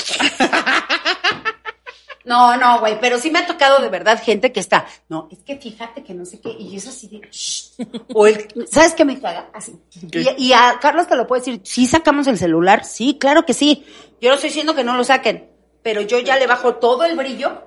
No, 2.28 2.58
no, 2.58 2.82
güey, 2.82 3.00
pero 3.00 3.18
sí 3.18 3.32
me 3.32 3.40
ha 3.40 3.48
tocado 3.48 3.82
de 3.82 3.88
verdad 3.88 4.22
gente 4.22 4.52
que 4.52 4.60
está, 4.60 4.86
no, 5.08 5.30
es 5.32 5.40
que 5.40 5.56
fíjate 5.56 6.04
que 6.04 6.14
no 6.14 6.26
sé 6.26 6.42
qué, 6.42 6.50
y 6.50 6.76
es 6.76 6.86
así 6.86 7.08
de, 7.08 7.22
"Shh". 7.32 7.72
o 8.14 8.28
el, 8.28 8.46
¿sabes 8.70 8.94
qué 8.94 9.06
me 9.06 9.18
caga? 9.18 9.50
Así. 9.54 9.80
Y, 10.12 10.48
y 10.50 10.52
a 10.54 10.78
Carlos 10.82 11.08
te 11.08 11.16
lo 11.16 11.26
puedo 11.26 11.40
decir, 11.40 11.62
sí 11.64 11.86
sacamos 11.86 12.28
el 12.28 12.38
celular, 12.38 12.84
sí, 12.84 13.18
claro 13.18 13.46
que 13.46 13.54
sí. 13.54 13.86
Yo 14.20 14.28
no 14.28 14.36
estoy 14.36 14.50
diciendo 14.50 14.76
que 14.76 14.84
no 14.84 14.98
lo 14.98 15.06
saquen, 15.06 15.50
pero 15.82 16.02
yo 16.02 16.20
ya 16.20 16.36
le 16.38 16.48
bajo 16.48 16.76
todo 16.76 17.06
el 17.06 17.16
brillo 17.16 17.64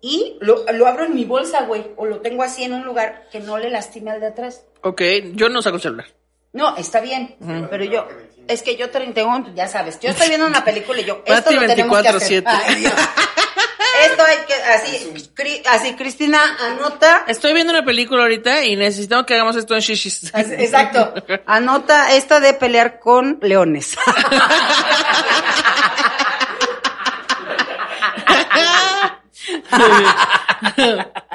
y 0.00 0.38
lo, 0.40 0.64
lo 0.72 0.86
abro 0.86 1.04
en 1.04 1.14
mi 1.14 1.26
bolsa, 1.26 1.64
güey, 1.66 1.84
o 1.96 2.06
lo 2.06 2.20
tengo 2.22 2.42
así 2.44 2.62
en 2.62 2.72
un 2.72 2.84
lugar 2.84 3.28
que 3.30 3.40
no 3.40 3.58
le 3.58 3.68
lastime 3.68 4.10
al 4.10 4.20
de 4.20 4.28
atrás. 4.28 4.64
Ok, 4.84 5.02
yo 5.34 5.50
no 5.50 5.60
saco 5.60 5.76
el 5.76 5.82
celular. 5.82 6.06
No, 6.54 6.74
está 6.78 7.00
bien, 7.02 7.36
pero 7.68 7.84
yo, 7.84 8.08
es 8.48 8.62
que 8.62 8.76
yo 8.76 8.90
31, 8.90 9.52
ya 9.54 9.68
sabes, 9.68 9.98
yo 10.00 10.10
estoy 10.10 10.28
viendo 10.28 10.46
una 10.46 10.64
película 10.64 11.00
y 11.00 11.04
yo, 11.04 11.22
esto 11.26 11.44
Pati 11.44 11.54
lo 11.54 11.66
tenemos 11.66 12.02
que 12.02 12.08
hacer. 12.08 12.44
24/7. 12.44 12.62
Ay, 12.66 12.82
no. 12.82 12.90
Esto 14.04 14.22
hay 14.24 14.36
que, 14.46 14.52
así, 14.54 15.30
Cri- 15.34 15.62
así, 15.66 15.94
Cristina, 15.94 16.56
anota, 16.60 17.24
Estoy 17.28 17.54
viendo 17.54 17.72
una 17.72 17.82
película 17.82 18.22
ahorita 18.22 18.62
y 18.64 18.76
necesitamos 18.76 19.24
que 19.24 19.32
hagamos 19.34 19.56
esto 19.56 19.74
en 19.74 19.80
shishis. 19.80 20.34
así, 20.34 20.52
exacto, 20.52 21.14
anota 21.46 22.12
esta 22.12 22.38
de 22.40 22.52
pelear 22.52 23.00
con 23.00 23.38
leones. 23.40 23.96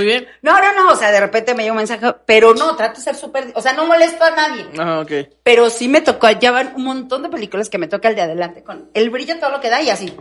Muy 0.00 0.06
bien. 0.06 0.26
No, 0.42 0.58
no, 0.58 0.72
no, 0.72 0.92
o 0.92 0.96
sea, 0.96 1.12
de 1.12 1.20
repente 1.20 1.54
me 1.54 1.62
llega 1.62 1.72
un 1.72 1.78
mensaje, 1.78 2.14
pero 2.24 2.54
no, 2.54 2.74
trato 2.74 2.98
de 2.98 3.04
ser 3.04 3.14
súper, 3.14 3.52
o 3.54 3.60
sea, 3.60 3.74
no 3.74 3.86
molesto 3.86 4.24
a 4.24 4.30
nadie. 4.30 4.66
Ajá, 4.78 5.00
ok. 5.00 5.12
Pero 5.42 5.68
sí 5.68 5.88
me 5.88 6.00
tocó, 6.00 6.30
ya 6.30 6.50
van 6.50 6.72
un 6.74 6.84
montón 6.84 7.22
de 7.22 7.28
películas 7.28 7.68
que 7.68 7.78
me 7.78 7.86
toca 7.86 8.08
el 8.08 8.16
de 8.16 8.22
adelante 8.22 8.62
con 8.62 8.90
el 8.94 9.10
brillo 9.10 9.38
todo 9.38 9.50
lo 9.50 9.60
que 9.60 9.68
da 9.68 9.82
y 9.82 9.90
así. 9.90 10.12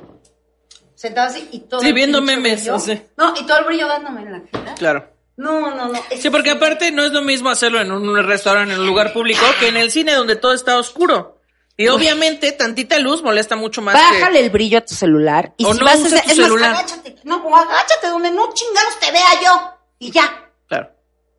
Sentado 0.96 1.30
así 1.30 1.48
y 1.52 1.60
todo. 1.62 1.80
Sí, 1.80 1.94
viendo 1.94 2.22
memes, 2.22 2.68
brillo. 2.68 3.04
No, 3.16 3.34
y 3.40 3.46
todo 3.46 3.60
el 3.60 3.66
brillo 3.66 3.88
dándome 3.88 4.22
en 4.22 4.32
la 4.34 4.42
cara. 4.52 4.76
Claro. 4.76 5.14
No, 5.38 5.74
no, 5.74 5.88
no. 5.88 6.00
Sí, 6.18 6.30
porque 6.30 6.50
aparte 6.50 6.92
no 6.92 7.04
es 7.04 7.14
lo 7.14 7.22
mismo 7.22 7.50
hacerlo 7.50 7.80
en 7.80 7.90
un 7.94 8.22
restaurante, 8.26 8.74
en 8.74 8.82
un 8.82 8.86
lugar 8.86 9.14
público, 9.14 9.40
que 9.62 9.70
en 9.70 9.78
el 9.78 9.90
cine 9.90 10.12
donde 10.12 10.36
todo 10.36 10.54
está 10.54 10.78
oscuro. 10.78 11.39
Y 11.80 11.88
obviamente 11.88 12.52
tantita 12.52 13.00
luz 13.00 13.24
molesta 13.24 13.56
mucho 13.56 13.82
más 13.82 13.96
que... 13.96 14.20
Bájale 14.20 14.40
el 14.42 14.50
brillo 14.50 14.80
a 14.80 14.82
tu 14.82 14.94
celular 14.94 15.54
y 15.58 15.64
O 15.66 15.74
si 15.74 15.80
no 15.80 15.86
vas 15.86 15.96
a 16.04 16.06
hacer, 16.08 16.20
es 16.20 16.26
más, 16.26 16.36
celular. 16.36 16.72
agáchate. 16.76 17.16
No, 17.24 17.38
o 17.38 17.56
agáchate 17.56 18.08
donde 18.08 18.32
no 18.32 18.54
chingados 18.54 19.00
te 19.00 19.12
vea 19.12 19.42
yo 19.44 19.74
y 19.98 20.12
ya. 20.12 20.52
Claro. 20.68 20.92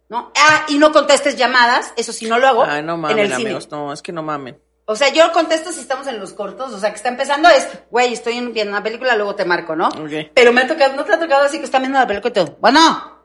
¿No? 0.08 0.32
Ah, 0.34 0.64
y 0.68 0.78
no 0.78 0.92
contestes 0.92 1.36
llamadas, 1.36 1.92
eso 1.96 2.12
sí 2.12 2.26
no 2.26 2.38
lo 2.38 2.48
hago. 2.48 2.64
Ay, 2.64 2.82
no 2.82 2.94
en 2.94 3.00
mamen, 3.00 3.18
el 3.18 3.26
cine. 3.28 3.42
amigos. 3.50 3.68
No, 3.70 3.92
es 3.92 4.00
que 4.02 4.12
no 4.12 4.22
mamen. 4.22 4.58
O 4.86 4.96
sea, 4.96 5.10
yo 5.12 5.30
contesto 5.32 5.70
si 5.72 5.80
estamos 5.80 6.06
en 6.08 6.18
los 6.18 6.32
cortos, 6.32 6.72
o 6.72 6.80
sea, 6.80 6.90
que 6.90 6.96
está 6.96 7.10
empezando 7.10 7.48
es, 7.50 7.68
güey, 7.90 8.12
estoy 8.12 8.38
en- 8.38 8.52
viendo 8.52 8.72
una 8.72 8.82
película, 8.82 9.14
luego 9.14 9.36
te 9.36 9.44
marco, 9.44 9.76
¿no? 9.76 9.88
Pero 10.34 10.52
me 10.52 10.62
ha 10.62 10.66
tocado, 10.66 10.96
¿no 10.96 11.04
te 11.04 11.12
ha 11.14 11.20
tocado 11.20 11.44
así 11.44 11.58
que 11.58 11.64
están 11.66 11.82
viendo 11.82 11.98
la 12.00 12.06
película 12.08 12.30
y 12.30 12.32
todo? 12.32 12.56
Bueno, 12.60 13.19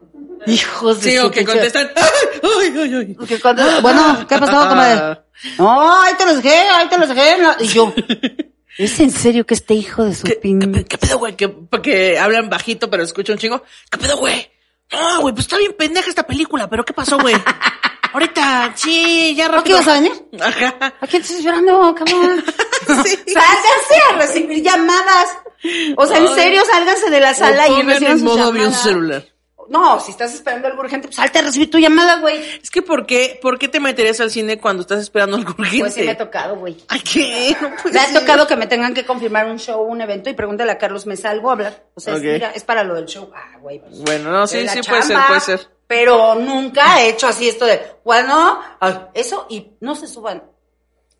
hijos 0.47 1.01
de 1.01 1.11
Sí, 1.11 1.17
su 1.17 1.25
o 1.27 1.31
que 1.31 1.45
contestan... 1.45 1.89
¡Ay, 1.95 2.73
ay, 2.77 2.93
ay! 2.95 3.15
que 3.27 3.39
conte- 3.39 3.81
Bueno, 3.81 4.25
¿qué 4.27 4.37
pasó, 4.37 4.69
comadre? 4.69 5.19
No, 5.57 6.01
ahí 6.01 6.13
te 6.17 6.25
los 6.25 6.41
dejé, 6.41 6.55
ahí 6.69 6.87
te 6.89 6.97
los 6.97 7.09
dejé. 7.09 7.37
no. 7.41 7.55
Y 7.59 7.67
yo, 7.67 7.93
¿es 8.77 8.99
en 8.99 9.11
serio 9.11 9.45
que 9.45 9.53
este 9.53 9.73
hijo 9.73 10.03
de 10.05 10.15
su 10.15 10.23
¿Qué, 10.27 10.35
pin... 10.35 10.59
qué, 10.73 10.85
qué 10.85 10.97
pedo, 10.97 11.17
güey? 11.19 11.35
Que, 11.35 11.53
que 11.83 12.17
hablan 12.19 12.49
bajito, 12.49 12.89
pero 12.89 13.03
escucha 13.03 13.33
un 13.33 13.39
chingo. 13.39 13.63
¿Qué 13.91 13.97
pedo, 13.97 14.17
güey? 14.17 14.49
No, 14.91 15.21
güey, 15.21 15.33
pues 15.33 15.45
está 15.45 15.57
bien 15.57 15.73
pendeja 15.77 16.07
esta 16.09 16.23
película, 16.23 16.69
pero 16.69 16.85
¿qué 16.85 16.93
pasó, 16.93 17.17
güey? 17.19 17.35
Ahorita, 18.13 18.71
sí, 18.75 19.33
ya 19.35 19.45
¿No 19.49 19.51
que 19.51 19.57
rápido. 19.57 19.77
ibas 19.77 19.87
a 19.89 19.93
venir? 19.95 20.11
Ajá. 20.39 20.93
¿A 21.01 21.07
quién 21.07 21.21
estás 21.21 21.41
llorando, 21.41 21.93
cabrón? 21.95 22.43
Sí. 22.85 23.17
Sálganse 23.33 23.95
a 24.11 24.15
recibir 24.17 24.61
llamadas. 24.63 25.29
O 25.97 26.05
sea, 26.05 26.17
en 26.19 26.27
serio, 26.35 26.61
sálganse 26.71 27.09
de 27.09 27.19
la 27.19 27.33
sala 27.33 27.65
O 27.67 27.79
y 27.79 27.81
reciban 27.81 28.11
en 28.11 28.19
sus 28.19 28.21
modo 28.27 28.43
avión 28.49 28.65
llamadas. 28.65 28.83
celular. 28.83 29.25
No, 29.69 29.99
si 29.99 30.11
estás 30.11 30.33
esperando 30.33 30.67
algo 30.67 30.81
urgente, 30.81 31.07
pues 31.07 31.15
salte 31.15 31.39
a 31.39 31.41
recibir 31.41 31.71
tu 31.71 31.79
llamada, 31.79 32.19
güey. 32.19 32.39
Es 32.61 32.69
que, 32.69 32.81
¿por 32.81 33.05
qué, 33.05 33.39
¿por 33.41 33.57
qué 33.57 33.67
te 33.67 33.79
meterías 33.79 34.19
al 34.19 34.29
cine 34.29 34.59
cuando 34.59 34.81
estás 34.81 34.99
esperando 34.99 35.37
algo 35.37 35.55
urgente? 35.57 35.79
Pues 35.79 35.93
sí 35.93 36.03
me 36.03 36.11
ha 36.11 36.17
tocado, 36.17 36.55
güey. 36.57 36.77
¿Ay, 36.87 37.01
qué? 37.01 37.57
No 37.61 37.91
Me 37.91 37.99
ha 37.99 38.13
tocado 38.13 38.47
que 38.47 38.55
me 38.55 38.67
tengan 38.67 38.93
que 38.93 39.05
confirmar 39.05 39.47
un 39.47 39.57
show, 39.57 39.81
un 39.81 40.01
evento, 40.01 40.29
y 40.29 40.33
pregúntale 40.33 40.71
a 40.71 40.77
Carlos, 40.77 41.05
¿me 41.05 41.17
salgo 41.17 41.49
a 41.49 41.53
hablar? 41.53 41.85
O 41.95 41.99
sea, 41.99 42.15
mira, 42.15 42.51
es 42.51 42.63
para 42.63 42.83
lo 42.83 42.95
del 42.95 43.05
show. 43.05 43.31
Ah, 43.35 43.57
güey. 43.59 43.79
pues, 43.79 44.01
Bueno, 44.01 44.31
no, 44.31 44.47
sí, 44.47 44.67
sí, 44.67 44.79
puede 44.87 45.03
ser, 45.03 45.17
puede 45.27 45.39
ser. 45.39 45.67
Pero 45.87 46.35
nunca 46.35 47.01
he 47.01 47.09
hecho 47.09 47.27
así 47.27 47.47
esto 47.47 47.65
de, 47.65 47.81
bueno, 48.03 48.59
ay, 48.79 48.99
eso, 49.13 49.45
y 49.49 49.73
no 49.81 49.95
se 49.95 50.07
suban 50.07 50.43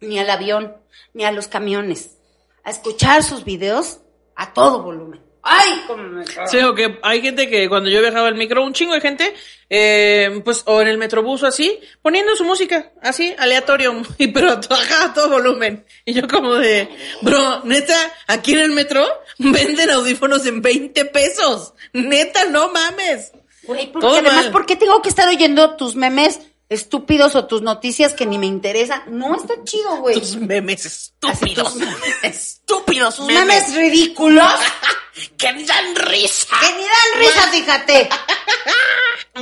ni 0.02 0.20
al 0.20 0.30
avión, 0.30 0.76
ni 1.14 1.26
a 1.26 1.32
los 1.32 1.48
camiones, 1.48 2.18
a 2.64 2.70
escuchar 2.72 3.24
sus 3.24 3.44
videos 3.44 4.00
a 4.36 4.54
todo 4.54 4.82
volumen. 4.82 5.25
¡Ay, 5.48 5.84
cómo 5.86 6.02
me 6.02 6.26
cago! 6.26 6.48
Sí, 6.48 6.58
o 6.58 6.74
que 6.74 6.98
hay 7.04 7.22
gente 7.22 7.48
que 7.48 7.70
cuando 7.70 7.88
yo 7.88 8.02
viajaba 8.02 8.30
en 8.30 8.38
micro, 8.38 8.64
un 8.64 8.74
chingo 8.74 8.96
de 8.96 9.02
gente, 9.02 9.32
eh, 9.70 10.42
pues, 10.44 10.64
o 10.66 10.82
en 10.82 10.88
el 10.88 10.98
metrobús 10.98 11.44
o 11.44 11.48
así, 11.48 11.80
poniendo 12.02 12.36
su 12.36 12.44
música, 12.44 12.92
así, 13.00 13.36
aleatorio, 13.38 14.02
y 14.18 14.28
pero 14.28 14.54
a 14.54 15.14
todo 15.14 15.30
volumen. 15.30 15.86
Y 16.04 16.14
yo 16.14 16.28
como 16.28 16.56
de, 16.56 16.90
bro, 17.22 17.62
neta, 17.64 17.96
aquí 18.26 18.54
en 18.54 18.60
el 18.60 18.72
metro 18.72 19.06
venden 19.38 19.92
audífonos 19.92 20.46
en 20.48 20.64
20 20.64 21.06
pesos. 21.06 21.74
Neta, 21.94 22.46
no 22.46 22.72
mames. 22.72 23.32
Güey, 23.64 23.92
porque 23.92 24.08
Todo 24.08 24.16
además, 24.18 24.46
mal. 24.46 24.52
¿por 24.52 24.66
qué 24.66 24.76
tengo 24.76 25.02
que 25.04 25.10
estar 25.10 25.28
oyendo 25.28 25.76
tus 25.76 25.96
memes 25.96 26.40
estúpidos 26.70 27.36
o 27.36 27.46
tus 27.46 27.62
noticias 27.62 28.14
que 28.14 28.26
ni 28.26 28.38
me 28.38 28.46
interesan? 28.46 29.04
No 29.08 29.36
está 29.36 29.54
chido, 29.64 29.98
güey. 29.98 30.20
Tus 30.20 30.36
memes 30.38 30.86
estúpidos. 30.86 31.76
Estúpidos 32.24 33.16
Tus 33.18 33.26
memes 33.28 33.76
ridículos 33.76 34.52
que 35.38 35.54
ni 35.54 35.64
dan 35.66 35.96
risa. 35.96 36.56
que 36.60 36.74
ni 36.76 36.84
dan 36.84 37.20
risa, 37.20 37.42
fíjate. 37.50 38.10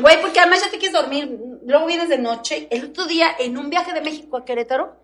Güey, 0.01 0.19
porque 0.21 0.39
además 0.39 0.59
ya 0.61 0.71
te 0.71 0.79
quieres 0.79 0.99
dormir. 0.99 1.37
Luego 1.67 1.85
vienes 1.85 2.09
de 2.09 2.17
noche. 2.17 2.67
El 2.71 2.85
otro 2.85 3.05
día, 3.05 3.27
en 3.37 3.59
un 3.59 3.69
viaje 3.69 3.93
de 3.93 4.01
México 4.01 4.37
a 4.37 4.43
Querétaro, 4.43 4.97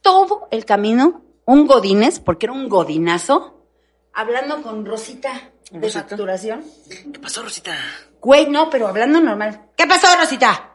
todo 0.00 0.46
el 0.52 0.64
camino, 0.64 1.22
un 1.44 1.66
godines, 1.66 2.20
porque 2.20 2.46
era 2.46 2.52
un 2.52 2.68
godinazo, 2.68 3.64
hablando 4.12 4.62
con 4.62 4.86
Rosita 4.86 5.50
de 5.72 5.80
Rosita. 5.80 6.02
facturación. 6.06 6.64
¿Qué 6.88 7.18
pasó, 7.18 7.42
Rosita? 7.42 7.76
Güey, 8.20 8.48
no, 8.48 8.70
pero 8.70 8.86
hablando 8.86 9.20
normal. 9.20 9.70
¿Qué 9.76 9.88
pasó, 9.88 10.06
Rosita? 10.16 10.69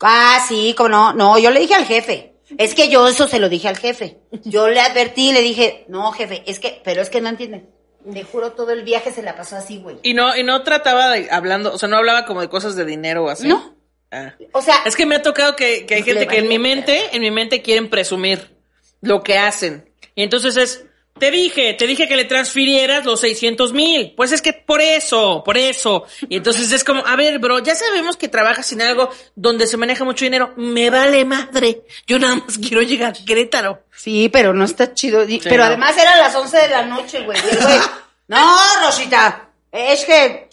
Ah, 0.00 0.44
sí, 0.46 0.74
como 0.76 0.88
no. 0.88 1.12
No, 1.12 1.38
yo 1.38 1.50
le 1.50 1.60
dije 1.60 1.74
al 1.74 1.84
jefe. 1.84 2.34
Es 2.58 2.74
que 2.74 2.88
yo 2.88 3.08
eso 3.08 3.26
se 3.26 3.40
lo 3.40 3.48
dije 3.48 3.68
al 3.68 3.76
jefe. 3.76 4.18
Yo 4.44 4.68
le 4.68 4.80
advertí, 4.80 5.32
le 5.32 5.40
dije, 5.40 5.84
no, 5.88 6.12
jefe, 6.12 6.44
es 6.46 6.60
que, 6.60 6.80
pero 6.84 7.02
es 7.02 7.10
que 7.10 7.20
no 7.20 7.28
entienden. 7.28 7.68
Te 8.12 8.22
juro, 8.22 8.52
todo 8.52 8.70
el 8.70 8.84
viaje 8.84 9.12
se 9.12 9.22
la 9.22 9.34
pasó 9.34 9.56
así, 9.56 9.78
güey. 9.78 9.96
Y 10.04 10.14
no, 10.14 10.36
y 10.36 10.44
no 10.44 10.62
trataba 10.62 11.10
de, 11.10 11.28
hablando, 11.30 11.74
o 11.74 11.78
sea, 11.78 11.88
no 11.88 11.96
hablaba 11.96 12.24
como 12.24 12.40
de 12.40 12.48
cosas 12.48 12.76
de 12.76 12.84
dinero 12.84 13.24
o 13.24 13.28
así. 13.28 13.48
No. 13.48 13.74
Ah. 14.12 14.34
O 14.52 14.62
sea, 14.62 14.76
Es 14.84 14.94
que 14.94 15.06
me 15.06 15.16
ha 15.16 15.22
tocado 15.22 15.56
que, 15.56 15.86
que 15.86 15.96
hay 15.96 16.02
Le 16.02 16.12
gente 16.12 16.26
que 16.28 16.38
en 16.38 16.48
mi 16.48 16.60
mente, 16.60 17.00
en 17.12 17.20
mi 17.20 17.32
mente 17.32 17.62
quieren 17.62 17.90
presumir 17.90 18.56
lo 19.00 19.24
que 19.24 19.38
hacen. 19.38 19.90
Y 20.14 20.22
entonces 20.22 20.56
es, 20.56 20.84
te 21.18 21.30
dije, 21.30 21.74
te 21.74 21.86
dije 21.86 22.08
que 22.08 22.16
le 22.16 22.24
transfirieras 22.24 23.04
los 23.04 23.20
600 23.20 23.72
mil. 23.72 24.12
Pues 24.16 24.32
es 24.32 24.42
que 24.42 24.52
por 24.52 24.80
eso, 24.80 25.42
por 25.44 25.56
eso. 25.56 26.04
Y 26.28 26.36
entonces 26.36 26.70
es 26.72 26.84
como, 26.84 27.06
a 27.06 27.16
ver, 27.16 27.38
bro, 27.38 27.58
ya 27.60 27.74
sabemos 27.74 28.16
que 28.16 28.28
trabajas 28.28 28.70
en 28.72 28.82
algo 28.82 29.10
donde 29.34 29.66
se 29.66 29.76
maneja 29.76 30.04
mucho 30.04 30.24
dinero. 30.24 30.52
Me 30.56 30.90
vale 30.90 31.24
madre. 31.24 31.82
Yo 32.06 32.18
nada 32.18 32.36
más 32.36 32.58
quiero 32.66 32.82
llegar 32.82 33.10
a 33.10 33.24
Querétaro. 33.24 33.84
sí, 33.94 34.28
pero 34.28 34.52
no 34.52 34.64
está 34.64 34.92
chido. 34.92 35.24
Pero 35.42 35.58
no. 35.58 35.64
además 35.64 35.96
eran 35.96 36.18
las 36.18 36.34
11 36.34 36.56
de 36.56 36.68
la 36.68 36.82
noche, 36.84 37.22
güey, 37.22 37.38
no, 38.28 38.58
Rosita, 38.84 39.48
es 39.72 40.04
que 40.04 40.48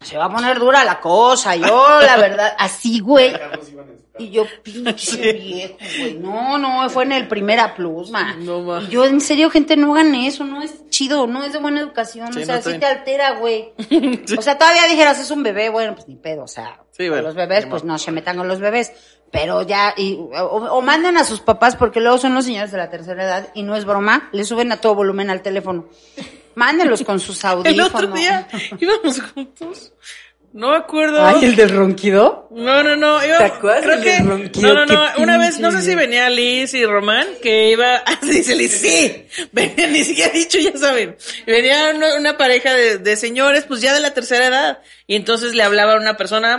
se 0.00 0.16
va 0.16 0.26
a 0.26 0.32
poner 0.32 0.58
dura 0.58 0.84
la 0.84 1.00
cosa. 1.00 1.56
Yo, 1.56 2.00
la 2.00 2.16
verdad, 2.16 2.54
así, 2.58 3.00
güey. 3.00 3.34
Y 4.18 4.30
yo, 4.30 4.44
pinche 4.62 5.32
viejo, 5.32 5.76
güey. 5.98 6.14
No, 6.14 6.58
no, 6.58 6.88
fue 6.90 7.04
en 7.04 7.12
el 7.12 7.28
Primera 7.28 7.74
Plus, 7.74 8.10
man. 8.10 8.44
No, 8.44 8.60
ma. 8.62 8.82
Y 8.82 8.88
yo, 8.88 9.04
en 9.04 9.20
serio, 9.20 9.50
gente, 9.50 9.76
no 9.76 9.94
hagan 9.94 10.14
eso. 10.14 10.44
No 10.44 10.62
es 10.62 10.88
chido, 10.88 11.26
no 11.26 11.44
es 11.44 11.52
de 11.52 11.58
buena 11.58 11.80
educación. 11.80 12.32
Sí, 12.32 12.42
o 12.42 12.46
sea, 12.46 12.56
no, 12.56 12.62
sí 12.62 12.68
bien. 12.70 12.80
te 12.80 12.86
altera, 12.86 13.32
güey. 13.38 13.72
O 14.38 14.42
sea, 14.42 14.58
todavía 14.58 14.86
dijeras, 14.86 15.18
es 15.20 15.30
un 15.30 15.42
bebé, 15.42 15.68
bueno, 15.68 15.94
pues 15.94 16.08
ni 16.08 16.16
pedo. 16.16 16.44
O 16.44 16.48
sea, 16.48 16.80
Sí, 16.92 17.08
bueno, 17.08 17.24
los 17.24 17.34
bebés, 17.34 17.66
pues 17.66 17.84
no 17.84 17.98
se 17.98 18.10
metan 18.10 18.36
con 18.38 18.48
los 18.48 18.58
bebés. 18.58 18.92
Pero 19.30 19.62
ya, 19.62 19.92
y, 19.96 20.14
o, 20.14 20.46
o 20.46 20.80
manden 20.82 21.16
a 21.18 21.24
sus 21.24 21.40
papás, 21.40 21.76
porque 21.76 22.00
luego 22.00 22.16
son 22.16 22.32
los 22.34 22.44
señores 22.46 22.70
de 22.70 22.78
la 22.78 22.88
tercera 22.88 23.22
edad, 23.24 23.48
y 23.54 23.64
no 23.64 23.76
es 23.76 23.84
broma, 23.84 24.30
le 24.32 24.44
suben 24.44 24.72
a 24.72 24.80
todo 24.80 24.94
volumen 24.94 25.28
al 25.28 25.42
teléfono. 25.42 25.88
Mándenlos 26.54 27.02
con 27.02 27.20
sus 27.20 27.42
El 27.44 27.50
audífonos. 27.50 27.92
otro 27.94 28.06
día 28.14 28.48
íbamos 28.78 29.20
juntos. 29.34 29.92
No 30.56 30.70
me 30.70 30.78
acuerdo. 30.78 31.22
Ay, 31.22 31.44
el 31.44 31.54
del 31.54 31.68
ronquido. 31.68 32.48
No, 32.50 32.82
no, 32.82 32.96
no. 32.96 33.22
Iba, 33.22 33.36
¿Te 33.36 33.44
acuerdas 33.44 33.82
creo 33.82 33.96
del 33.96 34.04
que. 34.04 34.18
ronquido? 34.22 34.74
No, 34.74 34.86
no, 34.86 34.86
no. 34.86 35.14
Qué 35.14 35.22
Una 35.22 35.36
vez, 35.36 35.60
no 35.60 35.70
sé 35.70 35.82
si 35.82 35.94
venía 35.94 36.30
Liz 36.30 36.72
y 36.72 36.86
Román, 36.86 37.26
que 37.42 37.68
iba. 37.72 37.96
Ah, 38.06 38.18
dice 38.22 38.56
Liz, 38.56 38.72
sí. 38.72 39.26
Venía, 39.52 39.86
ni 39.88 40.02
siquiera 40.02 40.32
dicho, 40.32 40.58
ya 40.58 40.74
saben. 40.78 41.14
Venía 41.46 41.92
una, 41.94 42.14
una 42.14 42.38
pareja 42.38 42.72
de, 42.72 42.96
de 42.96 43.16
señores, 43.16 43.64
pues 43.64 43.82
ya 43.82 43.92
de 43.92 44.00
la 44.00 44.14
tercera 44.14 44.46
edad. 44.46 44.78
Y 45.06 45.14
entonces 45.16 45.54
le 45.54 45.62
hablaba 45.62 45.92
a 45.92 45.96
una 45.98 46.16
persona. 46.16 46.56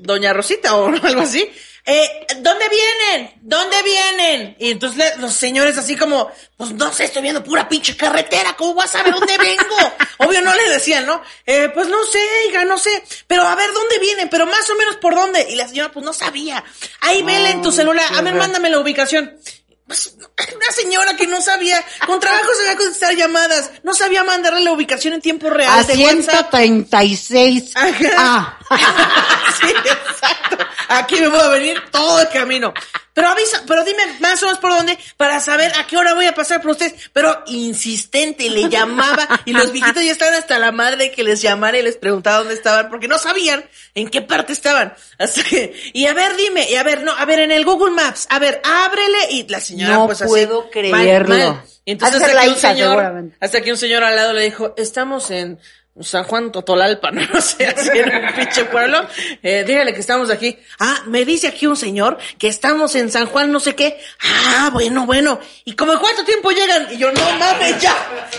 Doña 0.00 0.34
Rosita. 0.34 0.76
o 0.76 0.88
algo 1.02 1.22
así. 1.22 1.50
Eh, 1.90 2.26
¿dónde 2.40 2.66
vienen? 2.68 3.32
¿Dónde 3.40 3.82
vienen? 3.82 4.56
Y 4.58 4.72
entonces 4.72 5.16
los 5.16 5.32
señores 5.32 5.78
así 5.78 5.96
como, 5.96 6.30
pues 6.54 6.72
no 6.72 6.92
sé, 6.92 7.04
estoy 7.04 7.22
viendo 7.22 7.42
pura 7.42 7.66
pinche 7.66 7.96
carretera, 7.96 8.54
¿cómo 8.58 8.74
vas 8.74 8.94
a 8.94 8.98
saber 8.98 9.14
dónde 9.14 9.38
vengo? 9.38 9.94
Obvio 10.18 10.42
no 10.42 10.54
le 10.54 10.68
decían, 10.68 11.06
¿no? 11.06 11.22
Eh, 11.46 11.70
pues 11.72 11.88
no 11.88 12.04
sé, 12.04 12.20
hija, 12.50 12.66
no 12.66 12.76
sé, 12.76 13.02
pero 13.26 13.42
a 13.42 13.54
ver 13.54 13.72
dónde 13.72 13.98
vienen, 14.00 14.28
pero 14.28 14.44
más 14.44 14.68
o 14.68 14.74
menos 14.74 14.96
por 14.96 15.14
dónde. 15.14 15.46
Y 15.48 15.54
la 15.54 15.66
señora 15.66 15.90
pues 15.90 16.04
no 16.04 16.12
sabía. 16.12 16.62
Ahí 17.00 17.22
vele 17.22 17.52
en 17.52 17.62
tu 17.62 17.72
celular, 17.72 18.04
a 18.14 18.20
ver, 18.20 18.34
mándame 18.34 18.68
la 18.68 18.80
ubicación. 18.80 19.40
Pues, 19.86 20.14
una 20.54 20.70
señora 20.70 21.16
que 21.16 21.26
no 21.26 21.40
sabía, 21.40 21.82
con 22.06 22.20
trabajo 22.20 22.48
sabía 22.54 22.76
contestar 22.76 23.16
llamadas, 23.16 23.70
no 23.82 23.94
sabía 23.94 24.22
mandarle 24.24 24.60
la 24.60 24.72
ubicación 24.72 25.14
en 25.14 25.22
tiempo 25.22 25.48
real 25.48 25.72
A 25.72 25.84
de 25.84 26.04
WhatsApp. 26.04 26.50
136. 26.50 27.74
Ajá. 27.74 28.08
Ah. 28.18 28.57
sí, 29.60 29.68
exacto. 29.68 30.58
Aquí 30.88 31.20
me 31.20 31.28
voy 31.28 31.40
a 31.40 31.48
venir 31.48 31.82
todo 31.90 32.20
el 32.20 32.28
camino. 32.28 32.72
Pero 33.14 33.28
avisa, 33.30 33.64
pero 33.66 33.84
dime 33.84 34.02
más 34.20 34.40
o 34.42 34.46
menos 34.46 34.60
por 34.60 34.70
dónde 34.70 34.96
para 35.16 35.40
saber 35.40 35.72
a 35.76 35.86
qué 35.88 35.96
hora 35.96 36.14
voy 36.14 36.26
a 36.26 36.34
pasar 36.34 36.60
por 36.62 36.70
ustedes. 36.70 37.10
Pero 37.12 37.42
insistente, 37.46 38.48
le 38.48 38.68
llamaba 38.68 39.26
y 39.44 39.52
los 39.52 39.72
viejitos 39.72 40.04
ya 40.04 40.12
estaban 40.12 40.34
hasta 40.34 40.58
la 40.58 40.70
madre 40.70 41.10
que 41.10 41.24
les 41.24 41.42
llamara 41.42 41.78
y 41.78 41.82
les 41.82 41.96
preguntaba 41.96 42.38
dónde 42.38 42.54
estaban 42.54 42.88
porque 42.88 43.08
no 43.08 43.18
sabían 43.18 43.64
en 43.94 44.08
qué 44.08 44.22
parte 44.22 44.52
estaban. 44.52 44.94
Hasta 45.18 45.42
que, 45.42 45.74
y 45.92 46.06
a 46.06 46.14
ver, 46.14 46.36
dime, 46.36 46.70
y 46.70 46.76
a 46.76 46.84
ver, 46.84 47.02
no, 47.02 47.12
a 47.12 47.24
ver, 47.24 47.40
en 47.40 47.50
el 47.50 47.64
Google 47.64 47.90
Maps, 47.90 48.28
a 48.30 48.38
ver, 48.38 48.62
ábrele 48.64 49.32
y 49.32 49.48
la 49.48 49.60
señora 49.60 49.94
No 49.94 50.06
pues 50.06 50.22
así. 50.22 50.30
puedo 50.30 50.62
mal, 50.62 50.70
creerlo. 50.70 51.34
mal. 51.36 51.62
Entonces 51.86 52.22
hasta 52.22 52.40
que 52.40 52.48
un 52.48 52.54
hija, 52.54 52.70
señor, 52.70 53.32
hasta 53.40 53.60
que 53.62 53.72
un 53.72 53.78
señor 53.78 54.04
al 54.04 54.14
lado 54.14 54.32
le 54.34 54.42
dijo, 54.42 54.74
estamos 54.76 55.30
en 55.30 55.58
San 56.00 56.24
Juan 56.24 56.52
Totolalpa, 56.52 57.10
no 57.12 57.40
sé, 57.40 57.66
así 57.66 57.90
en 57.98 58.14
un 58.14 58.32
pinche 58.34 58.64
pueblo. 58.66 59.06
Eh, 59.42 59.64
dígale 59.66 59.92
que 59.94 60.00
estamos 60.00 60.30
aquí. 60.30 60.58
Ah, 60.78 61.02
me 61.06 61.24
dice 61.24 61.48
aquí 61.48 61.66
un 61.66 61.76
señor 61.76 62.18
que 62.38 62.48
estamos 62.48 62.94
en 62.94 63.10
San 63.10 63.26
Juan, 63.26 63.50
no 63.52 63.60
sé 63.60 63.74
qué. 63.74 63.98
Ah, 64.22 64.70
bueno, 64.72 65.06
bueno. 65.06 65.40
¿Y 65.64 65.74
como 65.74 65.92
en 65.92 65.98
cuánto 65.98 66.24
tiempo 66.24 66.50
llegan? 66.50 66.88
Y 66.92 66.98
yo, 66.98 67.10
no 67.12 67.32
mames, 67.38 67.80
ya, 67.80 67.94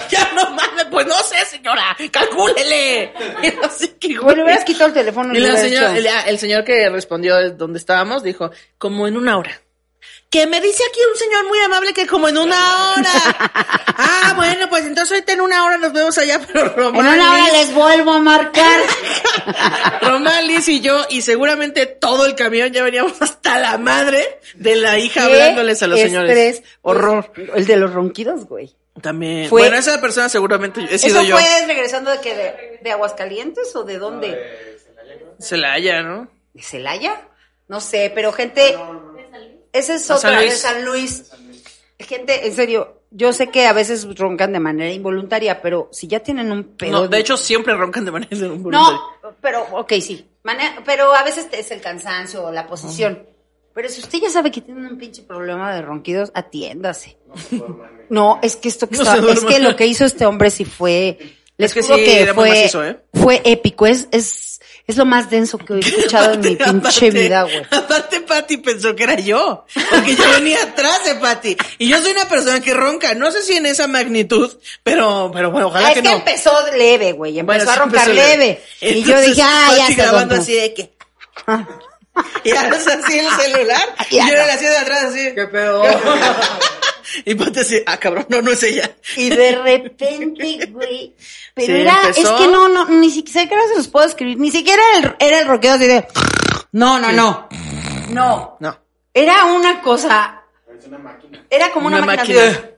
ya 0.10 0.32
no 0.34 0.50
mames, 0.52 0.86
pues 0.92 1.06
no 1.08 1.16
sé, 1.24 1.44
señora, 1.46 1.96
calcúlele. 2.12 3.14
Y 3.44 3.66
así 3.66 3.88
que, 4.00 4.18
Bueno, 4.20 4.38
le 4.38 4.44
hubieras 4.44 4.64
quitado 4.64 4.88
el 4.88 4.94
teléfono. 4.94 5.34
y 5.34 5.40
la 5.40 5.56
señora, 5.58 5.98
el, 5.98 6.08
el 6.28 6.40
señor 6.40 6.64
que 6.64 6.90
respondió 6.90 7.36
de 7.38 7.52
donde 7.52 7.80
estábamos 7.80 8.24
dijo, 8.24 8.52
como 8.78 9.08
en 9.08 9.18
una 9.18 9.38
hora. 9.38 9.62
Que 10.30 10.46
me 10.46 10.62
dice 10.62 10.84
aquí 10.88 11.00
un 11.12 11.18
señor 11.18 11.48
muy 11.48 11.58
amable 11.60 11.92
que 11.92 12.06
como 12.06 12.28
en 12.28 12.38
una 12.38 12.92
hora. 12.94 13.10
ah, 13.98 14.34
bueno, 14.36 14.70
pues 14.70 14.86
entonces 14.86 15.12
ahorita 15.14 15.34
en 15.34 15.42
una 15.42 15.66
hora 15.66 15.78
nos 15.80 15.92
vemos 15.92 16.16
allá, 16.20 16.40
pero 16.48 16.66
En 16.68 16.76
Román, 16.76 17.16
una 17.16 17.34
hora 17.34 17.44
Liz, 17.46 17.54
les 17.54 17.74
vuelvo 17.74 18.12
a 18.12 18.20
marcar. 18.20 18.80
Román, 20.02 20.46
Liz 20.48 20.68
y 20.70 20.82
yo, 20.82 21.04
y 21.10 21.24
seguramente 21.24 21.88
todo 21.88 22.28
el 22.28 22.36
camión 22.36 22.72
ya 22.72 22.84
veníamos 22.84 23.20
hasta 23.22 23.58
la 23.58 23.78
madre 23.80 24.40
de 24.56 24.76
la 24.76 25.00
hija 25.00 25.22
Qué 25.22 25.34
hablándoles 25.34 25.82
a 25.82 25.88
los 25.88 26.00
señores. 26.00 26.30
estrés. 26.58 26.70
Horror. 26.84 27.32
El 27.56 27.66
de 27.66 27.78
los 27.78 27.92
ronquidos, 27.92 28.46
güey. 28.46 28.76
También. 29.02 29.50
Fue- 29.50 29.62
bueno, 29.64 29.78
esa 29.78 30.00
persona 30.00 30.30
seguramente 30.30 30.82
he 30.92 31.00
sido 31.00 31.22
¿Eso 31.22 31.30
yo. 31.30 31.38
fue 31.38 31.66
regresando 31.66 32.12
de 32.12 32.20
que 32.22 32.36
de, 32.36 32.80
de 32.84 32.92
Aguascalientes 32.92 33.76
o 33.76 33.84
de 33.84 33.98
dónde? 33.98 34.78
Se 35.40 35.58
la 35.58 35.72
halla, 35.74 36.04
¿no? 36.04 36.28
¿De 36.54 36.62
Celaya? 36.62 37.22
No 37.68 37.82
sé, 37.82 38.12
pero 38.14 38.32
gente, 38.34 38.76
esa 39.74 39.96
es 39.96 40.10
otra 40.10 40.32
San 40.32 40.40
de. 40.42 40.52
San 40.52 40.86
Luis. 40.86 41.32
Gente, 42.00 42.48
en 42.48 42.56
serio, 42.56 43.02
yo 43.12 43.34
sé 43.34 43.48
que 43.48 43.66
a 43.68 43.74
veces 43.74 44.08
roncan 44.18 44.54
de 44.54 44.60
manera 44.60 44.92
involuntaria, 44.92 45.62
pero 45.62 45.90
si 45.92 46.08
ya 46.08 46.22
tienen 46.22 46.52
un 46.52 46.64
pedo. 46.64 46.92
No, 46.92 47.08
de 47.08 47.20
hecho 47.20 47.36
siempre 47.38 47.74
roncan 47.76 48.06
de 48.06 48.12
manera 48.12 48.36
involuntaria. 48.36 49.00
No, 49.24 49.36
pero, 49.42 49.64
ok, 49.72 49.94
sí. 50.02 50.26
Mane- 50.44 50.78
pero 50.86 51.14
a 51.14 51.24
veces 51.24 51.48
es 51.52 51.72
el 51.72 51.82
cansancio 51.82 52.46
o 52.46 52.52
la 52.52 52.66
posición. 52.68 53.24
Pero 53.74 53.90
si 53.90 54.02
usted 54.02 54.20
ya 54.20 54.30
sabe 54.30 54.52
que 54.52 54.62
tiene 54.62 54.88
un 54.88 54.98
pinche 54.98 55.24
problema 55.24 55.74
de 55.74 55.82
ronquidos, 55.82 56.32
atiéndase. 56.34 57.18
No, 58.10 58.40
es 58.42 58.56
que 58.56 58.70
esto 58.70 58.88
que 58.90 58.98
No 59.22 59.30
es 59.30 59.42
que 59.46 59.60
lo 59.60 59.76
que 59.76 59.86
hizo 59.86 60.06
este 60.06 60.26
hombre 60.26 60.50
sí 60.50 60.66
fue, 60.66 61.18
les 61.58 61.72
Es 61.72 61.74
que 61.74 61.82
juro 61.84 61.96
sí, 61.98 62.04
que 62.06 62.22
era 62.22 62.34
muy 62.34 62.50
fue, 62.50 62.58
macizo, 62.58 62.86
¿eh? 62.86 63.00
fue 63.14 63.42
épico, 63.46 63.86
es, 63.86 64.08
es, 64.12 64.59
es 64.92 64.98
lo 64.98 65.06
más 65.06 65.30
denso 65.30 65.58
que 65.58 65.74
he 65.76 65.80
escuchado 65.80 66.34
en 66.34 66.40
mi 66.42 66.56
pinche 66.56 66.68
aparte- 67.08 67.10
vida, 67.12 67.44
güey. 67.44 67.62
Aparte, 67.72 68.22
Patty 68.22 68.58
pensó 68.58 68.96
que 68.96 69.04
era 69.04 69.16
yo. 69.16 69.66
Porque 69.90 70.16
yo 70.16 70.24
venía 70.32 70.62
atrás 70.64 71.04
de 71.06 71.16
Patty. 71.16 71.58
Y 71.78 71.88
yo 71.88 72.00
soy 72.02 72.12
una 72.12 72.28
persona 72.28 72.60
que 72.62 72.74
ronca. 72.74 73.14
No 73.16 73.32
sé 73.32 73.42
si 73.44 73.56
en 73.58 73.66
esa 73.66 73.88
magnitud, 73.88 74.52
pero, 74.84 75.32
pero 75.34 75.52
bueno, 75.52 75.68
ojalá 75.68 75.90
Ah, 75.90 75.94
que 75.94 76.00
es 76.00 76.04
que 76.04 76.10
no. 76.12 76.16
empezó 76.18 76.52
leve, 76.78 77.12
güey, 77.14 77.38
empezó 77.40 77.66
Bueno, 77.66 77.72
a 77.72 77.76
roncar 77.76 78.10
empezó 78.10 78.28
leve. 78.30 78.64
Y 78.82 79.04
yo 79.04 79.20
dije, 79.22 79.42
ah, 79.44 79.68
ya 79.70 79.78
Patty 79.84 79.94
se 79.94 80.02
grabando 80.02 80.36
así 80.36 80.54
de 80.54 80.74
que. 80.74 80.94
Y 82.44 82.52
ahora 82.52 82.76
así 82.76 83.18
el 83.18 83.30
celular. 83.32 83.96
y 84.10 84.16
Ya 84.18 84.28
yo 84.28 84.36
no. 84.36 84.46
le 84.46 84.52
hacía 84.52 84.70
de 84.72 84.78
atrás 84.78 85.04
así. 85.06 85.34
¿Qué 85.34 85.46
pedo? 85.48 85.84
Y 87.26 87.36
Patty 87.36 87.60
así, 87.60 87.84
ah, 87.86 87.98
cabrón, 87.98 88.26
no, 88.30 88.42
no 88.42 88.52
es 88.52 88.62
ella. 88.64 88.92
Y 89.18 89.30
de 89.30 89.56
repente, 89.62 90.68
güey. 90.72 91.16
Pero 91.54 91.76
Sí, 91.76 91.82
era, 91.82 92.02
empezó. 92.08 92.36
es 92.36 92.42
que 92.42 92.48
no, 92.52 92.70
no, 92.70 92.86
ni 92.90 93.10
siquiera 93.10 93.46
se 93.68 93.76
los 93.78 93.88
puedo 93.88 94.06
escribir, 94.08 94.38
ni 94.38 94.52
siquiera 94.52 94.82
el- 94.98 95.16
era 95.20 95.40
el 95.40 95.48
roqueo 95.48 95.74
así 95.74 95.86
de. 95.88 96.08
No, 96.72 97.00
no, 97.00 97.12
no. 97.12 97.48
No. 98.10 98.58
No. 98.60 98.78
Era 99.14 99.46
una 99.46 99.82
cosa. 99.82 100.44
Era 101.50 101.72
como 101.72 101.88
una, 101.88 101.98
Una 101.98 102.06
máquina. 102.06 102.46
máquina. 102.46 102.70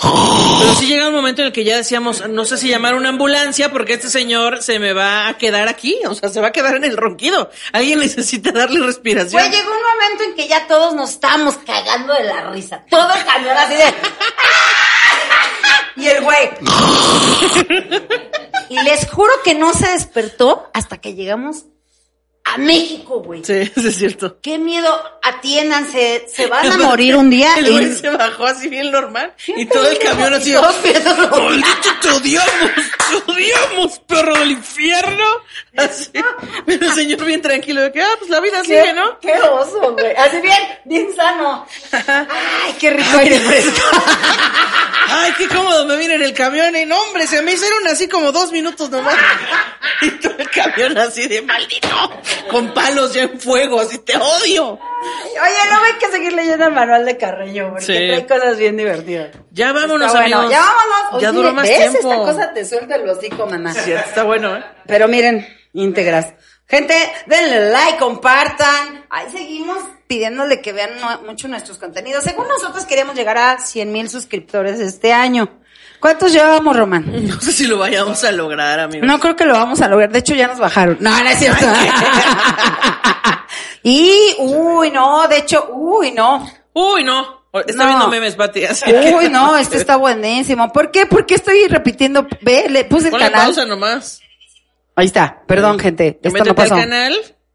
Pero 0.00 0.74
sí 0.74 0.86
llega 0.86 1.08
un 1.08 1.14
momento 1.14 1.42
en 1.42 1.48
el 1.48 1.52
que 1.52 1.64
ya 1.64 1.76
decíamos, 1.76 2.28
no 2.28 2.44
sé 2.44 2.56
si 2.56 2.68
llamar 2.68 2.94
una 2.94 3.10
ambulancia 3.10 3.70
porque 3.70 3.94
este 3.94 4.08
señor 4.08 4.62
se 4.62 4.78
me 4.78 4.92
va 4.92 5.28
a 5.28 5.38
quedar 5.38 5.68
aquí, 5.68 5.98
o 6.08 6.14
sea, 6.14 6.28
se 6.28 6.40
va 6.40 6.48
a 6.48 6.52
quedar 6.52 6.76
en 6.76 6.84
el 6.84 6.96
ronquido. 6.96 7.50
Alguien 7.72 7.98
necesita 7.98 8.52
darle 8.52 8.80
respiración. 8.80 9.42
Güey, 9.42 9.50
llegó 9.50 9.70
un 9.70 9.82
momento 9.82 10.24
en 10.24 10.34
que 10.34 10.48
ya 10.48 10.66
todos 10.66 10.94
nos 10.94 11.10
estábamos 11.10 11.56
cagando 11.66 12.14
de 12.14 12.24
la 12.24 12.50
risa. 12.50 12.84
Todo 12.88 13.12
el 13.14 13.24
camión 13.24 13.56
así 13.56 13.74
de. 13.74 13.94
Y 15.96 16.06
el 16.06 16.22
güey. 16.22 16.50
Y 18.72 18.82
les 18.84 19.06
juro 19.10 19.30
que 19.44 19.54
no 19.54 19.74
se 19.74 19.86
despertó 19.90 20.70
hasta 20.72 20.96
que 20.96 21.12
llegamos 21.12 21.66
a 22.44 22.58
México, 22.58 23.20
güey. 23.20 23.44
Sí, 23.44 23.52
eso 23.76 23.88
es 23.88 23.96
cierto. 23.96 24.38
Qué 24.40 24.58
miedo, 24.58 24.88
atiéndanse, 25.22 26.26
se 26.28 26.46
van 26.46 26.70
a 26.70 26.76
morir 26.78 27.16
un 27.16 27.30
día. 27.30 27.54
El 27.56 27.70
güey 27.70 27.92
se 27.94 28.10
bajó 28.10 28.46
así 28.46 28.68
bien 28.68 28.90
normal 28.90 29.34
y 29.46 29.66
todo 29.66 29.88
el 29.88 29.98
camión 29.98 30.34
así. 30.34 30.52
¡Maldito, 30.52 31.90
te 32.00 32.08
odiamos! 32.10 32.70
¡Te 33.08 33.32
odiamos, 33.32 33.98
perro 34.00 34.34
del 34.34 34.52
infierno! 34.52 35.24
Así. 35.76 36.10
Pero 36.66 36.86
el 36.86 36.92
señor 36.92 37.24
bien 37.24 37.40
tranquilo 37.40 37.82
de 37.82 37.92
que, 37.92 38.02
ah, 38.02 38.16
pues 38.18 38.30
la 38.30 38.40
vida 38.40 38.62
sigue, 38.62 38.92
¿no? 38.92 39.18
Qué 39.20 39.32
oso, 39.34 39.92
güey. 39.92 40.14
Así 40.16 40.40
bien, 40.40 40.60
bien 40.84 41.14
sano. 41.14 41.66
Ay, 41.92 42.74
qué 42.78 42.90
rico 42.90 43.18
aire 43.18 43.38
fresco. 43.38 43.80
Ay, 45.08 45.32
qué 45.36 45.48
cómodo 45.48 45.84
me 45.86 45.96
viene 45.96 46.14
en 46.14 46.22
el 46.22 46.32
camión. 46.34 46.74
Y 46.76 46.84
no, 46.84 47.00
hombre, 47.02 47.26
se 47.26 47.42
me 47.42 47.52
hicieron 47.52 47.86
así 47.88 48.08
como 48.08 48.32
dos 48.32 48.52
minutos 48.52 48.90
nomás. 48.90 49.16
Y 50.00 50.10
todo 50.18 50.34
el 50.36 50.50
camión 50.50 50.98
así 50.98 51.28
de 51.28 51.42
maldito. 51.42 51.88
Con 52.50 52.72
palos 52.74 53.14
ya 53.14 53.22
en 53.22 53.40
fuego, 53.40 53.80
así 53.80 53.98
te 53.98 54.16
odio. 54.16 54.72
Oye, 54.72 55.70
no 55.70 55.82
hay 55.84 55.92
que 55.98 56.08
seguir 56.10 56.32
leyendo 56.32 56.66
el 56.66 56.72
manual 56.72 57.04
de 57.04 57.16
Carreño, 57.16 57.70
porque 57.70 57.84
Sí. 57.84 57.92
trae 57.92 58.26
cosas 58.26 58.58
bien 58.58 58.76
divertidas. 58.76 59.30
Ya 59.50 59.72
vámonos, 59.72 60.12
bueno. 60.12 60.36
amigos. 60.38 60.50
Ya 60.52 60.60
vámonos. 60.60 61.22
Ya 61.22 61.28
Oye, 61.30 61.36
duró 61.38 61.52
más 61.52 61.68
¿ves? 61.68 61.78
tiempo. 61.90 62.12
Esta 62.12 62.16
cosa 62.24 62.52
te 62.54 62.64
suelta 62.64 62.96
el 62.96 63.08
hocico, 63.08 63.46
maná. 63.46 63.72
Sí, 63.74 63.92
está 63.92 64.22
bueno, 64.24 64.56
¿eh? 64.56 64.64
Pero 64.86 65.08
miren, 65.08 65.46
íntegras. 65.72 66.34
Gente, 66.68 66.94
denle 67.26 67.70
like, 67.70 67.98
compartan. 67.98 69.04
Ahí 69.10 69.26
seguimos 69.30 69.78
pidiéndole 70.06 70.60
que 70.60 70.72
vean 70.72 70.90
mucho 71.26 71.48
nuestros 71.48 71.78
contenidos. 71.78 72.24
Según 72.24 72.46
nosotros 72.48 72.86
queremos 72.86 73.14
llegar 73.14 73.36
a 73.38 73.58
100 73.58 73.90
mil 73.92 74.08
suscriptores 74.08 74.78
este 74.80 75.12
año. 75.12 75.60
¿Cuántos 76.02 76.32
llevamos, 76.32 76.76
Román? 76.76 77.04
No 77.28 77.40
sé 77.40 77.52
si 77.52 77.66
lo 77.66 77.78
vayamos 77.78 78.22
a 78.24 78.32
lograr, 78.32 78.80
amigos. 78.80 79.06
No 79.06 79.18
creo 79.20 79.36
que 79.36 79.44
lo 79.46 79.54
vamos 79.54 79.80
a 79.80 79.88
lograr. 79.88 80.10
De 80.10 80.18
hecho, 80.18 80.34
ya 80.34 80.48
nos 80.48 80.58
bajaron. 80.58 80.98
No, 81.00 81.10
no 81.22 81.28
es 81.30 81.38
cierto. 81.38 81.64
y, 83.82 84.34
uy, 84.38 84.90
no, 84.90 85.26
de 85.28 85.38
hecho, 85.38 85.68
uy, 85.72 86.12
no. 86.12 86.48
Uy, 86.74 87.04
no. 87.04 87.42
Está 87.66 87.82
No. 87.84 87.88
viendo 87.88 88.08
memes, 88.08 88.34
Pati. 88.34 88.62
Uy, 89.16 89.28
no, 89.28 89.56
este 89.56 89.76
está 89.76 89.96
buenísimo. 89.96 90.72
¿Por 90.72 90.90
qué? 90.90 91.06
¿Por 91.06 91.26
qué 91.26 91.34
estoy 91.34 91.66
repitiendo? 91.68 92.26
Ve, 92.40 92.66
le 92.70 92.84
puse 92.84 93.06
el 93.06 93.10
Ponle 93.12 93.30
canal. 93.30 93.46
pausa 93.46 93.66
nomás. 93.66 94.20
Ahí 94.96 95.06
está. 95.06 95.42
Perdón, 95.46 95.78
gente. 95.78 96.18
Esto 96.22 96.44
no 96.44 96.54
pasó. 96.54 96.74
al 96.74 96.80
canal. 96.80 97.14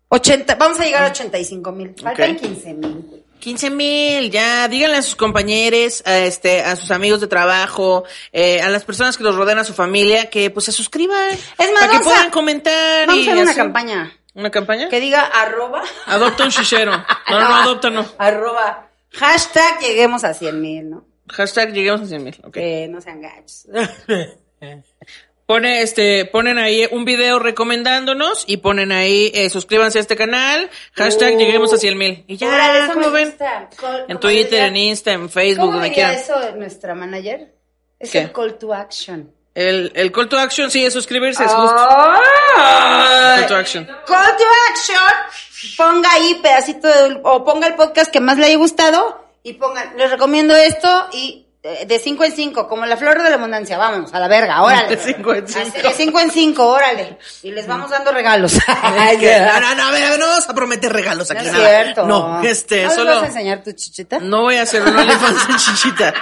80, 0.10 0.56
vamos 0.56 0.80
a 0.80 0.86
llegar 0.86 1.04
a 1.04 1.08
85 1.08 1.72
mil. 1.72 1.96
Faltan 2.02 2.32
Ok. 2.32 2.38
15 2.42 2.74
mil. 2.76 3.06
15 3.40 3.70
mil, 3.70 4.32
ya, 4.32 4.68
díganle 4.68 4.98
a 4.98 5.02
sus 5.02 5.16
compañeros, 5.16 6.02
a, 6.06 6.18
este, 6.20 6.62
a 6.64 6.76
sus 6.76 6.92
amigos 6.92 7.22
de 7.22 7.28
trabajo, 7.28 8.04
eh, 8.32 8.62
a 8.62 8.70
las 8.70 8.84
personas 8.84 9.16
que 9.18 9.24
los 9.24 9.36
rodean 9.36 9.60
a 9.60 9.64
su 9.64 9.74
familia, 9.74 10.30
que 10.30 10.50
pues 10.50 10.66
se 10.66 10.72
suscriban. 10.72 11.32
Es 11.32 11.72
más, 11.72 11.82
para 11.82 11.88
que 11.92 11.98
vamos 12.00 12.08
a- 12.08 12.10
puedan 12.10 12.32
comentar. 12.32 13.08
Vamos 13.08 13.24
y 13.26 13.28
a 13.30 13.32
hacer 13.32 13.42
una 13.44 13.52
así. 13.52 13.60
campaña 13.60 14.14
¿Una 14.34 14.52
campaña? 14.52 14.90
que 14.90 15.00
diga 15.00 15.22
arroba. 15.22 15.84
Adopta 16.06 16.44
un 16.44 16.52
chichero. 16.52 16.92
No, 17.30 17.40
no, 17.40 17.50
no, 17.50 17.56
adopta 17.56 17.90
no. 17.90 18.06
Arroba. 18.18 18.90
Hashtag 19.14 19.80
lleguemos 19.82 20.24
a 20.24 20.34
100 20.34 20.62
mil, 20.62 20.90
¿no? 20.90 21.06
Hashtag 21.30 21.74
lleguemos 21.74 22.02
a 22.02 22.06
100 22.06 22.24
mil. 22.24 22.36
ok. 22.44 22.54
Que 22.54 22.88
no 22.90 23.02
sean 23.02 23.20
gachos. 23.22 23.66
Pone, 25.48 25.82
este, 25.82 26.26
ponen 26.26 26.58
ahí 26.60 26.86
un 26.92 27.06
video 27.06 27.40
recomendándonos 27.40 28.44
y 28.48 28.58
ponen 28.58 28.92
ahí, 28.92 29.32
eh, 29.34 29.50
suscríbanse 29.50 29.98
a 29.98 30.02
este 30.02 30.18
canal, 30.18 30.70
hashtag 30.94 31.36
Uh. 31.36 31.40
lleguemos 31.40 31.72
a 31.74 31.78
100 31.78 31.98
mil. 31.98 32.26
Y 32.28 32.36
ya, 32.36 32.84
eso 32.84 32.94
¿cómo 32.94 33.12
ven? 33.12 33.34
Call- 33.38 34.02
En 34.02 34.08
¿cómo 34.08 34.20
Twitter, 34.20 34.50
diría- 34.50 34.68
en 34.68 34.76
Insta, 34.76 35.14
en 35.14 35.30
Facebook, 35.30 35.68
¿Cómo 35.68 35.72
donde 35.80 35.90
diría 35.90 36.10
quieran. 36.20 36.22
eso 36.50 36.56
nuestra 36.58 36.94
manager? 36.96 37.54
Es 37.98 38.12
¿Qué? 38.12 38.20
el 38.20 38.32
call 38.34 38.58
to 38.58 38.74
action. 38.74 39.32
El, 39.56 39.92
el 39.96 40.12
call 40.12 40.28
to 40.28 40.38
action 40.38 40.70
sí 40.70 40.86
es 40.86 40.92
suscribirse, 40.92 41.44
es 41.46 41.52
Ah. 41.52 41.62
justo. 41.62 43.38
Call 43.40 43.48
to 43.48 43.56
action. 43.56 43.86
Call 44.06 44.38
to 44.38 44.44
action. 44.70 45.76
Ponga 45.78 46.12
ahí 46.12 46.36
pedacito 46.44 46.88
de, 46.90 47.20
o 47.24 47.44
ponga 47.46 47.68
el 47.68 47.76
podcast 47.76 48.12
que 48.12 48.20
más 48.20 48.38
le 48.38 48.48
haya 48.48 48.58
gustado 48.58 49.26
y 49.44 49.54
ponga, 49.54 49.94
les 49.98 50.12
recomiendo 50.12 50.54
esto 50.56 51.08
y 51.14 51.47
de 51.64 52.00
5 52.00 52.24
en 52.24 52.32
5, 52.32 52.68
como 52.70 52.86
la 52.86 52.96
flor 52.96 53.22
de 53.22 53.30
la 53.30 53.36
abundancia, 53.36 53.78
vámonos, 53.78 54.14
a 54.14 54.20
la 54.20 54.28
verga, 54.30 54.62
órale. 54.62 54.88
De 54.96 54.98
cinco 54.98 55.34
en 55.34 55.46
cinco. 55.48 55.68
Así, 55.70 55.82
De 55.82 55.94
5 55.94 56.20
en 56.22 56.32
5, 56.32 56.66
órale. 56.66 57.18
Y 57.44 57.52
les 57.52 57.68
vamos 57.68 57.90
dando 57.90 58.12
regalos. 58.14 58.54
Es 59.12 59.18
que- 59.20 59.40
no, 59.40 59.60
no, 59.60 59.76
no, 59.76 59.88
a 59.88 59.92
ver, 59.92 60.04
a 60.06 60.10
ver, 60.12 60.20
no 60.20 60.28
vamos 60.28 60.48
a 60.50 60.54
prometer 60.54 60.94
regalos 60.94 61.30
No 61.30 61.38
aquí, 61.38 61.48
es 61.48 61.54
nada. 61.54 61.68
cierto. 61.84 62.06
No, 62.06 62.42
este, 62.42 62.84
¿No 62.86 62.92
solo. 62.92 63.16
vas 63.16 63.24
a 63.24 63.28
enseñar 63.28 63.64
tu 63.64 63.72
chichita? 63.74 64.20
No 64.20 64.44
voy 64.44 64.56
a 64.56 64.62
hacer 64.62 64.82
un 64.82 64.96
OnlyFans 64.96 65.50
en 65.50 65.56
chichita. 65.58 66.14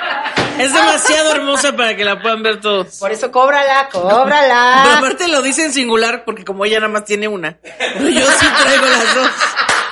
Es 0.57 0.73
demasiado 0.73 1.31
hermosa 1.33 1.73
para 1.75 1.95
que 1.95 2.05
la 2.05 2.19
puedan 2.21 2.41
ver 2.41 2.59
todos. 2.61 2.95
Por 2.97 3.11
eso 3.11 3.29
cóbrala, 3.31 3.89
Pero 3.91 4.07
cóbrala. 4.09 4.97
aparte 4.97 5.27
lo 5.27 5.41
dice 5.43 5.65
en 5.65 5.73
singular 5.73 6.23
porque 6.25 6.43
como 6.45 6.65
ella 6.65 6.79
nada 6.79 6.91
más 6.91 7.05
tiene 7.05 7.27
una. 7.27 7.57
Pero 7.61 8.07
yo 8.09 8.25
sí 8.31 8.47
traigo 8.63 8.85
las 8.85 9.15
dos. 9.15 9.29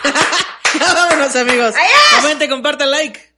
Vámonos 0.96 1.36
amigos. 1.36 1.76
Comente, 2.22 2.50
compartan, 2.50 2.90
like. 2.92 3.33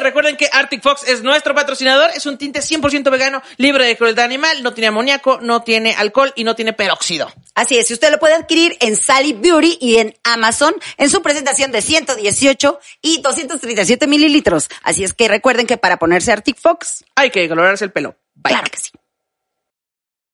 Recuerden 0.00 0.36
que 0.36 0.48
Arctic 0.52 0.82
Fox 0.82 1.06
es 1.06 1.22
nuestro 1.22 1.54
patrocinador, 1.54 2.10
es 2.14 2.26
un 2.26 2.38
tinte 2.38 2.60
100% 2.60 3.10
vegano, 3.10 3.42
libre 3.56 3.86
de 3.86 3.96
crueldad 3.96 4.24
animal, 4.24 4.62
no 4.62 4.72
tiene 4.72 4.88
amoníaco, 4.88 5.40
no 5.40 5.62
tiene 5.62 5.94
alcohol 5.94 6.32
y 6.36 6.44
no 6.44 6.54
tiene 6.54 6.72
peróxido. 6.72 7.30
Así 7.54 7.76
es, 7.76 7.90
y 7.90 7.94
usted 7.94 8.10
lo 8.10 8.18
puede 8.18 8.34
adquirir 8.34 8.76
en 8.80 8.96
Sally 8.96 9.34
Beauty 9.34 9.78
y 9.80 9.96
en 9.96 10.14
Amazon 10.24 10.74
en 10.96 11.10
su 11.10 11.22
presentación 11.22 11.72
de 11.72 11.82
118 11.82 12.80
y 13.02 13.20
237 13.20 14.06
mililitros. 14.06 14.68
Así 14.82 15.04
es 15.04 15.12
que 15.12 15.28
recuerden 15.28 15.66
que 15.66 15.76
para 15.76 15.98
ponerse 15.98 16.32
Arctic 16.32 16.58
Fox, 16.58 17.04
Hay 17.16 17.30
que 17.30 17.48
colorarse 17.48 17.84
el 17.84 17.92
pelo. 17.92 18.16
Bye. 18.34 18.52
claro 18.54 18.70
que 18.70 18.78
sí. 18.78 18.90